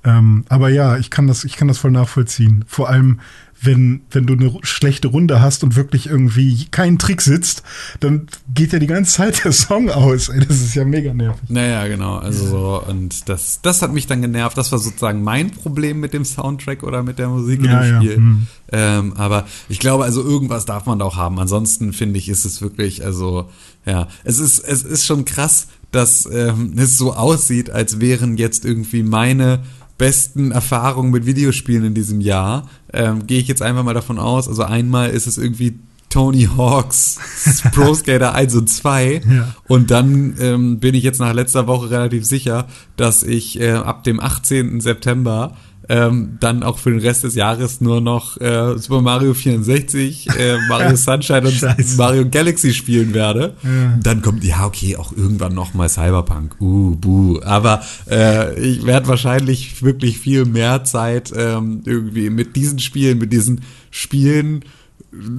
Ähm, 0.04 0.44
aber 0.48 0.68
ja, 0.68 0.96
ich 0.96 1.10
kann 1.10 1.26
das, 1.26 1.44
ich 1.44 1.56
kann 1.56 1.66
das 1.66 1.78
voll 1.78 1.90
nachvollziehen. 1.90 2.64
Vor 2.68 2.88
allem, 2.88 3.20
wenn, 3.60 4.02
wenn 4.10 4.26
du 4.26 4.34
eine 4.34 4.52
schlechte 4.62 5.08
Runde 5.08 5.40
hast 5.40 5.64
und 5.64 5.76
wirklich 5.76 6.06
irgendwie 6.08 6.66
kein 6.70 6.98
Trick 6.98 7.22
sitzt, 7.22 7.62
dann 8.00 8.26
geht 8.54 8.72
ja 8.72 8.78
die 8.78 8.86
ganze 8.86 9.14
Zeit 9.14 9.44
der 9.44 9.52
Song 9.52 9.90
aus. 9.90 10.28
Ey, 10.28 10.40
das 10.46 10.60
ist 10.60 10.74
ja 10.74 10.84
mega 10.84 11.12
nervig. 11.14 11.48
Naja, 11.48 11.86
genau. 11.88 12.16
Also 12.16 12.46
so, 12.46 12.82
und 12.86 13.28
das, 13.28 13.60
das 13.62 13.82
hat 13.82 13.92
mich 13.92 14.06
dann 14.06 14.22
genervt. 14.22 14.56
Das 14.58 14.72
war 14.72 14.78
sozusagen 14.78 15.22
mein 15.22 15.50
Problem 15.50 16.00
mit 16.00 16.12
dem 16.12 16.24
Soundtrack 16.24 16.82
oder 16.82 17.02
mit 17.02 17.18
der 17.18 17.28
Musik 17.28 17.64
Ja, 17.64 17.84
ja, 17.84 17.92
dem 17.92 18.02
Spiel. 18.02 18.16
hm. 18.16 18.46
Ähm, 18.72 19.12
aber 19.16 19.46
ich 19.68 19.78
glaube, 19.78 20.04
also 20.04 20.22
irgendwas 20.22 20.64
darf 20.64 20.86
man 20.86 20.98
da 20.98 21.04
auch 21.04 21.16
haben. 21.16 21.38
Ansonsten 21.38 21.92
finde 21.92 22.18
ich, 22.18 22.28
ist 22.28 22.44
es 22.44 22.60
wirklich, 22.60 23.04
also, 23.04 23.48
ja, 23.84 24.08
es 24.24 24.38
ist, 24.38 24.58
es 24.58 24.82
ist 24.82 25.06
schon 25.06 25.24
krass, 25.24 25.68
dass 25.92 26.28
ähm, 26.30 26.74
es 26.76 26.98
so 26.98 27.14
aussieht, 27.14 27.70
als 27.70 28.00
wären 28.00 28.36
jetzt 28.36 28.64
irgendwie 28.64 29.02
meine 29.02 29.60
besten 29.98 30.50
Erfahrungen 30.50 31.10
mit 31.10 31.26
Videospielen 31.26 31.84
in 31.84 31.94
diesem 31.94 32.20
Jahr. 32.20 32.68
Ähm, 32.92 33.26
Gehe 33.26 33.40
ich 33.40 33.48
jetzt 33.48 33.62
einfach 33.62 33.82
mal 33.82 33.94
davon 33.94 34.18
aus. 34.18 34.48
Also 34.48 34.62
einmal 34.62 35.10
ist 35.10 35.26
es 35.26 35.38
irgendwie 35.38 35.78
Tony 36.08 36.48
Hawks 36.56 37.18
Pro 37.74 37.94
Skater 37.94 38.34
1 38.34 38.54
und 38.54 38.68
2. 38.68 39.22
Ja. 39.28 39.54
Und 39.68 39.90
dann 39.90 40.36
ähm, 40.40 40.78
bin 40.78 40.94
ich 40.94 41.02
jetzt 41.02 41.20
nach 41.20 41.32
letzter 41.32 41.66
Woche 41.66 41.90
relativ 41.90 42.24
sicher, 42.24 42.66
dass 42.96 43.22
ich 43.22 43.60
äh, 43.60 43.72
ab 43.72 44.04
dem 44.04 44.20
18. 44.20 44.80
September 44.80 45.56
ähm, 45.88 46.36
dann 46.40 46.62
auch 46.62 46.78
für 46.78 46.90
den 46.90 47.00
Rest 47.00 47.24
des 47.24 47.34
Jahres 47.34 47.80
nur 47.80 48.00
noch 48.00 48.40
äh, 48.40 48.78
Super 48.78 49.00
Mario 49.00 49.34
64, 49.34 50.28
äh, 50.28 50.58
Mario 50.68 50.96
Sunshine 50.96 51.42
und 51.42 51.52
Scheiße. 51.52 51.96
Mario 51.96 52.28
Galaxy 52.28 52.72
spielen 52.72 53.14
werde. 53.14 53.54
Ja. 53.62 53.98
Dann 54.02 54.22
kommt, 54.22 54.44
ja, 54.44 54.66
okay, 54.66 54.96
auch 54.96 55.12
irgendwann 55.12 55.54
noch 55.54 55.74
mal 55.74 55.88
Cyberpunk. 55.88 56.56
Uh, 56.60 56.96
buh. 56.96 57.40
Aber 57.42 57.82
äh, 58.10 58.58
ich 58.60 58.84
werde 58.86 59.08
wahrscheinlich 59.08 59.82
wirklich 59.82 60.18
viel 60.18 60.44
mehr 60.44 60.84
Zeit 60.84 61.32
ähm, 61.36 61.82
irgendwie 61.84 62.30
mit 62.30 62.56
diesen 62.56 62.78
Spielen, 62.78 63.18
mit 63.18 63.32
diesen 63.32 63.62
Spielen 63.90 64.64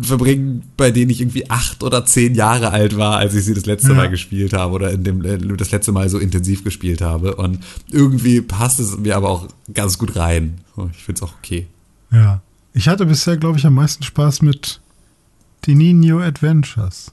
verbringen, 0.01 0.63
bei 0.77 0.91
denen 0.91 1.09
ich 1.11 1.21
irgendwie 1.21 1.49
acht 1.49 1.83
oder 1.83 2.05
zehn 2.05 2.35
Jahre 2.35 2.71
alt 2.71 2.97
war, 2.97 3.17
als 3.17 3.33
ich 3.35 3.45
sie 3.45 3.53
das 3.53 3.65
letzte 3.65 3.89
Ja. 3.89 3.93
Mal 3.95 4.09
gespielt 4.09 4.53
habe 4.53 4.73
oder 4.73 4.91
in 4.91 5.03
dem 5.03 5.23
äh, 5.23 5.37
das 5.57 5.71
letzte 5.71 5.91
Mal 5.91 6.09
so 6.09 6.17
intensiv 6.19 6.63
gespielt 6.63 7.01
habe. 7.01 7.35
Und 7.35 7.59
irgendwie 7.91 8.41
passt 8.41 8.79
es 8.79 8.97
mir 8.97 9.15
aber 9.15 9.29
auch 9.29 9.47
ganz 9.73 9.97
gut 9.97 10.15
rein. 10.15 10.59
So, 10.75 10.89
Ich 10.93 11.03
finde 11.03 11.19
es 11.19 11.23
auch 11.23 11.33
okay. 11.37 11.67
Ja. 12.11 12.41
Ich 12.73 12.87
hatte 12.87 13.05
bisher, 13.05 13.37
glaube 13.37 13.57
ich, 13.57 13.65
am 13.65 13.73
meisten 13.73 14.03
Spaß 14.03 14.41
mit 14.43 14.81
die 15.65 15.75
Nino 15.75 16.19
Adventures. 16.19 17.11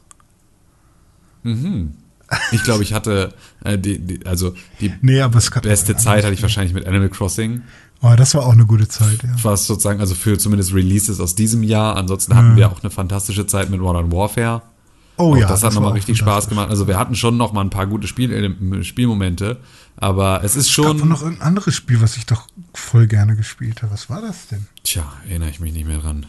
Mhm. 1.43 1.93
Ich 2.53 2.63
glaube, 2.65 2.83
ich 2.83 2.93
hatte 2.95 3.35
äh, 3.65 3.79
die, 3.79 3.99
die, 3.99 4.27
also 4.27 4.55
die 4.81 4.93
Nee, 5.03 5.23
beste 5.63 5.97
Zeit 5.97 6.25
hatte 6.25 6.35
ich 6.35 6.43
wahrscheinlich 6.43 6.75
mit 6.75 6.87
Animal 6.87 7.09
Crossing. 7.11 7.63
Oh, 8.05 8.15
das 8.17 8.35
war 8.35 8.45
auch 8.45 8.53
eine 8.53 8.67
gute 8.67 8.87
Zeit, 8.87 9.23
ja. 9.23 9.31
Was 9.43 9.67
sozusagen, 9.67 10.01
also 10.01 10.15
für 10.15 10.37
zumindest 10.39 10.75
Releases 10.75 11.21
aus 11.21 11.35
diesem 11.35 11.63
Jahr. 11.63 11.97
Ansonsten 11.97 12.35
hatten 12.35 12.57
wir 12.57 12.71
auch 12.71 12.83
eine 12.83 12.91
fantastische 12.91 13.47
Zeit 13.47 13.71
mit 13.71 13.81
Modern 13.81 14.13
Warfare. 14.13 14.63
Oh 15.17 15.33
Auch 15.33 15.37
ja. 15.37 15.47
das 15.49 15.63
hat 15.63 15.73
nochmal 15.75 15.93
richtig 15.93 16.19
Spaß 16.19 16.49
gemacht. 16.49 16.71
Also 16.71 16.87
wir 16.89 16.99
hatten 16.99 17.15
schon 17.15 17.37
noch 17.37 17.53
mal 17.53 17.61
ein 17.61 17.71
paar 17.71 17.87
gute 17.87 18.07
Spiel, 18.09 18.33
äh, 18.33 18.85
Spielmomente, 18.85 19.61
aber 19.97 20.43
es 20.43 20.57
ist 20.57 20.69
Es 20.71 20.77
gab 20.77 20.99
schon. 20.99 21.09
noch 21.09 21.23
irgendein 21.23 21.47
anderes 21.47 21.75
Spiel, 21.75 22.01
was 22.01 22.17
ich 22.17 22.27
doch 22.27 22.49
voll 22.75 23.07
gerne 23.07 23.37
gespielt 23.37 23.83
habe. 23.83 23.93
Was 23.93 24.11
war 24.11 24.21
das 24.21 24.49
denn? 24.49 24.67
Tja, 24.83 25.05
erinnere 25.29 25.51
ich 25.51 25.61
mich 25.61 25.73
nicht 25.73 25.87
mehr 25.87 25.99
dran. 25.99 26.27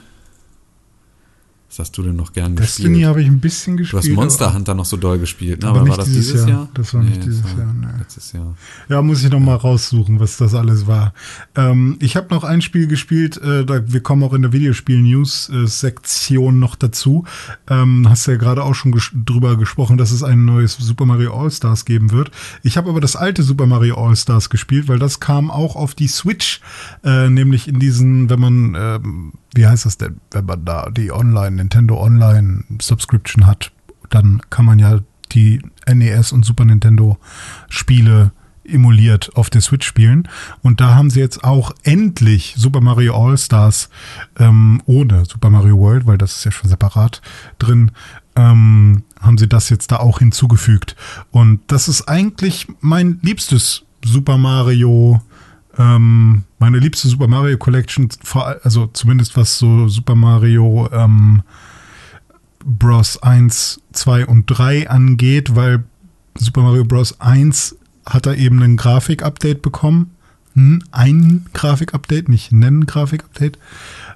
Was 1.76 1.88
hast 1.88 1.98
du 1.98 2.04
denn 2.04 2.16
noch 2.16 2.32
gern 2.32 2.56
Destiny 2.56 2.88
gespielt? 2.88 3.10
habe 3.10 3.22
ich 3.22 3.28
ein 3.28 3.42
bisschen 3.42 3.76
gespielt. 3.76 4.06
Du 4.06 4.08
hast 4.08 4.16
Monster 4.16 4.54
Hunter 4.54 4.76
noch 4.76 4.86
so 4.86 4.96
doll 4.96 5.20
gespielt, 5.20 5.62
ne? 5.62 5.68
aber 5.68 5.86
war 5.86 5.98
das 5.98 6.06
dieses 6.06 6.28
dieses 6.28 6.48
Jahr. 6.48 6.60
Jahr? 6.60 6.70
Das 6.74 6.94
war 6.94 7.04
nicht 7.04 7.26
dieses 7.26 7.42
das 7.42 7.52
war 7.52 7.66
Jahr, 7.66 7.74
nee. 7.74 7.88
Letztes 7.98 8.32
Jahr. 8.32 8.56
Ja, 8.88 9.02
muss 9.02 9.22
ich 9.22 9.30
noch 9.30 9.42
mal 9.42 9.56
raussuchen, 9.56 10.22
was 10.22 10.38
das 10.38 10.56
alles 10.56 10.88
war. 10.88 11.14
Ähm, 11.54 11.98
ich 12.00 12.16
habe 12.16 12.34
noch 12.34 12.46
ein 12.46 12.62
Spiel 12.62 12.88
gespielt, 12.88 13.36
äh, 13.42 13.66
da, 13.66 13.92
wir 13.92 14.00
kommen 14.00 14.24
auch 14.24 14.32
in 14.32 14.44
der 14.44 14.54
Videospiel-News-Sektion 14.54 16.60
noch 16.60 16.78
dazu. 16.78 17.26
Ähm, 17.68 18.10
hast 18.10 18.28
ja 18.28 18.38
gerade 18.38 18.64
auch 18.64 18.74
schon 18.74 18.94
ges 18.94 19.12
drüber 19.14 19.58
gesprochen, 19.58 19.98
dass 19.98 20.12
es 20.12 20.24
ein 20.24 20.46
neues 20.46 20.78
Super 20.78 21.06
Mario 21.06 21.38
All-Stars 21.38 21.84
geben 21.84 22.12
wird. 22.12 22.32
Ich 22.64 22.78
habe 22.78 22.90
aber 22.90 23.02
das 23.02 23.18
alte 23.18 23.44
Super 23.44 23.66
Mario 23.66 24.02
All-Stars 24.02 24.50
gespielt, 24.50 24.88
weil 24.88 25.00
das 25.00 25.20
kam 25.20 25.52
auch 25.52 25.76
auf 25.76 25.94
die 25.94 26.08
Switch, 26.08 26.62
äh, 27.04 27.30
nämlich 27.30 27.68
in 27.68 27.82
diesen, 27.82 28.30
wenn 28.30 28.40
man, 28.40 28.78
ähm, 28.80 29.34
wie 29.56 29.65
heißt 29.65 29.86
das 29.86 29.98
denn, 29.98 30.19
wenn 30.32 30.45
man 30.45 30.65
da 30.65 30.90
die 30.90 31.11
Online, 31.11 31.56
Nintendo 31.56 31.99
Online 32.02 32.64
Subscription 32.82 33.48
hat, 33.48 33.72
dann 34.10 34.41
kann 34.49 34.65
man 34.65 34.80
ja 34.80 34.99
die 35.32 35.61
NES 35.91 36.32
und 36.32 36.45
Super 36.45 36.65
Nintendo 36.65 37.18
Spiele 37.69 38.32
emuliert 38.68 39.36
auf 39.36 39.49
der 39.49 39.61
Switch 39.61 39.86
spielen. 39.86 40.27
Und 40.61 40.82
da 40.82 40.95
haben 40.95 41.10
sie 41.10 41.19
jetzt 41.19 41.44
auch 41.44 41.72
endlich 41.84 42.56
Super 42.57 42.82
Mario 42.82 43.15
All-Stars 43.15 43.90
ähm, 44.40 44.82
ohne 44.86 45.26
Super 45.26 45.49
Mario 45.49 45.77
World, 45.77 46.07
weil 46.07 46.18
das 46.18 46.38
ist 46.38 46.45
ja 46.45 46.52
schon 46.52 46.69
separat 46.69 47.22
drin, 47.60 47.91
ähm, 48.36 49.03
haben 49.19 49.38
sie 49.38 49.48
das 49.48 49.69
jetzt 49.69 49.91
da 49.91 49.98
auch 49.98 50.19
hinzugefügt. 50.19 50.95
Und 51.32 51.61
das 51.68 51.88
ist 51.88 52.03
eigentlich 52.03 52.68
mein 52.82 53.19
liebstes 53.22 53.84
Super 54.03 54.38
Mario, 54.38 55.22
ähm, 55.78 56.44
meine 56.60 56.80
liebste 56.80 57.08
Super 57.08 57.28
Mario 57.28 57.58
Collection, 57.58 58.10
also 58.64 58.88
zumindest 58.88 59.36
was 59.38 59.58
so 59.58 59.88
Super 59.88 60.16
Mario 60.16 60.90
ähm, 60.92 61.44
Bros. 62.64 63.22
1, 63.22 63.82
2 63.94 64.26
und 64.26 64.46
3 64.48 64.90
angeht, 64.90 65.56
weil 65.56 65.84
Super 66.36 66.62
Mario 66.62 66.84
Bros. 66.84 67.20
1 67.20 67.76
hat 68.06 68.26
er 68.26 68.38
eben 68.38 68.62
ein 68.62 68.78
Grafik-Update 68.78 69.62
bekommen. 69.62 70.12
Hm, 70.54 70.82
Ein 70.92 71.46
Grafik-Update, 71.54 72.30
nicht 72.30 72.52
ein 72.52 72.86
Grafik-Update 72.86 73.60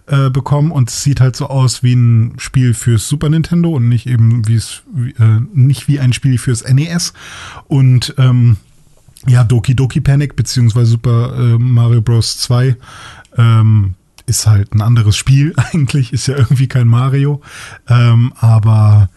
äh, 0.08 0.30
bekommen 0.30 0.72
und 0.72 0.90
es 0.90 1.04
sieht 1.04 1.20
halt 1.20 1.36
so 1.36 1.48
aus 1.48 1.84
wie 1.84 1.94
ein 1.94 2.36
Spiel 2.38 2.74
fürs 2.74 3.08
Super 3.10 3.30
Nintendo 3.30 3.72
und 3.72 3.90
nicht 3.90 4.08
eben 4.08 4.48
wie 4.48 4.56
es 4.56 4.84
äh, 5.20 5.42
nicht 5.54 5.88
wie 5.88 6.00
ein 6.00 6.14
Spiel 6.14 6.38
fürs 6.38 6.64
NES 6.64 7.14
und 7.68 8.16
ähm, 8.18 8.56
ja 9.28 9.44
Doki 9.44 9.76
Doki 9.76 10.02
Panic 10.02 10.36
beziehungsweise 10.36 10.92
Super 10.92 11.34
äh, 11.38 11.58
Mario 11.58 12.02
Bros 12.02 12.38
2 12.38 12.76
ähm, 13.38 13.96
ist 14.26 14.48
halt 14.48 14.74
ein 14.74 14.82
anderes 14.82 15.18
Spiel 15.18 15.54
eigentlich 15.72 16.14
ist 16.14 16.28
ja 16.28 16.38
irgendwie 16.38 16.68
kein 16.68 16.88
Mario 16.88 17.42
ähm, 17.88 18.34
aber 18.40 19.10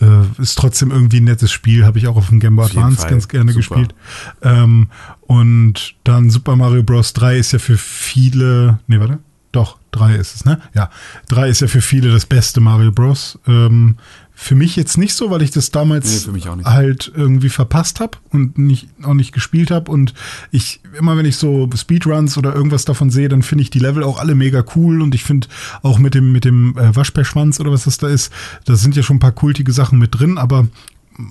äh, 0.00 0.40
ist 0.40 0.56
trotzdem 0.58 0.90
irgendwie 0.90 1.20
ein 1.20 1.24
nettes 1.24 1.50
Spiel, 1.50 1.84
habe 1.84 1.98
ich 1.98 2.06
auch 2.06 2.16
auf 2.16 2.28
dem 2.28 2.40
Game 2.40 2.56
Boy 2.56 2.66
Advance 2.66 3.00
Fall. 3.00 3.10
ganz 3.10 3.28
gerne 3.28 3.52
Super. 3.52 3.60
gespielt. 3.60 3.94
Ähm, 4.42 4.88
und 5.22 5.96
dann 6.04 6.30
Super 6.30 6.56
Mario 6.56 6.82
Bros. 6.82 7.12
3 7.12 7.36
ist 7.38 7.52
ja 7.52 7.58
für 7.58 7.76
viele, 7.76 8.78
nee, 8.86 9.00
warte, 9.00 9.18
doch, 9.52 9.78
3 9.92 10.14
ist 10.16 10.36
es, 10.36 10.44
ne? 10.44 10.60
Ja, 10.74 10.90
3 11.28 11.48
ist 11.48 11.60
ja 11.60 11.68
für 11.68 11.80
viele 11.80 12.10
das 12.12 12.26
beste 12.26 12.60
Mario 12.60 12.92
Bros. 12.92 13.38
Ähm, 13.46 13.96
für 14.40 14.54
mich 14.54 14.76
jetzt 14.76 14.96
nicht 14.96 15.14
so, 15.14 15.30
weil 15.30 15.42
ich 15.42 15.50
das 15.50 15.66
Nee, 15.66 15.72
damals 15.72 16.28
nicht. 16.28 16.46
halt 16.64 17.10
irgendwie 17.12 17.48
verpasst 17.48 17.98
habe 17.98 18.18
und 18.30 18.56
nicht, 18.56 18.88
auch 19.02 19.14
nicht 19.14 19.32
gespielt 19.32 19.72
habe. 19.72 19.90
Und 19.90 20.14
ich, 20.52 20.80
immer 20.96 21.16
wenn 21.16 21.26
ich 21.26 21.36
so 21.36 21.68
Speedruns 21.76 22.38
oder 22.38 22.54
irgendwas 22.54 22.84
davon 22.84 23.10
sehe, 23.10 23.28
dann 23.28 23.42
finde 23.42 23.62
ich 23.62 23.70
die 23.70 23.80
Level 23.80 24.04
auch 24.04 24.20
alle 24.20 24.36
mega 24.36 24.64
cool. 24.76 25.02
Und 25.02 25.12
ich 25.16 25.24
finde 25.24 25.48
auch 25.82 25.98
mit 25.98 26.14
dem, 26.14 26.30
mit 26.30 26.44
dem 26.44 26.78
äh, 26.78 26.94
Waschbärschwanz 26.94 27.58
oder 27.58 27.72
was 27.72 27.82
das 27.82 27.98
da 27.98 28.06
ist, 28.06 28.32
da 28.64 28.76
sind 28.76 28.94
ja 28.94 29.02
schon 29.02 29.16
ein 29.16 29.20
paar 29.20 29.32
kultige 29.32 29.72
Sachen 29.72 29.98
mit 29.98 30.18
drin, 30.18 30.38
aber 30.38 30.68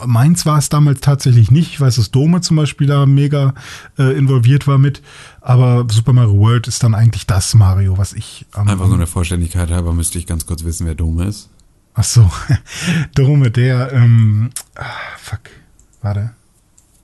Meins 0.06 0.46
war 0.46 0.58
es 0.58 0.68
damals 0.68 1.00
tatsächlich 1.00 1.50
nicht. 1.50 1.72
Ich 1.72 1.80
weiß, 1.80 1.96
dass 1.96 2.12
Dome 2.12 2.42
zum 2.42 2.58
Beispiel 2.58 2.88
da 2.88 3.06
mega 3.06 3.54
äh, 3.98 4.18
involviert 4.18 4.68
war 4.68 4.78
mit. 4.78 5.02
Aber 5.40 5.86
Super 5.90 6.12
Mario 6.12 6.38
World 6.38 6.68
ist 6.68 6.84
dann 6.84 6.94
eigentlich 6.94 7.26
das 7.26 7.54
Mario, 7.54 7.98
was 7.98 8.12
ich 8.12 8.46
am 8.52 8.68
Einfach 8.68 8.90
nur 8.90 8.98
der 8.98 9.08
Vollständigkeit 9.08 9.72
halber 9.72 9.94
müsste 9.94 10.20
ich 10.20 10.28
ganz 10.28 10.46
kurz 10.46 10.66
wissen, 10.66 10.86
wer 10.86 10.94
Dome 10.96 11.24
ist. 11.26 11.48
Ach 12.00 12.04
so, 12.04 12.32
Dome, 13.16 13.50
der, 13.50 13.92
ähm, 13.92 14.52
ah, 14.76 14.86
fuck, 15.18 15.40
warte. 16.04 16.32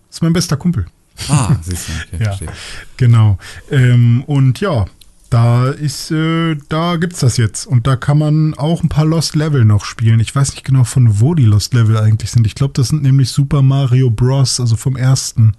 Ist 0.09 0.21
mein 0.21 0.33
bester 0.33 0.55
Kumpel. 0.55 0.85
Ah, 1.29 1.55
siehst 1.63 1.87
du, 1.89 1.91
okay, 1.93 2.23
Ja, 2.23 2.29
verstehe. 2.29 2.49
genau. 2.97 3.39
Ähm, 3.71 4.23
und 4.27 4.59
ja, 4.59 4.85
da 5.31 5.69
ist, 5.69 6.11
äh, 6.11 6.55
da 6.69 6.97
gibt's 6.97 7.21
das 7.21 7.37
jetzt. 7.37 7.65
Und 7.65 7.87
da 7.87 7.95
kann 7.95 8.19
man 8.19 8.53
auch 8.53 8.83
ein 8.83 8.89
paar 8.89 9.05
Lost 9.05 9.35
Level 9.35 9.65
noch 9.65 9.83
spielen. 9.83 10.19
Ich 10.19 10.35
weiß 10.35 10.51
nicht 10.51 10.63
genau, 10.63 10.83
von 10.83 11.19
wo 11.19 11.33
die 11.33 11.45
Lost 11.45 11.73
Level 11.73 11.97
eigentlich 11.97 12.29
sind. 12.29 12.45
Ich 12.45 12.53
glaube, 12.53 12.73
das 12.75 12.89
sind 12.89 13.01
nämlich 13.01 13.31
Super 13.31 13.63
Mario 13.63 14.11
Bros., 14.11 14.59
also 14.59 14.75
vom 14.75 14.95
ersten, 14.95 15.55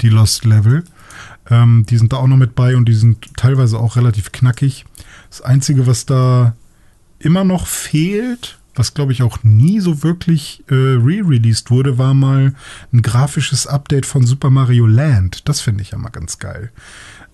die 0.00 0.08
Lost 0.08 0.46
Level. 0.46 0.82
Ähm, 1.50 1.84
die 1.86 1.98
sind 1.98 2.14
da 2.14 2.16
auch 2.16 2.26
noch 2.26 2.38
mit 2.38 2.54
bei 2.54 2.74
und 2.74 2.86
die 2.86 2.94
sind 2.94 3.36
teilweise 3.36 3.78
auch 3.78 3.96
relativ 3.96 4.32
knackig. 4.32 4.86
Das 5.28 5.42
Einzige, 5.42 5.86
was 5.86 6.06
da 6.06 6.54
immer 7.18 7.44
noch 7.44 7.66
fehlt, 7.66 8.57
was 8.78 8.94
glaube 8.94 9.12
ich 9.12 9.22
auch 9.22 9.38
nie 9.42 9.80
so 9.80 10.02
wirklich 10.02 10.62
äh, 10.68 10.74
re-released 10.74 11.70
wurde, 11.70 11.98
war 11.98 12.14
mal 12.14 12.54
ein 12.92 13.02
grafisches 13.02 13.66
Update 13.66 14.06
von 14.06 14.24
Super 14.24 14.50
Mario 14.50 14.86
Land. 14.86 15.48
Das 15.48 15.60
finde 15.60 15.82
ich 15.82 15.90
ja 15.90 15.98
mal 15.98 16.10
ganz 16.10 16.38
geil. 16.38 16.70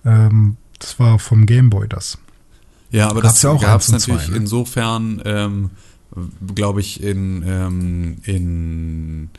Ähm, 0.03 0.57
das 0.79 0.99
war 0.99 1.19
vom 1.19 1.45
Game 1.45 1.69
Boy 1.69 1.87
das. 1.87 2.17
Ja, 2.91 3.09
aber 3.09 3.21
Gab's 3.21 3.41
das 3.41 3.43
ja 3.43 3.53
gab 3.57 3.81
es 3.81 3.91
natürlich 3.91 4.25
zwei, 4.25 4.31
ne? 4.31 4.37
insofern, 4.37 5.21
ähm, 5.25 5.69
glaube 6.53 6.81
ich, 6.81 7.03
in, 7.03 7.43
ähm, 7.45 8.17
in 8.23 9.29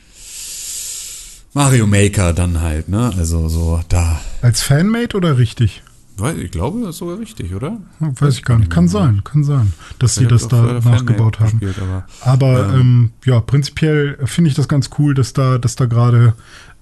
Mario 1.53 1.87
Maker 1.87 2.33
dann 2.33 2.61
halt, 2.61 2.87
ne? 2.87 3.11
Also 3.17 3.49
so 3.49 3.81
da. 3.89 4.21
Als 4.41 4.61
Fanmade 4.61 5.15
oder 5.15 5.37
richtig? 5.37 5.81
Weil 6.17 6.39
Ich 6.41 6.51
glaube, 6.51 6.79
das 6.81 6.91
ist 6.91 6.97
sogar 6.97 7.19
richtig, 7.19 7.53
oder? 7.53 7.77
Weiß 7.99 8.35
ich 8.37 8.43
gar 8.43 8.57
nicht. 8.57 8.71
Kann 8.71 8.87
sein, 8.87 9.23
kann 9.23 9.43
sein, 9.43 9.73
dass 9.99 10.15
sie 10.15 10.25
das 10.25 10.47
da 10.47 10.79
nachgebaut 10.83 11.39
haben. 11.39 11.59
gespielt, 11.59 11.75
aber 11.79 12.05
Aber 12.21 12.73
Ähm. 12.73 12.79
ähm, 12.81 13.11
ja, 13.25 13.39
prinzipiell 13.39 14.17
finde 14.25 14.49
ich 14.49 14.55
das 14.55 14.67
ganz 14.67 14.89
cool, 14.97 15.13
dass 15.13 15.33
da, 15.33 15.57
dass 15.57 15.75
da 15.75 15.85
gerade 15.85 16.33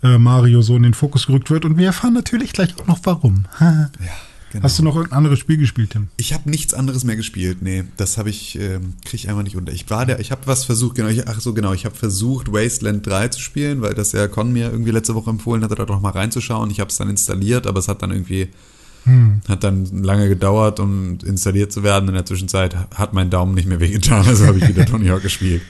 äh, 0.04 0.18
Mario 0.18 0.62
so 0.62 0.76
in 0.76 0.84
den 0.84 0.94
Fokus 0.94 1.28
gerückt 1.28 1.50
wird. 1.50 1.66
Und 1.66 1.78
wir 1.78 1.88
erfahren 1.88 2.14
natürlich 2.14 2.54
gleich 2.54 2.80
auch 2.80 2.88
noch 2.88 3.00
warum. 3.04 3.46
ja, 3.60 3.90
genau. 4.52 4.64
Hast 4.64 4.80
du 4.80 4.84
noch 4.84 4.96
irgendein 4.96 5.18
anderes 5.18 5.40
Spiel 5.40 5.58
gespielt, 5.58 5.92
Tim? 5.92 6.08
Ich 6.18 6.34
habe 6.34 6.50
nichts 6.50 6.74
anderes 6.74 7.04
mehr 7.04 7.16
gespielt. 7.18 7.58
Nee, 7.62 7.84
das 7.98 8.18
habe 8.18 8.30
ich 8.30 8.58
ähm, 8.60 8.94
kriege 9.04 9.18
ich 9.18 9.30
einfach 9.30 9.44
nicht 9.44 9.58
unter. 9.58 9.74
Ich 9.74 9.90
war 9.90 10.06
der, 10.06 10.20
ich 10.20 10.32
habe 10.32 10.42
was 10.46 10.64
versucht, 10.64 10.96
genau, 10.96 11.10
ich, 11.10 11.28
ach 11.28 11.40
so 11.42 11.54
genau, 11.54 11.74
ich 11.74 11.86
habe 11.86 11.96
versucht 11.96 12.52
Wasteland 12.54 13.06
3 13.06 13.28
zu 13.30 13.42
spielen, 13.42 13.82
weil 13.82 13.94
das 13.96 14.12
ja 14.14 14.28
Con 14.28 14.54
mir 14.54 14.72
irgendwie 14.72 14.92
letzte 14.92 15.16
Woche 15.16 15.30
empfohlen 15.30 15.64
hatte, 15.64 15.76
da 15.76 15.86
doch 15.86 16.00
mal 16.02 16.12
reinzuschauen. 16.12 16.70
Ich 16.72 16.80
habe 16.80 16.90
es 16.90 16.98
dann 16.98 17.10
installiert, 17.10 17.68
aber 17.68 17.80
es 17.80 17.88
hat 17.88 18.02
dann 18.02 18.12
irgendwie 18.12 18.50
Hm. 19.06 19.42
hat 19.48 19.64
dann 19.64 20.04
lange 20.04 20.28
gedauert, 20.28 20.80
um 20.80 21.18
installiert 21.24 21.72
zu 21.72 21.84
werden. 21.84 22.10
In 22.10 22.16
der 22.16 22.26
Zwischenzeit 22.26 22.76
hat 22.96 23.14
mein 23.14 23.30
Daumen 23.30 23.54
nicht 23.54 23.68
mehr 23.68 23.80
wehgetan, 23.80 24.26
also 24.28 24.46
habe 24.46 24.58
ich 24.58 24.68
wieder 24.68 24.86
Tony 24.88 25.08
Hawk 25.08 25.22
gespielt. 25.22 25.62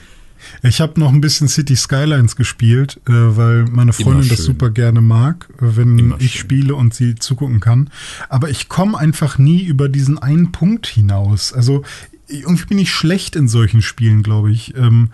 Ich 0.62 0.80
habe 0.80 0.98
noch 1.00 1.12
ein 1.12 1.20
bisschen 1.20 1.48
City 1.48 1.76
Skylines 1.76 2.36
gespielt, 2.36 3.00
äh, 3.08 3.12
weil 3.12 3.64
meine 3.64 3.92
Freundin 3.92 4.28
das 4.28 4.44
super 4.44 4.70
gerne 4.70 5.00
mag, 5.00 5.48
wenn 5.58 5.98
Immer 5.98 6.16
ich 6.20 6.32
schön. 6.32 6.40
spiele 6.40 6.74
und 6.74 6.94
sie 6.94 7.14
zugucken 7.16 7.60
kann. 7.60 7.90
Aber 8.28 8.48
ich 8.48 8.68
komme 8.68 8.98
einfach 8.98 9.38
nie 9.38 9.64
über 9.64 9.88
diesen 9.88 10.18
einen 10.18 10.52
Punkt 10.52 10.86
hinaus. 10.86 11.52
Also 11.52 11.82
irgendwie 12.28 12.66
bin 12.66 12.78
ich 12.78 12.90
schlecht 12.90 13.36
in 13.36 13.48
solchen 13.48 13.82
Spielen, 13.82 14.22
glaube 14.22 14.50
ich. 14.50 14.76
Ähm, 14.76 15.10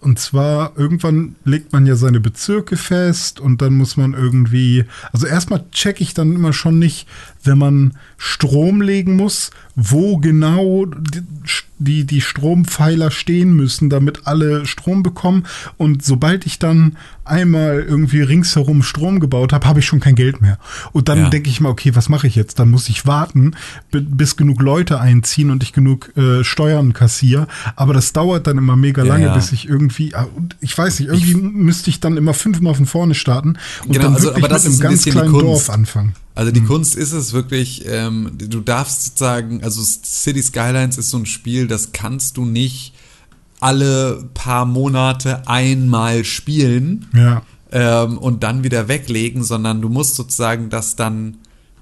und 0.00 0.18
zwar, 0.18 0.72
irgendwann 0.78 1.36
legt 1.44 1.74
man 1.74 1.84
ja 1.86 1.94
seine 1.94 2.20
Bezirke 2.20 2.78
fest 2.78 3.38
und 3.38 3.60
dann 3.60 3.74
muss 3.74 3.98
man 3.98 4.14
irgendwie, 4.14 4.86
also 5.12 5.26
erstmal 5.26 5.64
checke 5.72 6.02
ich 6.02 6.14
dann 6.14 6.34
immer 6.34 6.54
schon 6.54 6.78
nicht, 6.78 7.06
wenn 7.44 7.58
man 7.58 7.94
Strom 8.18 8.82
legen 8.82 9.16
muss, 9.16 9.50
wo 9.76 10.18
genau 10.18 10.86
die, 11.78 12.04
die, 12.04 12.20
Strompfeiler 12.20 13.10
stehen 13.10 13.54
müssen, 13.54 13.88
damit 13.88 14.26
alle 14.26 14.66
Strom 14.66 15.02
bekommen. 15.02 15.46
Und 15.78 16.04
sobald 16.04 16.44
ich 16.44 16.58
dann 16.58 16.98
einmal 17.24 17.80
irgendwie 17.80 18.20
ringsherum 18.20 18.82
Strom 18.82 19.20
gebaut 19.20 19.54
habe, 19.54 19.66
habe 19.66 19.80
ich 19.80 19.86
schon 19.86 20.00
kein 20.00 20.14
Geld 20.16 20.42
mehr. 20.42 20.58
Und 20.92 21.08
dann 21.08 21.18
Ja. 21.18 21.28
denke 21.30 21.48
ich 21.48 21.60
mal, 21.62 21.70
okay, 21.70 21.94
was 21.94 22.10
mache 22.10 22.26
ich 22.26 22.34
jetzt? 22.34 22.58
Dann 22.58 22.70
muss 22.70 22.90
ich 22.90 23.06
warten, 23.06 23.52
bi- 23.90 24.00
bis 24.02 24.36
genug 24.36 24.60
Leute 24.60 25.00
einziehen 25.00 25.50
und 25.50 25.62
ich 25.62 25.72
genug 25.72 26.12
äh, 26.18 26.44
Steuern 26.44 26.92
kassiere. 26.92 27.46
Aber 27.76 27.94
das 27.94 28.12
dauert 28.12 28.46
dann 28.46 28.58
immer 28.58 28.76
mega 28.76 29.02
lange, 29.02 29.26
ja. 29.26 29.34
bis 29.34 29.52
ich 29.52 29.66
irgendwie, 29.66 30.14
ah, 30.14 30.26
ich 30.60 30.76
weiß 30.76 31.00
nicht, 31.00 31.08
irgendwie 31.08 31.34
müsste 31.34 31.88
ich 31.88 32.00
dann 32.00 32.18
immer 32.18 32.34
fünfmal 32.34 32.74
von 32.74 32.84
vorne 32.84 33.14
starten 33.14 33.56
und 33.86 33.92
Genau, 33.92 34.04
dann 34.04 34.14
also, 34.14 34.26
wirklich 34.26 34.44
aber 34.44 34.52
das 34.52 34.64
mit 34.64 34.72
einem 34.72 34.80
ganz 34.80 35.04
kleinen 35.06 35.30
Kunst. 35.30 35.44
Dorf 35.46 35.70
anfangen. 35.70 36.12
Also 36.34 36.52
die 36.52 36.62
Kunst 36.62 36.94
ist 36.96 37.12
es 37.12 37.32
wirklich, 37.32 37.84
ähm, 37.86 38.32
du 38.38 38.60
darfst 38.60 39.02
sozusagen, 39.04 39.62
also 39.62 39.82
City 39.82 40.42
Skylines 40.42 40.96
ist 40.96 41.10
so 41.10 41.18
ein 41.18 41.26
Spiel, 41.26 41.66
das 41.66 41.92
kannst 41.92 42.36
du 42.36 42.44
nicht 42.44 42.94
alle 43.58 44.24
paar 44.32 44.64
Monate 44.64 45.46
einmal 45.48 46.24
spielen 46.24 47.06
Ja. 47.14 47.42
ähm, 47.72 48.16
und 48.16 48.42
dann 48.42 48.64
wieder 48.64 48.88
weglegen, 48.88 49.44
sondern 49.44 49.82
du 49.82 49.88
musst 49.88 50.14
sozusagen 50.14 50.70
das 50.70 50.96
dann, 50.96 51.36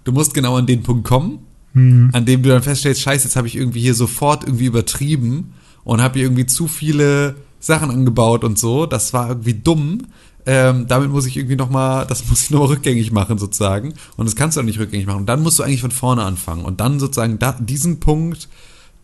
du 0.05 0.13
musst 0.13 0.35
genau 0.35 0.57
an 0.57 0.67
den 0.67 0.83
Punkt 0.83 1.07
kommen, 1.07 1.41
Mhm. 1.75 2.11
an 2.15 2.25
dem 2.25 2.43
du 2.43 2.49
dann 2.49 2.63
feststellst, 2.63 3.03
scheiße, 3.03 3.25
jetzt 3.25 3.37
habe 3.37 3.47
ich 3.47 3.55
irgendwie 3.55 3.81
hier 3.81 3.95
sofort 3.95 4.43
irgendwie 4.45 4.65
übertrieben 4.67 5.53
und 5.85 6.01
habe 6.01 6.15
hier 6.19 6.25
irgendwie 6.25 6.47
zu 6.47 6.67
viele 6.67 7.37
Sachen 7.61 7.91
angebaut 7.91 8.43
und 8.43 8.59
so. 8.59 8.87
Das 8.87 9.13
war 9.13 9.29
irgendwie 9.29 9.55
dumm. 9.55 10.07
Ähm, 10.49 10.87
damit 10.89 11.11
muss 11.11 11.27
ich 11.27 11.37
irgendwie 11.37 11.57
nochmal, 11.57 12.07
das 12.07 12.27
muss 12.31 12.45
ich 12.45 12.51
nochmal 12.51 12.69
rückgängig 12.69 13.13
machen 13.13 13.37
sozusagen. 13.37 13.93
Und 14.17 14.25
das 14.25 14.35
kannst 14.35 14.57
du 14.57 14.63
auch 14.63 14.65
nicht 14.65 14.79
rückgängig 14.79 15.07
machen. 15.07 15.19
Und 15.19 15.27
dann 15.27 15.43
musst 15.43 15.59
du 15.59 15.63
eigentlich 15.63 15.83
von 15.83 15.91
vorne 15.91 16.23
anfangen. 16.23 16.65
Und 16.65 16.81
dann 16.81 16.99
sozusagen 16.99 17.39
da, 17.39 17.53
diesen 17.53 18.01
Punkt 18.01 18.49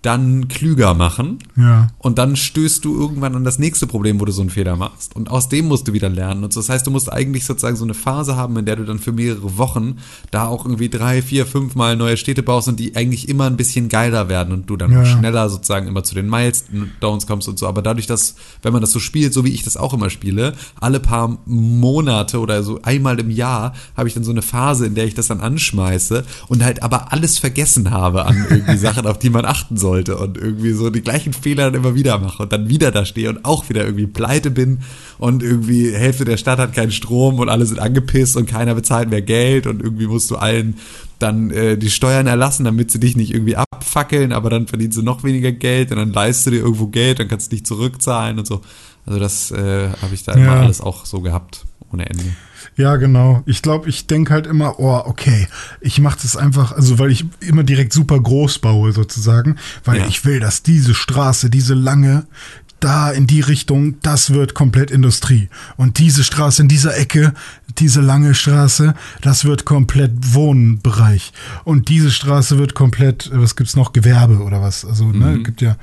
dann 0.04 0.48
klüger 0.48 0.92
machen. 0.94 1.38
Ja. 1.56 1.88
Und 1.98 2.18
dann 2.18 2.36
stößt 2.36 2.84
du 2.84 2.98
irgendwann 2.98 3.34
an 3.34 3.44
das 3.44 3.58
nächste 3.58 3.86
Problem, 3.86 4.20
wo 4.20 4.24
du 4.24 4.32
so 4.32 4.42
einen 4.42 4.50
Fehler 4.50 4.76
machst. 4.76 5.16
Und 5.16 5.30
aus 5.30 5.48
dem 5.48 5.66
musst 5.66 5.88
du 5.88 5.92
wieder 5.92 6.08
lernen. 6.10 6.44
Und 6.44 6.52
so, 6.52 6.60
das 6.60 6.68
heißt, 6.68 6.86
du 6.86 6.90
musst 6.90 7.10
eigentlich 7.12 7.46
sozusagen 7.46 7.76
so 7.76 7.84
eine 7.84 7.94
Phase 7.94 8.36
haben, 8.36 8.56
in 8.58 8.66
der 8.66 8.76
du 8.76 8.84
dann 8.84 8.98
für 8.98 9.12
mehrere 9.12 9.56
Wochen 9.56 9.96
da 10.30 10.46
auch 10.46 10.64
irgendwie 10.66 10.88
drei, 10.90 11.22
vier, 11.22 11.46
fünf 11.46 11.74
Mal 11.74 11.96
neue 11.96 12.16
Städte 12.16 12.42
baust 12.42 12.68
und 12.68 12.78
die 12.78 12.94
eigentlich 12.96 13.28
immer 13.28 13.46
ein 13.46 13.56
bisschen 13.56 13.88
geiler 13.88 14.28
werden 14.28 14.52
und 14.52 14.68
du 14.68 14.76
dann 14.76 14.92
Ja. 14.92 15.04
schneller 15.06 15.48
sozusagen 15.48 15.88
immer 15.88 16.04
zu 16.04 16.14
den 16.14 16.28
Milestones 16.28 17.26
kommst 17.26 17.48
und 17.48 17.58
so. 17.58 17.66
Aber 17.66 17.80
dadurch, 17.80 18.06
dass, 18.06 18.34
wenn 18.62 18.72
man 18.72 18.82
das 18.82 18.90
so 18.90 18.98
spielt, 18.98 19.32
so 19.32 19.44
wie 19.44 19.52
ich 19.52 19.62
das 19.62 19.76
auch 19.76 19.94
immer 19.94 20.10
spiele, 20.10 20.52
alle 20.80 21.00
paar 21.00 21.38
Monate 21.46 22.38
oder 22.40 22.62
so 22.62 22.80
einmal 22.82 23.18
im 23.20 23.30
Jahr 23.30 23.74
habe 23.96 24.08
ich 24.08 24.14
dann 24.14 24.24
so 24.24 24.30
eine 24.30 24.42
Phase, 24.42 24.86
in 24.86 24.94
der 24.94 25.06
ich 25.06 25.14
das 25.14 25.28
dann 25.28 25.40
anschmeiße 25.40 26.24
und 26.48 26.62
halt 26.62 26.82
aber 26.82 27.12
alles 27.12 27.38
vergessen 27.38 27.90
habe 27.90 28.26
an 28.26 28.46
irgendwie 28.50 28.76
Sachen, 28.76 29.06
auf 29.06 29.18
die 29.18 29.30
man 29.30 29.44
achten 29.44 29.76
sollte 29.94 30.16
und 30.16 30.36
irgendwie 30.36 30.72
so 30.72 30.90
die 30.90 31.02
gleichen 31.02 31.32
Fehler 31.32 31.70
dann 31.70 31.74
immer 31.74 31.94
wieder 31.94 32.18
mache 32.18 32.42
und 32.42 32.52
dann 32.52 32.68
wieder 32.68 32.90
da 32.90 33.04
stehe 33.04 33.28
und 33.30 33.44
auch 33.44 33.68
wieder 33.68 33.84
irgendwie 33.84 34.06
pleite 34.08 34.50
bin 34.50 34.80
und 35.18 35.42
irgendwie 35.42 35.92
Hälfte 35.92 36.24
der 36.24 36.36
Stadt 36.36 36.58
hat 36.58 36.72
keinen 36.74 36.90
Strom 36.90 37.38
und 37.38 37.48
alle 37.48 37.64
sind 37.64 37.78
angepisst 37.78 38.36
und 38.36 38.46
keiner 38.46 38.74
bezahlt 38.74 39.08
mehr 39.08 39.22
Geld 39.22 39.66
und 39.68 39.80
irgendwie 39.82 40.08
musst 40.08 40.30
du 40.30 40.36
allen 40.36 40.78
dann 41.20 41.50
äh, 41.52 41.78
die 41.78 41.90
Steuern 41.90 42.26
erlassen, 42.26 42.64
damit 42.64 42.90
sie 42.90 42.98
dich 42.98 43.16
nicht 43.16 43.32
irgendwie 43.32 43.56
abfackeln, 43.56 44.32
aber 44.32 44.50
dann 44.50 44.66
verdienst 44.66 44.98
du 44.98 45.02
noch 45.02 45.22
weniger 45.22 45.52
Geld 45.52 45.92
und 45.92 45.98
dann 45.98 46.12
leistest 46.12 46.48
du 46.48 46.50
dir 46.50 46.58
irgendwo 46.58 46.88
Geld, 46.88 47.20
dann 47.20 47.28
kannst 47.28 47.52
du 47.52 47.56
dich 47.56 47.64
zurückzahlen 47.64 48.38
und 48.40 48.46
so. 48.48 48.62
Also 49.06 49.20
das 49.20 49.52
äh, 49.52 49.90
habe 50.02 50.12
ich 50.14 50.24
da 50.24 50.32
immer 50.32 50.46
Ja. 50.56 50.60
alles 50.62 50.80
auch 50.80 51.06
so 51.06 51.20
gehabt, 51.20 51.64
ohne 51.92 52.06
Ende. 52.10 52.24
Ja, 52.76 52.96
genau. 52.96 53.42
Ich 53.46 53.62
glaube, 53.62 53.88
ich 53.88 54.06
denke 54.06 54.32
halt 54.32 54.46
immer, 54.46 54.80
oh, 54.80 55.02
okay, 55.06 55.46
ich 55.80 56.00
mache 56.00 56.18
das 56.22 56.36
einfach, 56.36 56.72
also 56.72 56.98
weil 56.98 57.10
ich 57.10 57.24
immer 57.40 57.62
direkt 57.62 57.92
super 57.92 58.18
groß 58.20 58.58
baue 58.58 58.92
sozusagen, 58.92 59.56
weil 59.84 59.98
Ja. 60.00 60.06
ich 60.06 60.24
will, 60.24 60.40
dass 60.40 60.62
diese 60.62 60.94
Straße, 60.94 61.50
diese 61.50 61.74
lange, 61.74 62.26
da 62.80 63.10
in 63.10 63.26
die 63.26 63.40
Richtung, 63.40 63.94
das 64.02 64.30
wird 64.34 64.52
komplett 64.54 64.90
Industrie. 64.90 65.48
Und 65.76 65.98
diese 65.98 66.22
Straße 66.22 66.60
in 66.60 66.68
dieser 66.68 66.94
Ecke, 66.98 67.32
diese 67.78 68.02
lange 68.02 68.34
Straße, 68.34 68.94
das 69.22 69.46
wird 69.46 69.64
komplett 69.64 70.10
Wohnbereich. 70.34 71.32
Und 71.64 71.88
diese 71.88 72.10
Straße 72.10 72.58
wird 72.58 72.74
komplett, 72.74 73.30
was 73.32 73.56
gibt's 73.56 73.76
noch, 73.76 73.92
Gewerbe 73.92 74.40
oder 74.42 74.60
was? 74.60 74.84
Also, 74.84 75.06
ne, 75.06 75.42
gibt 75.42 75.62
ja 75.62 75.76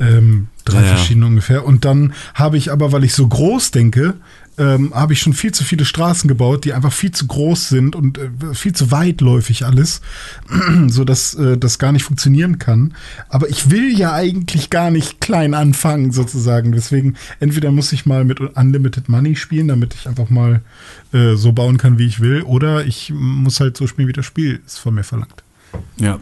ähm, 0.00 0.48
drei 0.64 0.80
Ja, 0.80 0.82
ja. 0.86 0.96
verschiedene 0.96 1.26
ungefähr. 1.26 1.64
Und 1.64 1.84
dann 1.84 2.12
habe 2.34 2.56
ich 2.56 2.72
aber, 2.72 2.90
weil 2.90 3.04
ich 3.04 3.14
so 3.14 3.28
groß 3.28 3.70
denke, 3.70 4.14
ähm, 4.58 4.92
habe 4.94 5.14
ich 5.14 5.20
schon 5.20 5.32
viel 5.32 5.52
zu 5.52 5.64
viele 5.64 5.84
Straßen 5.84 6.28
gebaut, 6.28 6.64
die 6.64 6.72
einfach 6.74 6.92
viel 6.92 7.10
zu 7.10 7.26
groß 7.26 7.68
sind 7.70 7.96
und 7.96 8.18
äh, 8.18 8.54
viel 8.54 8.74
zu 8.74 8.90
weitläufig 8.90 9.64
alles, 9.64 10.02
so 10.88 11.04
dass 11.04 11.34
äh, 11.34 11.56
das 11.56 11.78
gar 11.78 11.92
nicht 11.92 12.04
funktionieren 12.04 12.58
kann. 12.58 12.94
Aber 13.28 13.48
ich 13.48 13.70
will 13.70 13.96
ja 13.96 14.12
eigentlich 14.12 14.68
gar 14.68 14.90
nicht 14.90 15.20
klein 15.20 15.54
anfangen 15.54 16.12
sozusagen. 16.12 16.72
Deswegen 16.72 17.14
entweder 17.40 17.72
muss 17.72 17.92
ich 17.92 18.04
mal 18.04 18.24
mit 18.24 18.40
Unlimited 18.40 19.08
Money 19.08 19.36
spielen, 19.36 19.68
damit 19.68 19.94
ich 19.94 20.06
einfach 20.06 20.28
mal 20.28 20.60
äh, 21.12 21.34
so 21.34 21.52
bauen 21.52 21.78
kann, 21.78 21.98
wie 21.98 22.06
ich 22.06 22.20
will, 22.20 22.42
oder 22.42 22.84
ich 22.84 23.10
muss 23.14 23.60
halt 23.60 23.76
so 23.76 23.86
spielen, 23.86 24.08
wie 24.08 24.12
das 24.12 24.26
Spiel 24.26 24.60
es 24.66 24.78
von 24.78 24.94
mir 24.94 25.04
verlangt. 25.04 25.42
Ja. 25.96 26.20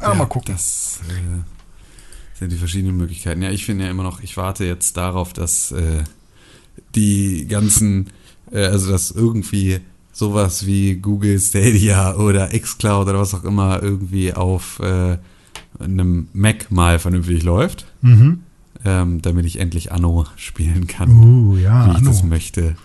Ah, 0.00 0.14
mal 0.14 0.26
gucken. 0.26 0.52
Das 0.52 1.00
äh, 1.08 2.38
sind 2.38 2.50
die 2.50 2.56
verschiedenen 2.56 2.96
Möglichkeiten. 2.96 3.42
Ja, 3.42 3.50
ich 3.50 3.64
finde 3.64 3.84
ja 3.84 3.90
immer 3.90 4.02
noch, 4.02 4.20
ich 4.20 4.36
warte 4.36 4.64
jetzt 4.64 4.96
darauf, 4.96 5.32
dass 5.32 5.70
äh, 5.70 6.02
die 6.94 7.46
ganzen, 7.48 8.06
äh, 8.52 8.64
also 8.66 8.90
dass 8.90 9.10
irgendwie 9.10 9.80
sowas 10.12 10.64
wie 10.66 10.94
Google 10.96 11.38
Stadia 11.40 12.14
oder 12.16 12.48
Xcloud 12.48 13.08
oder 13.08 13.18
was 13.18 13.34
auch 13.34 13.44
immer 13.44 13.82
irgendwie 13.82 14.32
auf 14.32 14.78
äh, 14.80 15.18
einem 15.80 16.28
Mac 16.32 16.70
mal 16.70 16.98
vernünftig 16.98 17.42
läuft, 17.42 17.86
Mhm. 18.02 18.40
ähm, 18.84 19.22
damit 19.22 19.44
ich 19.46 19.58
endlich 19.58 19.90
Anno 19.90 20.26
spielen 20.36 20.86
kann 20.86 21.10
Uh, 21.10 21.56
ja, 21.56 21.86
wie 21.86 21.98
ich 21.98 22.04
das 22.06 22.18
Anno. 22.20 22.28
möchte. 22.28 22.76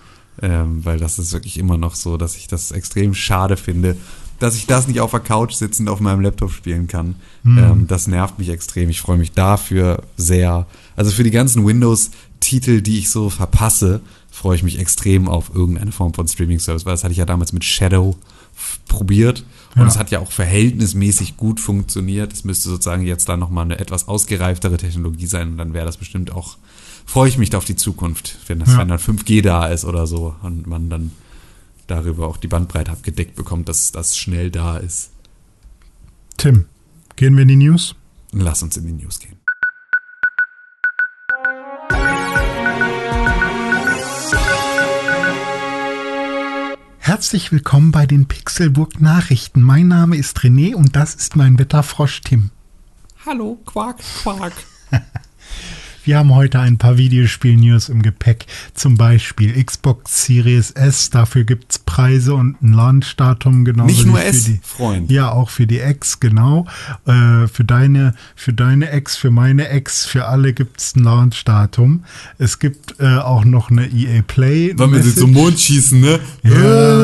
Ähm, 0.42 0.86
weil 0.86 0.98
das 0.98 1.20
ist 1.20 1.34
wirklich 1.34 1.58
immer 1.60 1.78
noch 1.78 1.96
so, 1.96 2.16
dass 2.16 2.38
ich 2.38 2.48
das 2.48 2.72
extrem 2.72 3.14
schade 3.14 3.58
finde, 3.58 3.98
dass 4.40 4.56
ich 4.56 4.66
das 4.68 4.88
nicht 4.88 5.02
auf 5.02 5.12
der 5.12 5.20
Couch 5.20 5.52
sitzend 5.54 5.90
auf 5.90 6.00
meinem 6.00 6.22
Laptop 6.22 6.52
spielen 6.54 6.88
kann. 6.88 7.16
Hm. 7.44 7.58
Ähm, 7.58 7.88
das 7.88 8.08
nervt 8.08 8.40
mich 8.40 8.48
extrem. 8.48 8.90
Ich 8.90 9.02
freue 9.02 9.18
mich 9.18 9.34
dafür 9.34 10.02
sehr. 10.16 10.66
Also 10.96 11.12
für 11.12 11.24
die 11.24 11.32
ganzen 11.32 11.66
Windows-Titel, 12.40 12.82
die 12.82 13.00
ich 13.00 13.10
so 13.10 13.30
verpasse, 13.30 14.02
freue 14.32 14.56
ich 14.56 14.64
mich 14.64 14.80
extrem 14.80 15.28
auf 15.28 15.54
irgendeine 15.54 15.92
Form 15.92 16.14
von 16.14 16.28
Streaming-Service, 16.28 16.86
weil 16.86 16.94
das 16.94 17.04
hatte 17.04 17.12
ich 17.12 17.18
ja 17.18 17.26
damals 17.26 17.54
mit 17.54 17.64
Shadow 17.64 18.16
probiert 18.88 19.44
und 19.76 19.82
Ja. 19.82 19.88
es 19.88 19.98
hat 19.98 20.12
ja 20.12 20.20
auch 20.20 20.32
verhältnismäßig 20.32 21.38
gut 21.38 21.60
funktioniert. 21.60 22.34
Es 22.34 22.44
müsste 22.44 22.70
sozusagen 22.70 23.06
jetzt 23.06 23.30
dann 23.30 23.40
nochmal 23.40 23.66
eine 23.66 23.80
etwas 23.80 24.08
ausgereiftere 24.08 24.78
Technologie 24.78 25.28
sein 25.28 25.52
und 25.52 25.58
dann 25.58 25.74
wäre 25.74 25.86
das 25.86 25.98
bestimmt 25.98 26.32
auch, 26.32 26.58
freue 27.06 27.30
ich 27.30 27.38
mich 27.38 27.50
da 27.50 27.58
auf 27.58 27.66
die 27.66 27.76
Zukunft, 27.76 28.38
wenn 28.48 28.60
das 28.60 28.70
Ja. 28.70 28.80
wenn 28.80 28.88
dann 28.90 29.00
5G 29.00 29.42
da 29.42 29.68
ist 29.68 29.86
oder 29.86 30.08
so 30.08 30.36
und 30.42 30.68
man 30.68 30.90
dann 30.90 31.12
darüber 31.88 32.28
auch 32.28 32.38
die 32.38 32.48
Bandbreite 32.48 32.92
abgedeckt 32.92 33.36
bekommt, 33.36 33.68
dass 33.70 33.92
das 33.92 34.18
schnell 34.18 34.52
da 34.52 34.78
ist. 34.78 35.12
Tim, 36.38 36.66
gehen 37.16 37.36
wir 37.36 37.42
in 37.44 37.48
die 37.50 37.56
News? 37.56 37.96
Lass 38.32 38.62
uns 38.62 38.78
in 38.78 38.86
die 38.86 38.94
News 39.04 39.20
gehen. 39.20 39.36
Herzlich 47.10 47.52
willkommen 47.52 47.92
bei 47.92 48.06
den 48.06 48.28
Pixelburg 48.28 49.02
Nachrichten. 49.02 49.64
Mein 49.64 49.88
Name 49.88 50.16
ist 50.16 50.38
René 50.42 50.76
und 50.76 50.96
das 50.96 51.16
ist 51.16 51.36
mein 51.36 51.58
Wetterfrosch 51.58 52.22
Tim. 52.22 52.52
Hallo, 53.26 53.58
Quark, 53.66 53.98
Quark. 54.22 54.54
Wir 56.04 56.18
haben 56.18 56.34
heute 56.34 56.60
ein 56.60 56.78
paar 56.78 56.98
Videospiel-News 56.98 57.90
im 57.90 58.02
Gepäck. 58.02 58.46
Zum 58.74 58.96
Beispiel 58.98 59.62
Xbox 59.64 60.26
Series 60.26 60.72
S. 60.72 61.10
Dafür 61.10 61.44
gibt's 61.44 61.78
Preise 61.80 62.34
und 62.34 62.62
ein 62.62 62.74
Launchdatum. 62.74 63.66
Genau 63.66 63.86
Nicht 63.86 64.06
nur 64.06 64.18
für 64.18 64.24
S, 64.24 64.46
die, 64.46 64.60
Freund. 64.64 65.12
Ja, 65.12 65.32
auch 65.32 65.50
für 65.50 65.68
die 65.68 65.80
X, 65.80 66.20
genau. 66.20 66.66
Äh, 67.06 67.48
für 67.48 67.64
deine, 67.66 68.16
für 68.36 68.54
deine 68.54 68.90
Ex, 68.92 69.18
für 69.18 69.30
meine 69.30 69.68
Ex, 69.70 70.06
für 70.06 70.26
alle 70.26 70.54
gibt's 70.54 70.96
ein 70.96 71.04
Launchdatum. 71.04 72.04
Es 72.38 72.60
gibt 72.60 72.96
äh, 73.00 73.18
auch 73.18 73.44
noch 73.46 73.70
eine 73.70 73.88
EA 73.88 74.22
Play. 74.22 74.74
Wollen 74.78 74.94
wir 74.94 75.04
sie 75.04 75.16
zum 75.16 75.34
Mond 75.34 75.60
schießen, 75.60 76.00
ne? 76.00 76.20
Ja, 76.44 76.52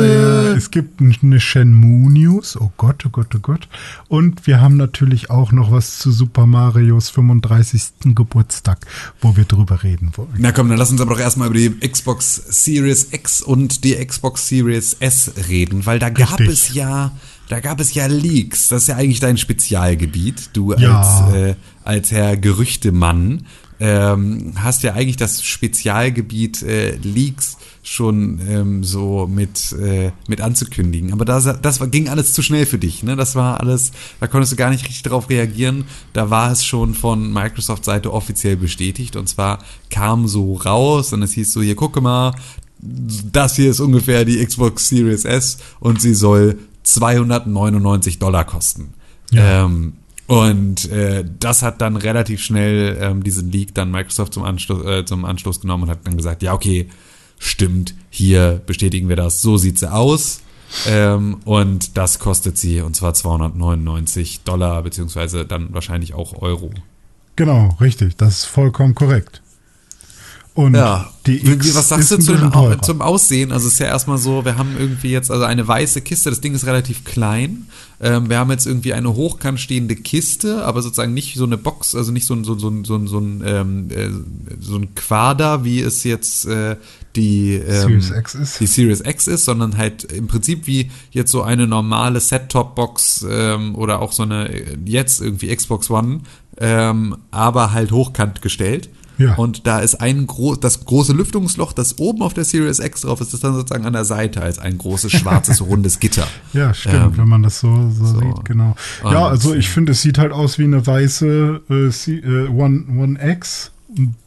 Äh. 0.02 0.16
ja, 0.16 0.54
es 0.56 0.72
gibt 0.72 1.02
eine 1.02 1.40
Shenmue 1.40 2.12
News. 2.12 2.58
Oh 2.60 2.72
Gott, 2.78 3.04
oh 3.06 3.10
Gott, 3.10 3.28
oh 3.36 3.40
Gott. 3.40 3.68
Und 4.08 4.48
wir 4.48 4.62
haben 4.62 4.78
natürlich 4.78 5.30
auch 5.30 5.52
noch 5.52 5.72
was 5.72 6.00
zu 6.00 6.12
Super 6.12 6.46
Marios 6.46 7.10
35. 7.10 7.84
Geburtstag, 8.16 8.86
wo 9.22 9.36
wir 9.36 9.46
drüber 9.46 9.84
reden 9.84 10.12
wollen. 10.16 10.34
Na 10.38 10.52
komm, 10.52 10.70
dann 10.70 10.78
lass 10.78 10.92
uns 10.92 11.02
aber 11.02 11.16
doch 11.16 11.20
erstmal 11.22 11.48
über 11.50 11.58
die 11.58 11.70
Xbox 11.88 12.36
Series 12.36 13.08
X 13.12 13.42
und 13.42 13.84
die 13.84 13.96
Xbox 13.96 14.48
Series 14.48 14.96
S 15.00 15.32
reden, 15.50 15.86
weil 15.86 16.00
da 16.00 16.10
gab 16.10 16.40
Richtig. 16.40 16.50
es 16.70 16.74
ja, 16.74 17.12
da 17.50 17.60
gab 17.60 17.80
es 17.80 17.94
ja 17.94 18.08
Leaks. 18.08 18.70
Das 18.70 18.84
ist 18.84 18.88
ja 18.88 18.96
eigentlich 18.96 19.20
dein 19.20 19.38
Spezialgebiet. 19.38 20.50
Du 20.54 20.74
Ja. 20.74 21.02
als, 21.02 21.34
äh, 21.36 21.56
als 21.84 22.12
Herr 22.12 22.38
Gerüchtemann 22.38 23.46
ähm, 23.80 24.54
hast 24.56 24.84
ja 24.84 24.94
eigentlich 24.94 25.18
das 25.18 25.44
Spezialgebiet 25.44 26.62
äh, 26.64 26.96
Leaks 26.96 27.58
schon 27.86 28.42
ähm, 28.50 28.84
so 28.84 29.28
mit, 29.28 29.72
äh, 29.74 30.12
mit 30.28 30.42
anzukündigen. 30.42 31.14
Aber 31.14 31.24
das, 31.24 31.48
das 31.62 31.80
war, 31.80 31.88
ging 31.88 32.10
alles 32.10 32.34
zu 32.34 32.42
schnell 32.42 32.66
für 32.66 32.80
dich. 32.80 33.04
Ne? 33.04 33.16
Das 33.16 33.36
war 33.36 33.60
alles, 33.60 33.92
da 34.20 34.26
konntest 34.26 34.54
du 34.54 34.56
gar 34.56 34.72
nicht 34.72 34.86
richtig 34.86 35.04
darauf 35.04 35.30
reagieren. 35.30 35.86
Da 36.12 36.32
war 36.32 36.52
es 36.52 36.66
schon 36.66 36.96
von 36.96 37.32
Microsoft-Seite 37.32 38.12
offiziell 38.12 38.58
bestätigt. 38.58 39.16
Und 39.16 39.30
zwar 39.30 39.60
kam 39.92 40.28
so 40.28 40.56
raus 40.56 41.14
und 41.14 41.22
es 41.22 41.34
hieß 41.34 41.54
so, 41.54 41.62
hier 41.62 41.76
gucke 41.76 42.02
mal, 42.02 42.34
das 42.80 43.56
hier 43.56 43.70
ist 43.70 43.80
ungefähr 43.80 44.26
die 44.26 44.44
Xbox 44.44 44.90
Series 44.90 45.24
S 45.24 45.60
und 45.80 46.02
sie 46.02 46.16
soll 46.16 46.58
299 46.84 48.18
Dollar 48.18 48.46
kosten. 48.46 48.96
Ja. 49.32 49.66
Ähm, 49.66 49.94
und 50.26 50.90
äh, 50.90 51.24
das 51.40 51.62
hat 51.62 51.82
dann 51.82 51.98
relativ 51.98 52.42
schnell 52.42 52.98
ähm, 53.00 53.24
diesen 53.24 53.52
Leak 53.52 53.76
dann 53.76 53.92
Microsoft 53.92 54.34
zum 54.34 54.44
Anschluss, 54.44 54.84
äh, 54.86 55.06
zum 55.06 55.24
Anschluss 55.24 55.62
genommen 55.62 55.84
und 55.84 55.90
hat 55.90 56.00
dann 56.04 56.18
gesagt, 56.18 56.42
ja 56.42 56.54
okay, 56.54 56.90
stimmt, 57.46 57.96
hier 58.10 58.62
bestätigen 58.66 59.10
wir 59.10 59.16
das, 59.16 59.42
so 59.42 59.58
sieht 59.58 59.80
sie 59.80 59.92
aus. 59.92 60.42
Ähm, 60.88 61.38
und 61.46 61.98
das 61.98 62.20
kostet 62.20 62.58
sie, 62.58 62.82
und 62.82 62.96
zwar 62.96 63.14
299 63.14 64.42
Dollar, 64.44 64.82
beziehungsweise 64.84 65.46
dann 65.46 65.74
wahrscheinlich 65.74 66.14
auch 66.14 66.42
Euro. 66.42 66.72
Genau, 67.36 67.76
richtig. 67.80 68.16
Das 68.18 68.40
ist 68.40 68.46
vollkommen 68.46 68.96
korrekt. 68.96 69.42
Und 70.56 70.74
Ja, 70.74 71.10
die 71.28 71.46
X 71.46 71.76
was 71.76 71.90
sagst 71.90 72.12
du 72.12 72.18
zu 72.18 72.34
zum 72.82 73.02
Aussehen? 73.02 73.52
Also 73.52 73.68
es 73.68 73.74
ist 73.74 73.80
ja 73.80 73.88
erstmal 73.88 74.18
so, 74.18 74.46
wir 74.46 74.58
haben 74.58 74.76
irgendwie 74.80 75.10
jetzt 75.12 75.30
also 75.30 75.44
eine 75.44 75.68
weiße 75.68 76.00
Kiste, 76.00 76.30
das 76.30 76.40
Ding 76.40 76.56
ist 76.56 76.66
relativ 76.66 77.04
klein. 77.04 77.68
Ähm, 78.00 78.30
wir 78.30 78.40
haben 78.40 78.50
jetzt 78.52 78.66
irgendwie 78.66 78.94
eine 78.94 79.14
hochkant 79.16 79.60
stehende 79.60 79.98
Kiste, 79.98 80.64
aber 80.64 80.82
sozusagen 80.82 81.14
nicht 81.14 81.36
so 81.36 81.44
eine 81.44 81.58
Box, 81.58 81.94
also 81.94 82.14
nicht 82.14 82.26
so 82.26 82.34
ein, 82.36 82.46
so, 82.46 82.54
ein- 82.54 82.60
so, 82.60 82.70
ein- 82.70 82.86
so, 82.86 82.96
ein- 82.96 83.08
so, 83.08 83.20
ein, 83.20 83.44
ähm, 83.46 83.88
äh, 83.90 84.10
so 84.62 84.78
ein 84.78 84.96
Quader, 84.96 85.66
wie 85.66 85.82
es 85.82 86.06
jetzt 86.06 86.46
äh, 86.46 86.78
die, 87.18 87.56
ähm, 87.56 88.02
Series 88.02 88.12
X 88.12 88.36
ist. 88.36 88.60
die 88.62 88.68
Series 88.68 89.02
X 89.02 89.28
ist, 89.28 89.44
sondern 89.44 89.78
halt 89.78 90.06
im 90.06 90.28
Prinzip 90.28 90.68
wie 90.68 90.90
jetzt 91.12 91.32
so 91.32 91.42
eine 91.42 91.68
normale 91.68 92.22
Set-Top-Box 92.22 93.26
ähm, 93.30 93.76
oder 93.76 94.02
auch 94.02 94.14
so 94.14 94.24
eine 94.24 94.48
äh, 94.54 94.78
jetzt 94.86 95.20
irgendwie 95.22 95.54
Xbox 95.54 95.90
One, 95.90 96.22
ähm, 96.60 97.18
aber 97.32 97.74
halt 97.74 97.92
hochkant 97.92 98.42
gestellt. 98.42 98.88
Ja. 99.18 99.36
Und 99.36 99.66
da 99.68 99.80
ist 99.80 99.96
ein 100.02 100.28
gro 100.28 100.56
das 100.56 100.84
große 100.86 101.14
Lüftungsloch, 101.14 101.74
das 101.74 101.98
oben 102.00 102.22
auf 102.22 102.34
der 102.34 102.44
Series 102.44 102.80
X 102.80 103.02
drauf 103.02 103.22
ist, 103.22 103.34
ist 103.34 103.44
dann 103.44 103.54
sozusagen 103.54 103.86
an 103.86 103.94
der 103.94 104.06
Seite 104.06 104.42
als 104.42 104.60
ein 104.60 104.78
großes 104.78 105.12
schwarzes 105.20 105.62
rundes 105.62 106.00
Gitter. 106.00 106.28
Ja, 106.54 106.74
stimmt, 106.74 106.96
Ähm, 106.96 107.12
wenn 107.18 107.28
man 107.28 107.44
das 107.44 107.60
so, 107.60 107.90
so, 107.92 108.06
so. 108.06 108.20
sieht, 108.20 108.46
genau. 108.46 108.76
Und- 109.04 109.12
ja, 109.12 109.28
also 109.28 109.54
ich 109.54 109.70
finde, 109.70 109.94
es 109.94 110.02
sieht 110.02 110.18
halt 110.18 110.32
aus 110.32 110.58
wie 110.60 110.64
eine 110.66 110.86
weiße 110.86 111.62
äh, 111.70 111.90
C- 111.92 112.18
äh, 112.20 112.48
One, 112.50 112.84
One 112.98 113.18
X, 113.22 113.72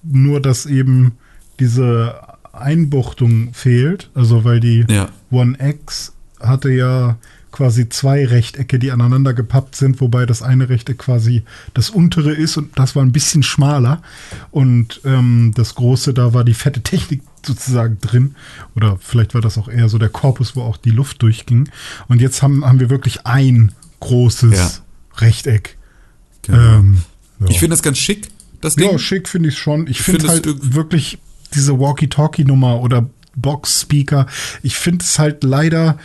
nur 0.02 0.40
dass 0.40 0.64
eben 0.66 1.12
diese 1.60 2.14
Einbuchtung 2.52 3.50
fehlt. 3.52 4.10
Also 4.14 4.44
weil 4.44 4.60
die 4.60 4.84
Ja. 4.88 5.08
One 5.30 5.56
X 5.60 6.12
hatte 6.40 6.70
ja 6.70 7.16
quasi 7.50 7.88
zwei 7.88 8.26
Rechtecke, 8.26 8.78
die 8.78 8.90
aneinander 8.90 9.32
gepappt 9.32 9.76
sind, 9.76 10.00
wobei 10.00 10.26
das 10.26 10.42
eine 10.42 10.68
Rechteck 10.68 10.98
quasi 10.98 11.42
das 11.74 11.90
untere 11.90 12.32
ist 12.32 12.56
und 12.56 12.78
das 12.78 12.94
war 12.94 13.02
ein 13.02 13.12
bisschen 13.12 13.42
schmaler. 13.42 14.02
Und 14.50 15.00
ähm, 15.04 15.52
das 15.54 15.74
große, 15.74 16.14
da 16.14 16.34
war 16.34 16.44
die 16.44 16.54
fette 16.54 16.82
Technik 16.82 17.22
sozusagen 17.44 17.98
drin. 18.00 18.34
Oder 18.76 18.98
vielleicht 19.00 19.34
war 19.34 19.40
das 19.40 19.58
auch 19.58 19.68
eher 19.68 19.88
so 19.88 19.98
der 19.98 20.10
Korpus, 20.10 20.56
wo 20.56 20.62
auch 20.62 20.76
die 20.76 20.90
Luft 20.90 21.22
durchging. 21.22 21.68
Und 22.08 22.20
jetzt 22.20 22.42
haben, 22.42 22.64
haben 22.64 22.80
wir 22.80 22.90
wirklich 22.90 23.26
ein 23.26 23.72
großes 24.00 24.56
Ja. 24.56 24.70
Rechteck. 25.16 25.76
Genau. 26.42 26.58
Ähm. 26.58 26.98
Ich 27.46 27.60
finde 27.60 27.74
das 27.74 27.82
ganz 27.82 27.98
schick, 27.98 28.28
das 28.60 28.74
Ding. 28.76 28.90
Ja, 28.90 28.98
schick 28.98 29.28
finde 29.28 29.50
ich 29.50 29.58
schon. 29.58 29.86
Ich 29.86 30.02
find 30.02 30.20
finde 30.22 30.34
es 30.34 30.44
halt 30.46 30.74
wirklich 30.74 31.18
diese 31.54 31.78
Walkie-Talkie-Nummer 31.78 32.80
oder 32.80 33.08
Box-Speaker. 33.36 34.26
Ich 34.62 34.76
finde 34.76 35.04
es 35.04 35.18
halt 35.18 35.44
leider, 35.44 35.98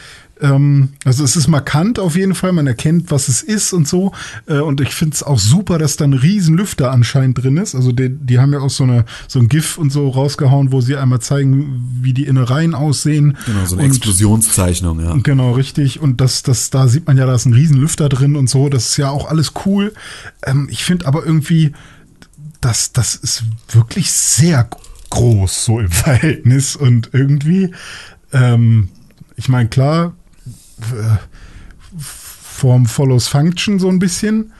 ähm, 0.44 0.90
also 1.06 1.24
es 1.24 1.36
ist 1.36 1.48
markant 1.48 1.98
auf 1.98 2.16
jeden 2.16 2.36
Fall. 2.36 2.52
Man 2.52 2.68
erkennt, 2.68 3.10
was 3.10 3.30
es 3.30 3.42
ist 3.42 3.74
und 3.74 3.88
so. 3.88 4.12
Äh, 4.46 4.60
und 4.60 4.82
ich 4.82 4.94
finde 4.94 5.16
es 5.16 5.24
auch 5.24 5.40
super, 5.40 5.80
dass 5.80 5.96
da 5.98 6.04
ein 6.06 6.14
riesen 6.14 6.56
Lüfter 6.58 6.92
anscheinend 6.92 7.42
drin 7.42 7.58
ist. 7.58 7.74
Also 7.74 7.92
die, 7.94 8.10
die 8.10 8.40
haben 8.40 8.52
ja 8.54 8.60
auch 8.60 8.70
so, 8.70 8.84
eine, 8.84 9.06
so 9.28 9.40
ein 9.40 9.48
GIF 9.48 9.78
und 9.78 9.92
so 9.92 10.10
rausgehauen, 10.10 10.72
wo 10.72 10.82
sie 10.82 10.98
einmal 10.98 11.22
zeigen, 11.22 11.82
wie 12.02 12.14
die 12.14 12.26
Innereien 12.26 12.76
aussehen. 12.76 13.38
genau, 13.46 13.66
so 13.66 13.76
eine 13.76 13.86
Und- 13.86 13.90
Explosionszeichnung, 13.92 15.00
ja. 15.00 15.16
Genau, 15.24 15.54
richtig. 15.54 16.00
Und 16.02 16.20
das, 16.22 16.44
das, 16.44 16.70
da 16.70 16.88
sieht 16.88 17.08
man 17.08 17.18
ja, 17.18 17.26
da 17.26 17.34
ist 17.36 17.46
ein 17.46 17.54
Riesenlüfter 17.54 18.10
drin 18.10 18.36
und 18.36 18.50
so. 18.50 18.68
Das 18.70 18.90
ist 18.90 18.98
ja 18.98 19.10
auch 19.10 19.30
alles 19.30 19.54
cool. 19.66 19.94
Ähm, 20.46 20.68
ich 20.70 20.84
finde 20.84 21.06
aber 21.08 21.26
irgendwie, 21.26 21.72
das, 22.62 22.92
das 22.92 23.16
ist 23.16 23.44
wirklich 23.72 24.12
sehr 24.12 24.68
groß, 25.10 25.64
so 25.66 25.80
im 25.80 25.90
Verhältnis. 25.92 26.76
Und 26.76 27.12
irgendwie, 27.14 27.72
ähm, 28.34 28.90
ich 29.38 29.48
meine, 29.48 29.70
klar, 29.70 30.14
Form 31.98 32.86
follows 32.86 33.28
Function 33.28 33.80
so 33.80 33.90
ein 33.90 34.00
bisschen. 34.00 34.54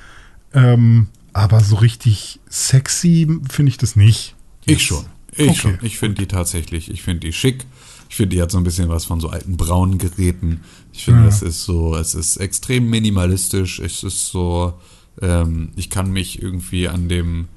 Ähm, 0.54 1.08
aber 1.34 1.62
so 1.62 1.76
richtig 1.78 2.40
sexy 2.50 3.28
finde 3.50 3.70
ich 3.70 3.78
das 3.78 3.96
nicht. 3.96 4.36
Ich 4.66 4.84
schon. 4.84 5.06
Ich 5.36 5.50
Okay. 5.50 5.60
schon. 5.60 5.78
Ich 5.82 5.98
finde 5.98 6.22
die 6.22 6.28
tatsächlich, 6.28 6.92
ich 6.92 7.02
finde 7.02 7.22
die 7.22 7.34
schick. 7.34 7.66
Ich 8.10 8.18
finde, 8.18 8.36
die 8.36 8.42
hat 8.42 8.52
so 8.52 8.60
ein 8.60 8.64
bisschen 8.64 8.90
was 8.90 9.06
von 9.06 9.20
so 9.20 9.30
alten 9.30 9.58
braunen 9.58 9.98
Geräten. 9.98 10.62
Ich 10.92 11.06
finde, 11.06 11.22
Ja. 11.24 11.28
es 11.28 11.42
ist 11.42 11.64
so, 11.64 11.96
es 11.96 12.14
ist 12.14 12.38
extrem 12.38 12.88
minimalistisch. 12.88 13.80
Es 13.80 14.04
ist 14.04 14.28
so, 14.28 14.74
ähm, 15.22 15.72
ich 15.76 15.90
kann 15.90 16.12
mich 16.12 16.40
irgendwie 16.40 16.88
an 16.88 17.10
dem, 17.10 17.48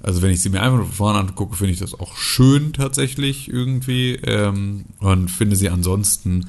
also 0.00 0.22
wenn 0.22 0.30
ich 0.30 0.40
sie 0.40 0.50
mir 0.50 0.62
einfach 0.62 0.86
vorne 0.86 1.18
angucke, 1.18 1.56
finde 1.56 1.72
ich 1.72 1.80
das 1.80 1.94
auch 1.98 2.16
schön 2.16 2.72
tatsächlich 2.72 3.48
irgendwie 3.48 4.14
ähm, 4.22 4.84
und 5.00 5.28
finde 5.32 5.56
sie 5.56 5.70
ansonsten 5.70 6.46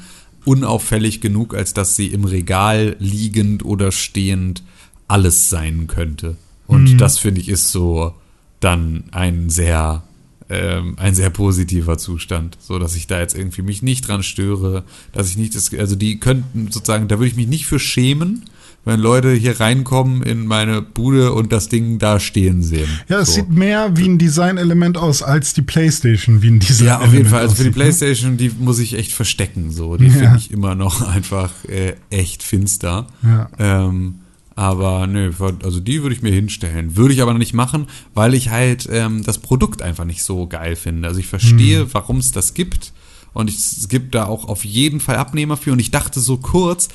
unauffällig 0.49 1.21
genug, 1.21 1.53
als 1.53 1.75
dass 1.75 1.95
sie 1.95 2.07
im 2.07 2.25
Regal 2.25 2.95
liegend 2.97 3.63
oder 3.63 3.91
stehend 3.91 4.63
alles 5.07 5.47
sein 5.47 5.85
könnte. 5.85 6.37
Und 6.65 6.97
das 6.97 7.19
finde 7.19 7.41
ich 7.41 7.49
ist 7.49 7.71
so 7.71 8.13
dann 8.59 9.03
ein 9.11 9.49
sehr 9.51 10.03
ähm, 10.49 10.95
ein 10.97 11.13
sehr 11.13 11.29
positiver 11.29 11.99
Zustand, 11.99 12.57
so 12.59 12.79
dass 12.79 12.95
ich 12.95 13.05
da 13.05 13.19
jetzt 13.19 13.35
irgendwie 13.35 13.61
mich 13.61 13.83
nicht 13.83 14.07
dran 14.07 14.23
störe, 14.23 14.83
dass 15.11 15.29
ich 15.29 15.37
nicht 15.37 15.53
das, 15.53 15.71
also 15.75 15.95
die 15.95 16.19
könnten 16.19 16.71
sozusagen, 16.71 17.07
da 17.07 17.19
würde 17.19 17.27
ich 17.27 17.35
mich 17.35 17.47
nicht 17.47 17.67
für 17.67 17.77
schämen, 17.77 18.45
wenn 18.89 18.99
Leute 18.99 19.31
hier 19.33 19.59
reinkommen 19.59 20.21
in 20.23 20.45
meine 20.45 20.81
Bude 20.81 21.31
und 21.33 21.51
das 21.53 21.69
Ding 21.69 21.97
da 21.99 22.19
stehen 22.19 22.61
sehen. 22.63 22.89
Ja, 23.07 23.19
es 23.19 23.29
so. 23.29 23.35
sieht 23.35 23.49
mehr 23.49 23.95
wie 23.95 24.07
ein 24.09 24.17
Designelement 24.17 24.97
aus 24.97 25.23
als 25.23 25.53
die 25.53 25.61
PlayStation 25.61 26.41
wie 26.41 26.47
ein 26.49 26.59
Designelement. 26.59 27.01
Ja, 27.01 27.07
auf 27.07 27.13
jeden 27.13 27.29
Fall. 27.29 27.41
Also 27.41 27.55
für 27.55 27.63
die 27.63 27.69
ne? 27.69 27.75
Playstation, 27.75 28.37
die 28.37 28.51
muss 28.59 28.79
ich 28.79 28.93
echt 28.95 29.13
verstecken. 29.13 29.71
So, 29.71 29.95
die 29.97 30.07
Ja. 30.07 30.11
finde 30.11 30.37
ich 30.37 30.51
immer 30.51 30.75
noch 30.75 31.01
einfach 31.07 31.51
äh, 31.69 31.93
echt 32.09 32.43
finster. 32.43 33.07
Ja. 33.23 33.49
Ähm, 33.59 34.15
aber 34.55 35.07
nö, 35.07 35.31
also 35.63 35.79
die 35.79 36.01
würde 36.03 36.13
ich 36.13 36.21
mir 36.21 36.33
hinstellen. 36.33 36.97
Würde 36.97 37.13
ich 37.13 37.21
aber 37.21 37.33
nicht 37.33 37.53
machen, 37.53 37.87
weil 38.13 38.33
ich 38.33 38.49
halt 38.49 38.89
ähm, 38.91 39.23
das 39.23 39.37
Produkt 39.37 39.81
einfach 39.81 40.03
nicht 40.03 40.21
so 40.21 40.47
geil 40.47 40.75
finde. 40.75 41.07
Also 41.07 41.21
ich 41.21 41.27
verstehe, 41.27 41.81
Hm. 41.83 41.89
warum 41.93 42.17
es 42.17 42.31
das 42.31 42.53
gibt. 42.53 42.91
Und 43.31 43.49
ich, 43.49 43.55
es 43.57 43.87
gibt 43.87 44.15
da 44.15 44.25
auch 44.25 44.49
auf 44.49 44.65
jeden 44.65 44.99
Fall 44.99 45.15
Abnehmer 45.15 45.55
für. 45.55 45.71
Und 45.71 45.79
ich 45.79 45.91
dachte 45.91 46.19
so 46.19 46.37
kurz, 46.37 46.89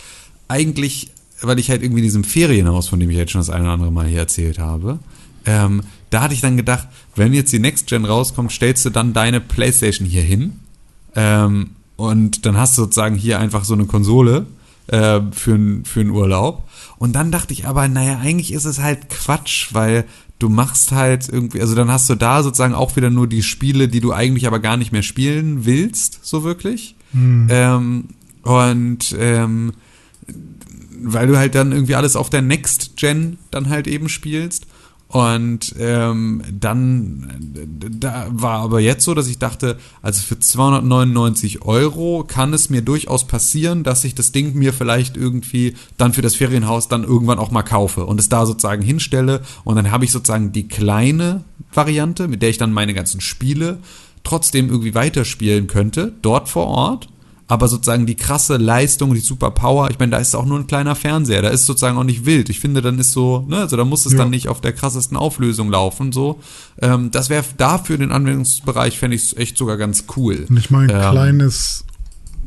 eigentlich, 0.49 1.11
weil 1.47 1.59
ich 1.59 1.71
halt 1.71 1.83
irgendwie 1.83 2.01
in 2.01 2.07
diesem 2.07 2.25
Ferienhaus, 2.25 2.89
von 2.89 3.01
dem 3.01 3.11
ich 3.11 3.17
jetzt 3.17 3.33
schon 3.33 3.41
das 3.41 3.51
eine 3.51 3.65
oder 3.65 3.73
andere 3.73 3.93
Mal 3.93 4.07
hier 4.07 4.21
erzählt 4.21 4.59
habe, 4.59 4.99
ähm, 5.47 5.83
da 6.11 6.23
hatte 6.23 6.35
ich 6.35 6.41
dann 6.41 6.57
gedacht, 6.57 6.89
wenn 7.17 7.33
jetzt 7.35 7.53
die 7.53 7.59
Next 7.59 7.87
Gen 7.89 8.05
rauskommt, 8.05 8.53
stellst 8.53 8.85
du 8.85 8.91
dann 8.91 9.13
deine 9.13 9.41
Playstation 9.41 10.07
hier 10.09 10.23
hin 10.23 10.61
ähm, 11.17 11.71
und 11.97 12.47
dann 12.47 12.57
hast 12.57 12.77
du 12.79 12.83
sozusagen 12.83 13.17
hier 13.17 13.39
einfach 13.41 13.65
so 13.65 13.75
eine 13.75 13.85
Konsole 13.87 14.47
äh, 14.87 15.21
für, 15.33 15.55
n- 15.55 15.85
für 15.85 16.01
einen 16.01 16.11
Urlaub. 16.11 16.69
Und 16.99 17.13
dann 17.15 17.31
dachte 17.31 17.53
ich 17.53 17.67
aber, 17.67 17.89
naja, 17.89 18.19
eigentlich 18.19 18.53
ist 18.53 18.65
es 18.65 18.81
halt 18.81 19.11
Quatsch, 19.11 19.69
weil 19.73 20.05
du 20.39 20.49
machst 20.49 20.93
halt 20.93 21.29
irgendwie, 21.29 21.61
also 21.61 21.75
dann 21.75 21.91
hast 21.91 22.09
du 22.11 22.15
da 22.15 22.43
sozusagen 22.43 22.75
auch 22.75 22.97
wieder 22.97 23.11
nur 23.11 23.27
die 23.27 23.43
Spiele, 23.43 23.89
die 23.89 24.01
du 24.01 24.13
eigentlich 24.13 24.47
aber 24.47 24.59
gar 24.61 24.77
nicht 24.77 24.93
mehr 24.93 25.03
spielen 25.03 25.65
willst, 25.65 26.21
so 26.23 26.43
wirklich. 26.45 26.97
Ähm, 27.51 28.09
und 28.43 29.17
ähm, 29.19 29.73
weil 31.05 31.27
du 31.27 31.37
halt 31.37 31.55
dann 31.55 31.73
irgendwie 31.73 31.95
alles 31.95 32.17
auf 32.17 32.31
der 32.31 32.43
Next 32.43 32.97
Gen 32.97 33.39
dann 33.51 33.69
halt 33.69 33.87
eben 33.87 34.09
spielst. 34.09 34.67
Und 35.15 35.77
ähm, 35.79 36.43
dann, 36.51 37.37
da 38.01 38.27
war 38.31 38.59
aber 38.61 38.81
jetzt 38.81 39.05
so, 39.05 39.15
dass 39.15 39.29
ich 39.29 39.39
dachte, 39.39 39.79
also 40.03 40.21
für 40.21 40.41
299 40.41 41.63
Euro 41.63 42.25
kann 42.27 42.53
es 42.53 42.69
mir 42.69 42.83
durchaus 42.83 43.25
passieren, 43.25 43.85
dass 43.85 44.03
ich 44.03 44.17
das 44.17 44.33
Ding 44.33 44.55
mir 44.55 44.73
vielleicht 44.73 45.17
irgendwie 45.17 45.77
dann 45.99 46.15
für 46.15 46.23
das 46.23 46.35
Ferienhaus 46.35 46.89
dann 46.89 47.05
irgendwann 47.05 47.39
auch 47.39 47.53
mal 47.53 47.63
kaufe 47.63 48.07
und 48.07 48.19
es 48.19 48.29
da 48.29 48.45
sozusagen 48.45 48.83
hinstelle. 48.83 49.43
Und 49.63 49.77
dann 49.77 49.93
habe 49.93 50.05
ich 50.05 50.11
sozusagen 50.11 50.51
die 50.51 50.67
kleine 50.67 51.45
Variante, 51.73 52.27
mit 52.27 52.43
der 52.43 52.51
ich 52.51 52.59
dann 52.59 52.73
meine 52.73 52.93
ganzen 52.93 53.21
Spiele 53.21 53.79
trotzdem 54.25 54.69
irgendwie 54.69 54.97
weiterspielen 54.97 55.69
könnte, 55.69 56.13
dort 56.23 56.49
vor 56.49 56.67
Ort 56.67 57.09
aber 57.47 57.69
sozusagen 57.69 58.07
die 58.07 58.15
krasse 58.15 58.57
Leistung, 58.57 59.13
die 59.15 59.21
super 59.21 59.51
Power, 59.51 59.91
ich 59.91 59.99
meine, 59.99 60.13
da 60.13 60.19
ist 60.19 60.35
auch 60.35 60.47
nur 60.47 60.59
ein 60.59 60.67
kleiner 60.67 60.95
Fernseher, 60.95 61.43
da 61.43 61.49
ist 61.51 61.67
sozusagen 61.67 61.99
auch 61.99 62.05
nicht 62.05 62.25
wild. 62.25 62.49
Ich 62.49 62.59
finde, 62.61 62.81
dann 62.81 62.99
ist 62.99 63.13
so, 63.13 63.45
ne, 63.49 63.59
also 63.59 63.77
da 63.77 63.85
muss 63.85 64.07
es 64.07 64.13
Ja. 64.13 64.19
dann 64.19 64.31
nicht 64.31 64.49
auf 64.49 64.61
der 64.63 64.73
krassesten 64.73 65.17
Auflösung 65.17 65.71
laufen, 65.71 66.11
so. 66.13 66.41
Ähm, 66.81 67.11
das 67.11 67.29
wäre 67.29 67.45
dafür 67.59 67.99
den 67.99 68.13
Anwendungsbereich, 68.13 68.99
fände 68.99 69.17
ich 69.17 69.25
es 69.25 69.37
echt 69.37 69.59
sogar 69.59 69.77
ganz 69.77 70.05
cool. 70.17 70.47
Und 70.49 70.57
ich 70.57 70.71
meine, 70.71 70.93
Ähm, 70.95 71.11
kleines 71.11 71.85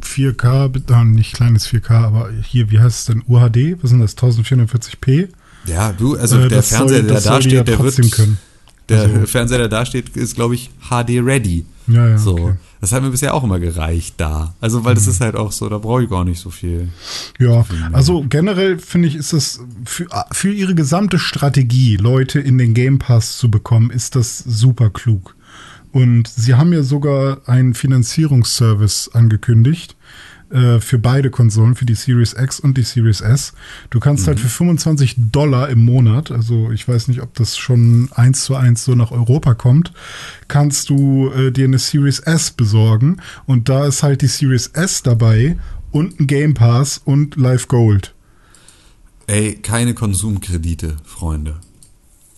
4K, 0.02 0.68
bitte, 0.70 0.94
äh, 0.94 1.04
nicht 1.06 1.34
kleines 1.34 1.68
4K, 1.68 1.92
aber 2.06 2.30
hier, 2.44 2.72
wie 2.72 2.80
heißt 2.80 3.00
es 3.00 3.06
denn? 3.06 3.24
UHD? 3.28 3.78
Was 3.82 3.90
sind 3.92 4.00
das? 4.00 4.16
1440p? 4.18 5.30
Ja, 5.66 5.92
du, 5.92 6.16
also 6.18 6.40
Äh, 6.40 6.48
der 6.48 6.64
Fernseher, 6.64 7.00
soll, 7.02 7.08
der 7.08 7.22
da 7.22 7.42
steht, 7.42 7.52
ja 7.52 7.64
der 7.64 7.80
wird, 7.80 8.12
können. 8.12 8.38
der 8.90 9.02
Also- 9.02 9.26
Fernseher, 9.28 9.58
der 9.60 9.68
da 9.68 9.86
steht, 9.86 10.10
ist, 10.16 10.36
glaube 10.36 10.56
ich, 10.56 10.70
HD 10.90 11.20
ready. 11.20 11.66
Ja, 11.88 12.08
ja, 12.08 12.18
so. 12.18 12.34
okay. 12.38 12.54
Mhm. 12.78 12.82
Das 12.82 12.92
hat 12.92 13.04
mir 13.04 13.10
bisher 13.10 13.34
auch 13.34 13.44
immer 13.44 13.60
gereicht 13.60 14.16
da. 14.18 14.54
Also, 14.62 14.86
weil 14.86 14.96
das 14.96 15.08
ist 15.08 15.22
halt 15.22 15.36
auch 15.36 15.52
so, 15.52 15.68
da 15.70 15.78
brauche 15.78 16.04
ich 16.04 16.10
gar 16.10 16.24
nicht 16.24 16.40
so 16.40 16.50
viel. 16.50 16.90
Ja, 17.40 17.66
also 17.92 18.26
generell 18.28 18.80
finde 18.80 19.08
ich, 19.08 19.16
ist 19.16 19.34
das 19.34 19.60
für, 19.86 20.08
für 20.32 20.54
ihre 20.54 20.76
gesamte 20.76 21.20
Strategie, 21.20 21.98
Leute 21.98 22.40
in 22.40 22.58
den 22.58 22.74
Game 22.74 23.00
Pass 23.00 23.38
zu 23.38 23.52
bekommen, 23.52 23.90
ist 23.90 24.16
das 24.16 24.38
super 24.40 24.90
klug. 24.90 25.36
Und 25.92 26.28
sie 26.28 26.56
haben 26.56 26.74
ja 26.74 26.84
sogar 26.84 27.42
einen 27.48 27.74
Finanzierungsservice 27.74 29.10
angekündigt, 29.14 29.97
äh, 30.50 30.80
für 30.80 30.98
beide 30.98 31.30
Konsolen, 31.30 31.76
für 31.76 31.86
die 31.86 31.96
Series 31.96 32.34
X 32.34 32.60
und 32.60 32.78
die 32.78 32.84
Series 32.84 33.22
S. 33.22 33.54
Du 33.90 34.00
kannst 34.00 34.28
halt 34.28 34.38
mhm. 34.38 34.44
halt 34.44 34.52
für 34.52 34.58
25 34.58 35.16
Dollar 35.32 35.70
im 35.70 35.80
Monat, 35.80 36.32
also 36.32 36.72
ich 36.72 36.88
weiß 36.88 37.10
nicht, 37.10 37.22
ob 37.22 37.34
das 37.34 37.58
schon 37.58 38.10
eins 38.14 38.46
zu 38.46 38.56
eins 38.56 38.86
so 38.86 38.96
nach 38.96 39.12
Europa 39.12 39.56
kommt, 39.56 39.92
kannst 40.48 40.90
du 40.90 41.30
äh, 41.32 41.52
dir 41.52 41.66
eine 41.66 41.80
Series 41.80 42.20
S 42.20 42.52
besorgen 42.52 43.18
und 43.46 43.68
da 43.70 43.86
ist 43.86 44.04
halt 44.04 44.22
die 44.22 44.28
Series 44.28 44.68
S 44.68 45.04
dabei 45.04 45.58
und 45.92 46.20
ein 46.20 46.28
Game 46.28 46.54
Pass 46.54 47.02
und 47.04 47.36
Live 47.36 47.68
Gold. 47.68 48.14
Ey, 49.28 49.56
keine 49.56 49.94
Konsumkredite, 49.94 50.96
Freunde. 51.04 51.60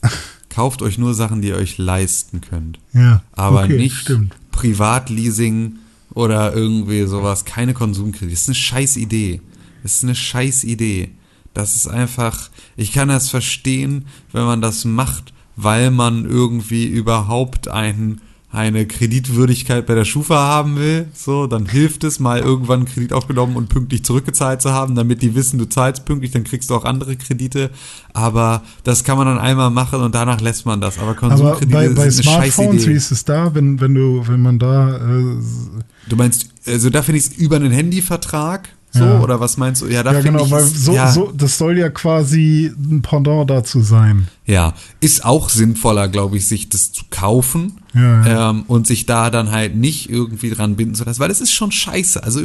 Kauft 0.50 0.82
euch 0.82 0.98
nur 0.98 1.14
Sachen, 1.14 1.42
die 1.42 1.50
ihr 1.50 1.56
euch 1.56 1.78
leisten 1.78 2.42
könnt. 2.42 2.80
Ja. 2.94 3.22
Aber 3.34 3.64
okay, 3.64 3.78
nicht 3.78 3.96
stimmt. 3.96 4.36
Privatleasing 4.52 5.78
oder 6.14 6.54
irgendwie 6.54 7.04
sowas. 7.06 7.46
Keine 7.46 7.74
Konsumkredite. 7.74 8.32
Das 8.32 8.42
ist 8.42 8.50
eine 8.50 8.56
scheiß 8.56 8.98
Idee. 8.98 9.42
Das 9.84 9.96
ist 9.96 10.04
eine 10.04 10.16
scheiß 10.16 10.64
Idee. 10.64 11.12
Das 11.54 11.76
ist 11.76 11.88
einfach, 11.88 12.50
ich 12.78 12.92
kann 12.92 13.10
das 13.10 13.30
verstehen, 13.30 14.06
wenn 14.32 14.46
man 14.46 14.62
das 14.62 14.86
macht, 14.86 15.34
weil 15.56 15.92
man 15.92 16.26
irgendwie 16.26 16.86
überhaupt 16.86 17.68
einen 17.68 18.22
eine 18.52 18.88
Kreditwürdigkeit 18.88 19.86
bei 19.86 19.94
der 19.94 20.06
Schufa 20.06 20.36
haben 20.36 20.76
will, 20.78 21.08
so, 21.14 21.46
dann 21.46 21.68
hilft 21.68 22.04
es 22.04 22.20
mal 22.20 22.40
irgendwann 22.40 22.80
einen 22.80 22.88
Kredit 22.88 23.14
aufgenommen 23.14 23.56
und 23.56 23.70
pünktlich 23.70 24.04
zurückgezahlt 24.04 24.62
zu 24.62 24.72
haben, 24.72 24.96
damit 24.96 25.22
die 25.22 25.36
wissen, 25.36 25.60
du 25.60 25.66
zahlst 25.66 26.06
pünktlich, 26.06 26.32
dann 26.32 26.44
kriegst 26.44 26.72
du 26.72 26.76
auch 26.76 26.84
andere 26.84 27.16
Kredite. 27.16 27.70
Aber 28.12 28.64
das 28.84 29.04
kann 29.04 29.18
man 29.18 29.28
dann 29.28 29.38
einmal 29.38 29.70
machen 29.70 30.02
und 30.02 30.16
danach 30.16 30.42
lässt 30.42 30.66
man 30.66 30.82
das. 30.82 30.98
Aber 30.98 31.14
Konsumkredite 31.14 31.78
Aber 31.78 31.88
bei, 31.90 31.94
bei 31.94 32.10
sind 32.10 32.28
eine 32.28 32.52
Smartphones, 32.52 32.88
wie 32.88 32.94
ist 32.94 33.12
es 33.12 33.24
da, 33.24 33.54
wenn, 33.54 33.80
wenn 33.82 33.94
du, 33.94 34.28
wenn 34.28 34.42
man 34.42 34.58
da 34.58 34.98
äh 34.98 35.36
Du 36.08 36.16
meinst, 36.16 36.50
also 36.66 36.90
da 36.90 37.04
finde 37.04 37.20
ich 37.20 37.28
es 37.28 37.34
über 37.38 37.58
einen 37.58 37.72
Handyvertrag 37.72 38.70
so, 38.92 39.04
ja. 39.04 39.20
oder 39.20 39.40
was 39.40 39.58
meinst 39.58 39.84
du? 39.84 39.88
Ja, 39.88 40.02
da 40.02 40.14
ja 40.14 40.22
genau, 40.22 40.46
ich, 40.46 40.52
weil 40.52 40.64
so, 40.64 40.94
ja. 40.94 41.12
so, 41.12 41.32
das 41.32 41.60
soll 41.60 41.78
ja 41.78 41.90
quasi 41.90 42.72
ein 42.76 43.04
Pendant 43.04 43.50
dazu 43.50 43.82
sein. 43.82 44.28
Ja, 44.46 44.74
ist 45.00 45.24
auch 45.24 45.50
sinnvoller, 45.50 46.08
glaube 46.08 46.38
ich, 46.38 46.48
sich 46.48 46.70
das 46.70 46.92
zu 46.92 47.04
kaufen 47.12 47.80
ja, 47.94 48.26
ja. 48.26 48.50
Ähm, 48.50 48.64
und 48.68 48.88
sich 48.88 49.06
da 49.06 49.30
dann 49.30 49.52
halt 49.52 49.76
nicht 49.76 50.10
irgendwie 50.10 50.50
dran 50.50 50.76
binden 50.76 50.96
zu 50.96 51.04
lassen, 51.04 51.20
weil 51.20 51.30
das 51.30 51.40
ist 51.40 51.52
schon 51.52 51.72
scheiße. 51.72 52.24
Also 52.24 52.42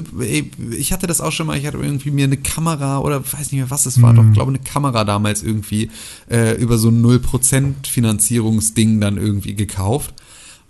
ich 0.70 0.92
hatte 0.92 1.06
das 1.06 1.22
auch 1.22 1.32
schon 1.32 1.46
mal, 1.46 1.56
ich 1.56 1.66
hatte 1.66 1.78
irgendwie 1.78 2.10
mir 2.10 2.24
eine 2.24 2.36
Kamera 2.36 2.98
oder 2.98 3.24
weiß 3.24 3.52
nicht 3.52 3.60
mehr, 3.60 3.70
was 3.70 3.86
es 3.86 4.02
war, 4.02 4.12
mhm. 4.12 4.16
doch, 4.16 4.32
glaube 4.32 4.50
eine 4.50 4.58
Kamera 4.58 5.04
damals 5.04 5.42
irgendwie 5.42 5.90
äh, 6.30 6.60
über 6.60 6.76
so 6.76 6.88
ein 6.88 7.02
0% 7.02 7.86
Finanzierungsding 7.88 9.00
dann 9.00 9.16
irgendwie 9.16 9.54
gekauft 9.54 10.14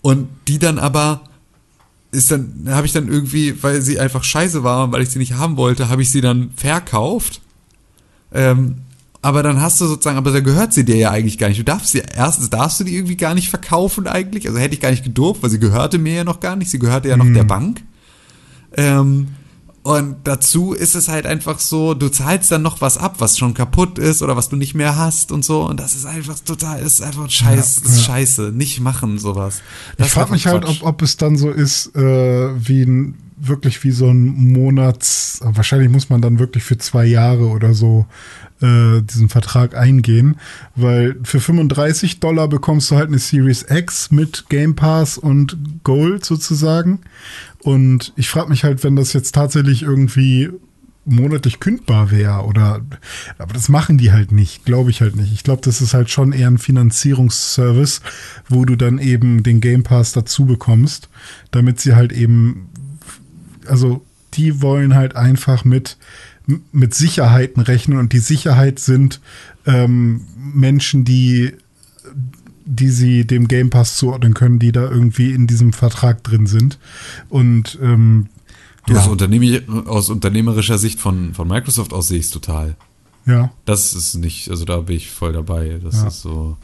und 0.03 0.29
die 0.47 0.59
dann 0.59 0.79
aber 0.79 1.23
ist 2.15 2.31
dann, 2.31 2.67
habe 2.69 2.87
ich 2.87 2.93
dann 2.93 3.09
irgendwie, 3.09 3.63
weil 3.63 3.83
sie 3.83 3.99
einfach 3.99 4.25
scheiße 4.25 4.65
war 4.65 4.85
und 4.85 4.93
weil 4.93 5.03
ich 5.03 5.11
sie 5.11 5.19
nicht 5.19 5.35
haben 5.35 5.57
wollte, 5.57 5.89
habe 5.89 6.03
ich 6.03 6.11
sie 6.11 6.21
dann 6.21 6.51
verkauft. 6.57 7.41
Ähm, 8.33 8.77
aber 9.23 9.43
dann 9.43 9.61
hast 9.61 9.81
du 9.81 9.87
sozusagen, 9.87 10.19
aber 10.19 10.33
da 10.33 10.41
gehört 10.41 10.75
sie 10.75 10.85
dir 10.85 10.97
ja 10.97 11.11
eigentlich 11.11 11.39
gar 11.39 11.49
nicht. 11.49 11.59
Du 11.59 11.65
darfst 11.65 11.93
sie, 11.93 12.03
erstens 12.15 12.51
darfst 12.51 12.79
du 12.81 12.85
die 12.85 12.95
irgendwie 12.95 13.17
gar 13.17 13.35
nicht 13.35 13.49
verkaufen 13.49 14.07
eigentlich. 14.07 14.47
Also 14.47 14.59
hätte 14.59 14.75
ich 14.75 14.81
gar 14.81 14.91
nicht 14.91 15.05
gedurft, 15.05 15.43
weil 15.43 15.51
sie 15.51 15.59
gehörte 15.59 15.99
mir 15.99 16.15
ja 16.15 16.25
noch 16.25 16.41
gar 16.41 16.57
nicht. 16.57 16.71
Sie 16.71 16.79
gehörte 16.79 17.09
ja 17.09 17.17
noch 17.17 17.25
mhm. 17.25 17.35
der 17.35 17.45
Bank. 17.45 17.83
Ähm, 18.77 19.29
und 19.85 20.17
dazu 20.25 20.73
ist 20.73 20.95
es 20.95 21.09
halt 21.09 21.27
einfach 21.27 21.59
so, 21.59 21.93
du 21.93 22.09
zahlst 22.09 22.51
dann 22.51 22.63
noch 22.63 22.81
was 22.81 22.97
ab, 22.97 23.17
was 23.19 23.37
schon 23.37 23.53
kaputt 23.53 23.99
ist 23.99 24.23
oder 24.23 24.35
was 24.35 24.49
du 24.49 24.57
nicht 24.57 24.75
mehr 24.75 24.97
hast 24.97 25.31
und 25.31 25.45
so. 25.45 25.63
Und 25.63 25.79
das 25.79 25.95
ist 25.95 26.07
einfach 26.07 26.39
total, 26.39 26.81
ist 26.81 27.03
einfach 27.03 27.29
scheiß, 27.29 27.83
ja, 27.85 27.91
ja. 27.91 27.99
scheiße. 27.99 28.53
Nicht 28.55 28.81
machen 28.81 29.19
sowas. 29.19 29.61
Das 29.99 30.07
ich 30.07 30.13
frage 30.15 30.33
mich 30.33 30.47
halt, 30.47 30.65
ob, 30.65 30.83
ob 30.83 31.03
es 31.03 31.19
dann 31.19 31.37
so 31.37 31.51
ist, 31.51 31.95
äh, 31.95 32.01
wie 32.67 32.81
ein, 32.81 33.15
wirklich 33.37 33.85
wie 33.85 33.91
so 33.91 34.09
ein 34.09 34.53
Monats, 34.55 35.41
wahrscheinlich 35.43 35.91
muss 35.91 36.09
man 36.09 36.23
dann 36.23 36.39
wirklich 36.39 36.65
für 36.65 36.79
zwei 36.79 37.05
Jahre 37.05 37.49
oder 37.49 37.75
so 37.75 38.07
äh, 38.63 39.03
diesen 39.03 39.29
Vertrag 39.29 39.77
eingehen, 39.77 40.37
weil 40.77 41.17
für 41.25 41.41
35 41.41 42.21
Dollar 42.21 42.49
bekommst 42.49 42.91
du 42.91 42.97
halt 42.97 43.09
eine 43.09 43.19
Series 43.19 43.67
X 43.69 44.11
mit 44.11 44.49
Game 44.49 44.77
Pass 44.77 45.19
und 45.19 45.59
Gold 45.85 46.25
sozusagen. 46.25 47.01
Und 47.65 48.13
ich 48.15 48.29
frage 48.29 48.51
mich 48.51 48.63
halt, 48.63 48.85
wenn 48.85 48.95
das 48.95 49.15
jetzt 49.15 49.35
tatsächlich 49.35 49.83
irgendwie 49.83 50.51
monatlich 51.07 51.61
kündbar 51.61 52.11
wäre 52.11 52.45
oder 52.45 52.81
aber 53.39 53.53
das 53.53 53.69
machen 53.69 53.99
die 53.99 54.13
halt 54.13 54.33
nicht, 54.33 54.65
glaube 54.65 54.91
ich 54.91 55.01
halt 55.01 55.17
nicht. 55.17 55.33
Ich 55.33 55.45
glaube, 55.45 55.63
das 55.63 55.81
ist 55.81 55.95
halt 55.95 56.11
schon 56.11 56.33
eher 56.33 56.49
ein 56.49 56.59
Finanzierungsservice, 56.59 58.01
wo 58.49 58.65
du 58.65 58.77
dann 58.77 58.99
eben 58.99 59.43
den 59.43 59.61
Game 59.61 59.83
Pass 59.83 60.13
dazu 60.13 60.45
bekommst, 60.47 61.09
damit 61.51 61.81
sie 61.81 61.95
halt 61.95 62.13
eben 62.13 62.69
also 63.67 64.05
die 64.35 64.61
wollen 64.61 64.95
halt 64.95 65.17
einfach 65.17 65.65
mit 65.65 65.97
mit 66.73 66.95
Sicherheiten 66.95 67.63
rechnen 67.63 67.97
und 67.97 68.13
die 68.13 68.19
Sicherheit 68.19 68.79
sind 68.79 69.23
ähm, 69.65 70.27
Menschen, 70.37 71.07
die 71.07 71.55
die 72.65 72.91
sie 72.91 73.27
dem 73.27 73.49
Game 73.49 73.71
Pass 73.71 73.97
zuordnen 73.97 74.35
können, 74.35 74.59
die 74.59 74.73
da 74.73 74.83
irgendwie 74.91 75.33
in 75.33 75.47
diesem 75.47 75.73
Vertrag 75.73 76.25
drin 76.25 76.47
sind. 76.47 76.79
Und 77.29 77.79
ähm, 77.83 78.29
ja. 78.89 78.99
aus, 78.99 79.09
Unternehm 79.09 79.87
aus 79.87 80.11
unternehmerischer 80.11 80.79
Sicht 80.79 81.01
von, 81.01 81.35
von 81.35 81.49
Microsoft 81.49 81.93
aus 81.93 82.09
sehe 82.09 82.19
ich 82.19 82.27
es 82.27 82.31
total. 82.31 82.77
Ja. 83.27 83.51
Das 83.65 83.95
ist 83.95 84.15
nicht, 84.15 84.51
also 84.51 84.65
da 84.65 84.79
bin 84.81 84.97
ich 84.97 85.11
voll 85.11 85.33
dabei. 85.33 85.81
Das 85.83 85.97
ja. 85.97 86.09
ist 86.09 86.23
so, 86.23 86.57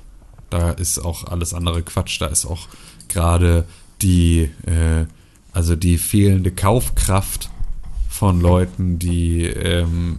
da 0.51 0.71
ist 0.71 0.99
auch 0.99 1.25
alles 1.25 1.55
andere 1.55 1.83
Quatsch. 1.83 2.21
Da 2.21 2.27
ist 2.27 2.47
auch 2.47 2.69
gerade 3.09 3.67
die, 4.03 4.51
äh, 4.67 5.07
also 5.53 5.77
die 5.77 5.99
fehlende 5.99 6.51
Kaufkraft 6.51 7.51
von 8.09 8.41
Leuten, 8.41 8.99
die, 8.99 9.45
ähm, 9.45 10.19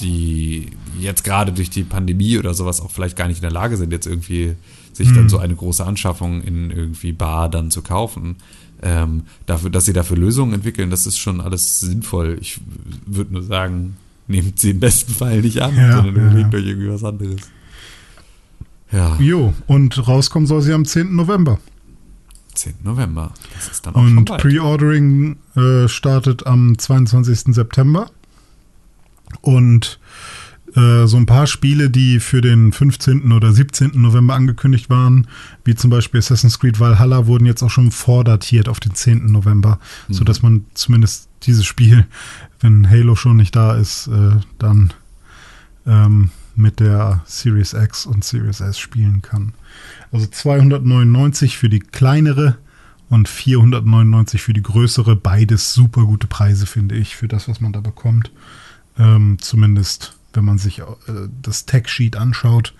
die 0.00 0.70
jetzt 0.98 1.24
gerade 1.24 1.52
durch 1.52 1.70
die 1.70 1.84
Pandemie 1.84 2.38
oder 2.38 2.54
sowas 2.54 2.80
auch 2.80 2.90
vielleicht 2.90 3.16
gar 3.16 3.28
nicht 3.28 3.38
in 3.38 3.42
der 3.42 3.50
Lage 3.50 3.76
sind, 3.76 3.92
jetzt 3.92 4.06
irgendwie 4.06 4.54
sich 4.92 5.08
hm. 5.08 5.16
dann 5.16 5.28
so 5.28 5.38
eine 5.38 5.54
große 5.54 5.84
Anschaffung 5.84 6.42
in 6.42 6.70
irgendwie 6.70 7.12
Bar 7.12 7.48
dann 7.48 7.70
zu 7.70 7.82
kaufen. 7.82 8.36
Ähm, 8.82 9.24
dafür, 9.46 9.70
dass 9.70 9.84
sie 9.84 9.92
dafür 9.92 10.16
Lösungen 10.16 10.54
entwickeln, 10.54 10.90
das 10.90 11.06
ist 11.06 11.18
schon 11.18 11.40
alles 11.40 11.80
sinnvoll. 11.80 12.38
Ich 12.40 12.60
würde 13.06 13.32
nur 13.32 13.42
sagen, 13.42 13.96
nehmt 14.26 14.58
sie 14.58 14.70
im 14.70 14.80
besten 14.80 15.12
Fall 15.12 15.42
nicht 15.42 15.60
an, 15.60 15.76
ja, 15.76 15.96
sondern 15.96 16.16
ja. 16.16 16.22
überlegt 16.22 16.54
euch 16.54 16.66
irgendwie 16.66 16.88
was 16.88 17.04
anderes. 17.04 17.40
Ja. 18.92 19.16
Jo, 19.20 19.54
und 19.66 20.06
rauskommen 20.08 20.46
soll 20.46 20.62
sie 20.62 20.72
am 20.72 20.84
10. 20.84 21.14
November. 21.14 21.58
10. 22.54 22.74
November. 22.82 23.32
Das 23.54 23.68
ist 23.68 23.86
dann 23.86 23.94
auch 23.94 24.00
Und 24.00 24.24
Pre-Ordering 24.24 25.36
äh, 25.56 25.88
startet 25.88 26.46
am 26.46 26.78
22. 26.78 27.54
September. 27.54 28.10
Und 29.40 30.00
äh, 30.76 31.06
so 31.06 31.16
ein 31.16 31.26
paar 31.26 31.46
Spiele, 31.46 31.90
die 31.90 32.20
für 32.20 32.40
den 32.40 32.72
15. 32.72 33.32
oder 33.32 33.52
17. 33.52 33.92
November 33.94 34.34
angekündigt 34.34 34.90
waren, 34.90 35.26
wie 35.64 35.74
zum 35.74 35.90
Beispiel 35.90 36.18
Assassin's 36.18 36.58
Creed 36.58 36.80
Valhalla, 36.80 37.26
wurden 37.26 37.46
jetzt 37.46 37.62
auch 37.62 37.70
schon 37.70 37.90
vordatiert 37.90 38.68
auf 38.68 38.80
den 38.80 38.94
10. 38.94 39.26
November, 39.26 39.78
mhm. 40.08 40.14
sodass 40.14 40.42
man 40.42 40.66
zumindest 40.74 41.28
dieses 41.42 41.66
Spiel, 41.66 42.06
wenn 42.60 42.88
Halo 42.88 43.16
schon 43.16 43.36
nicht 43.36 43.56
da 43.56 43.74
ist, 43.74 44.08
äh, 44.08 44.36
dann 44.58 44.92
ähm, 45.86 46.30
mit 46.56 46.80
der 46.80 47.22
Series 47.24 47.72
X 47.72 48.06
und 48.06 48.24
Series 48.24 48.60
S 48.60 48.78
spielen 48.78 49.22
kann. 49.22 49.54
Also 50.12 50.26
299 50.26 51.56
für 51.56 51.68
die 51.68 51.80
kleinere 51.80 52.58
und 53.08 53.28
499 53.28 54.40
für 54.40 54.52
die 54.52 54.62
größere. 54.62 55.16
Beides 55.16 55.74
super 55.74 56.04
gute 56.04 56.26
Preise, 56.26 56.66
finde 56.66 56.94
ich, 56.96 57.16
für 57.16 57.28
das, 57.28 57.48
was 57.48 57.60
man 57.60 57.72
da 57.72 57.80
bekommt. 57.80 58.30
Ähm, 58.98 59.38
zumindest, 59.40 60.16
wenn 60.32 60.44
man 60.44 60.58
sich 60.58 60.80
äh, 60.80 60.84
das 61.42 61.66
Tech-Sheet 61.66 62.16
anschaut 62.16 62.74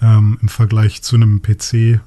ähm, 0.00 0.38
im 0.40 0.48
Vergleich 0.48 1.02
zu 1.02 1.16
einem 1.16 1.42
PC. 1.42 2.00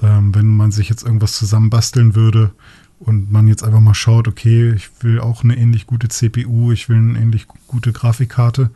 Ähm, 0.00 0.34
wenn 0.34 0.48
man 0.48 0.70
sich 0.70 0.88
jetzt 0.88 1.02
irgendwas 1.02 1.32
zusammenbasteln 1.32 2.14
würde 2.14 2.52
und 3.00 3.30
man 3.32 3.48
jetzt 3.48 3.64
einfach 3.64 3.80
mal 3.80 3.94
schaut, 3.94 4.28
okay, 4.28 4.72
ich 4.72 4.90
will 5.00 5.20
auch 5.20 5.42
eine 5.42 5.56
ähnlich 5.56 5.86
gute 5.86 6.08
CPU, 6.08 6.72
ich 6.72 6.88
will 6.88 6.96
eine 6.96 7.18
ähnlich 7.18 7.46
gute 7.66 7.92
Grafikkarte, 7.92 8.70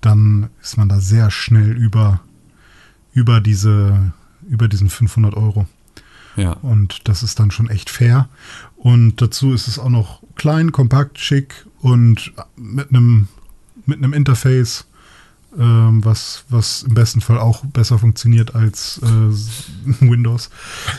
dann 0.00 0.50
ist 0.60 0.76
man 0.76 0.88
da 0.88 1.00
sehr 1.00 1.30
schnell 1.30 1.76
über, 1.76 2.20
über 3.12 3.40
diese 3.40 4.12
über 4.48 4.68
diesen 4.68 4.90
500 4.90 5.34
Euro. 5.34 5.66
Ja. 6.36 6.52
Und 6.52 7.08
das 7.08 7.22
ist 7.22 7.38
dann 7.40 7.50
schon 7.50 7.68
echt 7.68 7.90
fair. 7.90 8.28
Und 8.76 9.20
dazu 9.20 9.52
ist 9.52 9.68
es 9.68 9.78
auch 9.78 9.88
noch 9.88 10.22
klein, 10.36 10.72
kompakt, 10.72 11.18
schick 11.18 11.66
und 11.80 12.32
mit 12.56 12.90
einem 12.90 13.28
mit 13.90 13.98
einem 13.98 14.14
Interface, 14.14 14.86
ähm, 15.58 16.04
was, 16.04 16.44
was 16.48 16.84
im 16.84 16.94
besten 16.94 17.20
Fall 17.20 17.38
auch 17.38 17.64
besser 17.64 17.98
funktioniert 17.98 18.54
als 18.54 19.00
äh, 19.02 20.00
Windows. 20.00 20.48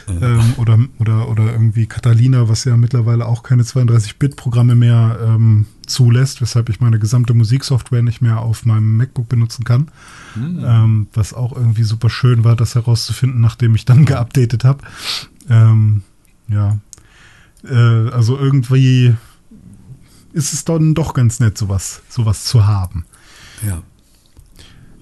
Ähm, 0.10 0.54
oder, 0.58 0.78
oder, 1.00 1.30
oder 1.30 1.52
irgendwie 1.52 1.88
Catalina, 1.88 2.50
was 2.50 2.66
ja 2.66 2.76
mittlerweile 2.76 3.26
auch 3.26 3.44
keine 3.44 3.64
32-Bit-Programme 3.64 4.76
mehr 4.76 5.20
ähm, 5.24 5.68
zulässt, 5.88 6.42
weshalb 6.42 6.68
ich 6.70 6.82
meine 6.82 7.00
gesamte 7.00 7.34
Musiksoftware 7.34 8.04
nicht 8.04 8.22
mehr 8.22 8.40
auf 8.40 8.66
meinem 8.66 8.98
MacBook 8.98 9.30
benutzen 9.30 9.64
kann. 9.64 9.90
Mhm. 10.36 11.08
Was 11.14 11.34
auch 11.34 11.56
irgendwie 11.56 11.84
super 11.84 12.10
schön 12.10 12.44
war, 12.44 12.56
das 12.56 12.76
herauszufinden, 12.76 13.40
nachdem 13.42 13.76
ich 13.76 13.86
dann 13.86 14.06
geupdatet 14.06 14.66
habe. 14.66 14.84
Ähm, 15.50 16.04
ja. 16.50 16.78
Äh, 17.64 18.10
also 18.10 18.38
irgendwie 18.38 19.16
ist 20.34 20.54
es 20.54 20.66
dann 20.66 20.94
doch 20.94 21.14
ganz 21.14 21.40
nett, 21.40 21.58
sowas, 21.58 22.02
sowas 22.10 22.46
zu 22.46 22.66
haben. 22.68 23.06
Ja. 23.66 23.82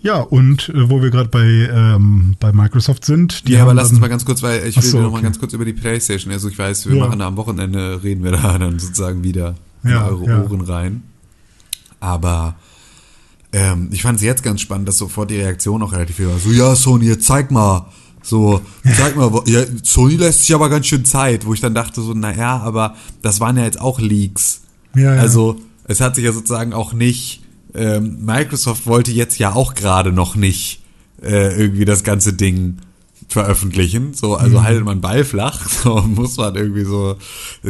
Ja, 0.01 0.21
und 0.21 0.69
äh, 0.69 0.89
wo 0.89 1.01
wir 1.01 1.09
gerade 1.09 1.27
bei, 1.29 1.43
ähm, 1.43 2.35
bei 2.39 2.53
Microsoft 2.53 3.03
sind. 3.03 3.47
Die 3.47 3.53
ja, 3.53 3.63
aber 3.63 3.73
lass 3.73 3.89
uns 3.91 3.99
mal 3.99 4.07
ganz 4.07 4.23
kurz, 4.23 4.41
weil 4.41 4.65
ich 4.65 4.77
will 4.77 4.83
so, 4.83 5.01
noch 5.01 5.11
mal 5.11 5.17
okay. 5.17 5.23
ganz 5.23 5.39
kurz 5.39 5.51
über 5.53 5.65
die 5.65 5.73
Playstation. 5.73 6.31
Also 6.31 6.47
ich 6.47 6.57
weiß, 6.57 6.87
wir 6.87 6.95
Ja. 6.95 7.05
machen 7.05 7.19
da 7.19 7.27
am 7.27 7.35
Wochenende, 7.35 8.01
reden 8.01 8.23
wir 8.23 8.31
da 8.31 8.57
dann 8.57 8.79
sozusagen 8.79 9.23
wieder 9.23 9.55
in 9.83 9.89
Ja, 9.91 10.07
eure 10.07 10.25
ja. 10.25 10.41
Ohren 10.41 10.61
rein. 10.61 11.03
Aber 11.99 12.55
ähm, 13.51 13.89
ich 13.91 14.01
fand 14.03 14.17
es 14.17 14.23
jetzt 14.23 14.41
ganz 14.41 14.61
spannend, 14.61 14.87
dass 14.87 14.97
sofort 14.97 15.31
die 15.31 15.37
Reaktion 15.37 15.83
auch 15.83 15.91
relativ 15.91 16.15
viel 16.15 16.27
war. 16.27 16.39
So, 16.39 16.51
ja, 16.51 16.75
Sony, 16.75 17.05
jetzt 17.05 17.25
zeig 17.25 17.51
mal. 17.51 17.87
So, 18.21 18.61
zeig 18.97 19.15
mal, 19.15 19.31
ja, 19.47 19.63
Sony 19.83 20.15
lässt 20.15 20.43
sich 20.45 20.53
aber 20.55 20.69
ganz 20.69 20.87
schön 20.87 21.03
Zeit, 21.03 21.45
wo 21.45 21.53
ich 21.53 21.61
dann 21.61 21.73
dachte 21.73 22.01
so, 22.01 22.13
naja, 22.13 22.57
aber 22.59 22.95
das 23.21 23.39
waren 23.39 23.57
ja 23.57 23.63
jetzt 23.63 23.81
auch 23.81 23.99
Leaks. 23.99 24.61
Ja, 24.95 25.15
ja. 25.15 25.21
Also 25.21 25.59
es 25.85 26.01
hat 26.01 26.15
sich 26.15 26.25
ja 26.25 26.31
sozusagen 26.31 26.73
auch 26.73 26.93
nicht, 26.93 27.43
ähm, 27.73 28.23
Microsoft 28.23 28.85
wollte 28.87 29.11
jetzt 29.11 29.37
ja 29.39 29.53
auch 29.53 29.75
gerade 29.75 30.11
noch 30.11 30.35
nicht 30.35 30.81
äh, 31.21 31.59
irgendwie 31.59 31.85
das 31.85 32.03
ganze 32.03 32.33
Ding 32.33 32.77
veröffentlichen. 33.27 34.13
So, 34.13 34.35
also 34.35 34.63
haltet 34.63 34.83
man 34.83 35.01
Ball 35.01 35.23
flach, 35.23 35.67
so 35.83 36.01
muss 36.01 36.37
man 36.37 36.55
irgendwie 36.55 36.85
so, 36.85 37.17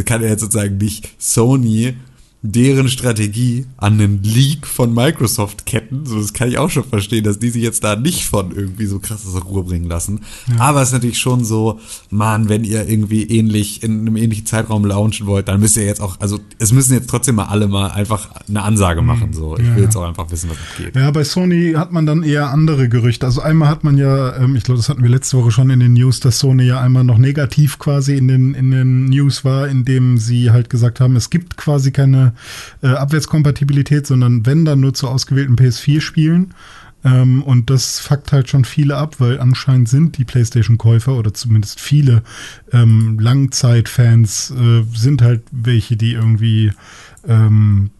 kann 0.06 0.22
ja 0.22 0.30
jetzt 0.30 0.41
sozusagen 0.41 0.78
nicht 0.78 1.10
Sony 1.18 1.96
deren 2.41 2.88
Strategie 2.88 3.66
an 3.76 3.94
einen 3.94 4.24
Leak 4.24 4.66
von 4.66 4.94
Microsoft 4.94 5.66
ketten. 5.66 6.06
So, 6.06 6.22
das 6.22 6.32
kann 6.32 6.48
ich 6.48 6.57
auch 6.57 6.70
schon 6.70 6.86
verstehen, 6.86 7.26
dass 7.26 7.38
die 7.38 7.49
sich 7.49 7.61
jetzt 7.61 7.84
da 7.84 7.98
nicht 7.98 8.24
von 8.26 8.56
irgendwie 8.56 8.86
so 8.86 8.99
krass 8.99 9.26
aus 9.28 9.34
der 9.34 9.41
Ruhe 9.41 9.64
bringen 9.64 9.90
lassen. 9.90 10.22
Aber 10.57 10.82
es 10.82 10.90
ist 10.90 10.94
natürlich 10.94 11.20
schon 11.20 11.44
so, 11.44 11.80
man, 12.10 12.48
wenn 12.48 12.64
ihr 12.64 12.88
irgendwie 12.88 13.24
ähnlich 13.24 13.84
in 13.84 13.99
einem 14.02 14.16
ähnlichen 14.16 14.45
Zeitraum 14.45 14.86
launchen 14.86 15.28
wollt, 15.28 15.49
dann 15.49 15.60
müsst 15.60 15.76
ihr 15.76 15.84
jetzt 15.86 15.99
auch, 16.02 16.20
also 16.22 16.40
es 16.60 16.72
müssen 16.72 16.94
jetzt 16.94 17.10
trotzdem 17.10 17.36
mal 17.36 17.45
alle 17.45 17.68
mal 17.68 17.90
einfach 17.91 18.30
eine 18.48 18.61
Ansage 18.64 19.02
machen. 19.02 19.34
So, 19.34 19.57
ich 19.57 19.64
Ja, 19.66 19.72
will 19.72 19.80
ja. 19.80 19.84
jetzt 19.86 19.98
auch 19.98 20.07
einfach 20.07 20.32
wissen, 20.32 20.49
was 20.49 20.57
abgeht. 20.57 20.95
Ja, 20.95 21.11
bei 21.11 21.26
Sony 21.26 21.74
hat 21.76 21.91
man 21.91 22.06
dann 22.06 22.24
eher 22.24 22.52
andere 22.52 22.88
Gerüchte. 22.88 23.26
Also 23.26 23.41
einmal 23.41 23.68
hat 23.68 23.84
man 23.84 23.98
ja, 23.98 24.38
ähm, 24.38 24.56
ich 24.56 24.64
glaube, 24.64 24.78
das 24.78 24.88
hatten 24.88 25.03
wir 25.03 25.10
letzte 25.10 25.38
Woche 25.38 25.52
schon 25.52 25.70
in 25.72 25.82
den 25.82 25.94
News, 25.94 26.22
dass 26.22 26.40
Sony 26.40 26.64
ja 26.64 26.80
einmal 26.80 27.03
noch 27.03 27.18
negativ 27.18 27.80
quasi 27.80 28.16
in 28.16 28.30
den, 28.30 28.53
in 28.53 28.72
den 28.72 29.06
News 29.06 29.44
war, 29.44 29.68
indem 29.68 30.18
sie 30.18 30.52
halt 30.52 30.70
gesagt 30.70 31.02
haben, 31.02 31.18
es 31.18 31.30
gibt 31.30 31.57
quasi 31.57 31.91
keine 31.91 32.28
äh, 32.81 32.88
Abwärtskompatibilität, 32.88 34.07
sondern 34.07 34.45
wenn 34.45 34.65
dann 34.65 34.80
nur 34.80 34.93
zu 34.93 35.07
ausgewählten 35.07 35.56
PS4-Spielen. 35.56 36.53
Ähm, 37.03 37.43
und 37.43 37.69
das 37.69 37.99
fuckt 37.99 38.31
halt 38.31 38.49
schon 38.49 38.65
viele 38.65 38.97
ab, 38.97 39.15
weil 39.19 39.39
anscheinend 39.39 39.88
sind 39.88 40.18
die 40.18 40.26
PlayStation-Käufer 40.26 41.15
oder 41.15 41.34
zumindest 41.34 41.80
viele 41.80 42.23
ähm, 42.73 43.18
Langzeitfans 43.19 44.51
äh, 44.51 44.84
sind 44.93 45.22
halt 45.22 45.43
welche, 45.51 45.95
die 45.95 46.14
irgendwie 46.14 46.73
ähm, 47.27 47.91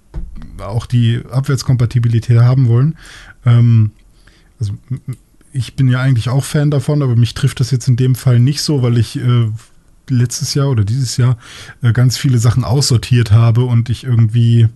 auch 0.60 0.86
die 0.86 1.22
Abwärtskompatibilität 1.32 2.40
haben 2.40 2.68
wollen. 2.68 2.96
Ähm, 3.46 3.92
also 4.60 4.74
ich 5.54 5.76
bin 5.76 5.88
ja 5.88 6.02
eigentlich 6.02 6.30
auch 6.30 6.44
Fan 6.44 6.70
davon, 6.70 7.02
aber 7.02 7.16
mich 7.16 7.34
trifft 7.34 7.60
das 7.60 7.72
jetzt 7.72 7.88
in 7.88 7.96
dem 7.96 8.16
Fall 8.16 8.40
nicht 8.40 8.62
so, 8.62 8.82
weil 8.82 8.98
ich 8.98 9.18
äh, 9.18 9.50
letztes 10.10 10.54
Jahr 10.54 10.70
oder 10.70 10.84
dieses 10.84 11.18
Jahr 11.18 11.38
äh, 11.82 11.94
ganz 11.94 12.18
viele 12.18 12.38
Sachen 12.38 12.64
aussortiert 12.64 13.32
habe 13.32 13.64
und 13.64 13.90
ich 13.90 14.04
irgendwie, 14.04 14.68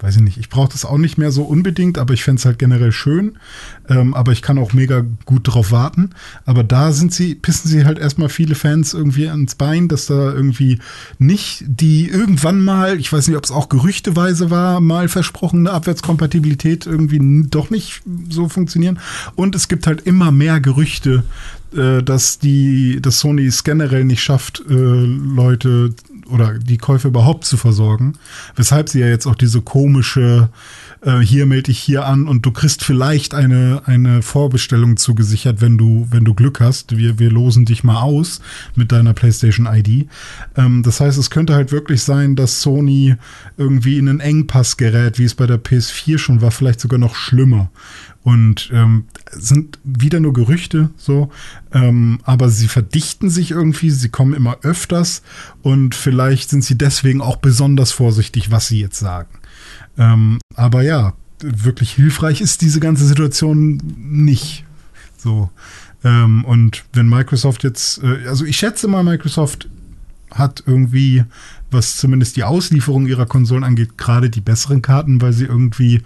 weiß 0.00 0.16
ich 0.16 0.22
nicht, 0.22 0.38
ich 0.38 0.48
brauche 0.48 0.72
das 0.72 0.84
auch 0.84 0.98
nicht 0.98 1.18
mehr 1.18 1.30
so 1.30 1.42
unbedingt, 1.42 1.98
aber 1.98 2.14
ich 2.14 2.24
fände 2.24 2.40
es 2.40 2.44
halt 2.44 2.58
generell 2.58 2.92
schön. 2.92 3.38
Ähm, 3.88 4.14
aber 4.14 4.32
ich 4.32 4.40
kann 4.40 4.58
auch 4.58 4.72
mega 4.72 5.04
gut 5.24 5.42
drauf 5.44 5.72
warten. 5.72 6.10
Aber 6.44 6.62
da 6.62 6.92
sind 6.92 7.12
sie, 7.12 7.34
pissen 7.34 7.68
sie 7.68 7.84
halt 7.84 7.98
erstmal 7.98 8.28
viele 8.28 8.54
Fans 8.54 8.94
irgendwie 8.94 9.28
ans 9.28 9.56
Bein, 9.56 9.88
dass 9.88 10.06
da 10.06 10.32
irgendwie 10.32 10.78
nicht 11.18 11.64
die 11.66 12.08
irgendwann 12.08 12.60
mal, 12.60 12.98
ich 12.98 13.12
weiß 13.12 13.28
nicht, 13.28 13.36
ob 13.36 13.44
es 13.44 13.50
auch 13.50 13.68
gerüchteweise 13.68 14.50
war, 14.50 14.80
mal 14.80 15.08
versprochene 15.08 15.70
Abwärtskompatibilität 15.70 16.86
irgendwie 16.86 17.44
doch 17.48 17.70
nicht 17.70 18.02
so 18.28 18.48
funktionieren. 18.48 18.98
Und 19.34 19.54
es 19.54 19.68
gibt 19.68 19.86
halt 19.86 20.02
immer 20.02 20.30
mehr 20.30 20.60
Gerüchte, 20.60 21.24
äh, 21.76 22.02
dass 22.02 22.38
die, 22.38 23.00
dass 23.00 23.20
Sony 23.20 23.46
es 23.46 23.64
generell 23.64 24.04
nicht 24.04 24.22
schafft, 24.22 24.62
äh, 24.68 24.74
Leute 24.74 25.94
oder 26.30 26.58
die 26.58 26.78
Käufe 26.78 27.08
überhaupt 27.08 27.44
zu 27.44 27.56
versorgen. 27.56 28.14
Weshalb 28.56 28.88
sie 28.88 29.00
ja 29.00 29.06
jetzt 29.06 29.26
auch 29.26 29.34
diese 29.34 29.62
komische, 29.62 30.48
äh, 31.02 31.18
hier 31.18 31.46
melde 31.46 31.70
ich 31.70 31.78
hier 31.78 32.06
an 32.06 32.28
und 32.28 32.46
du 32.46 32.50
kriegst 32.50 32.84
vielleicht 32.84 33.34
eine, 33.34 33.82
eine 33.86 34.22
Vorbestellung 34.22 34.96
zugesichert, 34.96 35.60
wenn 35.60 35.78
du, 35.78 36.06
wenn 36.10 36.24
du 36.24 36.34
Glück 36.34 36.60
hast. 36.60 36.96
Wir, 36.96 37.18
wir 37.18 37.30
losen 37.30 37.64
dich 37.64 37.84
mal 37.84 38.00
aus 38.00 38.40
mit 38.74 38.92
deiner 38.92 39.14
PlayStation 39.14 39.66
ID. 39.66 40.08
Ähm, 40.56 40.82
das 40.82 41.00
heißt, 41.00 41.18
es 41.18 41.30
könnte 41.30 41.54
halt 41.54 41.72
wirklich 41.72 42.02
sein, 42.02 42.36
dass 42.36 42.62
Sony 42.62 43.16
irgendwie 43.56 43.98
in 43.98 44.08
einen 44.08 44.20
Engpass 44.20 44.76
gerät, 44.76 45.18
wie 45.18 45.24
es 45.24 45.34
bei 45.34 45.46
der 45.46 45.62
PS4 45.62 46.18
schon 46.18 46.42
war, 46.42 46.50
vielleicht 46.50 46.80
sogar 46.80 46.98
noch 46.98 47.14
schlimmer. 47.14 47.70
Und 48.22 48.68
ähm, 48.72 49.04
sind 49.30 49.78
wieder 49.82 50.20
nur 50.20 50.34
Gerüchte 50.34 50.90
so, 50.98 51.30
ähm, 51.72 52.18
aber 52.24 52.50
sie 52.50 52.68
verdichten 52.68 53.30
sich 53.30 53.50
irgendwie, 53.52 53.88
sie 53.88 54.10
kommen 54.10 54.34
immer 54.34 54.58
öfters 54.60 55.22
und 55.62 55.94
vielleicht 55.94 56.50
sind 56.50 56.62
sie 56.62 56.76
deswegen 56.76 57.22
auch 57.22 57.36
besonders 57.36 57.92
vorsichtig, 57.92 58.50
was 58.50 58.68
sie 58.68 58.78
jetzt 58.78 58.98
sagen. 58.98 59.30
Ähm, 59.96 60.38
aber 60.54 60.82
ja, 60.82 61.14
wirklich 61.42 61.92
hilfreich 61.92 62.42
ist 62.42 62.60
diese 62.60 62.80
ganze 62.80 63.06
Situation 63.06 63.80
nicht. 63.96 64.64
So. 65.16 65.50
Ähm, 66.04 66.44
und 66.44 66.84
wenn 66.92 67.08
Microsoft 67.08 67.62
jetzt, 67.64 68.02
äh, 68.02 68.26
also 68.26 68.44
ich 68.44 68.56
schätze 68.56 68.88
mal, 68.88 69.02
Microsoft 69.02 69.68
hat 70.30 70.62
irgendwie, 70.66 71.24
was 71.70 71.96
zumindest 71.96 72.36
die 72.36 72.44
Auslieferung 72.44 73.06
ihrer 73.06 73.26
Konsolen 73.26 73.64
angeht, 73.64 73.98
gerade 73.98 74.30
die 74.30 74.40
besseren 74.40 74.82
Karten, 74.82 75.20
weil 75.20 75.32
sie 75.32 75.44
irgendwie 75.44 76.02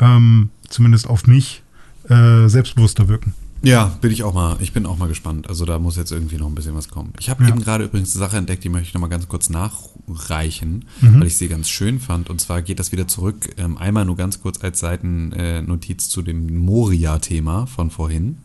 ähm, 0.00 0.50
zumindest 0.70 1.06
auf 1.08 1.26
mich 1.26 1.62
äh, 2.08 2.48
selbstbewusster 2.48 3.08
wirken. 3.08 3.34
Ja, 3.62 3.94
bin 4.00 4.10
ich 4.10 4.22
auch 4.22 4.32
mal, 4.32 4.56
ich 4.60 4.72
bin 4.72 4.86
auch 4.86 4.96
mal 4.96 5.08
gespannt. 5.08 5.46
Also 5.50 5.66
da 5.66 5.78
muss 5.78 5.96
jetzt 5.98 6.12
irgendwie 6.12 6.36
noch 6.36 6.46
ein 6.46 6.54
bisschen 6.54 6.74
was 6.74 6.88
kommen. 6.88 7.12
Ich 7.20 7.28
habe 7.28 7.42
Ja. 7.42 7.50
eben 7.50 7.60
gerade 7.60 7.84
übrigens 7.84 8.16
eine 8.16 8.24
Sache 8.24 8.38
entdeckt, 8.38 8.64
die 8.64 8.70
möchte 8.70 8.88
ich 8.88 8.94
noch 8.94 9.02
mal 9.02 9.08
ganz 9.08 9.28
kurz 9.28 9.50
nachreichen, 9.50 10.86
Mhm. 11.02 11.20
weil 11.20 11.26
ich 11.26 11.36
sie 11.36 11.48
ganz 11.48 11.68
schön 11.68 12.00
fand. 12.00 12.30
Und 12.30 12.40
zwar 12.40 12.62
geht 12.62 12.78
das 12.78 12.90
wieder 12.90 13.06
zurück, 13.06 13.50
ähm, 13.58 13.76
einmal 13.76 14.06
nur 14.06 14.16
ganz 14.16 14.40
kurz 14.40 14.62
als 14.64 14.80
Seitennotiz 14.80 16.06
äh, 16.06 16.08
zu 16.08 16.22
dem 16.22 16.56
Moria-Thema 16.58 17.66
von 17.66 17.90
vorhin. 17.90 18.38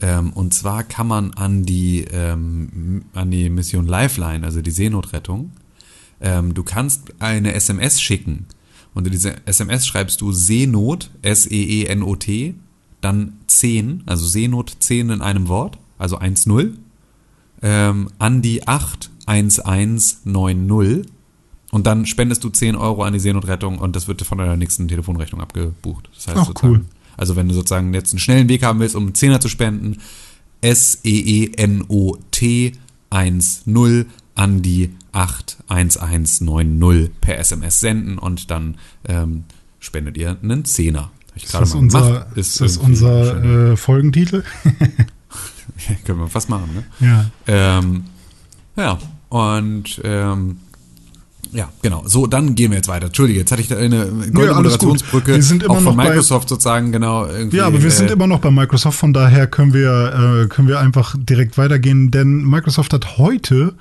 Ähm, 0.00 0.32
und 0.32 0.54
zwar 0.54 0.84
kann 0.84 1.06
man 1.06 1.32
an 1.34 1.64
die, 1.64 2.04
ähm, 2.10 3.02
an 3.14 3.30
die 3.30 3.50
Mission 3.50 3.86
Lifeline, 3.86 4.44
also 4.44 4.62
die 4.62 4.70
Seenotrettung, 4.70 5.52
ähm, 6.20 6.54
du 6.54 6.62
kannst 6.62 7.12
eine 7.18 7.52
SMS 7.54 8.00
schicken. 8.00 8.46
Und 8.96 9.06
in 9.06 9.12
diese 9.12 9.46
SMS 9.46 9.86
schreibst 9.86 10.20
du 10.22 10.32
Seenot, 10.32 11.10
S-E-E-N-O-T, 11.20 12.54
dann 13.02 13.34
10, 13.46 14.04
also 14.06 14.26
Seenot 14.26 14.74
10 14.78 15.10
in 15.10 15.20
einem 15.20 15.48
Wort, 15.48 15.76
also 15.98 16.18
1-0, 16.18 16.72
ähm, 17.60 18.08
an 18.18 18.40
die 18.40 18.66
81190 18.66 21.12
und 21.72 21.86
dann 21.86 22.06
spendest 22.06 22.42
du 22.42 22.48
10 22.48 22.74
Euro 22.74 23.02
an 23.02 23.12
die 23.12 23.18
Seenotrettung 23.18 23.80
und 23.80 23.96
das 23.96 24.08
wird 24.08 24.22
von 24.22 24.38
deiner 24.38 24.56
nächsten 24.56 24.88
Telefonrechnung 24.88 25.42
abgebucht. 25.42 26.08
Das 26.14 26.28
heißt 26.28 26.38
Ach, 26.38 26.54
cool. 26.62 26.86
Also 27.18 27.36
wenn 27.36 27.48
du 27.48 27.54
sozusagen 27.54 27.92
jetzt 27.92 28.14
einen 28.14 28.20
schnellen 28.20 28.48
Weg 28.48 28.62
haben 28.62 28.80
willst, 28.80 28.96
um 28.96 29.02
einen 29.02 29.14
Zehner 29.14 29.40
zu 29.40 29.50
spenden, 29.50 29.98
S-E-E-N-O-T 30.62 32.72
1-0 33.10 34.06
an 34.34 34.62
die 34.62 34.94
81190 35.16 37.10
per 37.20 37.38
SMS 37.38 37.80
senden 37.80 38.18
und 38.18 38.50
dann 38.50 38.76
ähm, 39.08 39.44
spendet 39.80 40.16
ihr 40.16 40.36
einen 40.42 40.64
Zehner. 40.64 41.10
Ich 41.34 41.44
Ist 41.44 41.54
das 41.54 41.74
unser, 41.74 42.26
ist 42.34 42.60
das 42.60 42.74
schön. 42.74 42.82
unser 42.84 43.72
äh, 43.72 43.76
Folgentitel? 43.76 44.42
Können 46.04 46.20
wir 46.20 46.28
fast 46.28 46.48
machen, 46.48 46.70
ne? 46.74 46.84
ja. 47.06 47.26
Ähm, 47.46 48.04
ja, 48.76 48.98
und 49.28 50.00
ähm, 50.04 50.58
ja, 51.52 51.68
genau. 51.80 52.02
So, 52.06 52.26
dann 52.26 52.54
gehen 52.54 52.70
wir 52.70 52.76
jetzt 52.76 52.88
weiter. 52.88 53.06
Entschuldige, 53.06 53.38
jetzt 53.40 53.52
hatte 53.52 53.62
ich 53.62 53.68
da 53.68 53.76
eine 53.76 54.04
goldene 54.06 54.32
gut. 54.32 54.54
Moderationsbrücke 54.56 55.34
Wir 55.34 55.42
sind 55.42 55.62
immer 55.62 55.74
auch 55.74 55.76
von 55.76 55.84
noch 55.84 55.96
bei- 55.96 56.08
Microsoft 56.08 56.48
sozusagen, 56.48 56.92
genau. 56.92 57.26
Irgendwie, 57.26 57.58
Ja, 57.58 57.66
aber 57.66 57.82
wir 57.82 57.90
sind 57.90 58.10
äh, 58.10 58.14
immer 58.14 58.26
noch 58.26 58.40
bei 58.40 58.50
Microsoft, 58.50 58.98
von 58.98 59.12
daher 59.12 59.46
können 59.46 59.72
wir, 59.72 60.42
äh, 60.44 60.48
können 60.48 60.68
wir 60.68 60.80
einfach 60.80 61.14
direkt 61.18 61.56
weitergehen, 61.56 62.10
denn 62.10 62.42
Microsoft 62.44 62.92
hat 62.92 63.16
heute, 63.18 63.74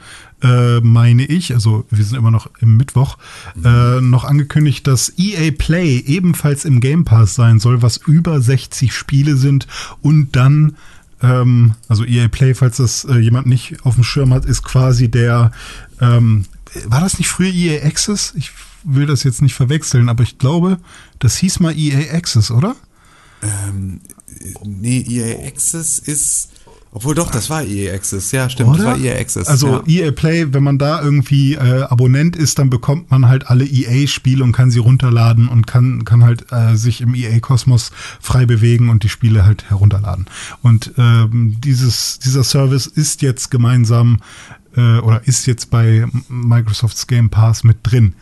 äh, 0.45 0.79
meine 0.81 1.25
ich, 1.25 1.53
also 1.53 1.85
wir 1.89 2.03
sind 2.03 2.17
immer 2.17 2.31
noch 2.31 2.49
im 2.59 2.77
Mittwoch, 2.77 3.17
äh, 3.63 3.99
noch 3.99 4.23
angekündigt, 4.23 4.85
dass 4.85 5.13
EA 5.17 5.51
Play 5.51 5.97
ebenfalls 6.05 6.65
im 6.65 6.81
Game 6.81 7.03
Pass 7.03 7.33
sein 7.33 7.59
soll, 7.59 7.81
was 7.81 7.97
über 7.97 8.39
60 8.39 8.93
Spiele 8.93 9.37
sind 9.37 9.67
und 10.01 10.35
dann 10.35 10.77
ähm, 11.21 11.73
also 11.87 12.05
EA 12.05 12.27
Play, 12.27 12.53
falls 12.53 12.77
das 12.77 13.05
äh, 13.05 13.17
jemand 13.17 13.47
nicht 13.47 13.83
auf 13.85 13.95
dem 13.95 14.03
Schirm 14.03 14.33
hat, 14.33 14.45
ist 14.45 14.63
quasi 14.63 15.09
der, 15.09 15.51
ähm, 15.99 16.45
war 16.85 17.01
das 17.01 17.17
nicht 17.17 17.29
früher 17.29 17.51
EA 17.51 17.83
Access? 17.83 18.33
Ich 18.35 18.51
will 18.83 19.07
das 19.07 19.23
jetzt 19.23 19.41
nicht 19.41 19.55
verwechseln, 19.55 20.09
aber 20.09 20.23
ich 20.23 20.37
glaube, 20.37 20.77
das 21.17 21.37
hieß 21.37 21.59
mal 21.59 21.75
EA 21.75 22.13
Access, 22.15 22.51
oder? 22.51 22.75
Ähm, 23.41 24.01
nee, 24.63 25.03
EA 25.07 25.47
Access 25.47 25.97
ist. 25.99 26.49
Obwohl 26.95 27.13
doch, 27.13 27.29
das 27.29 27.49
war 27.49 27.61
EA 27.61 27.93
Access. 27.93 28.31
Ja, 28.31 28.49
stimmt, 28.49 28.69
Oder? 28.69 28.77
das 28.77 28.85
war 28.85 28.97
EA 28.97 29.19
Access. 29.19 29.49
Also 29.49 29.83
ja. 29.85 30.05
EA 30.05 30.11
Play, 30.11 30.53
wenn 30.53 30.63
man 30.63 30.77
da 30.77 31.01
irgendwie 31.01 31.55
äh, 31.55 31.83
Abonnent 31.83 32.37
ist, 32.37 32.57
dann 32.57 32.69
bekommt 32.69 33.11
man 33.11 33.27
halt 33.27 33.47
alle 33.47 33.65
EA-Spiele 33.65 34.41
und 34.41 34.53
kann 34.53 34.71
sie 34.71 34.79
runterladen 34.79 35.49
und 35.49 35.67
kann, 35.67 36.05
kann 36.05 36.23
halt 36.23 36.53
äh, 36.53 36.77
sich 36.77 37.01
im 37.01 37.13
EA-Kosmos 37.13 37.91
frei 38.21 38.45
bewegen 38.45 38.87
und 38.87 39.03
die 39.03 39.09
Spiele 39.09 39.43
halt 39.43 39.69
herunterladen. 39.69 40.27
Und 40.61 40.93
ähm, 40.97 41.57
dieses, 41.59 42.19
dieser 42.19 42.45
Service 42.45 42.87
ist 42.87 43.21
jetzt 43.21 43.51
gemeinsam 43.51 44.19
äh, 44.77 44.99
oder 44.99 45.27
ist 45.27 45.47
jetzt 45.47 45.69
bei 45.71 46.05
Microsofts 46.29 47.07
Game 47.07 47.29
Pass 47.29 47.65
mit 47.65 47.79
drin. 47.83 48.13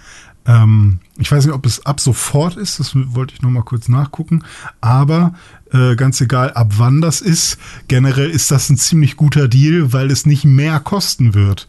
Ähm, 0.48 1.00
ich 1.20 1.32
weiß 1.32 1.46
nicht, 1.46 1.54
ob 1.54 1.68
es 1.68 1.86
ab 1.86 2.00
sofort 2.00 2.58
ist, 2.58 2.80
das 2.80 2.96
wollte 2.96 3.36
ich 3.36 3.44
noch 3.44 3.52
mal 3.52 3.62
kurz 3.62 3.88
nachgucken, 3.88 4.44
aber 4.82 5.36
äh, 5.74 5.96
ganz 5.96 6.22
egal, 6.22 6.52
ab 6.54 6.74
wann 6.78 7.02
das 7.02 7.22
ist, 7.22 7.58
generell 7.88 8.30
ist 8.30 8.52
das 8.52 8.70
ein 8.70 8.78
ziemlich 8.78 9.16
guter 9.18 9.48
Deal, 9.48 9.92
weil 9.94 10.12
es 10.12 10.26
nicht 10.26 10.46
mehr 10.46 10.80
kosten 10.80 11.34
wird. 11.34 11.68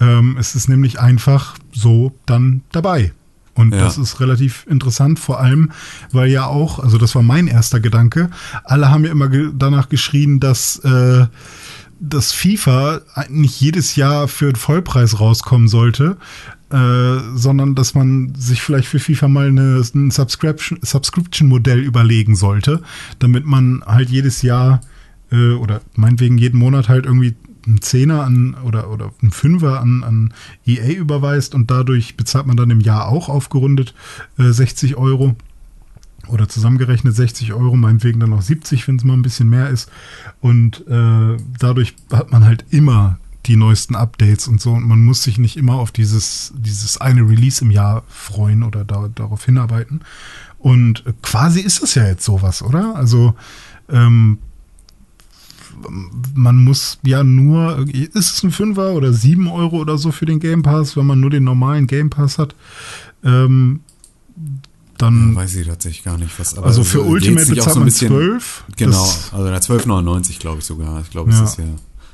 Ähm, 0.00 0.36
es 0.38 0.54
ist 0.54 0.68
nämlich 0.68 1.00
einfach 1.00 1.56
so 1.72 2.14
dann 2.26 2.62
dabei. 2.72 3.12
Und 3.54 3.72
Ja. 3.74 3.80
das 3.80 3.98
ist 3.98 4.20
relativ 4.20 4.64
interessant, 4.70 5.18
vor 5.18 5.40
allem, 5.40 5.72
weil 6.12 6.30
ja 6.30 6.46
auch, 6.46 6.78
also 6.78 6.96
das 6.96 7.16
war 7.16 7.22
mein 7.22 7.48
erster 7.48 7.80
Gedanke, 7.80 8.30
alle 8.62 8.88
haben 8.90 9.04
ja 9.04 9.10
immer 9.10 9.28
ge 9.28 9.50
danach 9.52 9.88
geschrien, 9.88 10.38
dass 10.38 10.76
äh, 10.84 11.26
dass 12.00 12.32
FIFA 12.32 13.00
nicht 13.28 13.60
jedes 13.60 13.96
Jahr 13.96 14.28
für 14.28 14.52
den 14.52 14.56
Vollpreis 14.56 15.20
rauskommen 15.20 15.68
sollte, 15.68 16.16
äh, 16.70 17.18
sondern 17.34 17.74
dass 17.74 17.94
man 17.94 18.34
sich 18.36 18.62
vielleicht 18.62 18.88
für 18.88 18.98
FIFA 18.98 19.28
mal 19.28 19.48
eine, 19.48 19.82
ein 19.94 20.10
Subscription- 20.10 20.78
Subscription-Modell 20.82 21.80
überlegen 21.80 22.36
sollte, 22.36 22.82
damit 23.18 23.46
man 23.46 23.82
halt 23.86 24.10
jedes 24.10 24.42
Jahr 24.42 24.80
äh, 25.32 25.52
oder 25.52 25.80
meinetwegen 25.94 26.38
jeden 26.38 26.58
Monat 26.58 26.88
halt 26.88 27.06
irgendwie 27.06 27.34
einen 27.66 27.82
Zehner 27.82 28.24
an 28.24 28.56
oder, 28.64 28.90
oder 28.90 29.12
einen 29.20 29.30
Fünfer 29.30 29.80
an, 29.80 30.02
an 30.02 30.34
EA 30.66 30.92
überweist 30.92 31.54
und 31.54 31.70
dadurch 31.70 32.16
bezahlt 32.16 32.46
man 32.46 32.56
dann 32.56 32.70
im 32.70 32.80
Jahr 32.80 33.08
auch 33.08 33.28
aufgerundet 33.28 33.94
äh, 34.38 34.50
60 34.50 34.96
Euro 34.96 35.36
oder 36.28 36.48
zusammengerechnet 36.48 37.14
60 37.14 37.52
Euro, 37.52 37.76
meinetwegen 37.76 38.20
dann 38.20 38.32
auch 38.32 38.42
70, 38.42 38.86
wenn 38.88 38.96
es 38.96 39.04
mal 39.04 39.14
ein 39.14 39.22
bisschen 39.22 39.48
mehr 39.48 39.68
ist. 39.68 39.90
Und 40.40 40.86
äh, 40.86 41.36
dadurch 41.58 41.94
hat 42.12 42.30
man 42.30 42.44
halt 42.44 42.64
immer 42.70 43.18
die 43.46 43.56
neuesten 43.56 43.96
Updates 43.96 44.46
und 44.46 44.60
so 44.60 44.72
und 44.72 44.86
man 44.86 45.04
muss 45.04 45.22
sich 45.22 45.38
nicht 45.38 45.56
immer 45.56 45.74
auf 45.74 45.90
dieses, 45.90 46.52
dieses 46.56 46.98
eine 46.98 47.22
Release 47.22 47.64
im 47.64 47.70
Jahr 47.70 48.02
freuen 48.08 48.62
oder 48.62 48.84
da, 48.84 49.08
darauf 49.14 49.44
hinarbeiten. 49.44 50.02
Und 50.58 51.06
äh, 51.06 51.12
quasi 51.22 51.60
ist 51.60 51.82
es 51.82 51.94
ja 51.94 52.06
jetzt 52.06 52.24
sowas, 52.24 52.62
oder? 52.62 52.94
Also 52.94 53.34
ähm, 53.88 54.38
man 56.34 56.56
muss 56.56 56.98
ja 57.04 57.24
nur, 57.24 57.86
ist 57.88 58.16
es 58.16 58.42
ein 58.42 58.50
Fünfer 58.50 58.92
oder 58.92 59.12
sieben 59.12 59.48
Euro 59.48 59.78
oder 59.78 59.96
so 59.96 60.12
für 60.12 60.26
den 60.26 60.40
Game 60.40 60.62
Pass, 60.62 60.96
wenn 60.96 61.06
man 61.06 61.20
nur 61.20 61.30
den 61.30 61.44
normalen 61.44 61.86
Game 61.86 62.10
Pass 62.10 62.38
hat? 62.38 62.54
Ähm, 63.24 63.80
dann 64.98 65.34
Weiß 65.34 65.54
ich 65.56 65.66
tatsächlich 65.66 66.04
gar 66.04 66.18
nicht, 66.18 66.38
was. 66.38 66.56
Aber 66.58 66.66
also 66.66 66.84
für 66.84 67.02
Ultimate 67.02 67.46
bezahlt 67.46 67.62
so 67.64 67.70
ein 67.70 67.78
man 67.80 67.84
bisschen- 67.86 68.08
12. 68.08 68.64
Genau, 68.76 69.02
also 69.32 69.44
na, 69.44 69.56
12,99 69.58 70.38
glaube 70.38 70.58
ich 70.58 70.64
sogar. 70.64 71.00
Ich 71.00 71.10
glaube, 71.10 71.30
Ja. 71.30 71.42
es 71.44 71.50
ist 71.52 71.58
ja. 71.58 71.64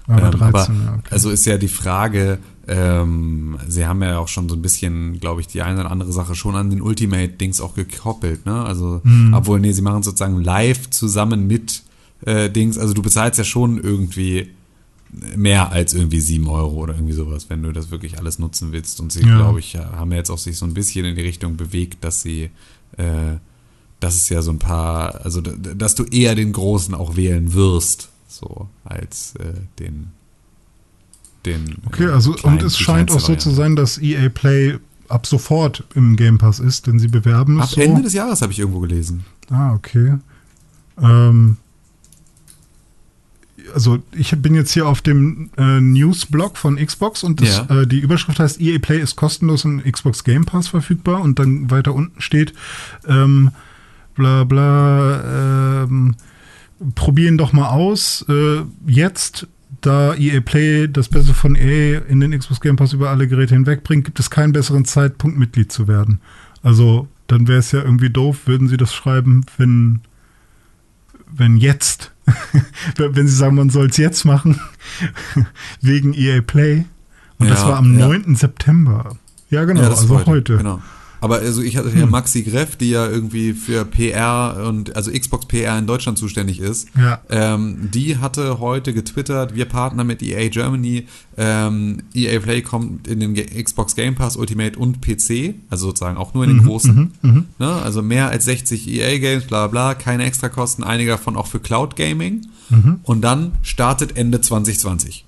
aber 0.07 0.23
ähm, 0.27 0.31
13, 0.33 0.41
aber 0.49 0.61
ja, 0.85 0.95
okay. 0.99 1.09
also 1.11 1.31
ist 1.31 1.47
ja 1.47 1.57
die 1.59 1.69
Frage, 1.69 2.39
ähm, 2.69 3.59
sie 3.69 3.87
haben 3.87 4.03
ja 4.03 4.19
auch 4.19 4.29
schon 4.29 4.49
so 4.49 4.55
ein 4.55 4.63
bisschen, 4.63 5.19
glaube 5.21 5.41
ich, 5.41 5.47
die 5.47 5.63
eine 5.63 5.81
oder 5.81 5.91
andere 5.91 6.13
Sache 6.13 6.35
schon 6.35 6.55
an 6.57 6.71
den 6.71 6.81
Ultimate-Dings 6.83 7.61
auch 7.61 7.75
gekoppelt, 7.75 8.47
ne? 8.47 8.65
Also, 8.65 9.01
Mhm. 9.05 9.35
obwohl, 9.35 9.61
nee, 9.61 9.73
sie 9.73 9.83
machen 9.83 10.03
sozusagen 10.03 10.43
live 10.43 10.91
zusammen 10.91 11.47
mit 11.47 11.83
äh, 12.27 12.49
Dings, 12.49 12.79
also 12.79 12.95
du 12.95 13.03
bezahlst 13.03 13.37
ja 13.39 13.45
schon 13.45 13.79
irgendwie 13.79 14.49
mehr 15.37 15.71
als 15.73 15.95
irgendwie 15.95 16.21
7 16.21 16.47
Euro 16.49 16.75
oder 16.83 16.95
irgendwie 16.95 17.13
sowas, 17.13 17.47
wenn 17.49 17.63
du 17.63 17.73
das 17.73 17.91
wirklich 17.91 18.19
alles 18.19 18.39
nutzen 18.39 18.73
willst. 18.73 19.01
Und 19.01 19.13
sie, 19.13 19.21
Ja. 19.21 19.37
glaube 19.37 19.61
ich, 19.61 19.77
haben 19.77 20.11
ja 20.13 20.19
jetzt 20.19 20.31
auch 20.31 20.39
sich 20.39 20.57
so 20.59 20.67
ein 20.67 20.75
bisschen 20.75 21.05
in 21.05 21.15
die 21.17 21.23
Richtung 21.23 21.57
bewegt, 21.57 22.03
dass 22.05 22.23
sie, 22.23 22.51
äh, 22.97 23.37
dass 24.01 24.17
es 24.17 24.29
ja 24.29 24.43
so 24.43 24.51
ein 24.51 24.59
paar, 24.59 25.25
also 25.25 25.41
dass 25.41 25.95
du 25.95 26.05
eher 26.05 26.35
den 26.35 26.53
Großen 26.53 26.95
auch 26.95 27.17
wählen 27.17 27.55
wirst, 27.55 28.11
so 28.29 28.69
als 28.85 29.35
äh, 29.37 29.53
den 29.79 30.09
den 31.47 31.77
okay, 31.87 32.05
äh, 32.07 32.11
also 32.11 32.33
kleinen- 32.33 32.59
und 32.59 32.65
es 32.65 32.79
scheint 32.79 33.11
auch 33.11 33.21
so 33.21 33.37
zu 33.37 33.51
sein, 33.51 33.77
dass 33.77 33.99
EA 33.99 34.29
Play 34.31 34.79
ab 35.09 35.27
sofort 35.27 35.85
im 35.95 36.17
Game 36.17 36.39
Pass 36.39 36.59
ist, 36.59 36.87
denn 36.87 36.99
sie 36.99 37.09
bewerben 37.09 37.59
es 37.59 37.65
Ab 37.65 37.71
so. 37.75 37.81
Ende 37.83 38.03
des 38.03 38.15
Jahres 38.15 38.41
habe 38.43 38.53
ich 38.53 38.59
irgendwo 38.59 38.81
gelesen. 38.81 39.25
Ah, 39.51 39.75
okay. 39.75 40.17
Ähm, 41.01 41.59
also 43.73 44.03
ich 44.13 44.31
bin 44.43 44.55
jetzt 44.55 44.73
hier 44.73 44.87
auf 44.87 45.01
dem 45.01 45.51
äh, 45.57 45.81
Newsblog 45.81 46.57
von 46.59 46.77
Xbox 46.77 47.23
und 47.23 47.41
das, 47.41 47.65
Ja. 47.69 47.83
äh, 47.83 47.87
die 47.87 47.99
Überschrift 48.01 48.39
heißt 48.39 48.61
EA 48.61 48.79
Play 48.79 49.01
ist 49.01 49.17
kostenlos 49.17 49.65
im 49.65 49.83
Xbox 49.83 50.25
Game 50.25 50.45
Pass 50.45 50.69
verfügbar 50.69 51.21
und 51.23 51.39
dann 51.39 51.71
weiter 51.71 51.95
unten 51.95 52.21
steht 52.21 52.53
ähm, 53.07 53.51
bla 54.15 54.45
bla 54.45 55.85
ähm, 55.85 56.15
probieren 56.95 57.39
doch 57.39 57.53
mal 57.53 57.69
aus 57.69 58.25
äh, 58.29 58.63
jetzt 58.87 59.47
da 59.81 60.15
EA 60.15 60.41
Play 60.41 60.89
das 60.89 61.09
Beste 61.09 61.35
von 61.35 61.55
EA 61.57 62.01
in 62.09 62.21
den 62.21 62.37
Xbox 62.39 62.61
Game 62.61 62.77
Pass 62.77 62.93
über 62.93 63.11
alle 63.11 63.29
Geräte 63.29 63.55
hinwegbringt, 63.55 64.05
gibt 64.07 64.19
es 64.19 64.31
keinen 64.31 64.53
besseren 64.53 64.85
Zeitpunkt, 64.87 65.39
Mitglied 65.39 65.71
zu 65.73 65.87
werden. 65.89 66.21
Also, 66.63 67.07
dann 67.27 67.49
wäre 67.49 67.59
es 67.59 67.71
ja 67.73 67.83
irgendwie 67.83 68.09
doof, 68.09 68.47
würden 68.47 68.69
sie 68.69 68.79
das 68.79 68.95
schreiben, 68.95 69.45
wenn, 69.59 70.01
wenn 71.31 71.59
jetzt, 71.59 72.13
wenn 72.97 73.27
sie 73.29 73.35
sagen, 73.35 73.57
man 73.57 73.71
soll 73.71 73.87
es 73.87 73.97
jetzt 73.97 74.25
machen, 74.25 74.61
wegen 75.81 76.15
EA 76.15 76.41
Play. 76.41 76.85
Und 77.39 77.49
das 77.51 77.61
Ja, 77.63 77.69
war 77.69 77.77
am 77.79 77.99
ja. 77.99 78.07
9. 78.07 78.35
September. 78.37 79.17
Ja, 79.51 79.65
genau, 79.65 79.83
Ja, 79.83 79.89
das 79.91 80.01
also 80.01 80.25
heute. 80.27 80.57
Genau. 80.57 80.81
Aber 81.25 81.37
also 81.37 81.63
ich 81.63 81.79
hatte 81.79 81.91
Hm. 81.91 82.01
ja 82.01 82.05
Maxi 82.07 82.43
Greff, 82.43 82.77
die 82.77 82.91
ja 82.91 83.09
irgendwie 83.09 83.55
für 83.55 83.87
PR 83.87 84.63
und 84.69 84.95
also 84.95 85.11
Xbox 85.11 85.47
PR 85.47 85.79
in 85.79 85.87
Deutschland 85.87 86.19
zuständig 86.19 86.61
ist. 86.61 86.89
Ja. 86.99 87.19
Ähm, 87.31 87.89
die 87.95 88.19
hatte 88.19 88.59
heute 88.61 88.93
getwittert, 88.93 89.55
wir 89.55 89.65
partnern 89.65 90.07
mit 90.07 90.23
EA 90.23 90.51
Germany. 90.51 91.07
Ähm, 91.39 92.03
EA 92.13 92.39
Play 92.41 92.61
kommt 92.61 93.09
in 93.09 93.21
den 93.21 93.35
Xbox 93.35 93.95
Game 93.95 94.17
Pass 94.17 94.37
Ultimate 94.37 94.79
und 94.79 95.01
PC, 95.01 95.55
also 95.71 95.87
sozusagen 95.87 96.19
auch 96.19 96.35
nur 96.35 96.45
in 96.45 96.51
den 96.51 96.59
Mhm, 96.59 96.67
großen. 96.67 97.13
Ne? 97.59 97.73
Also 97.73 98.03
mehr 98.03 98.29
als 98.29 98.45
60 98.45 98.87
EA 98.87 99.17
Games, 99.19 99.45
bla 99.45 99.67
bla, 99.69 99.95
keine 99.95 100.25
Extrakosten, 100.27 100.85
einige 100.85 101.13
davon 101.13 101.37
auch 101.37 101.47
für 101.47 101.59
Cloud 101.59 101.97
Gaming. 101.97 102.43
Mhm. 102.69 103.01
Und 103.03 103.23
dann 103.23 103.53
startet 103.63 104.19
Ende 104.19 104.43
2020. 104.43 105.25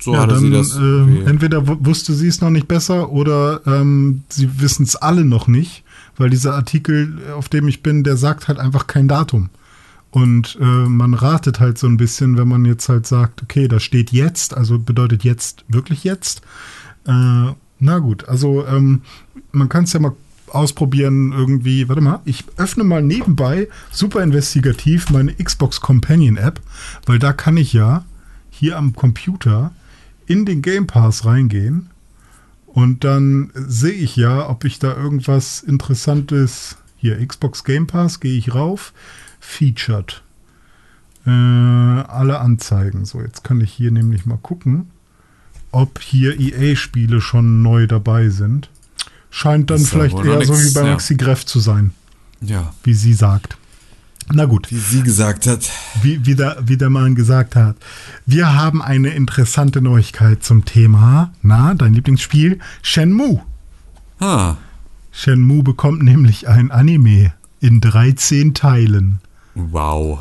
So 0.00 0.14
ja, 0.14 0.26
dann 0.26 0.50
das. 0.50 0.76
äh, 0.76 0.80
irgendwie- 0.80 1.22
entweder 1.24 1.66
wu- 1.68 1.76
wusste 1.80 2.14
sie 2.14 2.28
es 2.28 2.40
noch 2.40 2.50
nicht 2.50 2.68
besser 2.68 3.10
oder 3.10 3.60
ähm, 3.66 4.22
sie 4.28 4.60
wissen 4.60 4.84
es 4.84 4.96
alle 4.96 5.24
noch 5.24 5.46
nicht, 5.48 5.84
weil 6.16 6.30
dieser 6.30 6.54
Artikel, 6.54 7.18
auf 7.36 7.48
dem 7.48 7.68
ich 7.68 7.82
bin, 7.82 8.02
der 8.04 8.16
sagt 8.16 8.48
halt 8.48 8.58
einfach 8.58 8.86
kein 8.86 9.08
Datum. 9.08 9.50
Und 10.10 10.58
äh, 10.60 10.64
man 10.64 11.14
ratet 11.14 11.60
halt 11.60 11.78
so 11.78 11.86
ein 11.86 11.96
bisschen, 11.96 12.36
wenn 12.36 12.48
man 12.48 12.64
jetzt 12.64 12.88
halt 12.88 13.06
sagt, 13.06 13.42
okay, 13.42 13.68
da 13.68 13.78
steht 13.78 14.10
jetzt, 14.10 14.56
also 14.56 14.78
bedeutet 14.78 15.22
jetzt 15.22 15.64
wirklich 15.68 16.02
jetzt. 16.02 16.40
Äh, 17.06 17.52
na 17.78 17.98
gut, 18.00 18.28
also 18.28 18.66
ähm, 18.66 19.02
man 19.52 19.68
kann 19.68 19.84
es 19.84 19.92
ja 19.92 20.00
mal 20.00 20.12
ausprobieren 20.48 21.32
irgendwie, 21.32 21.88
warte 21.88 22.02
mal, 22.02 22.20
ich 22.24 22.44
öffne 22.56 22.82
mal 22.82 23.02
nebenbei 23.02 23.68
super 23.92 24.20
investigativ 24.22 25.08
meine 25.10 25.32
Xbox 25.34 25.80
Companion 25.80 26.36
App, 26.36 26.60
weil 27.06 27.20
da 27.20 27.32
kann 27.32 27.56
ich 27.56 27.72
ja 27.72 28.04
hier 28.50 28.76
am 28.76 28.94
Computer 28.96 29.70
in 30.30 30.44
den 30.44 30.62
Game 30.62 30.86
Pass 30.86 31.24
reingehen 31.24 31.90
und 32.66 33.02
dann 33.02 33.50
sehe 33.54 33.92
ich 33.92 34.14
ja, 34.14 34.48
ob 34.48 34.64
ich 34.64 34.78
da 34.78 34.96
irgendwas 34.96 35.60
Interessantes 35.60 36.76
hier 36.96 37.26
Xbox 37.26 37.64
Game 37.64 37.88
Pass 37.88 38.20
gehe 38.20 38.38
ich 38.38 38.54
rauf, 38.54 38.92
featured. 39.40 40.22
Äh, 41.26 41.30
alle 41.30 42.38
Anzeigen. 42.38 43.04
So, 43.06 43.20
jetzt 43.20 43.42
kann 43.42 43.60
ich 43.60 43.72
hier 43.72 43.90
nämlich 43.90 44.24
mal 44.24 44.38
gucken, 44.40 44.90
ob 45.72 46.00
hier 46.00 46.38
EA-Spiele 46.38 47.20
schon 47.20 47.62
neu 47.62 47.88
dabei 47.88 48.28
sind. 48.28 48.70
Scheint 49.30 49.70
dann 49.70 49.80
Ist 49.80 49.90
vielleicht 49.90 50.16
eher 50.16 50.44
so 50.44 50.52
nix, 50.52 50.70
wie 50.70 50.74
bei 50.74 50.86
ja. 50.86 50.92
Maxi 50.92 51.16
Greff 51.16 51.44
zu 51.44 51.58
sein, 51.58 51.92
ja, 52.40 52.72
wie 52.84 52.94
sie 52.94 53.14
sagt. 53.14 53.56
Na 54.32 54.44
gut, 54.44 54.70
wie 54.70 54.78
sie 54.78 55.02
gesagt 55.02 55.46
hat. 55.46 55.68
wie, 56.02 56.24
wie, 56.24 56.34
der, 56.34 56.56
wie 56.64 56.76
der 56.76 56.90
Mann 56.90 57.14
gesagt 57.14 57.56
hat. 57.56 57.76
Wir 58.26 58.54
haben 58.54 58.80
eine 58.82 59.10
interessante 59.10 59.80
Neuigkeit 59.80 60.42
zum 60.44 60.64
Thema, 60.64 61.32
na, 61.42 61.74
dein 61.74 61.94
Lieblingsspiel, 61.94 62.58
Shenmue. 62.82 63.40
Ah, 64.20 64.54
Shenmue 65.12 65.62
bekommt 65.62 66.02
nämlich 66.02 66.48
ein 66.48 66.70
Anime 66.70 67.32
in 67.60 67.80
13 67.80 68.54
Teilen. 68.54 69.20
wow. 69.54 70.20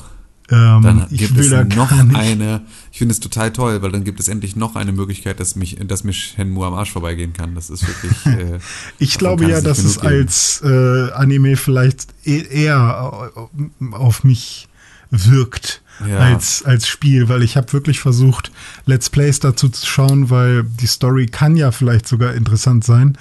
Ähm, 0.52 0.82
Dann 0.82 1.06
ich 1.12 1.20
gibt 1.20 1.36
will 1.36 1.44
es 1.44 1.50
da 1.52 1.64
noch 1.64 1.92
eine, 1.92 2.62
ich 3.00 3.02
finde 3.02 3.14
es 3.14 3.22
total 3.22 3.54
toll, 3.54 3.82
weil 3.82 3.94
dann 3.94 4.04
gibt 4.04 4.20
es 4.20 4.28
endlich 4.28 4.58
noch 4.58 4.76
eine 4.76 4.92
Möglichkeit, 4.92 5.40
dass 5.40 5.56
mich, 5.56 5.78
dass 5.88 6.04
mir 6.04 6.12
Shenmue 6.12 6.68
am 6.68 6.74
Arsch 6.74 6.92
vorbeigehen 6.92 7.32
kann. 7.32 7.56
Das 7.56 7.70
ist 7.70 7.88
wirklich. 7.88 8.12
Äh, 8.26 8.60
Ich 8.98 9.14
davon 9.14 9.38
glaube 9.38 9.44
ja, 9.46 9.56
nicht 9.56 9.68
dass 9.68 9.80
es 9.80 10.02
geben. 10.02 10.08
als 10.08 10.62
äh, 10.66 11.12
Anime 11.14 11.56
vielleicht 11.56 12.08
e- 12.26 12.42
eher 12.42 13.32
äh, 13.38 13.96
auf 13.96 14.26
mich 14.26 14.68
wirkt 15.12 15.82
ja. 16.06 16.18
als, 16.18 16.66
als 16.66 16.90
Spiel, 16.90 17.30
weil 17.30 17.42
ich 17.42 17.56
habe 17.56 17.72
wirklich 17.72 18.02
versucht, 18.02 18.52
Let's 18.86 19.10
Plays 19.10 19.40
dazu 19.40 19.70
zu 19.70 19.86
schauen, 19.86 20.30
weil 20.30 20.64
die 20.66 20.88
Story 20.88 21.28
kann 21.28 21.56
ja 21.56 21.72
vielleicht 21.72 22.06
sogar 22.06 22.34
interessant 22.34 22.84
sein. 22.84 23.18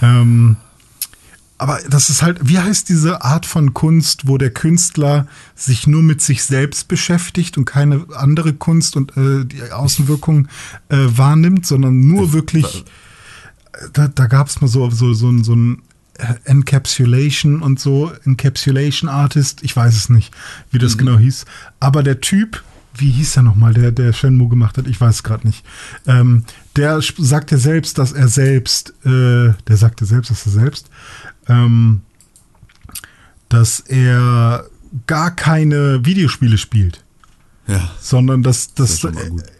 Ähm, 0.00 0.56
aber 1.58 1.80
das 1.90 2.08
ist 2.08 2.22
halt, 2.22 2.38
wie 2.48 2.58
heißt 2.58 2.88
diese 2.88 3.22
Art 3.22 3.44
von 3.44 3.74
Kunst, 3.74 4.28
wo 4.28 4.38
der 4.38 4.50
Künstler 4.50 5.26
sich 5.56 5.88
nur 5.88 6.02
mit 6.02 6.22
sich 6.22 6.44
selbst 6.44 6.86
beschäftigt 6.86 7.58
und 7.58 7.64
keine 7.64 8.06
andere 8.14 8.54
Kunst 8.54 8.96
und 8.96 9.16
äh, 9.16 9.44
die 9.44 9.62
Außenwirkung 9.72 10.46
äh, 10.88 10.96
wahrnimmt, 10.96 11.66
sondern 11.66 12.00
nur 12.00 12.32
wirklich, 12.32 12.84
da, 13.92 14.06
da 14.06 14.26
gab 14.26 14.46
es 14.46 14.60
mal 14.60 14.68
so, 14.68 14.88
so, 14.90 15.12
so, 15.12 15.42
so 15.42 15.54
ein 15.54 15.82
Encapsulation 16.44 17.60
und 17.62 17.78
so, 17.80 18.12
Encapsulation 18.24 19.08
Artist, 19.08 19.62
ich 19.62 19.74
weiß 19.76 19.96
es 19.96 20.08
nicht, 20.08 20.32
wie 20.70 20.78
das 20.78 20.94
mhm. 20.94 20.98
genau 20.98 21.18
hieß. 21.18 21.44
Aber 21.80 22.02
der 22.02 22.20
Typ, 22.20 22.62
wie 22.96 23.10
hieß 23.10 23.36
er 23.36 23.42
nochmal, 23.42 23.74
der, 23.74 23.92
der 23.92 24.12
Shenmue 24.12 24.48
gemacht 24.48 24.78
hat, 24.78 24.86
ich 24.86 25.00
weiß 25.00 25.16
es 25.16 25.22
gerade 25.22 25.46
nicht. 25.46 25.64
Ähm, 26.06 26.44
der 26.78 27.00
sagte 27.18 27.58
selbst, 27.58 27.98
dass 27.98 28.12
er 28.12 28.28
selbst, 28.28 28.94
äh, 29.04 29.52
der 29.68 29.76
sagte 29.76 30.06
selbst, 30.06 30.30
dass 30.30 30.46
er 30.46 30.52
selbst 30.52 30.88
ähm, 31.48 32.02
dass 33.48 33.80
er 33.80 34.66
gar 35.06 35.34
keine 35.34 36.04
Videospiele 36.04 36.58
spielt. 36.58 37.04
Ja. 37.66 37.90
Sondern 38.00 38.42
dass, 38.42 38.72
dass 38.72 39.00
das 39.00 39.12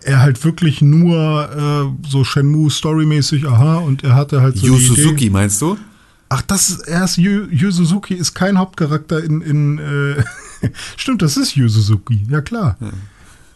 er 0.02 0.20
halt 0.20 0.42
wirklich 0.42 0.80
nur 0.80 1.94
äh, 2.02 2.08
so 2.08 2.24
Shenmue 2.24 2.70
storymäßig, 2.70 3.46
aha, 3.46 3.76
und 3.76 4.02
er 4.02 4.14
hatte 4.14 4.40
halt 4.40 4.56
so. 4.56 4.66
Yu 4.66 4.78
Suzuki, 4.78 5.28
meinst 5.28 5.60
du? 5.60 5.76
Ach, 6.30 6.40
das 6.42 6.70
ist, 6.70 6.80
er 6.88 7.04
ist 7.04 7.18
Yu, 7.18 7.46
Yu 7.50 7.70
Suzuki 7.70 8.14
ist 8.14 8.34
kein 8.34 8.56
Hauptcharakter 8.58 9.22
in, 9.22 9.42
in 9.42 9.78
äh, 9.78 10.24
stimmt, 10.96 11.20
das 11.20 11.36
ist 11.36 11.54
Yu 11.56 11.68
Suzuki, 11.68 12.26
ja 12.30 12.40
klar. 12.40 12.76
Ja. 12.80 12.88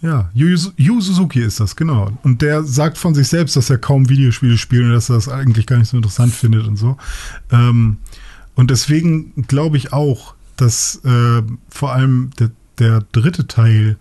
Ja, 0.03 0.31
Yu, 0.35 0.57
Suzuki 1.01 1.41
ist 1.41 1.61
das, 1.61 1.77
genau. 1.77 2.11
Und 2.24 2.43
der 2.43 2.65
sagt 2.65 2.99
von 2.99 3.15
sich 3.15 3.29
selbst, 3.29 3.55
dass 3.55 3.70
er 3.70 3.79
kaum 3.79 4.09
Videospiele 4.09 4.59
spielt 4.59 4.85
und 4.85 4.93
dass 4.93 5.09
er 5.09 5.15
das 5.15 5.29
eigentlich 5.29 5.66
gar 5.66 5.79
nicht 5.79 5.89
so 5.89 5.97
interessant 5.97 6.35
findet 6.35 6.66
und 6.66 6.77
so. 6.77 6.97
Ähm, 7.53 7.99
und 8.57 8.70
deswegen 8.73 9.47
glaube 9.47 9.77
ich 9.77 9.93
auch, 9.93 10.35
dass 10.57 10.97
äh, 11.05 11.43
vor 11.69 11.93
allem 11.93 12.31
der, 12.41 12.51
der 12.81 13.05
dritte 13.12 13.47
Teil 13.47 13.97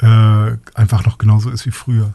äh, 0.00 0.56
einfach 0.74 1.06
noch 1.06 1.18
genauso 1.18 1.50
ist 1.50 1.64
wie 1.64 1.70
früher. 1.70 2.14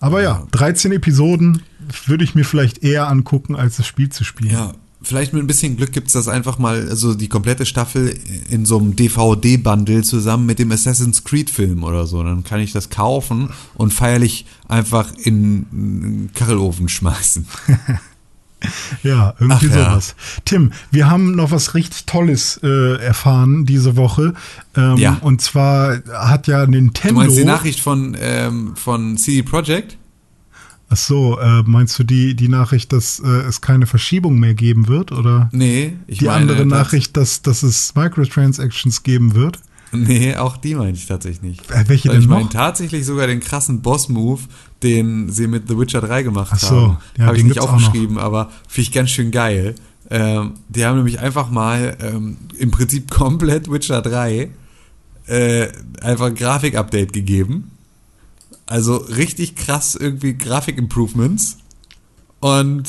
Aber 0.00 0.20
ja, 0.20 0.44
13 0.50 0.90
Episoden 0.90 1.62
würde 2.06 2.24
ich 2.24 2.34
mir 2.34 2.44
vielleicht 2.44 2.82
eher 2.82 3.08
angucken, 3.08 3.54
als 3.54 3.76
das 3.76 3.86
Spiel 3.86 4.08
zu 4.08 4.24
spielen. 4.24 4.54
Ja, 4.54 4.74
vielleicht 5.02 5.32
mit 5.32 5.42
ein 5.42 5.46
bisschen 5.46 5.76
Glück 5.76 5.92
gibt 5.92 6.08
es 6.08 6.12
das 6.12 6.28
einfach 6.28 6.58
mal, 6.58 6.88
also 6.88 7.14
die 7.14 7.28
komplette 7.28 7.66
Staffel 7.66 8.16
in 8.48 8.64
so 8.64 8.78
einem 8.78 8.96
DVD-Bundle 8.96 10.02
zusammen 10.02 10.46
mit 10.46 10.58
dem 10.58 10.72
Assassin's 10.72 11.24
Creed-Film 11.24 11.84
oder 11.84 12.06
so. 12.06 12.22
Dann 12.22 12.44
kann 12.44 12.60
ich 12.60 12.72
das 12.72 12.90
kaufen 12.90 13.50
und 13.74 13.92
feierlich 13.92 14.46
einfach 14.68 15.12
in 15.16 15.66
einen 15.72 16.30
Kachelofen 16.34 16.88
schmeißen. 16.88 17.46
Ja, 19.02 19.34
irgendwie 19.40 19.68
Ach, 19.70 19.74
sowas. 19.74 20.14
Ja. 20.16 20.42
Tim, 20.44 20.72
wir 20.90 21.10
haben 21.10 21.34
noch 21.34 21.50
was 21.50 21.74
richtig 21.74 22.06
Tolles 22.06 22.60
äh, 22.62 22.96
erfahren 23.02 23.66
diese 23.66 23.96
Woche. 23.96 24.34
Ähm, 24.76 24.96
ja. 24.96 25.18
Und 25.20 25.40
zwar 25.40 26.00
hat 26.12 26.46
ja 26.46 26.64
Nintendo. 26.66 27.14
Du 27.14 27.26
meinst 27.26 27.38
die 27.38 27.44
Nachricht 27.44 27.80
von, 27.80 28.16
ähm, 28.20 28.76
von 28.76 29.16
CD 29.16 29.42
Projekt? 29.42 29.96
Ach 30.92 30.96
so, 30.96 31.38
äh, 31.38 31.62
meinst 31.62 31.98
du 31.98 32.04
die, 32.04 32.36
die 32.36 32.48
Nachricht, 32.48 32.92
dass 32.92 33.18
äh, 33.18 33.26
es 33.26 33.62
keine 33.62 33.86
Verschiebung 33.86 34.38
mehr 34.38 34.52
geben 34.52 34.88
wird? 34.88 35.10
Oder 35.10 35.48
nee, 35.50 35.94
ich 36.06 36.18
die 36.18 36.26
meine, 36.26 36.42
andere 36.42 36.66
Nachricht, 36.66 37.16
dass, 37.16 37.40
dass 37.40 37.62
es 37.62 37.94
Microtransactions 37.94 39.02
geben 39.02 39.34
wird? 39.34 39.58
Nee, 39.92 40.36
auch 40.36 40.58
die 40.58 40.74
meine 40.74 40.92
ich 40.92 41.06
tatsächlich 41.06 41.40
nicht. 41.40 41.70
Äh, 41.70 41.84
welche 41.88 42.08
Weil 42.08 42.16
denn 42.16 42.22
ich 42.24 42.28
meine 42.28 42.48
tatsächlich 42.50 43.06
sogar 43.06 43.26
den 43.26 43.40
krassen 43.40 43.80
Boss-Move, 43.80 44.42
den 44.82 45.30
sie 45.30 45.46
mit 45.46 45.66
The 45.66 45.78
Witcher 45.78 46.02
3 46.02 46.24
gemacht 46.24 46.50
Ach 46.52 46.58
so, 46.58 46.76
haben. 46.76 46.96
Ja, 47.16 47.24
Habe 47.24 47.38
ich 47.38 47.44
nicht 47.44 47.58
aufgeschrieben, 47.58 48.18
aber 48.18 48.50
finde 48.68 48.88
ich 48.88 48.92
ganz 48.92 49.10
schön 49.10 49.30
geil. 49.30 49.74
Ähm, 50.10 50.54
die 50.68 50.84
haben 50.84 50.96
nämlich 50.96 51.20
einfach 51.20 51.50
mal 51.50 51.96
ähm, 52.02 52.36
im 52.58 52.70
Prinzip 52.70 53.10
komplett 53.10 53.70
Witcher 53.70 54.02
3 54.02 54.50
äh, 55.26 55.68
einfach 56.02 56.26
ein 56.26 56.34
Grafik-Update 56.34 57.14
gegeben. 57.14 57.71
Also 58.66 58.96
richtig 58.96 59.56
krass 59.56 59.94
irgendwie 59.94 60.34
Grafik-Improvements. 60.34 61.58
Und 62.40 62.84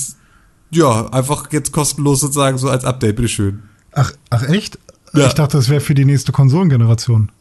ja, 0.72 1.08
einfach 1.10 1.52
jetzt 1.52 1.72
kostenlos 1.72 2.22
sozusagen 2.22 2.58
so 2.58 2.70
als 2.70 2.86
Update, 2.86 3.16
bitteschön. 3.16 3.64
Ach, 3.92 4.12
ach 4.30 4.44
echt? 4.44 4.80
Ja. 5.14 5.28
Ich 5.28 5.34
dachte, 5.34 5.58
das 5.58 5.70
wäre 5.70 5.82
für 5.82 5.94
die 5.94 6.06
nächste 6.06 6.32
Konsolengeneration. 6.32 7.32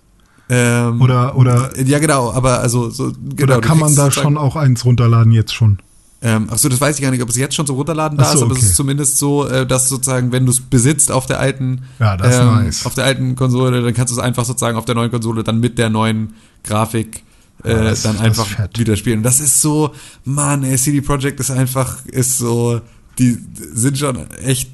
Ähm, 0.48 1.00
oder, 1.00 1.36
oder. 1.36 1.70
Ja, 1.82 1.98
genau, 1.98 2.30
aber 2.32 2.60
also, 2.60 2.90
so, 2.90 3.12
genau. 3.34 3.56
Oder 3.56 3.60
kann 3.62 3.78
man 3.78 3.94
da 3.94 4.10
schon 4.10 4.36
auch 4.36 4.56
eins 4.56 4.84
runterladen 4.84 5.32
jetzt 5.32 5.54
schon? 5.54 5.78
Ähm, 6.20 6.48
achso, 6.50 6.68
das 6.68 6.80
weiß 6.80 6.96
ich 6.96 7.02
gar 7.02 7.10
nicht, 7.10 7.22
ob 7.22 7.30
es 7.30 7.36
jetzt 7.36 7.54
schon 7.54 7.66
so 7.66 7.74
runterladen 7.74 8.16
da 8.16 8.24
so, 8.26 8.34
ist, 8.34 8.42
aber 8.42 8.52
okay. 8.52 8.60
es 8.60 8.68
ist 8.68 8.76
zumindest 8.76 9.18
so, 9.18 9.46
äh, 9.48 9.66
dass 9.66 9.88
sozusagen, 9.88 10.30
wenn 10.30 10.44
du 10.44 10.52
es 10.52 10.60
besitzt 10.60 11.10
auf 11.10 11.26
der 11.26 11.40
alten, 11.40 11.82
ja, 11.98 12.14
ähm, 12.22 12.64
nice. 12.64 12.86
auf 12.86 12.94
der 12.94 13.04
alten 13.04 13.34
Konsole, 13.34 13.82
dann 13.82 13.92
kannst 13.94 14.12
du 14.12 14.18
es 14.18 14.22
einfach 14.22 14.44
sozusagen 14.44 14.76
auf 14.76 14.84
der 14.84 14.94
neuen 14.94 15.10
Konsole 15.10 15.42
dann 15.42 15.58
mit 15.58 15.78
der 15.78 15.90
neuen 15.90 16.34
Grafik 16.62 17.24
äh, 17.64 17.70
ja, 17.72 17.82
das, 17.84 18.02
dann 18.02 18.18
einfach 18.18 18.46
wieder 18.76 18.96
spielen. 18.96 19.18
Und 19.18 19.22
das 19.24 19.40
ist 19.40 19.60
so, 19.60 19.92
man, 20.24 20.64
ey, 20.64 20.76
CD 20.76 21.00
Projekt 21.00 21.40
ist 21.40 21.50
einfach, 21.50 22.04
ist 22.06 22.38
so, 22.38 22.80
die 23.18 23.38
sind 23.74 23.98
schon 23.98 24.30
echt 24.30 24.70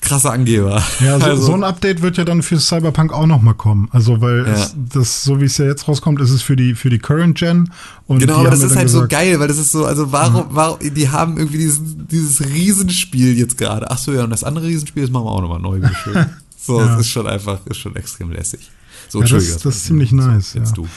krasser 0.00 0.32
Angeber. 0.32 0.82
Ja, 1.00 1.18
so, 1.18 1.26
also, 1.26 1.42
so, 1.42 1.54
ein 1.54 1.64
Update 1.64 2.02
wird 2.02 2.16
ja 2.16 2.24
dann 2.24 2.42
für 2.42 2.58
Cyberpunk 2.58 3.12
auch 3.12 3.26
nochmal 3.26 3.54
kommen. 3.54 3.88
Also, 3.92 4.20
weil 4.20 4.46
ja. 4.46 4.52
es, 4.52 4.74
das, 4.92 5.22
so 5.22 5.40
wie 5.40 5.44
es 5.44 5.58
ja 5.58 5.66
jetzt 5.66 5.86
rauskommt, 5.86 6.20
ist 6.20 6.30
es 6.30 6.42
für 6.42 6.56
die, 6.56 6.74
für 6.74 6.90
die 6.90 6.98
Current 6.98 7.38
Gen. 7.38 7.70
Und 8.06 8.18
genau, 8.18 8.38
aber 8.38 8.50
das 8.50 8.62
ist 8.62 8.76
halt 8.76 8.86
gesagt, 8.86 9.02
so 9.02 9.08
geil, 9.08 9.38
weil 9.40 9.48
das 9.48 9.58
ist 9.58 9.72
so, 9.72 9.84
also 9.84 10.10
warum, 10.12 10.46
mhm. 10.46 10.48
warum, 10.50 10.78
die 10.80 11.08
haben 11.08 11.36
irgendwie 11.36 11.58
dieses, 11.58 11.80
dieses 11.82 12.40
Riesenspiel 12.40 13.38
jetzt 13.38 13.58
gerade. 13.58 13.90
Ach 13.90 13.98
so, 13.98 14.12
ja, 14.12 14.24
und 14.24 14.30
das 14.30 14.44
andere 14.44 14.66
Riesenspiel, 14.66 15.02
das 15.02 15.12
machen 15.12 15.24
wir 15.24 15.32
auch 15.32 15.42
nochmal 15.42 15.60
neu. 15.60 15.80
so, 16.58 16.80
ja. 16.80 16.86
das 16.86 17.00
ist 17.00 17.10
schon 17.10 17.26
einfach, 17.26 17.64
ist 17.66 17.78
schon 17.78 17.94
extrem 17.96 18.32
lässig. 18.32 18.70
So, 19.08 19.22
ja, 19.22 19.28
das, 19.28 19.58
das 19.58 19.76
ist 19.76 19.84
ziemlich 19.86 20.12
nice. 20.12 20.54
Jetzt 20.54 20.70
ja. 20.70 20.74
du. 20.74 20.88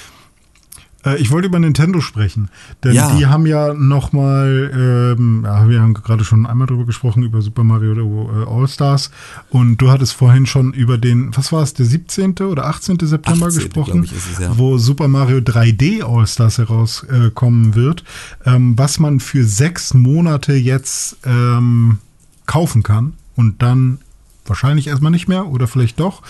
Äh, 1.06 1.18
ich 1.18 1.32
wollte 1.32 1.48
über 1.48 1.60
Nintendo 1.60 2.02
sprechen, 2.02 2.50
denn 2.84 2.94
ja. 2.94 3.16
die 3.16 3.26
haben 3.26 3.46
ja 3.46 3.74
noch 3.74 4.14
mal, 4.14 4.72
ähm, 5.18 5.42
ja, 5.46 5.68
wir 5.68 5.82
haben 5.82 5.94
gerade 5.94 6.24
schon 6.24 6.46
einmal 6.46 6.68
drüber 6.68 6.86
gesprochen, 6.86 7.24
über 7.24 7.42
Super 7.42 7.64
Mario 7.64 7.94
äh, 7.94 8.50
All-Stars 8.50 9.12
und 9.50 9.78
du 9.78 9.92
hattest 9.92 10.14
vorhin 10.14 10.46
schon 10.46 10.74
über 10.74 10.98
den, 10.98 11.36
was 11.36 11.52
war 11.52 11.64
es, 11.64 11.74
der 11.74 11.86
17. 11.86 12.38
oder 12.40 12.66
18. 12.66 13.00
September 13.02 13.48
18, 13.48 13.60
gesprochen, 13.60 14.04
es, 14.04 14.40
ja. 14.40 14.58
wo 14.58 14.78
Super 14.78 15.08
Mario 15.08 15.38
3D 15.38 16.04
All-Stars 16.04 16.58
herauskommen 16.58 17.76
wird, 17.76 18.04
ähm, 18.46 18.78
was 18.78 19.00
man 19.00 19.20
für 19.20 19.44
sechs 19.44 19.94
Monate 19.94 20.54
jetzt 20.54 21.18
ähm, 21.26 22.00
kaufen 22.46 22.84
kann 22.84 23.14
und 23.36 23.62
dann 23.62 24.00
wahrscheinlich 24.46 24.88
erstmal 24.88 25.12
nicht 25.12 25.28
mehr 25.28 25.48
oder 25.48 25.68
vielleicht 25.68 26.00
doch. 26.00 26.22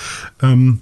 Ähm, 0.41 0.79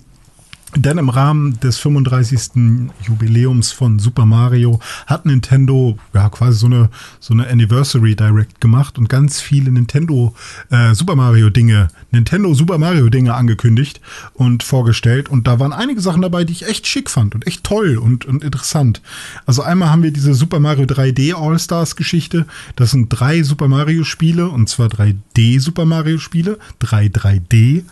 denn 0.76 0.98
im 0.98 1.10
Rahmen 1.10 1.60
des 1.60 1.78
35. 1.78 2.92
Jubiläums 3.04 3.72
von 3.72 4.00
Super 4.00 4.26
Mario 4.26 4.80
hat 5.06 5.26
Nintendo 5.26 5.98
ja 6.14 6.30
quasi 6.30 6.60
so 6.60 6.68
eine 6.68 6.90
so 7.20 7.34
eine 7.34 7.48
Anniversary 7.48 8.16
Direct 8.16 8.62
gemacht 8.62 8.98
und 8.98 9.10
ganz 9.10 9.42
viele 9.42 9.72
Nintendo 9.72 10.34
äh, 10.70 10.94
Super 10.94 11.16
Mario 11.16 11.50
Dinge, 11.50 11.90
Nintendo 12.12 12.54
Super 12.54 12.78
Mario 12.78 13.10
Dinge 13.10 13.34
angekündigt 13.34 14.00
und 14.34 14.64
vorgestellt 14.64 15.30
und 15.30 15.48
da 15.48 15.60
waren 15.60 15.74
einige 15.74 16.02
Sachen 16.02 16.22
dabei, 16.22 16.44
die 16.46 16.54
ich 16.54 16.68
echt 16.68 16.88
schick 16.88 17.10
fand 17.10 17.36
und 17.36 17.48
echt 17.48 17.64
toll 17.64 17.98
und, 17.98 18.26
und 18.26 18.44
interessant. 18.44 19.02
Also 19.46 19.64
einmal 19.64 19.90
haben 19.90 20.04
wir 20.04 20.12
diese 20.12 20.34
Super 20.34 20.60
Mario 20.60 20.86
3D 20.86 21.34
All-Stars 21.34 21.96
Geschichte. 21.96 22.46
Das 22.76 22.92
sind 22.92 23.10
drei 23.10 23.44
Super 23.44 23.68
Mario 23.68 24.04
Spiele 24.04 24.48
und 24.50 24.70
zwar 24.70 24.88
3D 24.88 25.60
Super 25.60 25.86
Mario 25.86 26.18
Spiele, 26.18 26.60
drei 26.80 27.08
3D. 27.08 27.84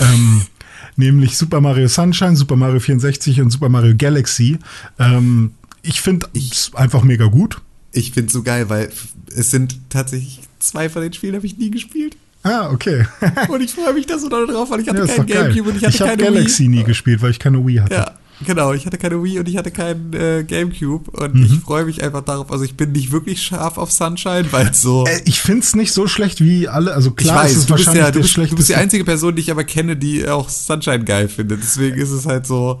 ähm, 0.00 0.42
nämlich 0.98 1.38
Super 1.38 1.60
Mario 1.60 1.88
Sunshine, 1.88 2.36
Super 2.36 2.56
Mario 2.56 2.80
64 2.80 3.40
und 3.40 3.50
Super 3.50 3.68
Mario 3.68 3.94
Galaxy. 3.96 4.58
Ähm, 4.98 5.52
ich 5.82 6.00
finde 6.00 6.26
es 6.34 6.72
einfach 6.74 7.02
mega 7.02 7.26
gut. 7.26 7.60
Ich 7.92 8.12
finde 8.12 8.26
es 8.26 8.32
so 8.32 8.42
geil, 8.42 8.68
weil 8.68 8.90
es 9.34 9.50
sind 9.50 9.78
tatsächlich 9.88 10.40
zwei 10.58 10.88
von 10.88 11.02
den 11.02 11.12
Spielen, 11.12 11.36
habe 11.36 11.46
ich 11.46 11.56
nie 11.56 11.70
gespielt. 11.70 12.16
Ah, 12.42 12.70
okay. 12.70 13.06
und 13.48 13.60
ich 13.62 13.72
freue 13.72 13.94
mich 13.94 14.06
da 14.06 14.18
so 14.18 14.28
drauf, 14.28 14.70
weil 14.70 14.80
ich 14.80 14.88
hatte 14.88 15.00
ja, 15.00 15.06
kein 15.06 15.26
Gamecube 15.26 15.70
und 15.70 15.76
ich 15.76 15.84
hatte 15.84 15.94
ich 15.94 16.00
keine 16.00 16.22
Galaxy 16.22 16.64
Wii. 16.64 16.68
nie 16.68 16.84
gespielt, 16.84 17.22
weil 17.22 17.30
ich 17.30 17.38
keine 17.38 17.64
Wii 17.66 17.78
hatte. 17.78 17.94
Ja, 17.94 18.14
Genau, 18.46 18.72
ich 18.72 18.86
hatte 18.86 18.98
keine 18.98 19.22
Wii 19.22 19.40
und 19.40 19.48
ich 19.48 19.56
hatte 19.56 19.70
keinen 19.70 20.12
äh, 20.12 20.44
Gamecube 20.44 21.10
und 21.10 21.34
mhm. 21.34 21.44
ich 21.44 21.58
freue 21.60 21.84
mich 21.84 22.02
einfach 22.02 22.22
darauf. 22.22 22.52
Also 22.52 22.64
ich 22.64 22.76
bin 22.76 22.92
nicht 22.92 23.10
wirklich 23.10 23.42
scharf 23.42 23.78
auf 23.78 23.90
Sunshine, 23.90 24.46
weil 24.52 24.72
so. 24.74 25.06
Äh, 25.06 25.22
ich 25.24 25.40
find's 25.40 25.74
nicht 25.74 25.92
so 25.92 26.06
schlecht 26.06 26.40
wie 26.40 26.68
alle. 26.68 26.94
Also 26.94 27.10
klar, 27.10 27.36
ich 27.36 27.42
weiß, 27.42 27.52
ist 27.52 27.58
es 27.58 27.66
du 27.66 27.74
bist 27.74 27.94
ja, 27.94 28.10
du 28.10 28.20
bist, 28.20 28.36
du 28.36 28.56
bist 28.56 28.68
die 28.68 28.76
einzige 28.76 29.04
Person, 29.04 29.34
die 29.34 29.42
ich 29.42 29.50
aber 29.50 29.64
kenne, 29.64 29.96
die 29.96 30.28
auch 30.28 30.48
Sunshine 30.48 31.04
geil 31.04 31.28
findet. 31.28 31.62
Deswegen 31.62 31.96
ist 31.96 32.10
es 32.10 32.26
halt 32.26 32.46
so. 32.46 32.80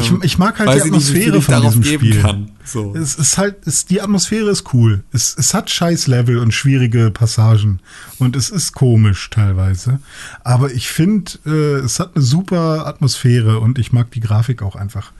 Ich, 0.00 0.10
ähm, 0.10 0.20
ich, 0.22 0.38
mag 0.38 0.58
halt 0.58 0.74
die 0.74 0.82
Atmosphäre 0.82 1.36
nicht, 1.36 1.44
von 1.44 1.62
diesem 1.62 1.84
Spiel. 1.84 2.20
Kann. 2.20 2.50
So. 2.64 2.94
Es 2.94 3.14
ist 3.14 3.38
halt, 3.38 3.66
es, 3.66 3.86
die 3.86 4.00
Atmosphäre 4.00 4.50
ist 4.50 4.72
cool. 4.74 5.04
Es, 5.12 5.36
es 5.38 5.54
hat 5.54 5.70
scheiß 5.70 6.06
Level 6.08 6.38
und 6.38 6.52
schwierige 6.52 7.10
Passagen. 7.10 7.80
Und 8.18 8.36
es 8.36 8.50
ist 8.50 8.72
komisch 8.72 9.30
teilweise. 9.30 10.00
Aber 10.42 10.72
ich 10.72 10.88
finde, 10.88 11.32
äh, 11.46 11.84
es 11.84 12.00
hat 12.00 12.16
eine 12.16 12.24
super 12.24 12.86
Atmosphäre 12.86 13.60
und 13.60 13.78
ich 13.78 13.92
mag 13.92 14.10
die 14.10 14.20
Grafik 14.20 14.62
auch 14.62 14.76
einfach. 14.76 15.12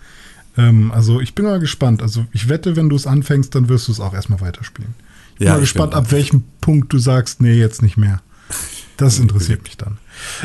Ähm, 0.56 0.90
also 0.92 1.20
ich 1.20 1.34
bin 1.34 1.44
mal 1.44 1.60
gespannt. 1.60 2.02
Also 2.02 2.26
ich 2.32 2.48
wette, 2.48 2.76
wenn 2.76 2.88
du 2.88 2.96
es 2.96 3.06
anfängst, 3.06 3.54
dann 3.54 3.68
wirst 3.68 3.88
du 3.88 3.92
es 3.92 4.00
auch 4.00 4.14
erstmal 4.14 4.40
weiterspielen. 4.40 4.94
Ich 5.34 5.38
bin 5.38 5.46
Ja, 5.46 5.54
mal 5.54 5.60
gespannt, 5.60 5.94
ab 5.94 6.10
welchem 6.10 6.44
Punkt 6.60 6.92
du 6.92 6.98
sagst, 6.98 7.40
nee, 7.40 7.54
jetzt 7.54 7.82
nicht 7.82 7.96
mehr. 7.96 8.20
Das 8.96 9.18
interessiert 9.18 9.62
mich 9.64 9.76
dann. 9.76 9.98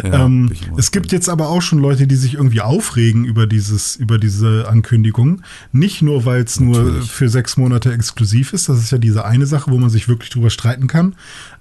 Ja, 0.03 0.25
ähm, 0.25 0.51
es 0.77 0.91
gibt 0.91 1.13
jetzt 1.13 1.29
aber 1.29 1.47
auch 1.47 1.61
schon 1.61 1.79
Leute, 1.79 2.05
die 2.05 2.17
sich 2.17 2.33
irgendwie 2.33 2.59
aufregen 2.59 3.23
über 3.23 3.47
dieses, 3.47 3.95
über 3.95 4.17
diese 4.17 4.67
Ankündigung. 4.67 5.43
Nicht 5.71 6.01
nur, 6.01 6.25
weil 6.25 6.43
es 6.43 6.59
nur 6.59 7.01
für 7.03 7.29
sechs 7.29 7.55
Monate 7.55 7.93
exklusiv 7.93 8.51
ist. 8.51 8.67
Das 8.67 8.79
ist 8.79 8.91
ja 8.91 8.97
diese 8.97 9.23
eine 9.23 9.45
Sache, 9.45 9.71
wo 9.71 9.77
man 9.77 9.89
sich 9.89 10.09
wirklich 10.09 10.29
drüber 10.29 10.49
streiten 10.49 10.87
kann. 10.87 11.15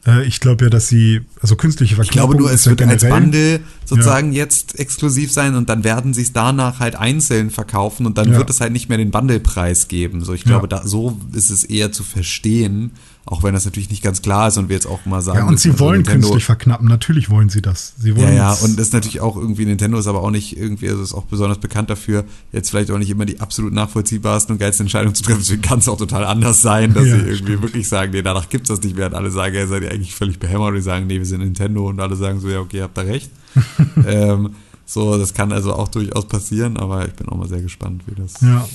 Äh, 0.04 0.24
ich 0.26 0.40
glaube 0.40 0.64
ja, 0.64 0.70
dass 0.70 0.88
sie, 0.88 1.20
also 1.40 1.54
künstliche 1.54 1.92
Ich 2.02 2.10
glaube 2.10 2.32
Verknappung 2.32 2.40
nur, 2.40 2.52
es 2.52 2.64
ja 2.64 2.70
wird 2.72 2.82
als 2.82 3.02
generell- 3.02 3.20
Bundle 3.20 3.60
sozusagen 3.84 4.32
jetzt 4.32 4.78
exklusiv 4.80 5.30
sein 5.30 5.54
und 5.54 5.68
dann 5.68 5.84
werden 5.84 6.12
sie 6.12 6.22
es 6.22 6.32
danach 6.32 6.80
halt 6.80 6.96
einzeln 6.96 7.50
verkaufen 7.50 8.06
und 8.06 8.18
dann 8.18 8.32
Ja. 8.32 8.38
wird 8.38 8.50
es 8.50 8.60
halt 8.60 8.72
nicht 8.72 8.88
mehr 8.88 8.98
den 8.98 9.12
Bundle-Preis 9.12 9.86
geben. 9.86 10.24
So, 10.24 10.32
ich 10.34 10.40
Ja. 10.42 10.48
glaube, 10.50 10.66
da, 10.66 10.84
so 10.84 11.16
ist 11.32 11.50
es 11.50 11.62
eher 11.62 11.92
zu 11.92 12.02
verstehen, 12.02 12.90
auch 13.30 13.42
wenn 13.42 13.54
das 13.54 13.64
natürlich 13.64 13.88
nicht 13.90 14.02
ganz 14.02 14.20
klar 14.22 14.48
ist 14.48 14.58
und 14.58 14.68
wir 14.68 14.74
jetzt 14.74 14.86
auch 14.86 15.06
mal 15.06 15.22
sagen 15.22 15.38
Ja, 15.38 15.46
und 15.46 15.58
sie 15.58 15.70
also 15.70 15.80
wollen 15.84 16.02
Nintendo- 16.02 16.26
künstlich 16.26 16.44
verknappen. 16.44 16.86
Natürlich 16.88 17.30
wollen 17.30 17.48
sie 17.48 17.62
das. 17.62 17.94
Sie 17.96 18.14
wollen 18.16 18.28
Ja, 18.28 18.34
ja, 18.34 18.52
es- 18.52 18.62
und 18.62 18.76
das 18.78 18.88
ist 18.88 18.92
natürlich 18.92 19.20
auch 19.20 19.36
irgendwie, 19.36 19.64
Nintendo 19.64 19.98
ist 19.98 20.06
aber 20.08 20.22
auch 20.22 20.30
nicht 20.32 20.56
irgendwie, 20.58 20.88
also 20.90 21.02
ist 21.02 21.14
auch 21.14 21.24
besonders 21.24 21.58
bekannt 21.58 21.88
dafür, 21.90 22.24
jetzt 22.52 22.70
vielleicht 22.70 22.90
auch 22.90 22.98
nicht 22.98 23.08
immer 23.10 23.24
die 23.24 23.40
absolut 23.40 23.72
nachvollziehbarsten 23.72 24.54
und 24.54 24.58
geilsten 24.58 24.84
Entscheidungen 24.86 25.14
zu 25.14 25.22
treffen. 25.22 25.38
Deswegen 25.40 25.62
kann 25.62 25.78
es 25.78 25.88
auch 25.88 25.96
total 25.96 26.24
anders 26.24 26.60
sein, 26.60 26.92
dass 26.92 27.06
Ja, 27.06 27.18
sie 27.20 27.26
irgendwie 27.30 27.62
wirklich 27.62 27.88
sagen, 27.88 28.10
nee, 28.12 28.22
danach 28.22 28.48
gibt's 28.48 28.68
das 28.68 28.82
nicht 28.82 28.96
mehr. 28.96 29.06
Und 29.06 29.14
alle 29.14 29.30
sagen, 29.30 29.54
ja, 29.54 29.66
seid 29.66 29.82
ihr 29.84 29.90
eigentlich 29.92 30.14
völlig 30.14 30.38
behämmert 30.38 30.70
und 30.70 30.74
die 30.74 30.82
sagen, 30.82 31.06
nee, 31.06 31.18
wir 31.18 31.26
sind 31.26 31.40
Nintendo 31.40 31.88
und 31.88 32.00
alle 32.00 32.16
sagen 32.16 32.40
so, 32.40 32.48
ja, 32.48 32.58
okay, 32.60 32.82
habt 32.82 32.98
ihr 32.98 33.06
recht. 33.06 33.30
ähm, 34.06 34.50
so, 34.86 35.16
das 35.18 35.34
kann 35.34 35.52
also 35.52 35.72
auch 35.74 35.86
durchaus 35.86 36.26
passieren, 36.26 36.76
aber 36.76 37.06
ich 37.06 37.12
bin 37.14 37.28
auch 37.28 37.36
mal 37.36 37.48
sehr 37.48 37.62
gespannt, 37.62 38.02
wie 38.06 38.20
das. 38.20 38.40
Ja. 38.40 38.66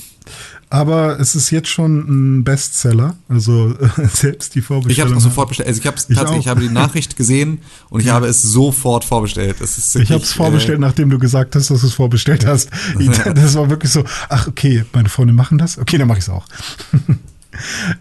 Aber 0.68 1.20
es 1.20 1.36
ist 1.36 1.50
jetzt 1.50 1.68
schon 1.68 2.38
ein 2.38 2.44
Bestseller. 2.44 3.14
Also 3.28 3.74
selbst 4.12 4.54
die 4.54 4.58
Ich 4.58 4.64
habe 4.64 4.80
Vorbestellung. 4.82 5.16
es 5.18 5.22
sofort 5.22 5.48
bestellt. 5.48 5.68
Also 5.68 5.80
ich 5.80 5.86
habe 5.86 5.96
Ich 5.96 6.16
tatsächlich, 6.16 6.38
ich 6.40 6.46
auch. 6.46 6.50
habe 6.50 6.60
die 6.60 6.68
Nachricht 6.68 7.16
gesehen 7.16 7.58
und 7.88 8.00
ich 8.00 8.08
habe 8.08 8.26
es 8.26 8.42
sofort 8.42 9.04
vorbestellt. 9.04 9.60
Ist 9.60 9.78
ich 9.78 9.94
habe 9.94 10.08
wirklich, 10.10 10.22
es 10.24 10.32
vorbestellt, 10.32 10.78
äh, 10.78 10.80
nachdem 10.80 11.10
du 11.10 11.18
gesagt 11.20 11.54
hast, 11.54 11.70
dass 11.70 11.80
du 11.82 11.86
es 11.86 11.94
vorbestellt 11.94 12.44
hast. 12.46 12.70
Ich, 12.98 13.08
das 13.34 13.54
war 13.54 13.70
wirklich 13.70 13.92
so, 13.92 14.04
ach 14.28 14.48
okay, 14.48 14.84
meine 14.92 15.08
Freunde 15.08 15.32
machen 15.34 15.56
das. 15.58 15.78
Okay, 15.78 15.98
dann 15.98 16.08
mache 16.08 16.18
ich 16.18 16.24
es 16.24 16.30
auch. 16.30 16.46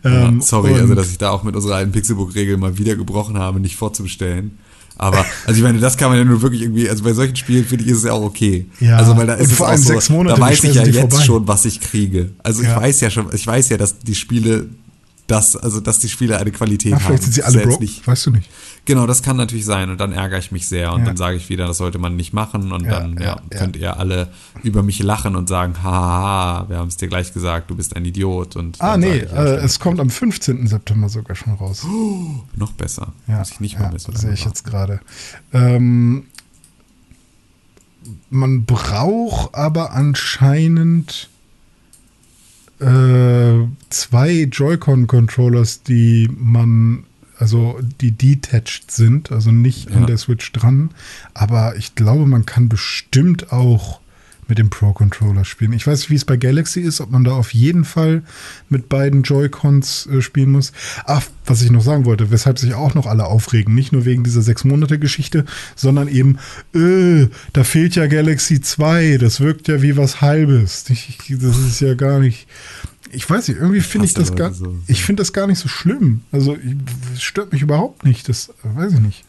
Ja, 0.03 0.27
Ähm, 0.27 0.41
sorry, 0.41 0.73
und- 0.73 0.81
also 0.81 0.95
dass 0.95 1.09
ich 1.09 1.17
da 1.17 1.29
auch 1.29 1.43
mit 1.43 1.55
unserer 1.55 1.75
alten 1.75 1.91
Pixelbook-Regel 1.91 2.57
mal 2.57 2.77
wieder 2.77 2.95
gebrochen 2.95 3.37
habe, 3.37 3.59
nicht 3.59 3.75
vorzubestellen. 3.77 4.57
Aber, 4.97 5.25
also 5.45 5.57
ich 5.57 5.63
meine, 5.63 5.79
das 5.79 5.97
kann 5.97 6.09
man 6.09 6.17
ja 6.17 6.23
nur 6.23 6.41
wirklich 6.41 6.61
irgendwie, 6.61 6.89
also 6.89 7.03
bei 7.03 7.13
solchen 7.13 7.35
Spielen 7.35 7.65
finde 7.65 7.83
ich, 7.83 7.91
ist 7.91 7.97
es 7.97 8.03
ja 8.05 8.13
auch 8.13 8.21
okay. 8.23 8.65
Ja, 8.79 8.97
also 8.97 9.15
weil 9.17 9.27
da 9.27 9.33
ist 9.33 9.51
es 9.51 9.57
vor 9.57 9.67
auch 9.67 9.71
allem 9.71 9.81
so, 9.81 9.89
sechs 9.93 10.09
Monate, 10.09 10.35
da 10.39 10.41
weiß 10.41 10.63
ich 10.63 10.73
ja 10.73 10.85
jetzt 10.85 10.99
vorbei? 10.99 11.21
schon, 11.25 11.47
was 11.47 11.65
ich 11.65 11.81
kriege. 11.81 12.31
Also 12.43 12.61
ich 12.61 12.69
Ja. 12.69 12.77
weiß 12.81 13.01
ja 13.01 13.09
schon, 13.09 13.27
ich 13.33 13.45
weiß 13.45 13.69
ja, 13.69 13.77
dass 13.77 13.99
die 13.99 14.15
Spiele, 14.15 14.67
das, 15.27 15.55
also 15.57 15.79
dass 15.81 15.99
die 15.99 16.07
Spiele 16.07 16.37
eine 16.39 16.51
Qualität 16.51 16.93
Ach, 16.93 16.99
haben. 16.99 17.05
vielleicht 17.07 17.23
sind 17.23 17.33
sie 17.33 17.43
alle 17.43 17.63
broke, 17.67 17.83
nicht- 17.83 18.07
weißt 18.07 18.25
du 18.27 18.31
nicht. 18.31 18.49
Genau, 18.85 19.07
das 19.07 19.23
kann 19.23 19.35
natürlich 19.35 19.65
sein 19.65 19.89
und 19.89 19.99
dann 19.99 20.11
ärgere 20.11 20.37
ich 20.37 20.51
mich 20.51 20.67
sehr 20.67 20.93
und 20.93 20.99
Ja. 20.99 21.05
dann 21.07 21.17
sage 21.17 21.37
ich 21.37 21.49
wieder, 21.49 21.65
das 21.65 21.77
sollte 21.77 21.97
man 21.97 22.15
nicht 22.15 22.33
machen 22.33 22.71
und 22.71 22.83
Ja, 22.85 22.99
dann 22.99 23.17
ja, 23.19 23.41
könnt 23.49 23.75
ihr 23.75 23.97
alle 23.97 24.27
über 24.61 24.83
mich 24.83 24.99
lachen 25.01 25.35
und 25.35 25.49
sagen, 25.49 25.81
haha, 25.81 26.69
wir 26.69 26.77
haben 26.77 26.89
es 26.89 26.97
dir 26.97 27.07
gleich 27.07 27.33
gesagt, 27.33 27.69
du 27.71 27.75
bist 27.75 27.95
ein 27.95 28.05
Idiot 28.05 28.55
und 28.55 28.79
Ah, 28.81 28.95
nee, 28.97 29.17
ich, 29.17 29.31
äh, 29.31 29.55
es 29.55 29.79
kommt 29.79 29.99
am 29.99 30.09
15. 30.11 30.67
September 30.67 31.09
sogar 31.09 31.35
schon 31.35 31.53
raus. 31.53 31.85
noch 32.55 32.73
besser. 32.73 33.13
Ja, 33.27 33.39
Muss 33.39 33.51
ich 33.51 33.59
nicht 33.59 33.77
so 33.77 33.83
lange 33.83 33.99
sehe 33.99 34.33
ich 34.33 34.45
jetzt 34.45 34.63
gerade. 34.63 34.99
Ähm, 35.51 36.25
man 38.29 38.65
braucht 38.65 39.55
aber 39.55 39.93
anscheinend 39.93 41.29
äh, 42.79 43.63
zwei 43.89 44.41
Joy-Con-Controllers, 44.51 45.83
die 45.83 46.29
man, 46.37 47.05
also 47.37 47.79
die 48.01 48.11
detached 48.11 48.91
sind, 48.91 49.31
also 49.31 49.51
nicht 49.51 49.91
an 49.91 50.01
Ja. 50.01 50.05
der 50.07 50.17
Switch 50.17 50.51
dran. 50.51 50.91
Aber 51.33 51.75
ich 51.75 51.95
glaube, 51.95 52.25
man 52.25 52.45
kann 52.45 52.69
bestimmt 52.69 53.51
auch 53.51 53.99
mit 54.47 54.59
dem 54.59 54.69
Pro-Controller 54.69 55.43
spielen. 55.43 55.73
Ich 55.73 55.87
weiß 55.87 56.01
nicht, 56.01 56.11
wie 56.11 56.15
es 56.15 56.23
bei 56.23 56.37
Galaxy 56.37 56.79
ist, 56.79 57.01
ob 57.01 57.09
man 57.09 57.23
da 57.23 57.31
auf 57.31 57.51
jeden 57.55 57.83
Fall 57.83 58.21
mit 58.69 58.89
beiden 58.89 59.23
Joy-Cons 59.23 60.05
äh, 60.05 60.21
spielen 60.21 60.51
muss. 60.51 60.71
Ach, 61.05 61.23
was 61.47 61.63
ich 61.63 61.71
noch 61.71 61.81
sagen 61.81 62.05
wollte, 62.05 62.29
weshalb 62.29 62.59
sich 62.59 62.75
auch 62.75 62.93
noch 62.93 63.07
alle 63.07 63.25
aufregen, 63.25 63.73
nicht 63.73 63.91
nur 63.91 64.05
wegen 64.05 64.23
dieser 64.23 64.43
sechs 64.43 64.63
Monate 64.63 64.99
Geschichte, 64.99 65.45
sondern 65.75 66.07
eben, 66.07 66.37
äh, 66.75 67.27
da 67.53 67.63
fehlt 67.63 67.95
ja 67.95 68.05
Galaxy 68.05 68.61
2, 68.61 69.17
das 69.17 69.39
wirkt 69.39 69.67
ja 69.67 69.81
wie 69.81 69.97
was 69.97 70.21
Halbes. 70.21 70.85
Ich- 70.89 71.17
das 71.27 71.57
ist 71.57 71.79
ja 71.79 71.95
gar 71.95 72.19
nicht. 72.19 72.45
Ich 73.15 73.29
weiß 73.29 73.47
nicht, 73.47 73.57
irgendwie 73.57 73.81
finde 73.81 74.05
ich 74.05 74.13
das 74.13 74.35
gar, 74.35 74.53
so. 74.53 74.75
ich 74.87 75.03
finde 75.03 75.21
das 75.21 75.33
gar 75.33 75.47
nicht 75.47 75.59
so 75.59 75.67
schlimm. 75.67 76.21
Also, 76.31 76.55
ich, 76.55 76.75
es 77.13 77.23
stört 77.23 77.51
mich 77.53 77.61
überhaupt 77.61 78.03
nicht. 78.05 78.27
Das 78.29 78.53
weiß 78.63 78.93
ich 78.93 78.99
nicht. 78.99 79.25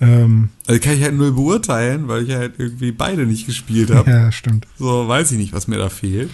Ähm, 0.00 0.50
Also 0.66 0.80
kann 0.80 0.94
ich 0.94 1.02
halt 1.02 1.14
nur 1.14 1.32
beurteilen, 1.34 2.08
weil 2.08 2.24
ich 2.24 2.34
halt 2.34 2.54
irgendwie 2.58 2.92
beide 2.92 3.26
nicht 3.26 3.46
gespielt 3.46 3.90
habe. 3.92 4.10
ja, 4.10 4.32
stimmt. 4.32 4.66
So 4.78 5.06
weiß 5.08 5.32
ich 5.32 5.38
nicht, 5.38 5.52
was 5.52 5.66
mir 5.68 5.78
da 5.78 5.88
fehlt. 5.88 6.30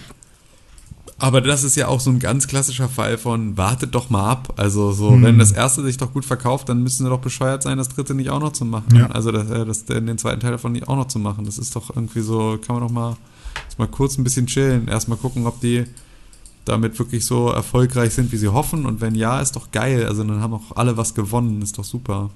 Aber 1.19 1.39
das 1.39 1.63
ist 1.63 1.75
ja 1.75 1.87
auch 1.87 1.99
so 1.99 2.09
ein 2.09 2.17
ganz 2.17 2.47
klassischer 2.47 2.89
Fall 2.89 3.19
von 3.19 3.55
wartet 3.55 3.93
doch 3.93 4.09
mal 4.09 4.27
ab. 4.27 4.53
Also 4.57 4.91
so, 4.91 5.11
Hm. 5.11 5.21
wenn 5.23 5.37
das 5.37 5.51
erste 5.51 5.83
sich 5.83 5.97
doch 5.97 6.11
gut 6.13 6.25
verkauft, 6.25 6.67
dann 6.69 6.81
müssen 6.81 7.03
sie 7.03 7.09
doch 7.09 7.19
bescheuert 7.21 7.61
sein, 7.61 7.77
das 7.77 7.89
dritte 7.89 8.15
nicht 8.15 8.31
auch 8.31 8.39
noch 8.39 8.53
zu 8.53 8.65
machen. 8.65 8.95
Ja. 8.95 9.05
Also 9.11 9.31
das, 9.31 9.47
äh, 9.51 9.63
das, 9.65 9.85
den 9.85 10.17
zweiten 10.17 10.39
Teil 10.39 10.51
davon 10.51 10.71
nicht 10.71 10.87
auch 10.87 10.95
noch 10.95 11.07
zu 11.07 11.19
machen. 11.19 11.45
Das 11.45 11.59
ist 11.59 11.75
doch 11.75 11.95
irgendwie 11.95 12.21
so, 12.21 12.57
kann 12.65 12.75
man 12.75 12.83
doch 12.87 12.91
mal, 12.91 13.17
mal 13.77 13.87
kurz 13.87 14.17
ein 14.17 14.23
bisschen 14.23 14.47
chillen. 14.47 14.87
Erstmal 14.87 15.19
gucken, 15.19 15.45
ob 15.45 15.61
die 15.61 15.83
damit 16.65 16.97
wirklich 16.99 17.25
so 17.25 17.49
erfolgreich 17.49 18.13
sind, 18.13 18.31
wie 18.31 18.37
sie 18.37 18.47
hoffen. 18.49 18.85
Und 18.85 19.01
wenn 19.01 19.15
ja, 19.15 19.39
ist 19.41 19.55
doch 19.55 19.71
geil. 19.71 20.05
Also 20.05 20.23
dann 20.23 20.41
haben 20.41 20.53
auch 20.53 20.75
alle 20.75 20.97
was 20.97 21.13
gewonnen. 21.15 21.61
Ist 21.61 21.77
doch 21.77 21.83
super. 21.85 22.29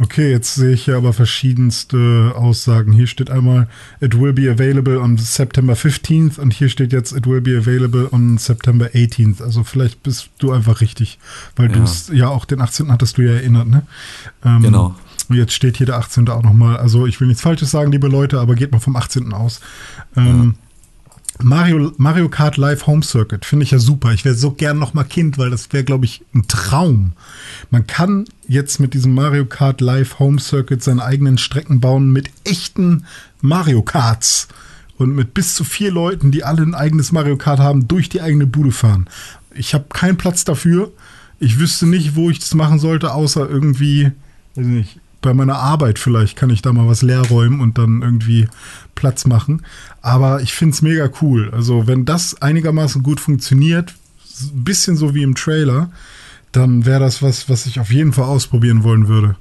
Okay, 0.00 0.32
jetzt 0.32 0.56
sehe 0.56 0.72
ich 0.72 0.86
hier 0.86 0.96
aber 0.96 1.12
verschiedenste 1.12 2.32
Aussagen. 2.34 2.90
Hier 2.92 3.06
steht 3.06 3.30
einmal, 3.30 3.68
it 4.00 4.18
will 4.18 4.32
be 4.32 4.50
available 4.50 4.98
on 5.00 5.16
September 5.18 5.74
15th 5.74 6.40
und 6.40 6.52
hier 6.52 6.68
steht 6.68 6.92
jetzt, 6.92 7.12
it 7.12 7.28
will 7.28 7.40
be 7.40 7.56
available 7.56 8.08
on 8.10 8.36
September 8.36 8.86
18th. 8.86 9.40
Also 9.40 9.62
vielleicht 9.62 10.02
bist 10.02 10.30
du 10.38 10.50
einfach 10.50 10.80
richtig, 10.80 11.20
weil 11.54 11.68
du 11.68 11.78
Ja. 11.78 11.84
es 11.84 12.10
ja 12.12 12.28
auch 12.28 12.44
den 12.44 12.60
18. 12.60 12.90
hattest 12.90 13.18
du 13.18 13.22
ja 13.22 13.34
erinnert, 13.34 13.68
ne? 13.68 13.86
Ähm, 14.44 14.62
Genau. 14.62 14.96
und 15.28 15.36
Jetzt 15.36 15.52
steht 15.54 15.76
hier 15.76 15.86
der 15.86 15.96
18. 15.98 16.28
auch 16.28 16.42
nochmal. 16.42 16.76
Also 16.76 17.06
ich 17.06 17.20
will 17.20 17.28
nichts 17.28 17.42
Falsches 17.42 17.70
sagen, 17.70 17.92
liebe 17.92 18.08
Leute, 18.08 18.40
aber 18.40 18.56
geht 18.56 18.72
mal 18.72 18.80
vom 18.80 18.96
18. 18.96 19.32
aus. 19.32 19.60
Ähm, 20.16 20.56
Mario, 21.42 21.92
Mario 21.96 22.28
Kart 22.28 22.56
Live 22.56 22.86
Home 22.86 23.02
Circuit 23.02 23.44
finde 23.44 23.64
ich 23.64 23.72
ja 23.72 23.78
super. 23.78 24.12
Ich 24.12 24.24
wäre 24.24 24.34
so 24.34 24.52
gern 24.52 24.78
noch 24.78 24.94
mal 24.94 25.04
Kind, 25.04 25.36
weil 25.36 25.50
das 25.50 25.72
wäre, 25.72 25.84
glaube 25.84 26.04
ich, 26.04 26.22
ein 26.34 26.46
Traum. 26.46 27.12
Man 27.70 27.86
kann 27.86 28.26
jetzt 28.46 28.78
mit 28.78 28.94
diesem 28.94 29.14
Mario 29.14 29.44
Kart 29.44 29.80
Live 29.80 30.18
Home 30.18 30.38
Circuit 30.38 30.82
seine 30.82 31.04
eigenen 31.04 31.38
Strecken 31.38 31.80
bauen 31.80 32.12
mit 32.12 32.30
echten 32.44 33.04
Mario 33.40 33.82
Karts. 33.82 34.48
Und 34.96 35.14
mit 35.16 35.34
bis 35.34 35.56
zu 35.56 35.64
vier 35.64 35.90
Leuten, 35.90 36.30
die 36.30 36.44
alle 36.44 36.62
ein 36.62 36.74
eigenes 36.74 37.10
Mario 37.10 37.36
Kart 37.36 37.58
haben, 37.58 37.88
durch 37.88 38.08
die 38.08 38.22
eigene 38.22 38.46
Bude 38.46 38.70
fahren. 38.70 39.08
Ich 39.52 39.74
habe 39.74 39.86
keinen 39.88 40.16
Platz 40.16 40.44
dafür. 40.44 40.92
Ich 41.40 41.58
wüsste 41.58 41.86
nicht, 41.86 42.14
wo 42.14 42.30
ich 42.30 42.38
das 42.38 42.54
machen 42.54 42.78
sollte, 42.78 43.12
außer 43.12 43.50
irgendwie, 43.50 44.12
weiß 44.54 44.66
nicht, 44.66 45.00
bei 45.24 45.32
meiner 45.34 45.56
Arbeit 45.56 45.98
vielleicht 45.98 46.36
kann 46.36 46.50
ich 46.50 46.60
da 46.60 46.72
mal 46.72 46.86
was 46.86 47.00
leer 47.00 47.22
räumen 47.22 47.60
und 47.60 47.78
dann 47.78 48.02
irgendwie 48.02 48.46
Platz 48.94 49.24
machen. 49.24 49.62
Aber 50.02 50.42
ich 50.42 50.52
finde 50.52 50.74
es 50.74 50.82
mega 50.82 51.10
cool. 51.22 51.50
Also, 51.50 51.86
wenn 51.86 52.04
das 52.04 52.40
einigermaßen 52.42 53.02
gut 53.02 53.20
funktioniert, 53.20 53.94
ein 54.42 54.64
bisschen 54.64 54.96
so 54.96 55.14
wie 55.14 55.22
im 55.22 55.34
Trailer, 55.34 55.90
dann 56.52 56.84
wäre 56.84 57.00
das 57.00 57.22
was, 57.22 57.48
was 57.48 57.64
ich 57.64 57.80
auf 57.80 57.90
jeden 57.90 58.12
Fall 58.12 58.26
ausprobieren 58.26 58.84
wollen 58.84 59.08
würde. 59.08 59.36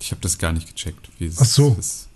Ich 0.00 0.10
habe 0.10 0.20
das 0.20 0.36
gar 0.38 0.52
nicht 0.52 0.74
gecheckt. 0.74 1.08
Wie 1.18 1.26
es 1.26 1.38
Ach 1.40 1.44
so. 1.44 1.76
Ist, 1.78 2.08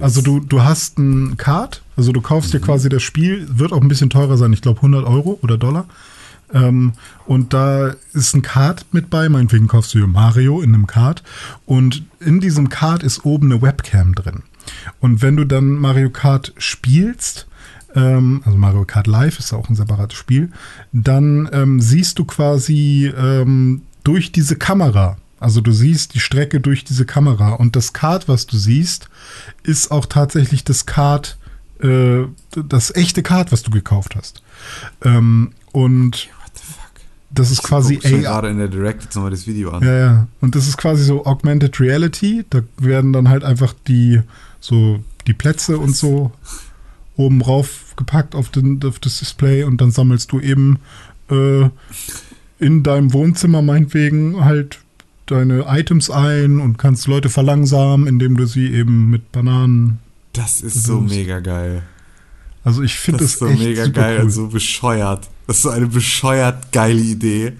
Also 0.00 0.22
du, 0.22 0.38
du 0.38 0.62
hast 0.62 0.98
ein 0.98 1.36
Card, 1.36 1.82
also 1.96 2.12
du 2.12 2.20
kaufst 2.20 2.54
dir 2.54 2.60
quasi 2.60 2.88
das 2.88 3.02
Spiel, 3.02 3.46
wird 3.50 3.72
auch 3.72 3.82
ein 3.82 3.88
bisschen 3.88 4.10
teurer 4.10 4.36
sein, 4.36 4.52
ich 4.52 4.62
glaube 4.62 4.78
100 4.78 5.04
Euro 5.04 5.40
oder 5.42 5.58
Dollar. 5.58 5.86
Ähm, 6.54 6.92
und 7.26 7.52
da 7.52 7.94
ist 8.14 8.34
ein 8.34 8.42
Card 8.42 8.86
mit 8.92 9.10
bei, 9.10 9.28
meinetwegen 9.28 9.68
kaufst 9.68 9.92
du 9.92 9.98
dir 9.98 10.06
Mario 10.06 10.62
in 10.62 10.74
einem 10.74 10.86
Card 10.86 11.22
und 11.66 12.04
in 12.20 12.40
diesem 12.40 12.70
Card 12.70 13.02
ist 13.02 13.24
oben 13.26 13.52
eine 13.52 13.60
Webcam 13.60 14.14
drin. 14.14 14.44
Und 15.00 15.20
wenn 15.20 15.36
du 15.36 15.44
dann 15.44 15.74
Mario 15.74 16.08
Kart 16.08 16.54
spielst, 16.56 17.46
ähm, 17.94 18.42
also 18.44 18.56
Mario 18.56 18.84
Kart 18.84 19.06
Live 19.06 19.38
ist 19.38 19.52
auch 19.52 19.68
ein 19.68 19.74
separates 19.74 20.16
Spiel, 20.16 20.50
dann 20.92 21.48
ähm, 21.52 21.80
siehst 21.80 22.18
du 22.18 22.24
quasi 22.24 23.12
ähm, 23.16 23.82
durch 24.04 24.32
diese 24.32 24.56
Kamera, 24.56 25.16
also 25.40 25.60
du 25.60 25.72
siehst 25.72 26.14
die 26.14 26.20
Strecke 26.20 26.60
durch 26.60 26.84
diese 26.84 27.04
Kamera 27.04 27.50
und 27.50 27.76
das 27.76 27.92
Kart, 27.92 28.28
was 28.28 28.46
du 28.46 28.56
siehst, 28.56 29.08
ist 29.62 29.90
auch 29.90 30.06
tatsächlich 30.06 30.64
das 30.64 30.86
Kart, 30.86 31.36
äh, 31.82 32.22
das 32.50 32.94
echte 32.94 33.22
Kart, 33.22 33.52
was 33.52 33.62
du 33.62 33.70
gekauft 33.70 34.16
hast. 34.16 34.42
Ähm, 35.02 35.52
und? 35.72 36.28
Das 37.34 37.50
ist 37.50 37.62
quasi 37.62 37.94
Ich 37.94 38.02
schon 38.02 38.20
AI. 38.20 38.22
gerade 38.22 38.48
in 38.48 38.58
der 38.58 38.68
Direct 38.68 39.02
jetzt 39.04 39.14
nochmal 39.14 39.30
das 39.30 39.46
Video 39.46 39.70
an. 39.70 39.82
Ja, 39.82 39.98
ja. 39.98 40.26
Und 40.40 40.54
das 40.54 40.68
ist 40.68 40.76
quasi 40.76 41.04
so 41.04 41.26
Augmented 41.26 41.80
Reality. 41.80 42.44
Da 42.50 42.62
werden 42.78 43.12
dann 43.12 43.28
halt 43.28 43.44
einfach 43.44 43.74
die 43.86 44.20
so 44.60 45.02
die 45.26 45.34
Plätze 45.34 45.78
und 45.78 45.94
so 45.94 46.32
oben 47.16 47.42
rauf 47.42 47.94
gepackt 47.96 48.34
auf, 48.34 48.48
den, 48.48 48.80
auf 48.84 48.98
das 48.98 49.18
Display 49.18 49.64
und 49.64 49.80
dann 49.80 49.90
sammelst 49.90 50.32
du 50.32 50.40
eben 50.40 50.78
äh, 51.30 51.68
in 52.58 52.82
deinem 52.82 53.12
Wohnzimmer 53.12 53.62
meinetwegen 53.62 54.44
halt 54.44 54.80
deine 55.26 55.64
Items 55.68 56.10
ein 56.10 56.60
und 56.60 56.76
kannst 56.76 57.06
Leute 57.06 57.30
verlangsamen, 57.30 58.06
indem 58.06 58.36
du 58.36 58.46
sie 58.46 58.72
eben 58.72 59.10
mit 59.10 59.32
Bananen. 59.32 59.98
Das 60.32 60.60
ist 60.60 60.84
so 60.84 61.00
mega 61.00 61.40
geil. 61.40 61.82
Also 62.64 62.82
ich 62.82 62.94
finde 62.94 63.20
das, 63.20 63.38
das 63.38 63.50
so 63.50 63.56
mega 63.56 63.86
geil 63.86 64.16
cool. 64.18 64.24
und 64.24 64.30
so 64.30 64.48
bescheuert. 64.48 65.28
Das 65.46 65.56
ist 65.56 65.62
so 65.62 65.70
eine 65.70 65.86
bescheuert 65.86 66.72
geile 66.72 67.00
Idee. 67.00 67.52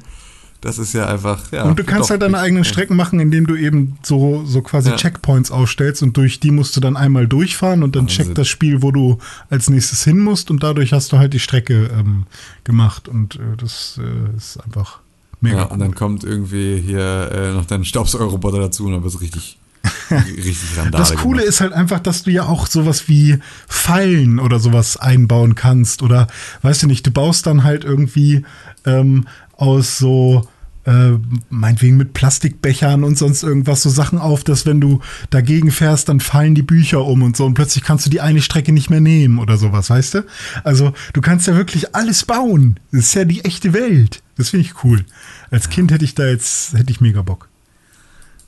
Das 0.65 0.79
ist 0.79 0.95
ja 0.95 1.07
einfach, 1.07 1.53
ja. 1.53 1.65
Und 1.65 1.79
du 1.79 1.85
kannst 1.85 2.09
halt 2.09 2.23
deine 2.23 2.39
eigenen 2.39 2.65
Strecken 2.65 2.97
machen, 2.97 3.21
indem 3.21 3.47
du 3.47 3.55
eben 3.55 3.99
so, 4.03 4.47
so 4.47 4.63
quasi 4.63 4.89
ja. 4.89 4.97
Checkpoints 4.97 5.51
aufstellst 5.51 6.03
und 6.03 6.17
durch 6.17 6.41
die 6.41 6.51
musst 6.51 6.75
du 6.75 6.81
dann 6.81 6.97
einmal 6.97 7.27
durchfahren 7.27 7.83
und 7.83 7.97
dann 7.97 8.07
also 8.07 8.17
checkt 8.17 8.39
das 8.39 8.49
Spiel, 8.49 8.81
wo 8.81 8.91
du 8.91 9.19
als 9.51 9.69
nächstes 9.69 10.05
hin 10.05 10.19
musst 10.21 10.51
und 10.51 10.63
dadurch 10.63 10.95
hast 10.95 11.13
du 11.13 11.19
halt 11.19 11.35
die 11.35 11.39
Strecke 11.39 11.91
ähm, 11.95 12.25
gemacht 12.65 13.09
und 13.09 13.37
äh, 13.37 13.41
das 13.59 14.01
äh, 14.03 14.37
ist 14.39 14.57
einfach 14.65 15.01
mega. 15.43 15.57
Ja, 15.57 15.63
und 15.65 15.81
dann 15.81 15.95
kommt 15.95 16.25
irgendwie 16.25 16.81
hier 16.81 17.31
äh, 17.31 17.53
noch 17.53 17.67
dein 17.67 17.85
Staubsaugerroboter 17.85 18.59
dazu 18.59 18.87
und 18.87 18.93
dann 18.93 19.03
wird 19.03 19.15
es 19.15 19.21
richtig 19.21 19.59
richtig 20.11 20.77
Randale 20.77 21.03
Das 21.03 21.15
Coole 21.15 21.39
gemacht. 21.39 21.49
ist 21.49 21.61
halt 21.61 21.73
einfach, 21.73 22.01
dass 22.01 22.23
du 22.23 22.31
ja 22.31 22.45
auch 22.47 22.67
sowas 22.67 23.09
wie 23.09 23.39
Fallen 23.69 24.39
oder 24.39 24.59
sowas 24.59 24.97
einbauen 24.97 25.55
kannst. 25.55 26.03
Oder 26.03 26.27
weißt 26.63 26.83
du 26.83 26.87
nicht, 26.87 27.07
du 27.07 27.11
baust 27.11 27.47
dann 27.47 27.65
halt 27.65 27.85
irgendwie 27.85 28.45
ähm, 28.85 29.27
aus 29.57 29.99
so 29.99 30.49
äh, 30.87 31.13
meinetwegen 31.49 31.97
mit 31.97 32.13
Plastikbechern 32.13 33.05
und 33.05 33.17
sonst 33.17 33.43
irgendwas 33.43 33.83
so 33.83 33.91
Sachen 33.91 34.19
auf, 34.19 34.45
dass 34.45 34.67
wenn 34.67 34.81
du 34.81 35.01
dagegen 35.31 35.71
fährst, 35.71 36.09
dann 36.09 36.21
fallen 36.21 36.55
die 36.55 36.63
Bücher 36.63 37.05
um 37.05 37.23
und 37.23 37.37
so 37.37 37.47
und 37.47 37.55
plötzlich 37.55 37.85
kannst 37.85 38.07
du 38.07 38.11
die 38.11 38.21
eine 38.21 38.43
Strecke 38.43 38.73
nicht 38.73 38.91
mehr 38.91 39.01
nehmen 39.01 39.39
oder 39.39 39.57
sowas, 39.57 39.91
weißt 39.91 40.15
du? 40.15 40.25
Also 40.63 40.93
du 41.13 41.21
kannst 41.21 41.47
ja 41.47 41.57
wirklich 41.57 41.95
alles 41.95 42.25
bauen. 42.25 42.81
Das 42.93 43.05
ist 43.07 43.15
ja 43.15 43.25
die 43.25 43.45
echte 43.45 43.73
Welt. 43.73 44.23
Das 44.37 44.51
finde 44.51 44.67
ich 44.67 44.85
cool. 44.85 45.05
Als 45.51 45.71
Kind 45.71 45.91
hätte 45.93 46.05
ich 46.05 46.15
da 46.15 46.27
jetzt, 46.27 46.75
hätte 46.75 46.91
ich 46.91 47.01
mega 47.01 47.23
Bock. 47.23 47.49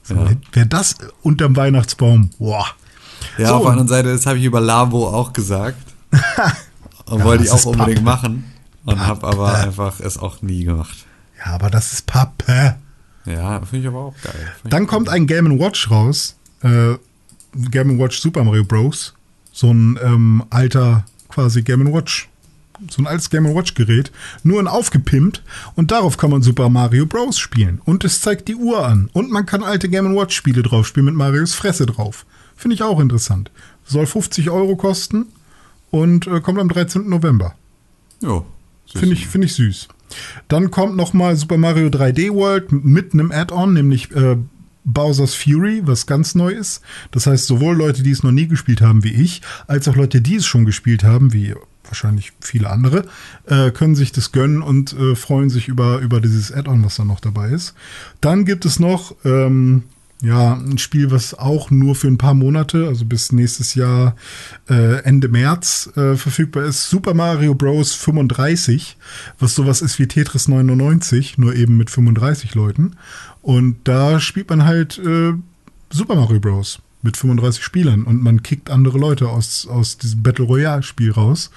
Ja. 0.09 0.31
Wäre 0.53 0.67
das 0.67 0.97
unterm 1.23 1.57
Weihnachtsbaum, 1.57 2.31
boah. 2.39 2.67
Ja, 3.39 3.49
so, 3.49 3.55
auf 3.55 3.63
der 3.63 3.71
anderen 3.73 3.89
Seite, 3.89 4.13
das 4.13 4.27
habe 4.27 4.39
ich 4.39 4.45
über 4.45 4.61
Lavo 4.61 5.09
auch 5.09 5.33
gesagt. 5.33 5.79
und 7.07 7.19
ja, 7.19 7.25
wollte 7.25 7.45
ich 7.45 7.51
auch 7.51 7.65
unbedingt 7.65 8.05
machen. 8.05 8.45
Und 8.85 9.05
habe 9.05 9.27
aber 9.27 9.59
einfach 9.59 9.99
es 10.01 10.17
auch 10.17 10.43
nie 10.43 10.65
gemacht. 10.65 11.07
Ja, 11.45 11.55
aber 11.55 11.71
das 11.71 11.93
ist 11.93 12.07
Pappe. 12.07 12.77
Ja, 13.25 13.61
finde 13.63 13.79
ich 13.79 13.87
aber 13.89 13.99
auch 13.99 14.15
geil. 14.23 14.53
Find 14.63 14.73
Dann 14.73 14.87
kommt 14.87 15.09
ein 15.09 15.27
Game 15.27 15.59
Watch 15.59 15.91
raus. 15.91 16.37
Äh, 16.63 16.95
Game 17.71 17.99
Watch 17.99 18.21
Super 18.21 18.45
Mario 18.45 18.65
Bros. 18.65 19.15
So 19.53 19.73
ein 19.73 19.99
ähm, 20.03 20.45
alter 20.51 21.05
quasi 21.29 21.63
Game 21.63 21.93
Watch. 21.93 22.29
So 22.91 23.03
ein 23.03 23.07
altes 23.07 23.31
Game 23.31 23.45
Watch 23.55 23.75
Gerät. 23.75 24.13
Nur 24.43 24.61
ein 24.61 24.69
aufgepimpt. 24.69 25.43
Und 25.75 25.91
darauf 25.91 26.17
kann 26.17 26.31
man 26.31 26.43
Super 26.43 26.69
Mario 26.69 27.07
Bros. 27.07 27.39
spielen. 27.39 27.81
Und 27.85 28.05
es 28.05 28.21
zeigt 28.21 28.49
die 28.49 28.57
Uhr 28.57 28.87
an. 28.87 29.11
Und 29.13 29.31
man 29.31 29.47
kann 29.47 29.63
alte 29.63 29.89
Game 29.89 30.15
Watch 30.15 30.37
Spiele 30.37 30.63
drauf 30.63 30.87
spielen 30.87 31.07
mit 31.07 31.15
Marios 31.15 31.55
Fresse 31.55 31.87
drauf. 31.87 32.27
Finde 32.57 32.75
ich 32.75 32.83
auch 32.83 33.01
interessant. 33.01 33.51
Soll 33.85 34.07
50 34.07 34.51
Euro 34.51 34.77
kosten. 34.77 35.27
Und 35.91 36.27
äh, 36.27 36.41
kommt 36.41 36.59
am 36.59 36.69
13. 36.69 37.09
November. 37.09 37.55
Ja. 38.21 38.45
Finde 38.93 39.15
ich, 39.15 39.27
find 39.27 39.45
ich 39.45 39.55
süß. 39.55 39.89
Dann 40.49 40.71
kommt 40.71 40.97
nochmal 40.97 41.37
Super 41.37 41.57
Mario 41.57 41.89
3D 41.89 42.33
World 42.33 42.71
mit 42.73 43.13
einem 43.13 43.33
Add-on, 43.33 43.73
nämlich 43.73 44.15
äh, 44.15 44.37
Bowser's 44.85 45.35
Fury, 45.35 45.83
was 45.85 46.07
ganz 46.07 46.35
neu 46.35 46.51
ist. 46.51 46.81
Das 47.11 47.27
heißt, 47.27 47.47
sowohl 47.47 47.77
Leute, 47.77 48.03
die 48.03 48.13
es 48.13 48.23
noch 48.23 48.31
nie 48.31 48.47
gespielt 48.47 48.81
haben 48.81 49.03
wie 49.03 49.13
ich, 49.13 49.43
als 49.67 49.89
auch 49.89 49.97
Leute, 49.97 50.21
die 50.21 50.37
es 50.37 50.47
schon 50.47 50.65
gespielt 50.65 51.03
haben, 51.03 51.33
wie 51.33 51.55
wahrscheinlich 51.87 52.33
viele 52.41 52.71
andere, 52.71 53.05
äh, 53.47 53.71
können 53.71 53.95
sich 53.95 54.13
das 54.13 54.33
gönnen 54.33 54.63
und 54.63 54.93
äh, 54.93 55.15
freuen 55.15 55.51
sich 55.51 55.69
über, 55.69 55.99
über 55.99 56.21
dieses 56.21 56.53
Add-on, 56.53 56.85
was 56.85 56.97
da 56.97 57.05
noch 57.05 57.21
dabei 57.21 57.51
ist. 57.51 57.75
Dann 58.21 58.45
gibt 58.45 58.65
es 58.65 58.79
noch 58.79 59.15
ähm, 59.25 59.85
ja, 60.23 60.55
ein 60.55 60.79
Spiel, 60.79 61.11
was 61.11 61.35
auch 61.35 61.71
nur 61.71 61.95
für 61.95 62.09
ein 62.09 62.19
paar 62.19 62.35
Monate, 62.35 62.87
also 62.87 63.05
bis 63.05 63.33
nächstes 63.33 63.75
Jahr 63.75 64.17
äh, 64.69 65.03
Ende 65.03 65.29
März 65.29 65.91
äh, 65.97 66.17
verfügbar 66.17 66.65
ist. 66.65 66.89
Super 66.89 67.13
Mario 67.13 67.55
Bros. 67.55 67.93
35, 67.95 68.97
was 69.39 69.55
sowas 69.55 69.83
ist 69.83 69.99
wie 69.99 70.09
Tetris 70.09 70.49
99, 70.49 71.39
nur 71.39 71.55
eben 71.55 71.77
mit 71.77 71.91
35 71.91 72.55
Leuten. 72.55 72.97
Und 73.43 73.77
da 73.85 74.19
spielt 74.19 74.49
man 74.49 74.65
halt 74.65 74.99
äh, 74.99 75.35
Super 75.91 76.17
Mario 76.17 76.41
Bros. 76.41 76.81
Mit 77.03 77.17
35 77.17 77.63
Spielern 77.63 78.05
und 78.05 78.23
man 78.23 78.43
kickt 78.43 78.71
andere 78.71 78.99
Leute 78.99 79.29
aus, 79.29 79.67
aus 79.67 79.99
diesem 79.99 80.23
Battle 80.23 80.45
Royale 80.45 80.83
Spiel 80.83 81.13
raus, 81.13 81.51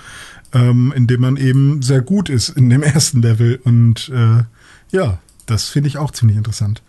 ähm, 0.54 0.94
indem 0.96 1.22
man 1.22 1.38
eben 1.38 1.82
sehr 1.82 2.02
gut 2.02 2.30
ist 2.30 2.50
in 2.50 2.70
dem 2.70 2.84
ersten 2.84 3.22
Level. 3.22 3.60
Und 3.64 4.10
äh, 4.10 4.44
ja, 4.92 5.20
das 5.46 5.70
finde 5.70 5.88
ich 5.90 5.98
auch 5.98 6.12
ziemlich 6.12 6.38
interessant. 6.38 6.84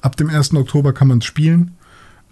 Ab 0.00 0.16
dem 0.16 0.30
1. 0.30 0.54
Oktober 0.54 0.92
kann 0.92 1.08
man 1.08 1.18
es 1.18 1.24
spielen. 1.24 1.72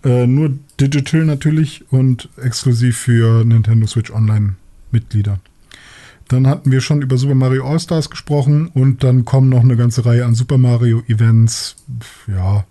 Äh, 0.05 0.27
nur 0.27 0.57
digital 0.81 1.25
natürlich 1.25 1.85
und 1.91 2.29
exklusiv 2.37 2.97
für 2.97 3.45
Nintendo 3.45 3.87
Switch 3.87 4.11
Online 4.11 4.55
Mitglieder. 4.91 5.41
Dann 6.29 6.47
hatten 6.47 6.73
wir 6.73 6.81
schon 6.81 7.03
über 7.03 7.19
Super 7.19 7.35
Mario 7.35 7.69
All-Stars 7.69 8.11
gesprochen 8.11 8.69
und 8.69 9.05
dann 9.05 9.25
kommen 9.25 9.49
noch 9.49 9.63
eine 9.63 9.77
ganze 9.77 10.05
Reihe 10.05 10.25
an 10.25 10.35
Super 10.35 10.59
Mario 10.59 11.03
Events. 11.07 11.77
Ja, 12.27 12.65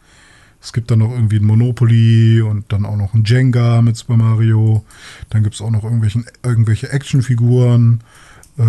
es 0.66 0.74
gibt 0.74 0.90
dann 0.90 0.98
noch 0.98 1.12
irgendwie 1.12 1.38
ein 1.38 1.46
Monopoly 1.46 2.42
und 2.42 2.66
dann 2.70 2.88
auch 2.88 2.98
noch 2.98 3.14
ein 3.14 3.24
Jenga 3.24 3.84
mit 3.84 3.98
Super 3.98 4.18
Mario. 4.18 4.84
Dann 5.30 5.44
gibt 5.44 5.54
es 5.54 5.62
auch 5.62 5.70
noch 5.70 5.84
irgendwelche 5.84 6.92
Actionfiguren. 6.92 8.02
Äh, 8.58 8.64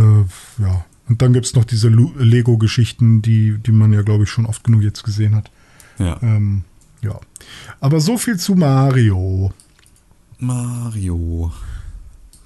ja, 0.62 0.84
und 1.08 1.22
dann 1.22 1.32
gibt 1.32 1.46
es 1.46 1.54
noch 1.54 1.64
diese 1.64 1.88
Lego-Geschichten, 1.88 3.22
die, 3.22 3.56
die 3.56 3.72
man 3.72 3.94
ja, 3.94 4.02
glaube 4.02 4.24
ich, 4.24 4.30
schon 4.30 4.44
oft 4.44 4.62
genug 4.62 4.82
jetzt 4.82 5.04
gesehen 5.04 5.34
hat. 5.34 5.50
Ja. 5.98 6.18
Ähm, 6.22 6.64
ja. 7.00 7.18
Aber 7.80 7.98
so 8.00 8.18
viel 8.18 8.38
zu 8.38 8.56
Mario. 8.56 9.54
Mario. 10.38 11.50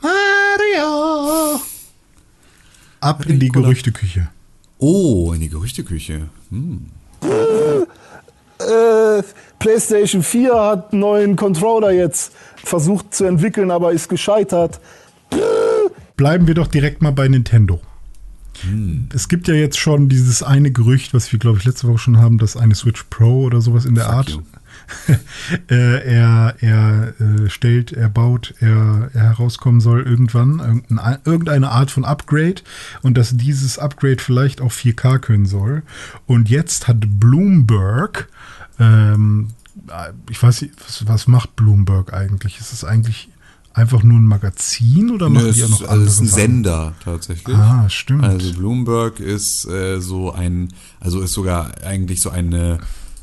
Mario. 0.00 1.60
Ab 3.00 3.26
in 3.26 3.40
die 3.40 3.48
Gerüchteküche. 3.48 4.28
Oh, 4.78 5.32
in 5.32 5.40
die 5.40 5.48
Gerüchteküche. 5.48 6.28
Hm. 6.50 6.86
Äh, 8.60 9.22
PlayStation 9.58 10.22
4 10.22 10.54
hat 10.54 10.92
einen 10.92 11.00
neuen 11.00 11.36
Controller 11.36 11.90
jetzt 11.90 12.32
versucht 12.56 13.14
zu 13.14 13.24
entwickeln, 13.24 13.70
aber 13.70 13.92
ist 13.92 14.08
gescheitert. 14.08 14.80
Bleiben 16.16 16.46
wir 16.46 16.54
doch 16.54 16.66
direkt 16.66 17.02
mal 17.02 17.12
bei 17.12 17.28
Nintendo. 17.28 17.80
Hm. 18.62 19.08
Es 19.14 19.28
gibt 19.28 19.48
ja 19.48 19.54
jetzt 19.54 19.78
schon 19.78 20.08
dieses 20.08 20.42
eine 20.42 20.70
Gerücht, 20.70 21.14
was 21.14 21.32
wir, 21.32 21.38
glaube 21.38 21.58
ich, 21.58 21.64
letzte 21.64 21.88
Woche 21.88 21.98
schon 21.98 22.18
haben, 22.18 22.38
dass 22.38 22.56
eine 22.56 22.74
Switch 22.74 23.04
Pro 23.04 23.44
oder 23.44 23.60
sowas 23.60 23.86
in 23.86 23.94
der 23.94 24.04
Fuck 24.04 24.14
Art 24.14 24.30
äh, 24.30 24.59
er, 25.68 26.54
er 26.60 27.14
äh, 27.20 27.48
stellt, 27.48 27.92
er 27.92 28.08
baut, 28.08 28.54
er, 28.60 29.10
er 29.12 29.22
herauskommen 29.22 29.80
soll 29.80 30.02
irgendwann, 30.02 30.84
irgendeine 31.24 31.70
Art 31.70 31.90
von 31.90 32.04
Upgrade 32.04 32.62
und 33.02 33.16
dass 33.16 33.36
dieses 33.36 33.78
Upgrade 33.78 34.18
vielleicht 34.18 34.60
auch 34.60 34.72
4K 34.72 35.18
können 35.18 35.46
soll. 35.46 35.82
Und 36.26 36.48
jetzt 36.48 36.88
hat 36.88 37.20
Bloomberg, 37.20 38.28
ähm, 38.78 39.48
ich 40.28 40.42
weiß 40.42 40.62
nicht, 40.62 40.74
was, 40.86 41.06
was 41.06 41.26
macht 41.26 41.56
Bloomberg 41.56 42.12
eigentlich? 42.12 42.58
Ist 42.58 42.72
es 42.72 42.84
eigentlich 42.84 43.28
einfach 43.72 44.02
nur 44.02 44.18
ein 44.18 44.26
Magazin 44.26 45.10
oder 45.10 45.28
machen 45.28 45.46
Nö, 45.46 45.52
die 45.52 45.64
auch 45.64 45.68
noch 45.68 45.88
also 45.88 46.04
es 46.04 46.14
ist 46.14 46.20
ein 46.20 46.26
Sender 46.26 46.94
tatsächlich. 47.04 47.56
Ah, 47.56 47.88
stimmt. 47.88 48.24
Also 48.24 48.52
Bloomberg 48.54 49.20
ist 49.20 49.66
äh, 49.66 50.00
so 50.00 50.32
ein, 50.32 50.72
also 50.98 51.20
ist 51.20 51.32
sogar 51.32 51.72
eigentlich 51.84 52.20
so 52.20 52.30
eine, 52.30 52.78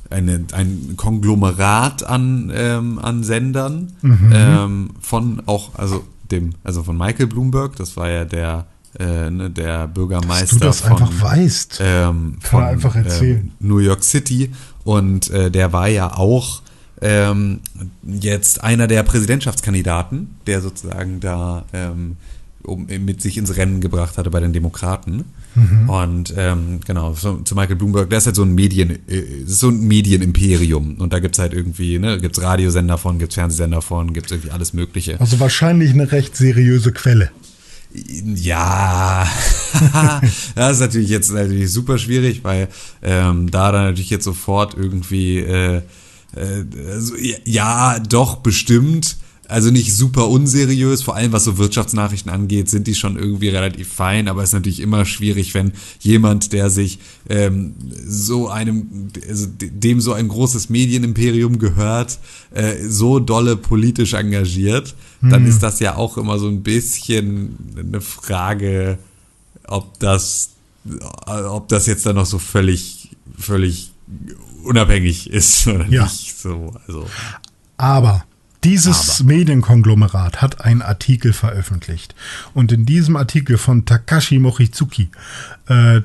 eine 0.09 0.45
ein 0.53 0.93
Konglomerat 0.95 2.03
an, 2.03 2.51
ähm, 2.53 2.99
an 2.99 3.23
Sendern 3.23 3.93
mhm. 4.01 4.31
ähm, 4.33 4.89
von 4.99 5.43
auch, 5.45 5.75
also 5.75 6.05
dem, 6.31 6.53
also 6.63 6.83
von 6.83 6.97
Michael 6.97 7.27
Bloomberg, 7.27 7.75
das 7.75 7.97
war 7.97 8.09
ja 8.09 8.25
der 8.25 8.67
äh, 8.99 9.29
ne, 9.29 9.49
der 9.49 9.87
Bürgermeister 9.87 10.45
Dass 10.45 10.49
du 10.49 10.59
das 10.59 10.81
von, 10.81 10.91
einfach 10.91 11.21
weißt. 11.21 11.79
Ähm, 11.81 12.37
Kann 12.41 12.49
von, 12.49 12.63
einfach 12.63 12.95
erzählen. 12.95 13.51
Ähm, 13.59 13.67
New 13.67 13.79
York 13.79 14.03
City 14.03 14.51
und 14.83 15.29
äh, 15.29 15.51
der 15.51 15.73
war 15.73 15.87
ja 15.87 16.15
auch 16.15 16.61
ähm, 17.01 17.59
jetzt 18.03 18.63
einer 18.63 18.87
der 18.87 19.03
Präsidentschaftskandidaten, 19.03 20.35
der 20.47 20.61
sozusagen 20.61 21.19
da 21.19 21.65
ähm, 21.73 22.17
um, 22.63 22.85
mit 22.85 23.21
sich 23.21 23.37
ins 23.37 23.55
Rennen 23.55 23.81
gebracht 23.81 24.17
hatte 24.17 24.31
bei 24.31 24.39
den 24.39 24.53
Demokraten. 24.53 25.25
Mhm. 25.57 25.89
Und 25.89 26.33
ähm, 26.37 26.79
genau, 26.85 27.13
so, 27.13 27.37
zu 27.39 27.55
Michael 27.55 27.75
Bloomberg, 27.75 28.09
der 28.09 28.19
ist 28.19 28.27
halt 28.27 28.35
so 28.35 28.43
ein 28.43 28.53
Medien, 28.53 28.91
äh, 29.07 29.23
so 29.45 29.69
ein 29.69 29.81
Medienimperium. 29.87 30.95
Und 30.95 31.11
da 31.11 31.19
gibt's 31.19 31.39
halt 31.39 31.53
irgendwie, 31.53 31.97
ne, 31.97 32.19
gibt's 32.19 32.41
Radiosender 32.41 32.97
von, 32.97 33.17
gibt's 33.17 33.35
Fernsehsender 33.35 33.81
von, 33.81 34.13
gibt's 34.13 34.31
irgendwie 34.31 34.51
alles 34.51 34.73
Mögliche. 34.73 35.19
Also 35.19 35.39
wahrscheinlich 35.39 35.91
eine 35.91 36.11
recht 36.11 36.37
seriöse 36.37 36.91
Quelle. 36.91 37.31
Ja, 37.93 39.27
das 40.55 40.73
ist 40.73 40.79
natürlich 40.79 41.09
jetzt 41.09 41.31
natürlich 41.31 41.71
super 41.71 41.97
schwierig, 41.97 42.43
weil 42.43 42.67
ähm, 43.01 43.49
da 43.49 43.71
dann 43.71 43.85
natürlich 43.85 44.11
jetzt 44.11 44.25
sofort 44.25 44.75
irgendwie 44.75 45.39
äh, 45.39 45.81
äh, 46.35 46.91
also, 46.91 47.15
ja, 47.45 47.99
doch, 47.99 48.37
bestimmt. 48.37 49.17
Also 49.47 49.71
nicht 49.71 49.95
super 49.95 50.27
unseriös, 50.27 51.01
vor 51.01 51.15
allem 51.15 51.31
was 51.31 51.45
so 51.45 51.57
Wirtschaftsnachrichten 51.57 52.31
angeht, 52.31 52.69
sind 52.69 52.87
die 52.87 52.95
schon 52.95 53.17
irgendwie 53.17 53.49
relativ 53.49 53.87
fein, 53.91 54.27
aber 54.27 54.43
es 54.43 54.49
ist 54.49 54.53
natürlich 54.53 54.81
immer 54.81 55.05
schwierig, 55.05 55.53
wenn 55.53 55.71
jemand, 55.99 56.53
der 56.53 56.69
sich 56.69 56.99
ähm, 57.29 57.73
so 58.05 58.49
einem, 58.49 59.09
also 59.27 59.47
dem 59.57 60.01
so 60.01 60.13
ein 60.13 60.27
großes 60.27 60.69
Medienimperium 60.69 61.59
gehört, 61.59 62.19
äh, 62.53 62.75
so 62.87 63.19
dolle 63.19 63.55
politisch 63.55 64.13
engagiert, 64.13 64.95
hm. 65.21 65.29
dann 65.29 65.45
ist 65.47 65.63
das 65.63 65.79
ja 65.79 65.95
auch 65.95 66.17
immer 66.17 66.39
so 66.39 66.47
ein 66.47 66.63
bisschen 66.63 67.57
eine 67.77 68.01
Frage, 68.01 68.97
ob 69.67 69.97
das, 69.99 70.51
ob 71.25 71.69
das 71.69 71.85
jetzt 71.85 72.05
dann 72.05 72.15
noch 72.15 72.25
so 72.25 72.39
völlig, 72.39 73.11
völlig 73.37 73.91
unabhängig 74.63 75.29
ist 75.29 75.67
oder 75.67 75.87
ja. 75.87 76.03
nicht. 76.03 76.37
So, 76.37 76.73
also. 76.85 77.05
Aber 77.77 78.25
dieses 78.63 79.21
Aber. 79.21 79.29
Medienkonglomerat 79.29 80.41
hat 80.41 80.61
einen 80.61 80.81
Artikel 80.81 81.33
veröffentlicht. 81.33 82.15
Und 82.53 82.71
in 82.71 82.85
diesem 82.85 83.15
Artikel 83.15 83.57
von 83.57 83.85
Takashi 83.85 84.39
Mochizuki 84.39 85.09
äh, 85.67 86.01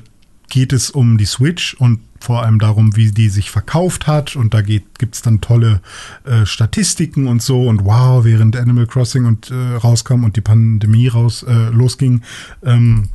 geht 0.49 0.73
es 0.73 0.89
um 0.89 1.17
die 1.17 1.25
Switch 1.25 1.73
und 1.73 1.99
vor 2.23 2.41
allem 2.41 2.57
darum, 2.57 2.95
wie 2.95 3.11
die 3.11 3.27
sich 3.27 3.51
verkauft 3.51 4.07
hat. 4.07 4.37
Und 4.37 4.53
da 4.53 4.61
gibt 4.61 5.13
es 5.13 5.21
dann 5.21 5.41
tolle 5.41 5.81
äh, 6.23 6.45
Statistiken 6.45 7.27
und 7.27 7.41
so. 7.41 7.67
Und 7.67 7.83
wow, 7.83 8.23
während 8.23 8.55
Animal 8.55 8.87
Crossing 8.87 9.25
und 9.25 9.51
äh, 9.51 9.75
rauskam 9.75 10.23
und 10.23 10.37
die 10.37 10.41
Pandemie 10.41 11.09
raus 11.09 11.43
äh, 11.43 11.69
losging, 11.69 12.21
ähm, 12.63 13.09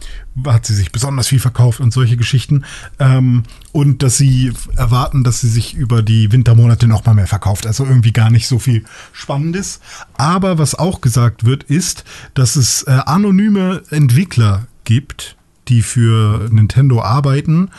hat 0.47 0.67
sie 0.67 0.75
sich 0.75 0.93
besonders 0.93 1.29
viel 1.29 1.41
verkauft 1.41 1.81
und 1.81 1.91
solche 1.91 2.19
Geschichten. 2.19 2.65
Ähm, 2.99 3.45
und 3.73 4.03
dass 4.03 4.19
sie 4.19 4.53
erwarten, 4.77 5.25
dass 5.25 5.41
sie 5.41 5.49
sich 5.49 5.75
über 5.75 6.03
die 6.03 6.31
Wintermonate 6.31 6.87
noch 6.87 7.07
mal 7.07 7.15
mehr 7.15 7.27
verkauft. 7.27 7.67
Also 7.67 7.87
irgendwie 7.87 8.13
gar 8.13 8.29
nicht 8.29 8.47
so 8.47 8.59
viel 8.59 8.85
Spannendes. 9.15 9.81
Aber 10.19 10.59
was 10.59 10.75
auch 10.75 11.01
gesagt 11.01 11.47
wird, 11.47 11.63
ist, 11.63 12.05
dass 12.35 12.57
es 12.57 12.83
äh, 12.83 12.91
anonyme 13.07 13.83
Entwickler 13.89 14.67
gibt, 14.85 15.39
die 15.69 15.81
für 15.81 16.49
Nintendo 16.51 17.01
arbeiten. 17.01 17.71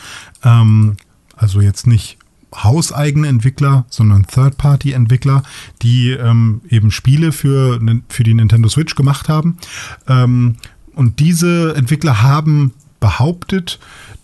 Ähm, 0.42 0.96
also 1.40 1.60
jetzt 1.60 1.86
nicht 1.86 2.18
hauseigene 2.54 3.28
Entwickler, 3.28 3.86
sondern 3.88 4.26
Third-Party-Entwickler, 4.26 5.42
die 5.82 6.10
ähm, 6.10 6.60
eben 6.68 6.90
Spiele 6.90 7.32
für, 7.32 7.80
für 8.08 8.24
die 8.24 8.34
Nintendo 8.34 8.68
Switch 8.68 8.94
gemacht 8.94 9.28
haben. 9.28 9.56
Ähm, 10.08 10.56
und 10.94 11.20
diese 11.20 11.74
Entwickler 11.76 12.22
haben 12.22 12.72
behauptet, 12.98 13.78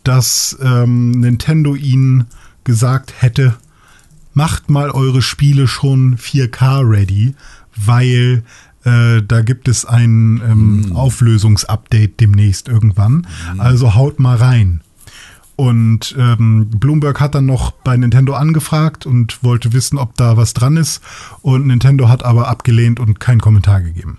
dass 0.04 0.58
ähm, 0.60 1.12
Nintendo 1.12 1.74
ihnen 1.74 2.26
gesagt 2.64 3.14
hätte, 3.20 3.56
macht 4.34 4.68
mal 4.68 4.90
eure 4.90 5.22
Spiele 5.22 5.66
schon 5.68 6.18
4K-ready, 6.18 7.34
weil 7.76 8.42
äh, 8.84 9.22
da 9.22 9.40
gibt 9.40 9.68
es 9.68 9.86
ein 9.86 10.42
ähm, 10.44 10.80
mm. 10.88 10.96
Auflösungsupdate 10.96 12.20
demnächst 12.20 12.68
irgendwann. 12.68 13.26
Mm. 13.54 13.60
Also 13.60 13.94
haut 13.94 14.20
mal 14.20 14.36
rein. 14.36 14.82
Und 15.56 16.14
ähm, 16.18 16.68
Bloomberg 16.68 17.18
hat 17.18 17.34
dann 17.34 17.46
noch 17.46 17.70
bei 17.70 17.96
Nintendo 17.96 18.34
angefragt 18.34 19.06
und 19.06 19.42
wollte 19.42 19.72
wissen, 19.72 19.98
ob 19.98 20.14
da 20.16 20.36
was 20.36 20.52
dran 20.52 20.76
ist. 20.76 21.00
Und 21.40 21.66
Nintendo 21.66 22.08
hat 22.10 22.24
aber 22.24 22.48
abgelehnt 22.48 23.00
und 23.00 23.20
keinen 23.20 23.40
Kommentar 23.40 23.80
gegeben. 23.80 24.18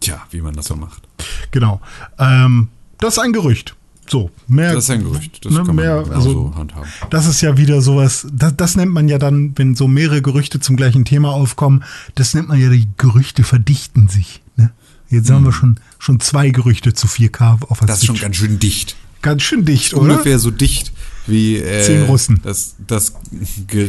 Tja, 0.00 0.20
wie 0.30 0.42
man 0.42 0.54
das 0.54 0.66
so 0.66 0.76
macht. 0.76 1.02
Genau. 1.50 1.80
Ähm, 2.18 2.68
das 2.98 3.14
ist 3.14 3.18
ein 3.18 3.32
Gerücht. 3.32 3.74
So, 4.06 4.30
mehr. 4.46 4.74
Das 4.74 4.84
ist 4.84 4.90
ein 4.90 5.04
Gerücht. 5.04 5.44
Das 5.44 5.52
ne, 5.52 5.64
kann 5.64 5.76
mehr, 5.76 6.02
man 6.02 6.12
also, 6.12 6.32
so 6.32 6.54
handhaben. 6.54 6.88
Das 7.10 7.26
ist 7.26 7.40
ja 7.40 7.56
wieder 7.56 7.80
sowas, 7.82 8.26
das, 8.32 8.56
das 8.56 8.76
nennt 8.76 8.92
man 8.92 9.08
ja 9.08 9.18
dann, 9.18 9.52
wenn 9.56 9.74
so 9.74 9.86
mehrere 9.86 10.22
Gerüchte 10.22 10.60
zum 10.60 10.76
gleichen 10.76 11.04
Thema 11.04 11.30
aufkommen, 11.30 11.84
das 12.14 12.34
nennt 12.34 12.48
man 12.48 12.60
ja, 12.60 12.70
die 12.70 12.88
Gerüchte 12.96 13.42
verdichten 13.42 14.08
sich. 14.08 14.42
Ne? 14.56 14.70
Jetzt 15.10 15.28
hm. 15.28 15.36
haben 15.36 15.44
wir 15.44 15.52
schon, 15.52 15.80
schon 15.98 16.20
zwei 16.20 16.50
Gerüchte 16.50 16.94
zu 16.94 17.06
4K 17.06 17.62
auf 17.68 17.80
der 17.80 17.88
Das 17.88 17.98
ist 17.98 18.06
schon 18.06 18.16
ganz 18.16 18.36
schön 18.36 18.58
dicht. 18.58 18.96
Ganz 19.22 19.42
schön 19.42 19.64
dicht, 19.64 19.94
oder? 19.94 20.12
Ungefähr 20.12 20.38
so 20.38 20.50
dicht 20.50 20.92
wie 21.26 21.56
äh, 21.56 21.82
Zehn 21.82 22.04
Russen. 22.04 22.40
Das, 22.42 22.76
das 22.86 23.14
Ge 23.66 23.88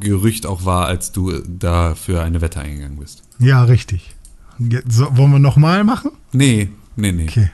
Gerücht 0.00 0.46
auch 0.46 0.64
war, 0.64 0.86
als 0.86 1.12
du 1.12 1.32
da 1.40 1.94
für 1.94 2.22
eine 2.22 2.40
Wette 2.40 2.60
eingegangen 2.60 2.98
bist. 2.98 3.22
Ja, 3.38 3.64
richtig. 3.64 4.14
So, 4.88 5.16
wollen 5.16 5.32
wir 5.32 5.38
nochmal 5.38 5.84
machen? 5.84 6.12
Nee, 6.32 6.68
nee, 6.96 7.12
nee. 7.12 7.28
Okay. 7.28 7.50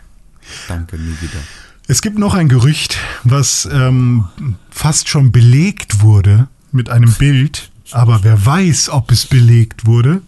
Danke, 0.68 0.96
nie 0.96 1.14
wieder. 1.20 1.40
Es 1.88 2.02
gibt 2.02 2.18
noch 2.18 2.34
ein 2.34 2.48
Gerücht, 2.48 2.98
was 3.24 3.68
ähm, 3.72 4.26
fast 4.70 5.08
schon 5.08 5.32
belegt 5.32 6.02
wurde 6.02 6.48
mit 6.70 6.88
einem 6.88 7.12
Bild, 7.14 7.70
aber 7.90 8.22
wer 8.22 8.44
weiß, 8.46 8.90
ob 8.90 9.10
es 9.10 9.26
belegt 9.26 9.86
wurde, 9.86 10.22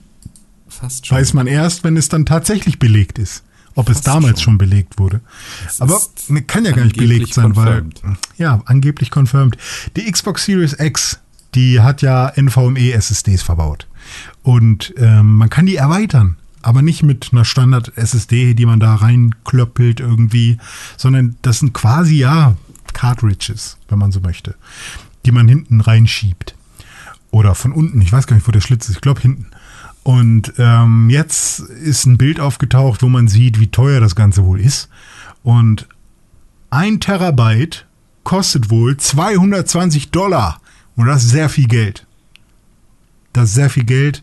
fast 0.69 1.07
schon. 1.07 1.19
weiß 1.19 1.35
man 1.35 1.47
erst, 1.47 1.85
wenn 1.85 1.97
es 1.97 2.09
dann 2.09 2.27
tatsächlich 2.27 2.78
belegt 2.78 3.19
ist 3.19 3.44
ob 3.74 3.89
es 3.89 4.03
damals 4.03 4.40
schon, 4.40 4.53
schon 4.53 4.59
belegt 4.59 4.99
wurde. 4.99 5.20
Es 5.66 5.81
Aber 5.81 6.01
ne, 6.28 6.43
kann 6.43 6.65
ja 6.65 6.73
gar 6.73 6.85
nicht 6.85 6.97
belegt 6.97 7.35
sein, 7.35 7.53
confirmed. 7.53 8.03
weil 8.03 8.16
ja, 8.36 8.62
angeblich 8.66 9.11
confirmed. 9.15 9.57
Die 9.97 10.11
Xbox 10.11 10.44
Series 10.44 10.77
X, 10.78 11.20
die 11.55 11.81
hat 11.81 12.03
ja 12.03 12.32
NVMe 12.36 12.93
SSDs 12.93 13.43
verbaut. 13.43 13.86
Und 14.43 14.94
ähm, 14.97 15.36
man 15.36 15.51
kann 15.51 15.66
die 15.66 15.77
erweitern, 15.77 16.36
aber 16.62 16.82
nicht 16.82 17.03
mit 17.03 17.31
einer 17.32 17.44
Standard 17.44 17.93
SSD, 17.97 18.55
die 18.55 18.66
man 18.66 18.81
da 18.81 18.94
reinklöppelt 18.94 20.01
irgendwie, 20.01 20.59
sondern 20.97 21.36
das 21.43 21.59
sind 21.61 21.73
quasi 21.73 22.16
ja 22.16 22.57
Cartridges, 22.93 23.78
wenn 23.89 23.99
man 23.99 24.12
so 24.12 24.20
möchte, 24.20 24.55
die 25.24 25.32
man 25.32 25.49
hinten 25.49 25.81
reinschiebt. 25.81 26.55
Oder 27.31 27.55
von 27.55 27.73
unten, 27.73 28.01
ich 28.03 28.12
weiß 28.12 28.27
gar 28.27 28.36
nicht, 28.36 28.47
wo 28.47 28.53
der 28.53 28.61
Schlitz 28.61 28.89
ist, 28.89 28.97
ich 28.97 29.01
glaube 29.01 29.20
hinten. 29.20 29.47
Und 30.03 30.55
ähm, 30.59 31.11
jetzt 31.11 31.61
ist 31.61 32.07
ein 32.07 32.19
Bild 32.19 32.41
aufgetaucht, 32.41 33.03
wo 33.03 33.09
man 33.09 33.29
sieht, 33.29 33.61
wie 33.61 33.69
teuer 33.69 34.01
das 34.01 34.16
Ganze 34.16 34.45
wohl 34.45 34.61
ist. 34.61 34.89
Und 35.43 35.87
ein 36.70 37.01
Terabyte 37.01 37.87
kostet 38.24 38.70
wohl 38.70 38.97
220 38.97 40.11
Dollar. 40.11 40.61
Und 40.97 41.07
das 41.07 41.24
ist 41.24 41.31
sehr 41.31 41.49
viel 41.49 41.69
Geld. 41.69 42.07
Das 43.33 43.51
ist 43.51 43.55
sehr 43.55 43.70
viel 43.70 43.85
Geld. 43.85 44.23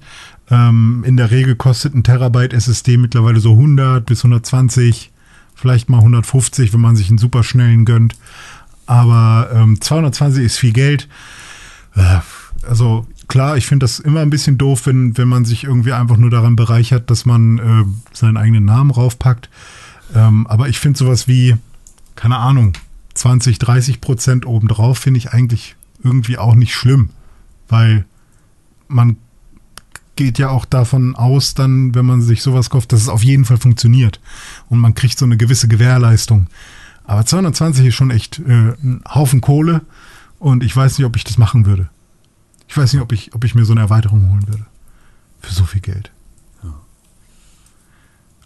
Ähm, 0.52 1.04
in 1.06 1.18
der 1.18 1.32
Regel 1.32 1.56
kostet 1.56 1.96
ein 1.96 2.04
Terabyte 2.04 2.54
SSD 2.54 2.98
mittlerweile 2.98 3.40
so 3.40 3.52
100 3.52 4.06
bis 4.06 4.20
120, 4.20 5.12
vielleicht 5.56 5.90
mal 5.90 6.00
150, 6.00 6.74
wenn 6.74 6.82
man 6.82 6.96
sich 6.96 7.10
einen 7.10 7.18
super 7.18 7.44
schnellen 7.44 7.86
gönnt. 7.86 8.16
Aber 8.86 9.50
ähm, 9.54 9.80
220 9.80 10.44
ist 10.44 10.58
viel 10.58 10.74
Geld. 10.74 11.08
Äh, 11.96 12.20
also 12.68 13.06
klar, 13.30 13.56
ich 13.56 13.66
finde 13.66 13.86
das 13.86 14.00
immer 14.00 14.20
ein 14.20 14.30
bisschen 14.30 14.58
doof, 14.58 14.86
wenn, 14.86 15.18
wenn 15.18 15.30
man 15.30 15.46
sich 15.46 15.64
irgendwie 15.64 15.94
einfach 15.94 16.18
nur 16.18 16.30
daran 16.30 16.58
bereichert, 16.58 17.10
dass 17.10 17.26
man 17.26 17.60
äh, 17.60 17.86
seinen 18.14 18.36
eigenen 18.36 18.66
Namen 18.66 18.92
raufpackt. 18.92 19.50
Ähm, 20.14 20.46
aber 20.48 20.68
ich 20.68 20.80
finde 20.80 21.00
sowas 21.00 21.28
wie, 21.28 21.56
keine 22.16 22.38
Ahnung, 22.38 22.74
20, 23.14 23.60
30 23.60 24.02
Prozent 24.02 24.46
obendrauf 24.46 24.98
finde 24.98 25.20
ich 25.20 25.32
eigentlich 25.32 25.76
irgendwie 26.04 26.38
auch 26.38 26.56
nicht 26.56 26.74
schlimm, 26.74 27.12
weil 27.68 28.06
man 28.88 29.18
geht 30.16 30.38
ja 30.38 30.50
auch 30.50 30.66
davon 30.66 31.16
aus, 31.16 31.54
dann, 31.54 31.96
wenn 31.96 32.06
man 32.06 32.22
sich 32.22 32.42
sowas 32.42 32.70
kauft, 32.70 32.92
dass 32.92 33.02
es 33.02 33.10
auf 33.10 33.24
jeden 33.24 33.46
Fall 33.46 33.58
funktioniert 33.58 34.20
und 34.68 34.80
man 34.80 34.96
kriegt 34.96 35.18
so 35.18 35.26
eine 35.26 35.38
gewisse 35.38 35.68
Gewährleistung. 35.68 36.48
Aber 37.06 37.26
220 37.26 37.86
ist 37.86 37.96
schon 37.96 38.12
echt 38.12 38.40
äh, 38.40 38.74
ein 38.84 39.02
Haufen 39.08 39.42
Kohle 39.42 39.82
und 40.40 40.64
ich 40.64 40.76
weiß 40.76 40.98
nicht, 40.98 41.06
ob 41.06 41.16
ich 41.16 41.24
das 41.24 41.38
machen 41.38 41.66
würde. 41.66 41.90
Ich 42.70 42.78
weiß 42.78 42.94
nicht, 42.94 43.02
ob 43.02 43.12
ich, 43.12 43.34
ob 43.34 43.44
ich 43.44 43.56
mir 43.56 43.66
so 43.66 43.74
eine 43.74 43.82
Erweiterung 43.82 44.30
holen 44.30 44.48
würde. 44.48 44.66
Für 45.42 45.52
so 45.52 45.66
viel 45.66 45.82
Geld. 45.82 46.12
Ja. 46.64 46.74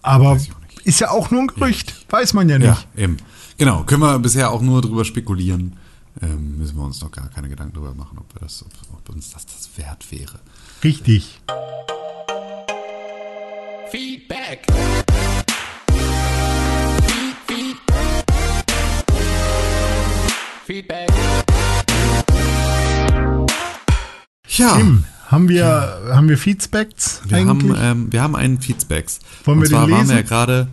Aber 0.01 0.39
ist 0.85 0.99
ja 1.01 1.11
auch 1.11 1.29
nur 1.29 1.41
ein 1.41 1.47
Gerücht. 1.47 1.89
Ja. 1.91 2.13
Weiß 2.19 2.33
man 2.33 2.47
ja 2.47 2.57
nicht. 2.57 2.67
Ja, 2.67 3.03
eben. 3.03 3.17
Genau. 3.57 3.83
Können 3.83 4.01
wir 4.01 4.17
bisher 4.19 4.51
auch 4.51 4.61
nur 4.61 4.81
drüber 4.81 5.03
spekulieren. 5.03 5.75
Ähm, 6.21 6.57
müssen 6.57 6.77
wir 6.77 6.85
uns 6.85 7.01
noch 7.01 7.11
gar 7.11 7.27
keine 7.29 7.49
Gedanken 7.49 7.73
darüber 7.73 7.93
machen, 7.93 8.17
ob, 8.17 8.33
wir 8.33 8.39
das, 8.39 8.63
ob, 8.63 8.71
ob 8.93 9.09
uns 9.09 9.31
das, 9.31 9.45
das 9.45 9.69
wert 9.75 10.09
wäre. 10.09 10.39
Richtig. 10.83 11.41
Feedback. 13.91 14.65
Feedback. 20.65 21.42
Ja. 24.57 24.77
Tim, 24.77 25.05
haben 25.27 25.49
wir, 25.49 25.61
ja. 26.07 26.15
haben 26.15 26.29
wir 26.29 26.37
Feedbacks? 26.37 27.21
Wir 27.27 27.45
haben, 27.45 27.75
ähm, 27.77 28.07
wir 28.11 28.21
haben 28.21 28.35
einen 28.35 28.59
Feedbacks. 28.59 29.19
Wollen 29.45 29.59
wir 29.59 29.63
Und 29.63 29.69
zwar 29.69 29.87
den 29.87 29.89
lesen? 29.89 29.97
waren 29.97 30.09
wir 30.09 30.15
ja 30.15 30.21
gerade. 30.21 30.67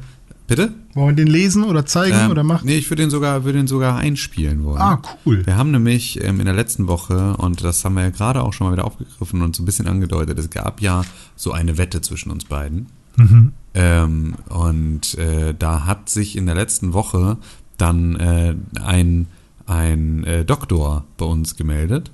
Bitte? 0.47 0.73
Wollen 0.95 1.17
wir 1.17 1.25
den 1.25 1.33
lesen 1.33 1.63
oder 1.63 1.87
zeigen 1.87 2.19
ähm, 2.19 2.31
oder 2.33 2.43
machen? 2.43 2.67
Nee, 2.67 2.77
ich 2.77 2.91
würde 2.91 3.05
den 3.05 3.11
sogar, 3.11 3.45
würde 3.45 3.59
den 3.59 3.69
sogar 3.69 3.97
einspielen 3.99 4.65
wollen. 4.65 4.81
Ah, 4.81 5.01
cool. 5.25 5.47
Wir 5.47 5.57
haben 5.57 5.71
nämlich 5.71 6.23
ähm, 6.25 6.41
in 6.41 6.47
der 6.47 6.55
letzten 6.55 6.89
Woche, 6.89 7.37
und 7.37 7.63
das 7.63 7.85
haben 7.85 7.95
wir 7.95 8.03
ja 8.03 8.11
gerade 8.11 8.43
auch 8.43 8.53
schon 8.53 8.67
mal 8.67 8.73
wieder 8.73 8.85
aufgegriffen 8.85 9.43
und 9.43 9.55
so 9.55 9.63
ein 9.63 9.67
bisschen 9.67 9.87
angedeutet, 9.87 10.39
es 10.41 10.51
gab 10.51 10.81
ja 10.81 11.03
so 11.37 11.53
eine 11.53 11.79
Wette 11.79 12.01
zwischen 12.01 12.33
uns 12.33 12.45
beiden. 12.45 12.87
Mhm. 13.17 13.53
Ähm, 13.75 14.35
und 14.49 15.17
äh, 15.19 15.55
da 15.57 15.87
hat 15.87 16.09
sich 16.09 16.37
in 16.37 16.47
der 16.47 16.57
letzten 16.57 16.93
Woche 16.93 17.37
dann 17.79 18.17
äh, 18.17 18.57
ein, 18.83 19.29
ein 19.67 20.25
äh, 20.25 20.45
Doktor 20.45 21.05
bei 21.17 21.27
uns 21.27 21.57
gemeldet, 21.57 22.11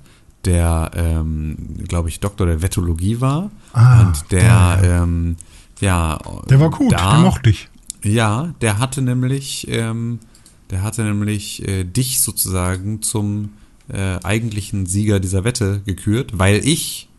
der, 0.47 0.91
ähm, 0.95 1.57
glaube 1.87 2.09
ich, 2.09 2.19
Doktor 2.19 2.47
der 2.47 2.61
Vettologie 2.61 3.21
war. 3.21 3.51
Ah, 3.73 4.01
und 4.01 4.31
der, 4.31 4.43
ja, 4.43 4.81
ähm, 4.81 5.35
ja. 5.79 6.17
Der 6.49 6.59
war 6.59 6.71
gut, 6.71 6.93
da, 6.93 7.15
den 7.15 7.23
mochte 7.23 7.49
ich. 7.51 7.69
Ja, 8.03 8.53
der 8.61 8.79
hatte 8.79 9.01
nämlich, 9.01 9.67
ähm, 9.69 10.19
der 10.71 10.81
hatte 10.81 11.03
nämlich 11.03 11.67
äh, 11.67 11.83
dich 11.83 12.21
sozusagen 12.21 13.01
zum 13.01 13.49
äh, 13.89 14.17
eigentlichen 14.23 14.85
Sieger 14.85 15.19
dieser 15.19 15.43
Wette 15.43 15.81
gekürt, 15.85 16.31
weil 16.39 16.65
ich 16.65 17.09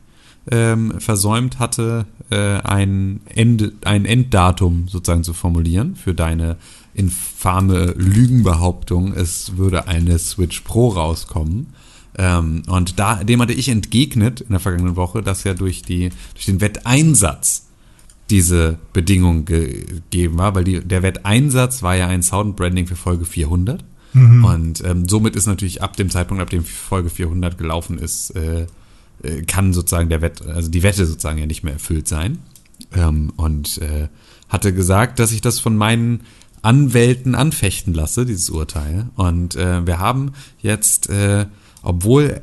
ähm, 0.51 0.95
versäumt 0.99 1.59
hatte, 1.59 2.07
äh, 2.31 2.37
ein, 2.37 3.21
End, 3.27 3.73
ein 3.85 4.05
Enddatum 4.05 4.89
sozusagen 4.89 5.25
zu 5.25 5.35
formulieren 5.35 5.97
für 5.97 6.15
deine 6.15 6.57
infame 6.95 7.95
Lügenbehauptung, 7.97 9.13
es 9.13 9.57
würde 9.57 9.87
eine 9.87 10.19
Switch 10.19 10.61
Pro 10.63 10.89
rauskommen. 10.89 11.69
Ähm, 12.19 12.63
und 12.67 12.99
da, 12.99 13.23
dem 13.23 13.41
hatte 13.41 13.53
ich 13.53 13.69
entgegnet 13.69 14.41
in 14.41 14.51
der 14.51 14.61
vergangenen 14.61 14.97
Woche, 14.97 15.23
dass 15.23 15.45
ja 15.45 15.55
durch, 15.55 15.83
die, 15.83 16.11
durch 16.35 16.47
den 16.47 16.61
Wetteinsatz 16.61 17.67
diese 18.29 18.79
Bedingung 18.93 19.45
gegeben 19.45 20.37
war, 20.37 20.55
weil 20.55 20.65
die, 20.65 20.81
der 20.81 21.03
Wetteinsatz 21.03 21.83
war 21.83 21.97
ja 21.97 22.09
ein 22.09 22.23
Soundbranding 22.23 22.87
für 22.87 22.97
Folge 22.97 23.25
400. 23.25 23.83
Mhm. 24.13 24.45
Und 24.45 24.85
ähm, 24.85 25.09
somit 25.09 25.37
ist 25.37 25.47
natürlich 25.47 25.83
ab 25.83 25.97
dem 25.97 26.11
Zeitpunkt, 26.11 26.43
ab 26.43 26.51
dem 26.51 26.65
Folge 26.65 27.09
400 27.09 27.57
gelaufen 27.57 27.99
ist, 27.99 28.31
äh, 28.31 28.67
äh, 29.23 29.43
kann 29.43 29.73
sozusagen 29.73 30.09
der 30.09 30.21
Wett, 30.21 30.43
also 30.43 30.69
die 30.71 30.83
Wette 30.83 31.07
sozusagen 31.07 31.39
ja 31.39 31.47
nicht 31.47 31.63
mehr 31.63 31.75
erfüllt 31.75 32.09
sein. 32.09 32.39
Ähm, 32.95 33.33
und 33.37 33.79
äh, 33.79 34.09
hatte 34.49 34.73
gesagt, 34.73 35.19
dass 35.19 35.33
ich 35.33 35.41
das 35.41 35.61
von 35.61 35.77
meinen 35.77 36.21
Anwälten 36.63 37.35
anfechten 37.35 37.95
lasse, 37.95 38.27
dieses 38.27 38.51
Urteil. 38.51 39.09
Und 39.17 39.57
äh, 39.57 39.87
wir 39.87 39.99
haben 39.99 40.33
jetzt, 40.61 41.09
äh, 41.09 41.47
obwohl 41.89 42.43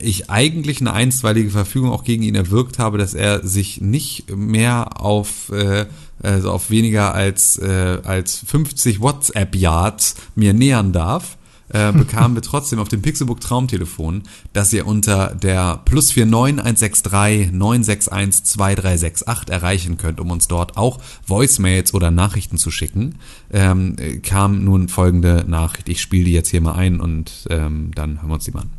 ich 0.00 0.30
eigentlich 0.30 0.80
eine 0.80 0.94
einstweilige 0.94 1.50
Verfügung 1.50 1.90
auch 1.90 2.04
gegen 2.04 2.22
ihn 2.22 2.34
erwirkt 2.34 2.78
habe, 2.78 2.96
dass 2.96 3.12
er 3.12 3.46
sich 3.46 3.82
nicht 3.82 4.34
mehr 4.34 5.00
auf, 5.00 5.50
äh, 5.50 5.84
also 6.22 6.50
auf 6.50 6.70
weniger 6.70 7.14
als, 7.14 7.58
äh, 7.58 7.98
als 8.02 8.38
50 8.46 9.00
WhatsApp-Yards 9.00 10.16
mir 10.34 10.54
nähern 10.54 10.92
darf, 10.92 11.36
äh, 11.72 11.92
bekamen 11.92 12.36
wir 12.36 12.42
trotzdem 12.42 12.78
auf 12.78 12.88
dem 12.88 13.02
Pixelbook 13.02 13.40
Traumtelefon, 13.40 14.22
dass 14.52 14.72
ihr 14.72 14.86
unter 14.86 15.34
der 15.34 15.80
plus 15.84 16.10
49163 16.12 17.52
961 17.52 18.44
2368 18.44 19.52
erreichen 19.52 19.96
könnt, 19.96 20.20
um 20.20 20.30
uns 20.30 20.48
dort 20.48 20.76
auch 20.76 21.00
Voicemails 21.26 21.94
oder 21.94 22.10
Nachrichten 22.10 22.58
zu 22.58 22.70
schicken, 22.70 23.16
ähm, 23.52 23.96
kam 24.22 24.64
nun 24.64 24.88
folgende 24.88 25.44
Nachricht. 25.46 25.88
Ich 25.88 26.00
spiele 26.00 26.24
die 26.24 26.32
jetzt 26.32 26.48
hier 26.48 26.60
mal 26.60 26.74
ein 26.74 27.00
und 27.00 27.46
ähm, 27.50 27.90
dann 27.94 28.20
hören 28.20 28.28
wir 28.28 28.34
uns 28.34 28.44
die 28.44 28.52
mal 28.52 28.60
an. 28.60 28.70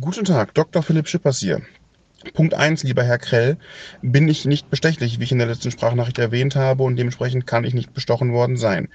Guten 0.00 0.24
Tag, 0.24 0.54
Dr. 0.54 0.82
Philipp 0.82 1.08
Schippers 1.08 1.38
hier. 1.40 1.60
Punkt 2.32 2.54
1, 2.54 2.84
lieber 2.84 3.04
Herr 3.04 3.18
Krell, 3.18 3.58
bin 4.00 4.28
ich 4.28 4.46
nicht 4.46 4.70
bestechlich, 4.70 5.18
wie 5.18 5.24
ich 5.24 5.32
in 5.32 5.38
der 5.38 5.46
letzten 5.46 5.70
Sprachnachricht 5.70 6.18
erwähnt 6.18 6.56
habe, 6.56 6.82
und 6.82 6.96
dementsprechend 6.96 7.46
kann 7.46 7.64
ich 7.64 7.74
nicht 7.74 7.92
bestochen 7.92 8.32
worden 8.32 8.56
sein. 8.56 8.88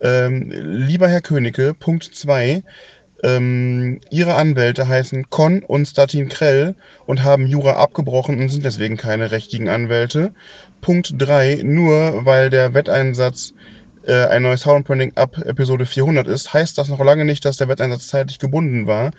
Ähm, 0.00 0.50
lieber 0.50 1.08
Herr 1.08 1.22
Königke, 1.22 1.72
Punkt 1.74 2.04
2, 2.04 2.62
ähm, 3.24 4.00
Ihre 4.10 4.34
Anwälte 4.34 4.86
heißen 4.86 5.30
Con 5.30 5.62
und 5.62 5.86
Statin 5.86 6.28
Krell 6.28 6.74
und 7.06 7.24
haben 7.24 7.46
Jura 7.46 7.72
abgebrochen 7.72 8.38
und 8.38 8.50
sind 8.50 8.64
deswegen 8.64 8.98
keine 8.98 9.30
richtigen 9.30 9.70
Anwälte. 9.70 10.34
Punkt 10.82 11.14
3, 11.16 11.62
nur 11.64 12.26
weil 12.26 12.50
der 12.50 12.74
Wetteinsatz 12.74 13.54
äh, 14.06 14.26
ein 14.26 14.42
neues 14.42 14.60
Soundbranding 14.60 15.12
ab 15.14 15.38
Episode 15.38 15.86
400 15.86 16.28
ist, 16.28 16.52
heißt 16.52 16.76
das 16.76 16.88
noch 16.88 17.02
lange 17.02 17.24
nicht, 17.24 17.46
dass 17.46 17.56
der 17.56 17.68
Wetteinsatz 17.68 18.08
zeitlich 18.08 18.38
gebunden 18.38 18.86
war. 18.86 19.12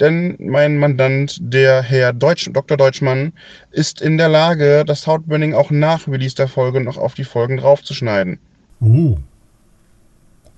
Denn 0.00 0.36
mein 0.40 0.78
Mandant, 0.78 1.38
der 1.40 1.82
Herr 1.82 2.12
Deutsch, 2.12 2.50
Dr. 2.52 2.76
Deutschmann, 2.76 3.32
ist 3.70 4.02
in 4.02 4.18
der 4.18 4.28
Lage, 4.28 4.82
das 4.84 5.02
Soundbranding 5.02 5.54
auch 5.54 5.70
nach 5.70 6.08
Release 6.08 6.34
der 6.34 6.48
Folge 6.48 6.80
noch 6.80 6.98
auf 6.98 7.14
die 7.14 7.22
Folgen 7.22 7.58
draufzuschneiden. 7.58 8.40
Oh. 8.80 9.18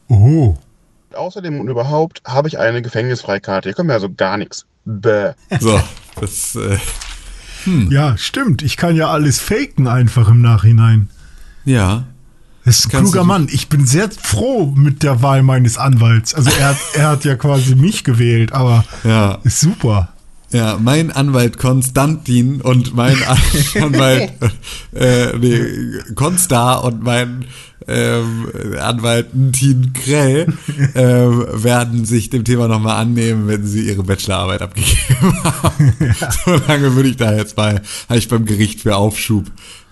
Oh. 0.08 0.54
Außerdem 1.14 1.60
und 1.60 1.68
überhaupt 1.68 2.22
habe 2.26 2.48
ich 2.48 2.58
eine 2.58 2.82
Gefängnisfreikarte. 2.82 3.68
Hier 3.68 3.74
kommt 3.74 3.88
mir 3.88 3.94
also 3.94 4.12
gar 4.12 4.36
nichts. 4.36 4.66
Bäh. 4.84 5.32
So, 5.60 5.80
das. 6.20 6.56
Äh, 6.56 6.78
hm. 7.64 7.90
Ja, 7.90 8.16
stimmt. 8.18 8.62
Ich 8.62 8.76
kann 8.76 8.96
ja 8.96 9.08
alles 9.08 9.40
faken 9.40 9.88
einfach 9.88 10.28
im 10.28 10.42
Nachhinein. 10.42 11.08
Ja. 11.64 12.04
Das 12.64 12.78
ist 12.78 12.86
ein 12.86 12.90
Kannst 12.90 13.12
kluger 13.12 13.26
Mann. 13.26 13.48
Ich 13.50 13.68
bin 13.68 13.86
sehr 13.86 14.10
froh 14.10 14.72
mit 14.74 15.02
der 15.02 15.22
Wahl 15.22 15.42
meines 15.42 15.76
Anwalts. 15.76 16.34
Also 16.34 16.50
er, 16.58 16.76
er 16.94 17.08
hat 17.08 17.24
ja 17.24 17.36
quasi 17.36 17.74
mich 17.74 18.04
gewählt, 18.04 18.52
aber 18.52 18.84
ja. 19.04 19.38
ist 19.44 19.60
super. 19.60 20.13
Ja, 20.54 20.78
mein 20.80 21.10
Anwalt 21.10 21.58
Konstantin 21.58 22.60
und 22.60 22.94
mein 22.94 23.16
Anwalt 23.74 24.30
äh, 24.94 25.36
nee, 25.36 26.14
Konstar 26.14 26.84
und 26.84 27.02
mein 27.02 27.46
ähm, 27.88 28.48
Anwalt 28.78 29.30
Tin 29.52 29.92
Krell 29.94 30.46
ähm, 30.94 31.44
werden 31.52 32.04
sich 32.04 32.30
dem 32.30 32.44
Thema 32.44 32.68
nochmal 32.68 33.02
annehmen, 33.02 33.48
wenn 33.48 33.66
sie 33.66 33.88
ihre 33.88 34.04
Bachelorarbeit 34.04 34.62
abgegeben 34.62 35.44
haben. 35.44 35.92
Ja. 36.20 36.30
So 36.30 36.54
lange 36.68 36.94
würde 36.94 37.08
ich 37.08 37.16
da 37.16 37.34
jetzt 37.34 37.56
bei, 37.56 37.80
habe 38.08 38.18
ich 38.18 38.28
beim 38.28 38.46
Gericht 38.46 38.82
für 38.82 38.94
Aufschub, 38.94 39.46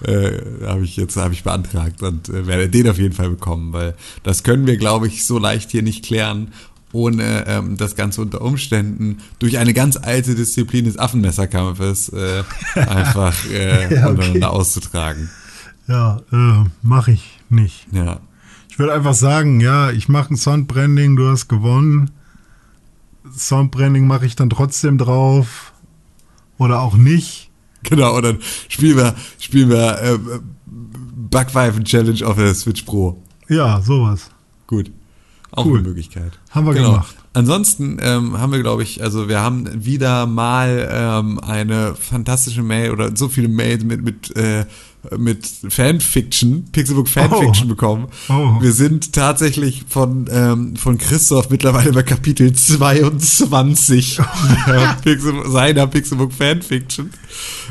äh, 0.07 0.31
habe 0.65 0.85
ich 0.85 0.97
jetzt, 0.97 1.17
habe 1.17 1.35
ich 1.35 1.43
beantragt 1.43 2.05
und 2.05 2.29
äh, 2.29 2.47
werde 2.47 2.69
den 2.69 2.89
auf 2.89 2.99
jeden 2.99 3.15
Fall 3.15 3.31
bekommen, 3.31 3.73
weil 3.73 3.97
das 4.23 4.45
können 4.45 4.69
wir, 4.69 4.77
glaube 4.77 5.09
ich, 5.09 5.25
so 5.25 5.39
leicht 5.39 5.73
hier 5.73 5.83
nicht 5.83 6.05
klären 6.05 6.53
ohne 6.93 7.47
ähm, 7.47 7.77
das 7.77 7.97
Ganze 7.97 8.21
unter 8.21 8.43
Umständen 8.43 9.19
durch 9.39 9.59
eine 9.59 9.75
ganz 9.75 9.97
alte 9.97 10.35
Disziplin 10.35 10.85
des 10.85 10.99
Affenmesserkampfes 10.99 12.11
äh, 12.11 12.45
einfach 12.75 13.35
äh, 13.51 13.95
ja, 13.95 14.03
okay. 14.03 14.11
untereinander 14.11 14.51
auszutragen. 14.53 15.31
Ja, 15.89 16.21
äh, 16.33 16.65
mache 16.83 17.13
ich 17.13 17.41
nicht. 17.49 17.87
Ja. 17.93 18.21
Ich 18.69 18.79
würde 18.79 18.95
einfach 18.95 19.15
sagen, 19.15 19.61
ja, 19.61 19.91
ich 19.91 20.09
mache 20.09 20.35
ein 20.35 20.37
Soundbranding, 20.37 21.17
du 21.17 21.29
hast 21.29 21.49
gewonnen. 21.49 22.11
Soundbranding 23.37 24.07
mache 24.07 24.27
ich 24.27 24.37
dann 24.37 24.51
trotzdem 24.51 24.99
drauf. 24.99 25.73
Oder 26.59 26.81
auch 26.81 26.95
nicht. 26.95 27.51
Genau, 27.83 28.17
und 28.17 28.23
dann 28.23 28.39
spielen 28.69 28.97
wir, 28.97 29.15
spielen 29.39 29.69
wir 29.69 30.01
äh, 30.01 30.19
Backpfeifen-Challenge 31.31 32.25
auf 32.27 32.37
der 32.37 32.55
Switch 32.55 32.83
Pro. 32.83 33.21
Ja, 33.49 33.81
sowas. 33.81 34.31
Gut. 34.67 34.91
Auch 35.53 35.65
cool. 35.67 35.79
eine 35.79 35.89
Möglichkeit. 35.89 36.39
Haben 36.51 36.67
wir 36.67 36.75
genau. 36.75 36.91
gemacht. 36.93 37.17
Ansonsten 37.35 37.99
ähm, 38.03 38.39
haben 38.39 38.53
wir, 38.53 38.61
glaube 38.61 38.83
ich, 38.83 39.03
also 39.03 39.29
wir 39.29 39.41
haben 39.41 39.85
wieder 39.85 40.27
mal 40.27 40.89
ähm, 40.93 41.41
eine 41.41 41.95
fantastische 41.95 42.63
Mail 42.63 42.91
oder 42.91 43.17
so 43.17 43.29
viele 43.29 43.49
Mails 43.49 43.85
mit, 43.85 44.03
mit 44.03 44.37
äh, 44.37 44.67
mit 45.19 45.47
Fanfiction, 45.69 46.69
Pixelbook 46.71 47.09
Fanfiction 47.09 47.67
oh. 47.67 47.69
bekommen. 47.69 48.09
Oh. 48.29 48.61
Wir 48.61 48.73
sind 48.73 49.13
tatsächlich 49.13 49.85
von, 49.89 50.29
ähm, 50.31 50.77
von 50.77 50.97
Christoph 50.97 51.51
mittlerweile 51.51 51.93
bei 51.93 52.05
Kapitel 52.05 52.53
22 52.53 54.21
Pixel, 55.03 55.51
seiner 55.51 55.89
Pixelbook 55.89 56.33
Fanfiction. 56.33 57.11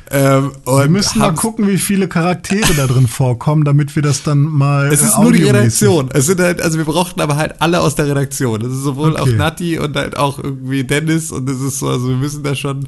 Ähm, 0.09 0.51
wir 0.65 0.89
müssen 0.89 1.19
mal 1.19 1.33
gucken, 1.33 1.67
wie 1.67 1.77
viele 1.77 2.09
Charaktere 2.09 2.73
da 2.75 2.85
drin 2.85 3.07
vorkommen, 3.07 3.63
damit 3.63 3.95
wir 3.95 4.03
das 4.03 4.23
dann 4.23 4.41
mal. 4.41 4.91
Es 4.91 5.01
ist 5.01 5.17
nur 5.17 5.31
die 5.31 5.43
Redaktion. 5.43 6.09
Es 6.13 6.25
sind 6.25 6.41
halt, 6.41 6.61
also 6.61 6.77
wir 6.77 6.85
brauchten 6.85 7.21
aber 7.21 7.38
halt 7.38 7.61
alle 7.61 7.79
aus 7.79 7.95
der 7.95 8.07
Redaktion. 8.07 8.59
Das 8.59 8.73
ist 8.73 8.83
sowohl 8.83 9.13
okay. 9.13 9.21
auch 9.21 9.38
Nati 9.51 9.79
und 9.79 9.95
halt 9.95 10.17
auch 10.17 10.39
irgendwie 10.39 10.83
Dennis 10.83 11.31
und 11.31 11.49
es 11.49 11.61
ist 11.61 11.79
so, 11.79 11.89
also 11.89 12.09
wir 12.09 12.17
müssen 12.17 12.43
da 12.43 12.55
schon 12.55 12.87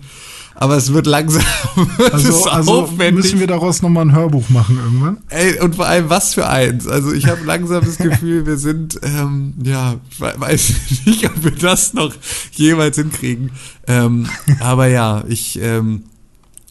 aber 0.56 0.78
es 0.78 0.94
wird 0.94 1.08
langsam 1.08 1.44
also, 2.12 2.46
also 2.46 2.88
müssen 3.12 3.40
wir 3.40 3.48
daraus 3.48 3.82
nochmal 3.82 4.06
ein 4.06 4.16
Hörbuch 4.16 4.50
machen 4.50 4.78
irgendwann. 4.78 5.18
Ey, 5.30 5.60
und 5.60 5.76
vor 5.76 5.88
allem 5.88 6.10
was 6.10 6.36
für 6.36 6.48
eins. 6.48 6.88
Also 6.88 7.12
ich 7.12 7.28
habe 7.28 7.44
langsam 7.44 7.84
das 7.84 7.98
Gefühl, 7.98 8.46
wir 8.46 8.58
sind, 8.58 9.00
ähm, 9.02 9.56
ja, 9.64 9.96
weiß 10.20 10.74
nicht, 11.06 11.26
ob 11.26 11.44
wir 11.44 11.52
das 11.52 11.94
noch 11.94 12.14
jemals 12.52 12.98
hinkriegen. 12.98 13.52
Ähm, 13.88 14.28
aber 14.60 14.88
ja, 14.88 15.24
ich 15.28 15.60
ähm, 15.60 16.04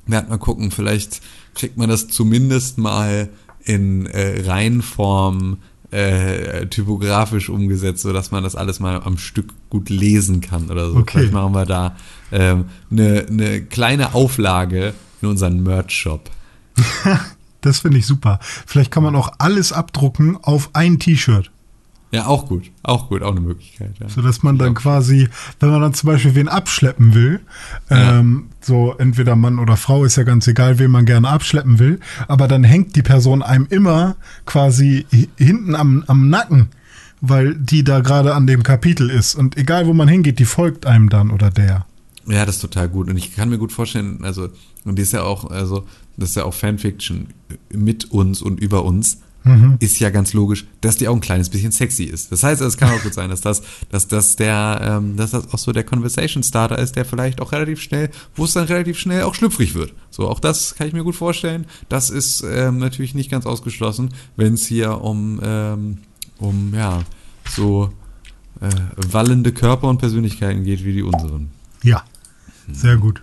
werde 0.07 0.31
mal 0.31 0.39
gucken, 0.39 0.71
vielleicht 0.71 1.21
kriegt 1.55 1.77
man 1.77 1.89
das 1.89 2.09
zumindest 2.09 2.79
mal 2.79 3.31
in 3.65 4.07
äh, 4.07 4.43
Reihenform 4.47 5.59
äh, 5.93 6.67
typografisch 6.67 7.49
umgesetzt, 7.49 8.03
so 8.03 8.13
dass 8.13 8.31
man 8.31 8.43
das 8.43 8.57
alles 8.57 8.81
mal 8.81 9.03
am 9.03 9.19
Stück 9.19 9.53
gut 9.71 9.91
lesen 9.91 10.41
kann 10.41 10.71
oder 10.71 10.91
so. 10.91 10.97
Okay. 10.97 11.19
Vielleicht 11.19 11.33
machen 11.35 11.55
wir 11.55 11.67
da 11.67 11.97
ähm, 12.33 12.65
eine, 12.91 13.27
eine 13.29 13.63
kleine 13.63 14.15
Auflage 14.15 14.95
in 15.21 15.29
unseren 15.29 15.63
Merch-Shop. 15.63 16.31
das 17.61 17.81
finde 17.81 17.99
ich 17.99 18.07
super. 18.07 18.39
Vielleicht 18.67 18.91
kann 18.91 19.03
man 19.03 19.15
auch 19.15 19.33
alles 19.39 19.73
abdrucken 19.73 20.37
auf 20.37 20.71
ein 20.73 20.99
T-Shirt. 20.99 21.51
Ja, 22.13 22.27
auch 22.27 22.47
gut. 22.47 22.71
Auch 22.83 23.09
gut, 23.09 23.23
auch 23.23 23.31
eine 23.31 23.41
Möglichkeit. 23.41 23.95
Ja. 23.99 24.07
So 24.07 24.21
dass 24.21 24.43
man 24.43 24.59
dann 24.59 24.75
quasi, 24.75 25.29
wenn 25.61 25.71
man 25.71 25.81
dann 25.81 25.95
zum 25.95 26.09
Beispiel 26.09 26.35
wen 26.35 26.47
abschleppen 26.47 27.15
will, 27.15 27.41
ja. 27.89 28.19
ähm, 28.19 28.51
so 28.61 28.95
entweder 28.99 29.35
Mann 29.35 29.59
oder 29.59 29.79
Frau, 29.79 30.05
ist 30.05 30.17
ja 30.17 30.23
ganz 30.23 30.47
egal, 30.47 30.79
wen 30.79 30.91
man 30.91 31.07
gerne 31.07 31.29
abschleppen 31.31 31.79
will, 31.79 32.01
aber 32.29 32.49
dann 32.49 32.65
hängt 32.65 32.97
die 32.97 33.03
Person 33.03 33.43
einem 33.43 33.67
immer 33.71 34.17
quasi 34.45 35.07
hinten 35.39 35.75
am, 35.75 36.05
am 36.07 36.29
Nacken, 36.29 36.69
weil 37.23 37.55
die 37.55 37.83
da 37.83 38.01
gerade 38.01 38.35
an 38.35 38.47
dem 38.47 38.63
Kapitel 38.63 39.09
ist. 39.09 39.35
Und 39.35 39.57
egal, 39.57 39.87
wo 39.87 39.95
man 39.95 40.07
hingeht, 40.07 40.39
die 40.39 40.45
folgt 40.45 40.85
einem 40.85 41.09
dann 41.09 41.31
oder 41.31 41.51
der. 41.51 41.87
Ja, 42.27 42.45
das 42.45 42.57
ist 42.57 42.61
total 42.61 42.91
gut. 42.91 43.09
Und 43.09 43.17
ich 43.17 43.35
kann 43.35 43.49
mir 43.49 43.59
gut 43.59 43.73
vorstellen, 43.73 44.23
also, 44.23 44.51
und 44.85 44.97
die 44.97 45.03
ist 45.03 45.13
ja 45.13 45.23
auch, 45.23 45.51
also, 45.51 45.87
das 46.19 46.31
ist 46.31 46.37
ja 46.37 46.45
auch 46.45 46.55
Fanfiction 46.55 47.29
mit 47.73 48.11
uns 48.11 48.43
und 48.43 48.61
über 48.61 48.85
uns. 48.85 49.19
Ist 49.81 49.99
ja 49.99 50.11
ganz 50.11 50.33
logisch, 50.33 50.67
dass 50.81 50.97
die 50.97 51.09
auch 51.09 51.15
ein 51.15 51.21
kleines 51.21 51.49
bisschen 51.49 51.73
sexy 51.73 52.05
ist. 52.05 52.31
Das 52.31 52.45
heißt, 52.45 52.61
es 52.61 52.77
kann 52.77 52.91
auch 52.91 53.03
gut 53.03 53.15
sein, 53.15 53.29
dass 53.29 53.41
das, 53.41 53.63
dass 53.91 54.07
das 54.07 54.37
der, 54.37 54.81
ähm, 54.83 55.17
dass 55.17 55.33
das 55.33 55.53
auch 55.53 55.59
so 55.59 55.73
der 55.73 55.85
Conversation 55.85 56.43
Starter 56.43 56.79
ist, 56.79 56.95
der 56.95 57.05
vielleicht 57.05 57.41
auch 57.41 57.53
relativ 57.53 57.81
schnell, 57.81 58.11
wo 58.37 58.45
es 58.45 58.53
dann 58.53 58.67
relativ 58.67 58.99
schnell 58.99 59.23
auch 59.23 59.35
schlüpfrig 59.35 59.75
wird. 59.75 59.95
So, 60.11 60.29
auch 60.29 60.39
das 60.39 60.77
kann 60.77 60.87
ich 60.87 60.93
mir 60.93 61.03
gut 61.03 61.17
vorstellen. 61.17 61.67
Das 61.89 62.09
ist 62.11 62.45
ähm, 62.49 62.79
natürlich 62.79 63.15
nicht 63.15 63.31
ganz 63.31 63.47
ausgeschlossen, 63.47 64.11
wenn 64.37 64.55
es 64.55 64.67
hier 64.67 65.01
um, 65.01 65.41
ähm, 65.43 65.99
um 66.39 66.73
ja, 66.75 67.03
so 67.49 67.93
äh, 68.61 68.71
wallende 69.11 69.53
Körper 69.53 69.89
und 69.89 69.99
Persönlichkeiten 69.99 70.63
geht 70.65 70.85
wie 70.85 70.93
die 70.93 71.03
unseren. 71.03 71.51
Ja, 71.83 72.05
sehr 72.71 72.97
gut. 72.97 73.23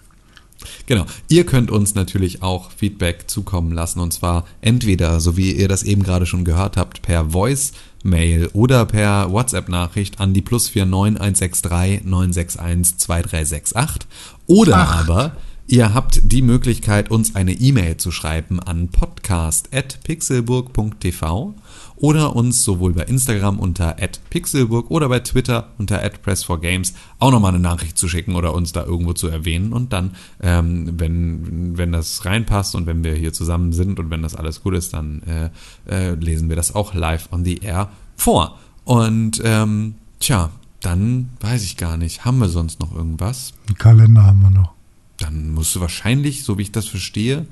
Genau. 0.85 1.05
Ihr 1.27 1.45
könnt 1.45 1.71
uns 1.71 1.95
natürlich 1.95 2.41
auch 2.41 2.71
Feedback 2.71 3.29
zukommen 3.29 3.71
lassen 3.71 3.99
und 3.99 4.13
zwar 4.13 4.45
entweder, 4.61 5.19
so 5.19 5.37
wie 5.37 5.51
ihr 5.51 5.67
das 5.67 5.83
eben 5.83 6.03
gerade 6.03 6.25
schon 6.25 6.45
gehört 6.45 6.77
habt, 6.77 7.01
per 7.01 7.31
Voice-Mail 7.31 8.49
oder 8.53 8.85
per 8.85 9.31
WhatsApp-Nachricht 9.31 10.19
an 10.19 10.33
die 10.33 10.41
plus 10.41 10.69
49163 10.69 12.05
961 12.05 12.97
2368 12.97 14.07
oder 14.47 14.77
Ach. 14.77 15.07
aber 15.07 15.35
Ihr 15.71 15.93
habt 15.93 16.21
die 16.23 16.41
Möglichkeit, 16.41 17.11
uns 17.11 17.35
eine 17.35 17.51
E-Mail 17.51 17.97
zu 17.97 18.09
schreiben 18.09 18.59
an 18.59 18.87
podcast.pixelburg.tv 18.87 21.53
oder 21.99 22.35
uns 22.35 22.63
sowohl 22.63 22.93
bei 22.93 23.03
Instagram 23.03 23.59
unter 23.59 23.95
@pixelburg 24.29 24.89
oder 24.89 25.09
bei 25.09 25.19
Twitter 25.19 25.69
unter 25.77 26.01
@press4games 26.01 26.93
auch 27.19 27.31
nochmal 27.31 27.53
eine 27.53 27.59
Nachricht 27.59 27.97
zu 27.97 28.07
schicken 28.07 28.35
oder 28.35 28.53
uns 28.53 28.71
da 28.71 28.83
irgendwo 28.83 29.13
zu 29.13 29.27
erwähnen 29.27 29.73
und 29.73 29.93
dann, 29.93 30.11
ähm, 30.41 30.93
wenn 30.97 31.77
wenn 31.77 31.91
das 31.91 32.25
reinpasst 32.25 32.75
und 32.75 32.85
wenn 32.85 33.03
wir 33.03 33.13
hier 33.15 33.33
zusammen 33.33 33.73
sind 33.73 33.99
und 33.99 34.09
wenn 34.09 34.21
das 34.21 34.35
alles 34.35 34.63
gut 34.63 34.73
ist, 34.75 34.93
dann 34.93 35.21
äh, 35.23 35.49
äh, 35.89 36.15
lesen 36.15 36.49
wir 36.49 36.55
das 36.55 36.73
auch 36.73 36.93
live 36.93 37.29
on 37.31 37.43
the 37.43 37.57
air 37.57 37.89
vor. 38.15 38.57
Und 38.85 39.41
ähm, 39.43 39.95
tja, 40.19 40.51
dann 40.81 41.29
weiß 41.41 41.63
ich 41.63 41.77
gar 41.77 41.97
nicht, 41.97 42.23
haben 42.25 42.39
wir 42.39 42.49
sonst 42.49 42.79
noch 42.79 42.95
irgendwas? 42.95 43.53
Einen 43.67 43.77
Kalender 43.77 44.23
haben 44.23 44.41
wir 44.41 44.49
noch. 44.49 44.73
dann 45.17 45.51
musst 45.51 45.75
du 45.75 45.81
wahrscheinlich, 45.81 46.43
so 46.43 46.57
wie 46.57 46.63
ich 46.63 46.71
das 46.71 46.87
verstehe, 46.87 47.45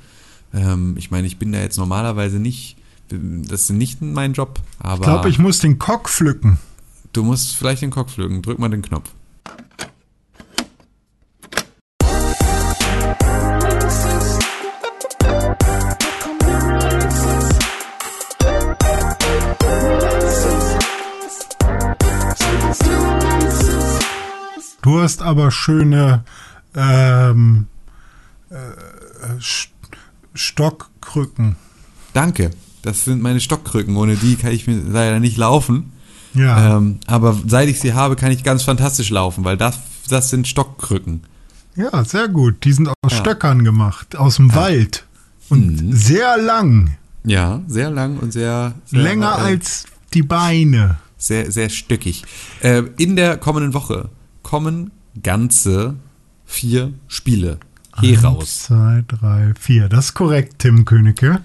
ähm, 0.54 0.96
ich 0.98 1.12
meine, 1.12 1.28
ich 1.28 1.38
bin 1.38 1.52
da 1.52 1.60
jetzt 1.60 1.78
normalerweise 1.78 2.40
nicht, 2.40 2.77
das 3.10 3.62
ist 3.64 3.70
nicht 3.72 4.02
mein 4.02 4.34
Job, 4.34 4.60
aber 4.80 4.96
Ich 4.96 5.02
glaube, 5.04 5.30
ich 5.30 5.40
muss 5.40 5.60
den 5.60 5.80
Cock 5.80 6.10
pflücken. 6.10 6.58
du 7.14 7.24
musst 7.24 7.56
vielleicht 7.56 7.82
den 7.82 7.92
Kopf 7.92 8.14
pflücken. 8.14 8.42
Drück 8.42 8.60
mal 8.60 8.70
den 8.70 8.82
Knopf. 8.82 9.10
Du 24.82 25.02
hast 25.02 25.22
aber 25.22 25.52
schöne 25.52 26.24
ähm, 26.76 27.68
äh, 28.50 28.56
St- 29.40 29.70
Stockkrücken. 30.34 31.56
Danke. 32.14 32.52
Das 32.88 33.04
sind 33.06 33.22
meine 33.22 33.40
Stockkrücken. 33.42 33.96
Ohne 33.98 34.16
die 34.16 34.36
kann 34.36 34.52
ich 34.52 34.66
mir 34.68 34.78
leider 34.78 35.20
nicht 35.20 35.38
laufen. 35.38 35.92
Ja. 36.34 36.78
Ähm, 36.78 37.00
aber 37.06 37.38
seit 37.48 37.68
ich 37.70 37.80
sie 37.80 37.94
habe, 37.94 38.16
kann 38.16 38.32
ich 38.32 38.44
ganz 38.44 38.64
fantastisch 38.64 39.10
laufen, 39.10 39.44
weil 39.44 39.58
das, 39.58 39.80
das 40.10 40.30
sind 40.30 40.48
Stockkrücken. 40.48 41.22
ja, 41.76 42.04
sehr 42.06 42.28
gut. 42.28 42.64
Die 42.64 42.72
sind 42.74 42.88
aus 42.90 42.96
Ja. 43.12 43.18
Stöckern 43.18 43.64
gemacht, 43.64 44.16
aus 44.18 44.38
dem 44.38 44.54
Wald. 44.56 45.06
Und 45.50 45.82
Mhm. 45.82 45.94
sehr 45.94 46.38
lang. 46.38 46.98
Ja, 47.24 47.62
sehr 47.68 47.90
lang 47.90 48.18
und 48.20 48.32
sehr, 48.34 48.74
sehr 48.86 49.02
Länger 49.02 49.32
äh, 49.40 49.42
als 49.42 49.86
die 50.14 50.24
Beine. 50.24 50.98
sehr, 51.18 51.52
sehr 51.52 51.70
stöckig. 51.70 52.24
Äh, 52.62 52.84
in 52.98 53.16
der 53.16 53.38
kommenden 53.38 53.74
Woche 53.74 54.10
kommen 54.44 54.92
ganze 55.24 55.96
vier 56.46 56.94
Spiele 57.08 57.58
hier 58.00 58.24
raus. 58.24 58.40
Eins, 58.40 58.64
zwei, 58.64 59.04
drei, 59.08 59.54
vier. 59.60 59.90
Das 59.90 60.06
ist 60.06 60.14
korrekt, 60.14 60.60
Tim 60.60 60.86
Königke. 60.86 61.42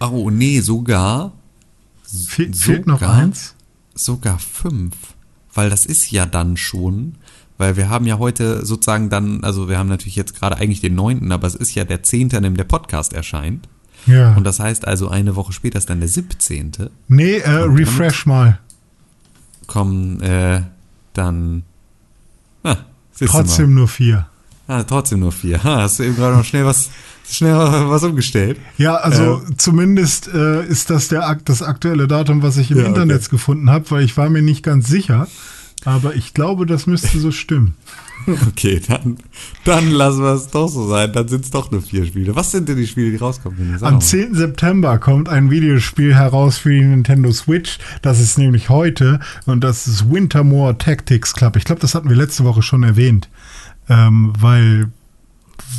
Oh, 0.00 0.30
nee, 0.30 0.60
sogar. 0.60 1.32
Fe 2.02 2.50
fehlt 2.52 2.86
noch 2.86 3.00
sogar- 3.00 3.14
eins. 3.14 3.54
Sogar 3.94 4.38
fünf. 4.38 4.94
Weil 5.52 5.70
das 5.70 5.86
ist 5.86 6.10
ja 6.10 6.26
dann 6.26 6.56
schon, 6.56 7.14
weil 7.58 7.76
wir 7.76 7.88
haben 7.88 8.06
ja 8.06 8.18
heute 8.18 8.66
sozusagen 8.66 9.08
dann, 9.08 9.44
also 9.44 9.68
wir 9.68 9.78
haben 9.78 9.88
natürlich 9.88 10.16
jetzt 10.16 10.34
gerade 10.34 10.56
eigentlich 10.56 10.80
den 10.80 10.96
neunten, 10.96 11.30
aber 11.30 11.46
es 11.46 11.54
ist 11.54 11.74
ja 11.76 11.84
der 11.84 12.02
zehnte, 12.02 12.36
an 12.36 12.42
dem 12.42 12.56
der 12.56 12.64
Podcast 12.64 13.12
erscheint. 13.12 13.68
Ja. 14.06 14.34
Und 14.34 14.44
das 14.44 14.58
heißt 14.60 14.86
also, 14.86 15.08
eine 15.08 15.36
Woche 15.36 15.52
später 15.52 15.78
ist 15.78 15.88
dann 15.88 16.00
der 16.00 16.08
siebzehnte. 16.08 16.90
nee, 17.08 17.36
äh, 17.38 17.50
refresh 17.50 18.26
mal. 18.26 18.58
Kommen 19.66 20.20
äh, 20.20 20.62
dann. 21.14 21.62
Mal. 22.62 22.76
Trotzdem 23.24 23.74
nur 23.74 23.88
vier. 23.88 24.26
Ah, 24.66 24.82
trotzdem 24.82 25.20
nur 25.20 25.32
vier. 25.32 25.62
Ha, 25.62 25.82
hast 25.82 25.98
du 25.98 26.04
eben 26.04 26.16
gerade 26.16 26.36
noch 26.36 26.44
schnell 26.44 26.64
was, 26.64 26.90
schnell 27.28 27.54
was 27.54 28.02
umgestellt? 28.02 28.58
Ja, 28.78 28.96
also 28.96 29.42
zumindest 29.56 30.28
äh, 30.28 30.64
ist 30.64 30.90
das 30.90 31.08
der 31.08 31.38
das 31.44 31.62
aktuelle 31.62 32.08
Datum, 32.08 32.42
was 32.42 32.56
ich 32.56 32.70
im 32.70 32.78
Ja, 32.78 32.82
okay. 32.84 32.90
Internet 32.90 33.28
gefunden 33.28 33.70
habe, 33.70 33.90
weil 33.90 34.04
ich 34.04 34.16
war 34.16 34.30
mir 34.30 34.42
nicht 34.42 34.62
ganz 34.62 34.88
sicher. 34.88 35.28
Aber 35.84 36.14
ich 36.14 36.32
glaube, 36.32 36.64
das 36.64 36.86
müsste 36.86 37.18
so 37.18 37.30
stimmen. 37.30 37.74
Okay, 38.48 38.80
dann, 38.88 39.18
dann 39.64 39.90
lassen 39.90 40.22
wir 40.22 40.32
es 40.32 40.48
doch 40.48 40.68
so 40.68 40.88
sein. 40.88 41.12
Dann 41.12 41.28
sind 41.28 41.44
es 41.44 41.50
doch 41.50 41.70
nur 41.70 41.82
vier 41.82 42.06
Spiele. 42.06 42.34
Was 42.34 42.52
sind 42.52 42.70
denn 42.70 42.78
die 42.78 42.86
Spiele, 42.86 43.10
die 43.10 43.16
rauskommen? 43.16 43.76
Am 43.82 43.94
mal. 43.94 44.00
10. 44.00 44.34
September 44.34 44.96
kommt 44.96 45.28
ein 45.28 45.50
Videospiel 45.50 46.14
heraus 46.14 46.56
für 46.56 46.70
die 46.70 46.80
Nintendo 46.80 47.32
Switch. 47.32 47.78
Das 48.00 48.20
ist 48.20 48.38
nämlich 48.38 48.70
heute 48.70 49.20
und 49.44 49.62
das 49.62 49.86
ist 49.86 50.10
Wintermoor 50.10 50.78
Tactics 50.78 51.34
Club. 51.34 51.56
Ich 51.56 51.64
glaube, 51.64 51.82
das 51.82 51.94
hatten 51.94 52.08
wir 52.08 52.16
letzte 52.16 52.44
Woche 52.44 52.62
schon 52.62 52.82
erwähnt. 52.82 53.28
Ähm, 53.88 54.32
weil, 54.38 54.90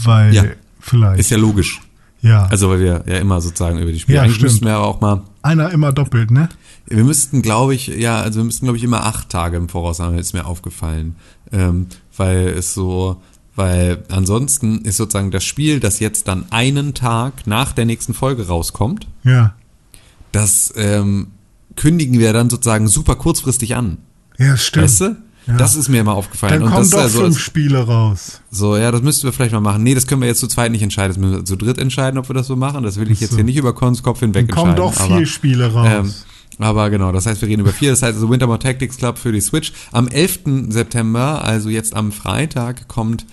weil, 0.03 0.33
Ja. 0.33 0.43
vielleicht. 0.79 1.19
Ist 1.19 1.31
ja 1.31 1.37
logisch. 1.37 1.81
ja. 2.21 2.45
Also, 2.47 2.69
weil 2.69 2.79
wir 2.79 3.03
ja 3.07 3.17
immer 3.17 3.41
sozusagen 3.41 3.79
über 3.79 3.91
die 3.91 3.99
Spiele. 3.99 4.17
Ja, 4.17 4.21
Eigentlich 4.23 4.35
stimmt. 4.35 4.51
müssten 4.51 4.65
wir 4.65 4.79
auch 4.79 5.01
mal. 5.01 5.21
Einer 5.41 5.71
immer 5.71 5.91
doppelt, 5.91 6.31
ne? 6.31 6.49
Wir 6.87 7.03
müssten, 7.03 7.41
glaube 7.41 7.73
ich, 7.75 7.87
ja, 7.87 8.21
also 8.21 8.39
wir 8.39 8.43
müssten, 8.45 8.65
glaube 8.65 8.77
ich, 8.77 8.83
immer 8.83 9.05
acht 9.05 9.29
Tage 9.29 9.57
im 9.57 9.69
Voraus 9.69 9.99
haben, 9.99 10.17
ist 10.17 10.33
mir 10.33 10.45
aufgefallen. 10.45 11.15
Ähm, 11.51 11.87
weil 12.17 12.47
es 12.49 12.73
so, 12.75 13.21
weil 13.55 14.03
ansonsten 14.09 14.79
ist 14.81 14.97
sozusagen 14.97 15.31
das 15.31 15.43
Spiel, 15.43 15.79
das 15.79 15.99
jetzt 15.99 16.27
dann 16.27 16.45
einen 16.51 16.93
Tag 16.93 17.47
nach 17.47 17.71
der 17.73 17.85
nächsten 17.85 18.13
Folge 18.13 18.47
rauskommt, 18.47 19.07
Ja. 19.23 19.53
das 20.31 20.73
ähm, 20.75 21.27
kündigen 21.75 22.19
wir 22.19 22.33
dann 22.33 22.49
sozusagen 22.49 22.87
super 22.87 23.15
kurzfristig 23.15 23.75
an. 23.75 23.97
Ja, 24.37 24.55
stimmt. 24.57 24.83
Weißt 24.85 25.01
du? 25.01 25.15
Ja. 25.47 25.57
Das 25.57 25.75
ist 25.75 25.89
mir 25.89 26.01
immer 26.01 26.13
aufgefallen. 26.13 26.53
Dann 26.53 26.63
Und 26.63 26.69
kommen 26.69 26.81
das 26.81 26.89
doch 26.89 26.99
also, 27.01 27.21
fünf 27.21 27.39
Spiele 27.39 27.79
raus. 27.85 28.41
so, 28.49 28.77
ja, 28.77 28.91
das 28.91 29.01
müssten 29.03 29.25
wir 29.25 29.31
vielleicht 29.33 29.53
mal 29.53 29.59
machen. 29.59 29.83
Nee, 29.83 29.93
das 29.93 30.07
können 30.07 30.21
wir 30.21 30.27
jetzt 30.27 30.39
zu 30.39 30.47
zweit 30.47 30.71
nicht 30.71 30.81
entscheiden. 30.81 31.09
Das 31.09 31.17
müssen 31.19 31.33
wir 31.37 31.45
zu 31.45 31.55
dritt 31.55 31.77
entscheiden, 31.77 32.17
ob 32.17 32.29
wir 32.29 32.33
das 32.33 32.47
so 32.47 32.55
machen. 32.55 32.83
Das 32.83 32.99
will 32.99 33.11
ich 33.11 33.19
jetzt 33.19 33.31
so. 33.31 33.35
hier 33.35 33.45
nicht 33.45 33.57
über 33.57 33.73
Kons 33.73 34.01
Kopf 34.01 34.21
hinweg 34.21 34.47
Dann 34.47 34.55
kommen 34.55 34.71
entscheiden. 34.71 34.93
doch 34.93 35.05
vier 35.07 35.15
aber, 35.17 35.25
Spiele 35.25 35.71
raus. 35.71 35.87
ähm, 35.91 36.13
aber 36.57 36.89
genau, 36.89 37.11
das 37.11 37.25
heißt, 37.25 37.41
wir 37.41 37.47
reden 37.49 37.61
über 37.61 37.73
vier. 37.73 37.91
Das 37.91 38.01
heißt 38.01 38.15
also 38.15 38.29
Wintermore 38.29 38.59
Tactics 38.59 38.97
Club 38.97 39.17
für 39.17 39.31
die 39.31 39.41
Switch. 39.41 39.71
Am 39.91 40.07
11. 40.07 40.69
September, 40.69 41.43
also 41.43 41.69
jetzt 41.69 41.95
am 41.95 42.11
Freitag, 42.11 42.87
kommt 42.87 43.25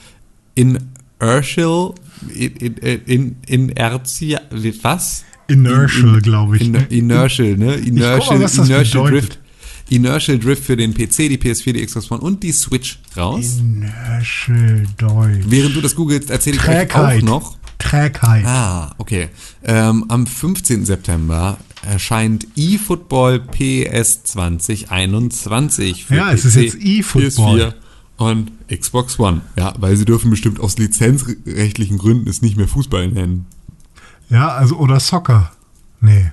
in 0.55 0.79
Urshel, 1.21 1.93
in, 2.35 2.53
in, 2.57 2.77
in, 3.07 3.37
in 3.47 3.69
Erzia, 3.71 4.41
was? 4.83 5.25
Inertial, 5.49 6.21
glaube 6.21 6.57
ich. 6.57 6.63
In, 6.63 6.73
ne? 6.73 6.87
Inertial, 6.89 7.57
ne? 7.57 7.75
Inertial, 7.75 8.43
was 8.43 8.57
das 8.57 8.69
Inertial 8.69 9.05
bedeutet. 9.05 9.31
Drift. 9.31 9.39
Inertial 9.89 10.39
Drift 10.39 10.65
für 10.65 10.77
den 10.77 10.95
PC, 10.95 11.29
die 11.29 11.39
PS4, 11.39 11.73
die 11.73 11.85
Xbox 11.85 12.11
One 12.11 12.21
und 12.21 12.43
die 12.43 12.53
Switch 12.53 12.99
raus. 13.17 13.59
Inertial 13.59 14.87
Deutsch. 14.97 15.45
Während 15.47 15.77
du 15.77 15.81
das 15.81 15.95
googelst, 15.95 16.31
erzähle 16.31 16.57
ich 16.57 16.69
euch 16.69 16.95
auch 16.95 17.23
noch. 17.23 17.57
Trägheit. 17.79 18.45
Ah, 18.47 18.95
okay. 18.99 19.29
Ähm, 19.65 20.05
am 20.09 20.27
15. 20.27 20.85
September 20.85 21.59
erscheint 21.83 22.47
eFootball 22.57 23.41
PS 23.41 24.23
2021 24.25 26.05
für 26.07 26.15
Ja, 26.15 26.33
es 26.33 26.45
ist 26.45 26.55
jetzt 26.55 26.77
eFootball. 26.81 27.61
PS4 27.61 27.75
und 28.19 28.53
Xbox 28.69 29.19
One. 29.19 29.41
Ja, 29.57 29.75
weil 29.79 29.97
sie 29.97 30.05
dürfen 30.05 30.31
bestimmt 30.31 30.61
aus 30.61 30.79
lizenzrechtlichen 30.79 31.99
Gründen 31.99 32.29
es 32.29 32.41
nicht 32.41 32.57
mehr 32.57 32.69
Fußball 32.69 33.09
nennen. 33.09 33.47
Ja, 34.31 34.49
also 34.49 34.77
oder 34.77 35.01
Soccer. 35.01 35.53
Nee. 36.01 36.33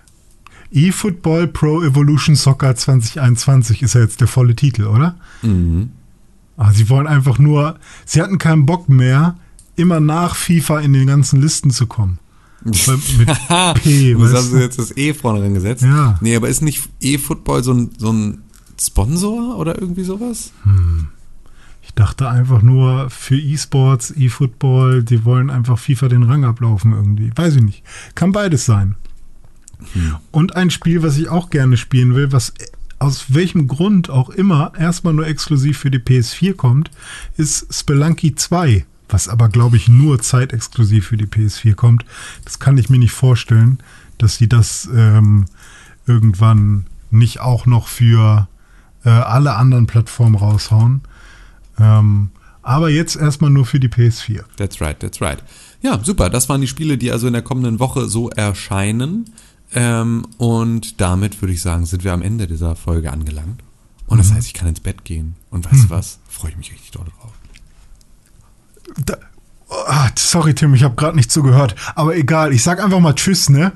eFootball 0.74 1.48
Pro 1.48 1.82
Evolution 1.84 2.36
Soccer 2.36 2.76
2021 2.76 3.82
ist 3.82 3.96
ja 3.96 4.02
jetzt 4.02 4.22
der 4.22 4.28
volle 4.28 4.56
Titel, 4.56 4.86
oder? 4.86 5.16
Mhm. 5.42 5.90
Ah, 6.58 6.72
sie 6.72 6.90
wollen 6.90 7.08
einfach 7.08 7.40
nur, 7.40 7.80
sie 8.06 8.22
hatten 8.22 8.38
keinen 8.38 8.66
Bock 8.66 8.90
mehr, 8.90 9.36
immer 9.76 10.00
nach 10.00 10.36
FIFA 10.36 10.80
in 10.82 10.94
den 10.94 11.08
ganzen 11.08 11.42
Listen 11.42 11.72
zu 11.72 11.88
kommen. 11.88 12.20
Mit 12.66 12.74
P, 12.76 14.16
Was 14.20 14.34
haben 14.34 14.50
du? 14.52 14.58
sie 14.58 14.60
jetzt 14.60 14.78
das 14.78 14.96
E 14.98 15.14
vorne 15.14 15.40
dran 15.40 15.54
gesetzt? 15.54 15.82
Ja. 15.84 16.18
Nee, 16.20 16.36
aber 16.36 16.50
ist 16.50 16.62
nicht 16.62 16.90
eFootball 17.02 17.64
so 17.64 17.74
ein, 17.74 17.92
so 17.98 18.12
ein 18.12 18.42
Sponsor 18.80 19.58
oder 19.58 19.80
irgendwie 19.80 20.04
sowas? 20.04 20.52
Ich 21.82 21.94
dachte 21.94 22.30
einfach 22.30 22.62
nur 22.62 23.10
für 23.10 23.38
E-Sports, 23.38 24.12
E-Football, 24.16 25.04
die 25.04 25.24
wollen 25.26 25.50
einfach 25.50 25.80
FIFA 25.80 26.10
den 26.10 26.24
Rang 26.24 26.44
ablaufen 26.44 26.92
irgendwie. 26.92 27.32
Weiß 27.36 27.56
ich 27.56 27.64
nicht. 27.64 27.84
Kann 28.16 28.32
beides 28.34 28.66
sein. 28.66 28.96
Und 30.32 30.56
ein 30.56 30.70
Spiel, 30.70 31.04
was 31.04 31.18
ich 31.18 31.30
auch 31.30 31.50
gerne 31.50 31.78
spielen 31.78 32.16
will, 32.16 32.32
was 32.32 32.54
aus 33.00 33.34
welchem 33.34 33.68
Grund 33.68 34.10
auch 34.10 34.30
immer 34.30 34.74
erstmal 34.78 35.14
nur 35.14 35.26
exklusiv 35.26 35.78
für 35.78 35.92
die 35.92 36.00
PS4 36.00 36.54
kommt, 36.54 36.92
ist 37.38 37.74
Spelunky 37.74 38.36
2, 38.36 38.86
was 39.08 39.30
aber 39.30 39.48
glaube 39.48 39.78
ich 39.78 39.88
nur 39.88 40.20
zeitexklusiv 40.20 41.08
für 41.08 41.18
die 41.18 41.26
PS4 41.26 41.76
kommt. 41.76 42.06
Das 42.44 42.60
kann 42.60 42.78
ich 42.78 42.90
mir 42.90 43.00
nicht 43.00 43.14
vorstellen, 43.14 43.80
dass 44.18 44.38
die 44.38 44.50
das 44.50 44.90
ähm, 44.94 45.46
irgendwann 46.06 46.88
nicht 47.10 47.40
auch 47.40 47.66
noch 47.66 47.88
für 47.88 48.48
äh, 49.06 49.10
alle 49.10 49.56
anderen 49.56 49.88
Plattformen 49.88 50.36
raushauen. 50.36 51.02
Ähm, 51.80 52.32
aber 52.62 52.90
jetzt 52.90 53.16
erstmal 53.16 53.50
nur 53.50 53.66
für 53.66 53.80
die 53.80 53.88
PS4. 53.88 54.44
That's 54.58 54.82
right, 54.82 55.00
that's 55.00 55.22
right. 55.22 55.42
Ja, 55.82 56.00
super. 56.04 56.30
Das 56.30 56.50
waren 56.50 56.62
die 56.62 56.68
Spiele, 56.68 56.98
die 56.98 57.12
also 57.12 57.28
in 57.28 57.34
der 57.34 57.42
kommenden 57.42 57.80
Woche 57.80 58.08
so 58.08 58.30
erscheinen. 58.30 59.26
Ähm, 59.74 60.26
und 60.38 61.00
damit 61.02 61.42
würde 61.42 61.54
ich 61.54 61.62
sagen, 61.62 61.86
sind 61.86 62.04
wir 62.04 62.14
am 62.14 62.22
Ende 62.22 62.48
dieser 62.48 62.76
Folge 62.76 63.12
angelangt. 63.12 63.62
Und 64.08 64.18
das 64.18 64.30
mhm. 64.30 64.36
heißt, 64.36 64.48
ich 64.48 64.54
kann 64.54 64.68
ins 64.68 64.80
Bett 64.80 65.06
gehen. 65.06 65.36
Und 65.52 65.66
weißt 65.66 65.84
mhm. 65.84 65.88
du 65.88 65.90
was? 65.92 66.20
Freue 66.28 66.52
ich 66.52 66.58
mich 66.58 66.72
richtig 66.72 66.92
doll 66.92 67.06
drauf. 67.06 67.32
Da, 69.06 69.18
oh, 69.70 70.10
sorry, 70.18 70.56
Tim, 70.56 70.74
ich 70.74 70.84
habe 70.84 70.96
gerade 70.96 71.16
nicht 71.16 71.32
zugehört. 71.32 71.76
Aber 71.96 72.16
egal, 72.16 72.54
ich 72.54 72.64
sag 72.64 72.84
einfach 72.84 73.00
mal 73.00 73.14
Tschüss, 73.14 73.50
ne? 73.50 73.72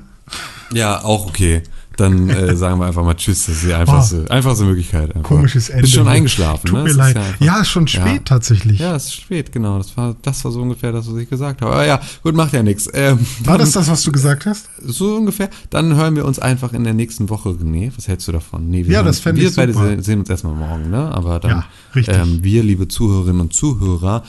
Ja, 0.72 1.04
auch 1.04 1.26
okay 1.26 1.62
dann 1.96 2.28
äh, 2.28 2.56
sagen 2.56 2.80
wir 2.80 2.86
einfach 2.86 3.04
mal 3.04 3.14
Tschüss. 3.14 3.46
Das 3.46 3.56
ist 3.56 3.64
die 3.64 3.74
einfachste, 3.74 4.24
oh, 4.28 4.32
einfachste 4.32 4.64
Möglichkeit. 4.64 5.14
Einfach. 5.14 5.28
Komisches 5.28 5.68
Ende. 5.68 5.82
Bist 5.82 5.94
schon 5.94 6.08
eingeschlafen, 6.08 6.66
Tut 6.66 6.78
ne? 6.78 6.82
mir 6.84 6.88
das 6.88 6.96
leid. 6.96 7.16
Ist 7.16 7.40
ja, 7.40 7.46
ja, 7.46 7.60
ist 7.60 7.68
schon 7.68 7.86
spät 7.86 8.06
ja. 8.06 8.18
tatsächlich. 8.24 8.78
Ja, 8.78 8.96
es 8.96 9.04
ist 9.04 9.14
spät, 9.14 9.52
genau. 9.52 9.78
Das 9.78 9.96
war, 9.96 10.16
das 10.22 10.44
war 10.44 10.52
so 10.52 10.62
ungefähr 10.62 10.92
das, 10.92 11.10
was 11.10 11.16
ich 11.16 11.28
gesagt 11.28 11.62
habe. 11.62 11.72
Aber 11.72 11.86
ja, 11.86 12.00
gut, 12.22 12.34
macht 12.34 12.52
ja 12.52 12.62
nichts. 12.62 12.88
Ähm, 12.92 13.18
war 13.44 13.58
das 13.58 13.72
das, 13.72 13.88
was 13.88 14.02
du 14.02 14.12
gesagt 14.12 14.46
hast? 14.46 14.68
So 14.82 15.16
ungefähr. 15.16 15.48
Dann 15.70 15.94
hören 15.94 16.16
wir 16.16 16.24
uns 16.24 16.38
einfach 16.38 16.72
in 16.72 16.84
der 16.84 16.94
nächsten 16.94 17.28
Woche, 17.30 17.50
René. 17.50 17.92
Was 17.96 18.08
hältst 18.08 18.28
du 18.28 18.32
davon? 18.32 18.68
Nee, 18.68 18.86
wir 18.86 18.94
ja, 18.94 19.02
das 19.02 19.20
fände 19.20 19.42
ich 19.42 19.50
super. 19.50 19.66
Wir 19.68 19.74
beide 19.74 20.02
sehen 20.02 20.20
uns 20.20 20.30
erstmal 20.30 20.54
morgen, 20.54 20.90
ne? 20.90 21.12
Aber 21.14 21.40
dann, 21.40 21.50
ja, 21.50 21.64
richtig. 21.94 22.16
Ähm, 22.16 22.42
wir, 22.42 22.62
liebe 22.62 22.88
Zuhörerinnen 22.88 23.40
und 23.40 23.52
Zuhörer, 23.52 24.22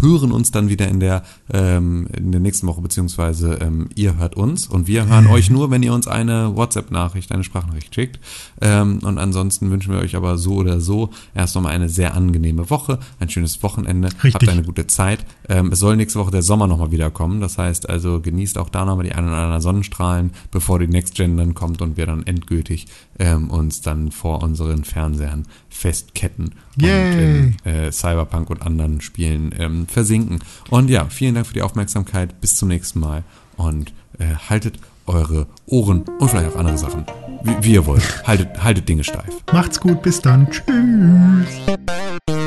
hören 0.00 0.32
uns 0.32 0.50
dann 0.50 0.68
wieder 0.68 0.88
in 0.88 1.00
der, 1.00 1.22
ähm, 1.52 2.06
in 2.16 2.32
der 2.32 2.40
nächsten 2.40 2.66
Woche, 2.66 2.80
beziehungsweise 2.80 3.58
ähm, 3.60 3.88
ihr 3.94 4.16
hört 4.18 4.36
uns 4.36 4.66
und 4.66 4.86
wir 4.86 5.06
hören 5.06 5.26
euch 5.28 5.50
nur, 5.50 5.70
wenn 5.70 5.82
ihr 5.82 5.92
uns 5.92 6.06
eine 6.06 6.56
WhatsApp-Nachricht, 6.56 7.32
eine 7.32 7.44
Sprachnachricht 7.44 7.94
schickt. 7.94 8.20
Ähm, 8.60 9.00
und 9.02 9.18
ansonsten 9.18 9.70
wünschen 9.70 9.92
wir 9.92 10.00
euch 10.00 10.16
aber 10.16 10.38
so 10.38 10.54
oder 10.54 10.80
so 10.80 11.10
erst 11.34 11.54
nochmal 11.54 11.72
eine 11.72 11.88
sehr 11.88 12.14
angenehme 12.14 12.70
Woche, 12.70 12.98
ein 13.20 13.28
schönes 13.28 13.62
Wochenende, 13.62 14.08
Richtig. 14.08 14.34
habt 14.34 14.48
eine 14.48 14.62
gute 14.62 14.86
Zeit. 14.86 15.24
Ähm, 15.48 15.70
es 15.72 15.78
soll 15.78 15.96
nächste 15.96 16.18
Woche 16.18 16.30
der 16.30 16.42
Sommer 16.42 16.66
nochmal 16.66 16.90
wiederkommen, 16.90 17.40
das 17.40 17.58
heißt 17.58 17.88
also 17.88 18.20
genießt 18.20 18.58
auch 18.58 18.68
da 18.68 18.84
nochmal 18.84 19.06
die 19.06 19.12
ein 19.12 19.26
oder 19.26 19.36
anderen 19.36 19.62
Sonnenstrahlen, 19.62 20.32
bevor 20.50 20.78
die 20.78 20.88
Next 20.88 21.14
Gen 21.14 21.36
dann 21.36 21.54
kommt 21.54 21.82
und 21.82 21.96
wir 21.96 22.06
dann 22.06 22.26
endgültig 22.26 22.86
ähm, 23.18 23.50
uns 23.50 23.80
dann 23.80 24.10
vor 24.10 24.42
unseren 24.42 24.84
Fernsehern 24.84 25.44
festketten 25.72 26.54
Yay. 26.76 27.12
und 27.12 27.18
in 27.18 27.56
äh, 27.64 27.92
Cyberpunk 27.92 28.50
und 28.50 28.62
anderen 28.62 29.00
Spielen 29.00 29.54
ähm, 29.58 29.86
versinken. 29.86 30.40
Und 30.70 30.90
ja, 30.90 31.06
vielen 31.06 31.34
Dank 31.34 31.46
für 31.46 31.54
die 31.54 31.62
Aufmerksamkeit. 31.62 32.40
Bis 32.40 32.56
zum 32.56 32.68
nächsten 32.68 33.00
Mal 33.00 33.24
und 33.56 33.92
äh, 34.18 34.34
haltet 34.48 34.78
eure 35.06 35.46
Ohren 35.66 36.04
und 36.18 36.28
vielleicht 36.28 36.52
auch 36.52 36.56
andere 36.56 36.78
Sachen, 36.78 37.04
wie, 37.42 37.56
wie 37.64 37.72
ihr 37.74 37.86
wollt. 37.86 38.26
Haltet, 38.26 38.62
haltet 38.62 38.88
Dinge 38.88 39.04
steif. 39.04 39.42
Macht's 39.52 39.80
gut, 39.80 40.02
bis 40.02 40.20
dann. 40.20 40.48
Tschüss. 40.50 42.41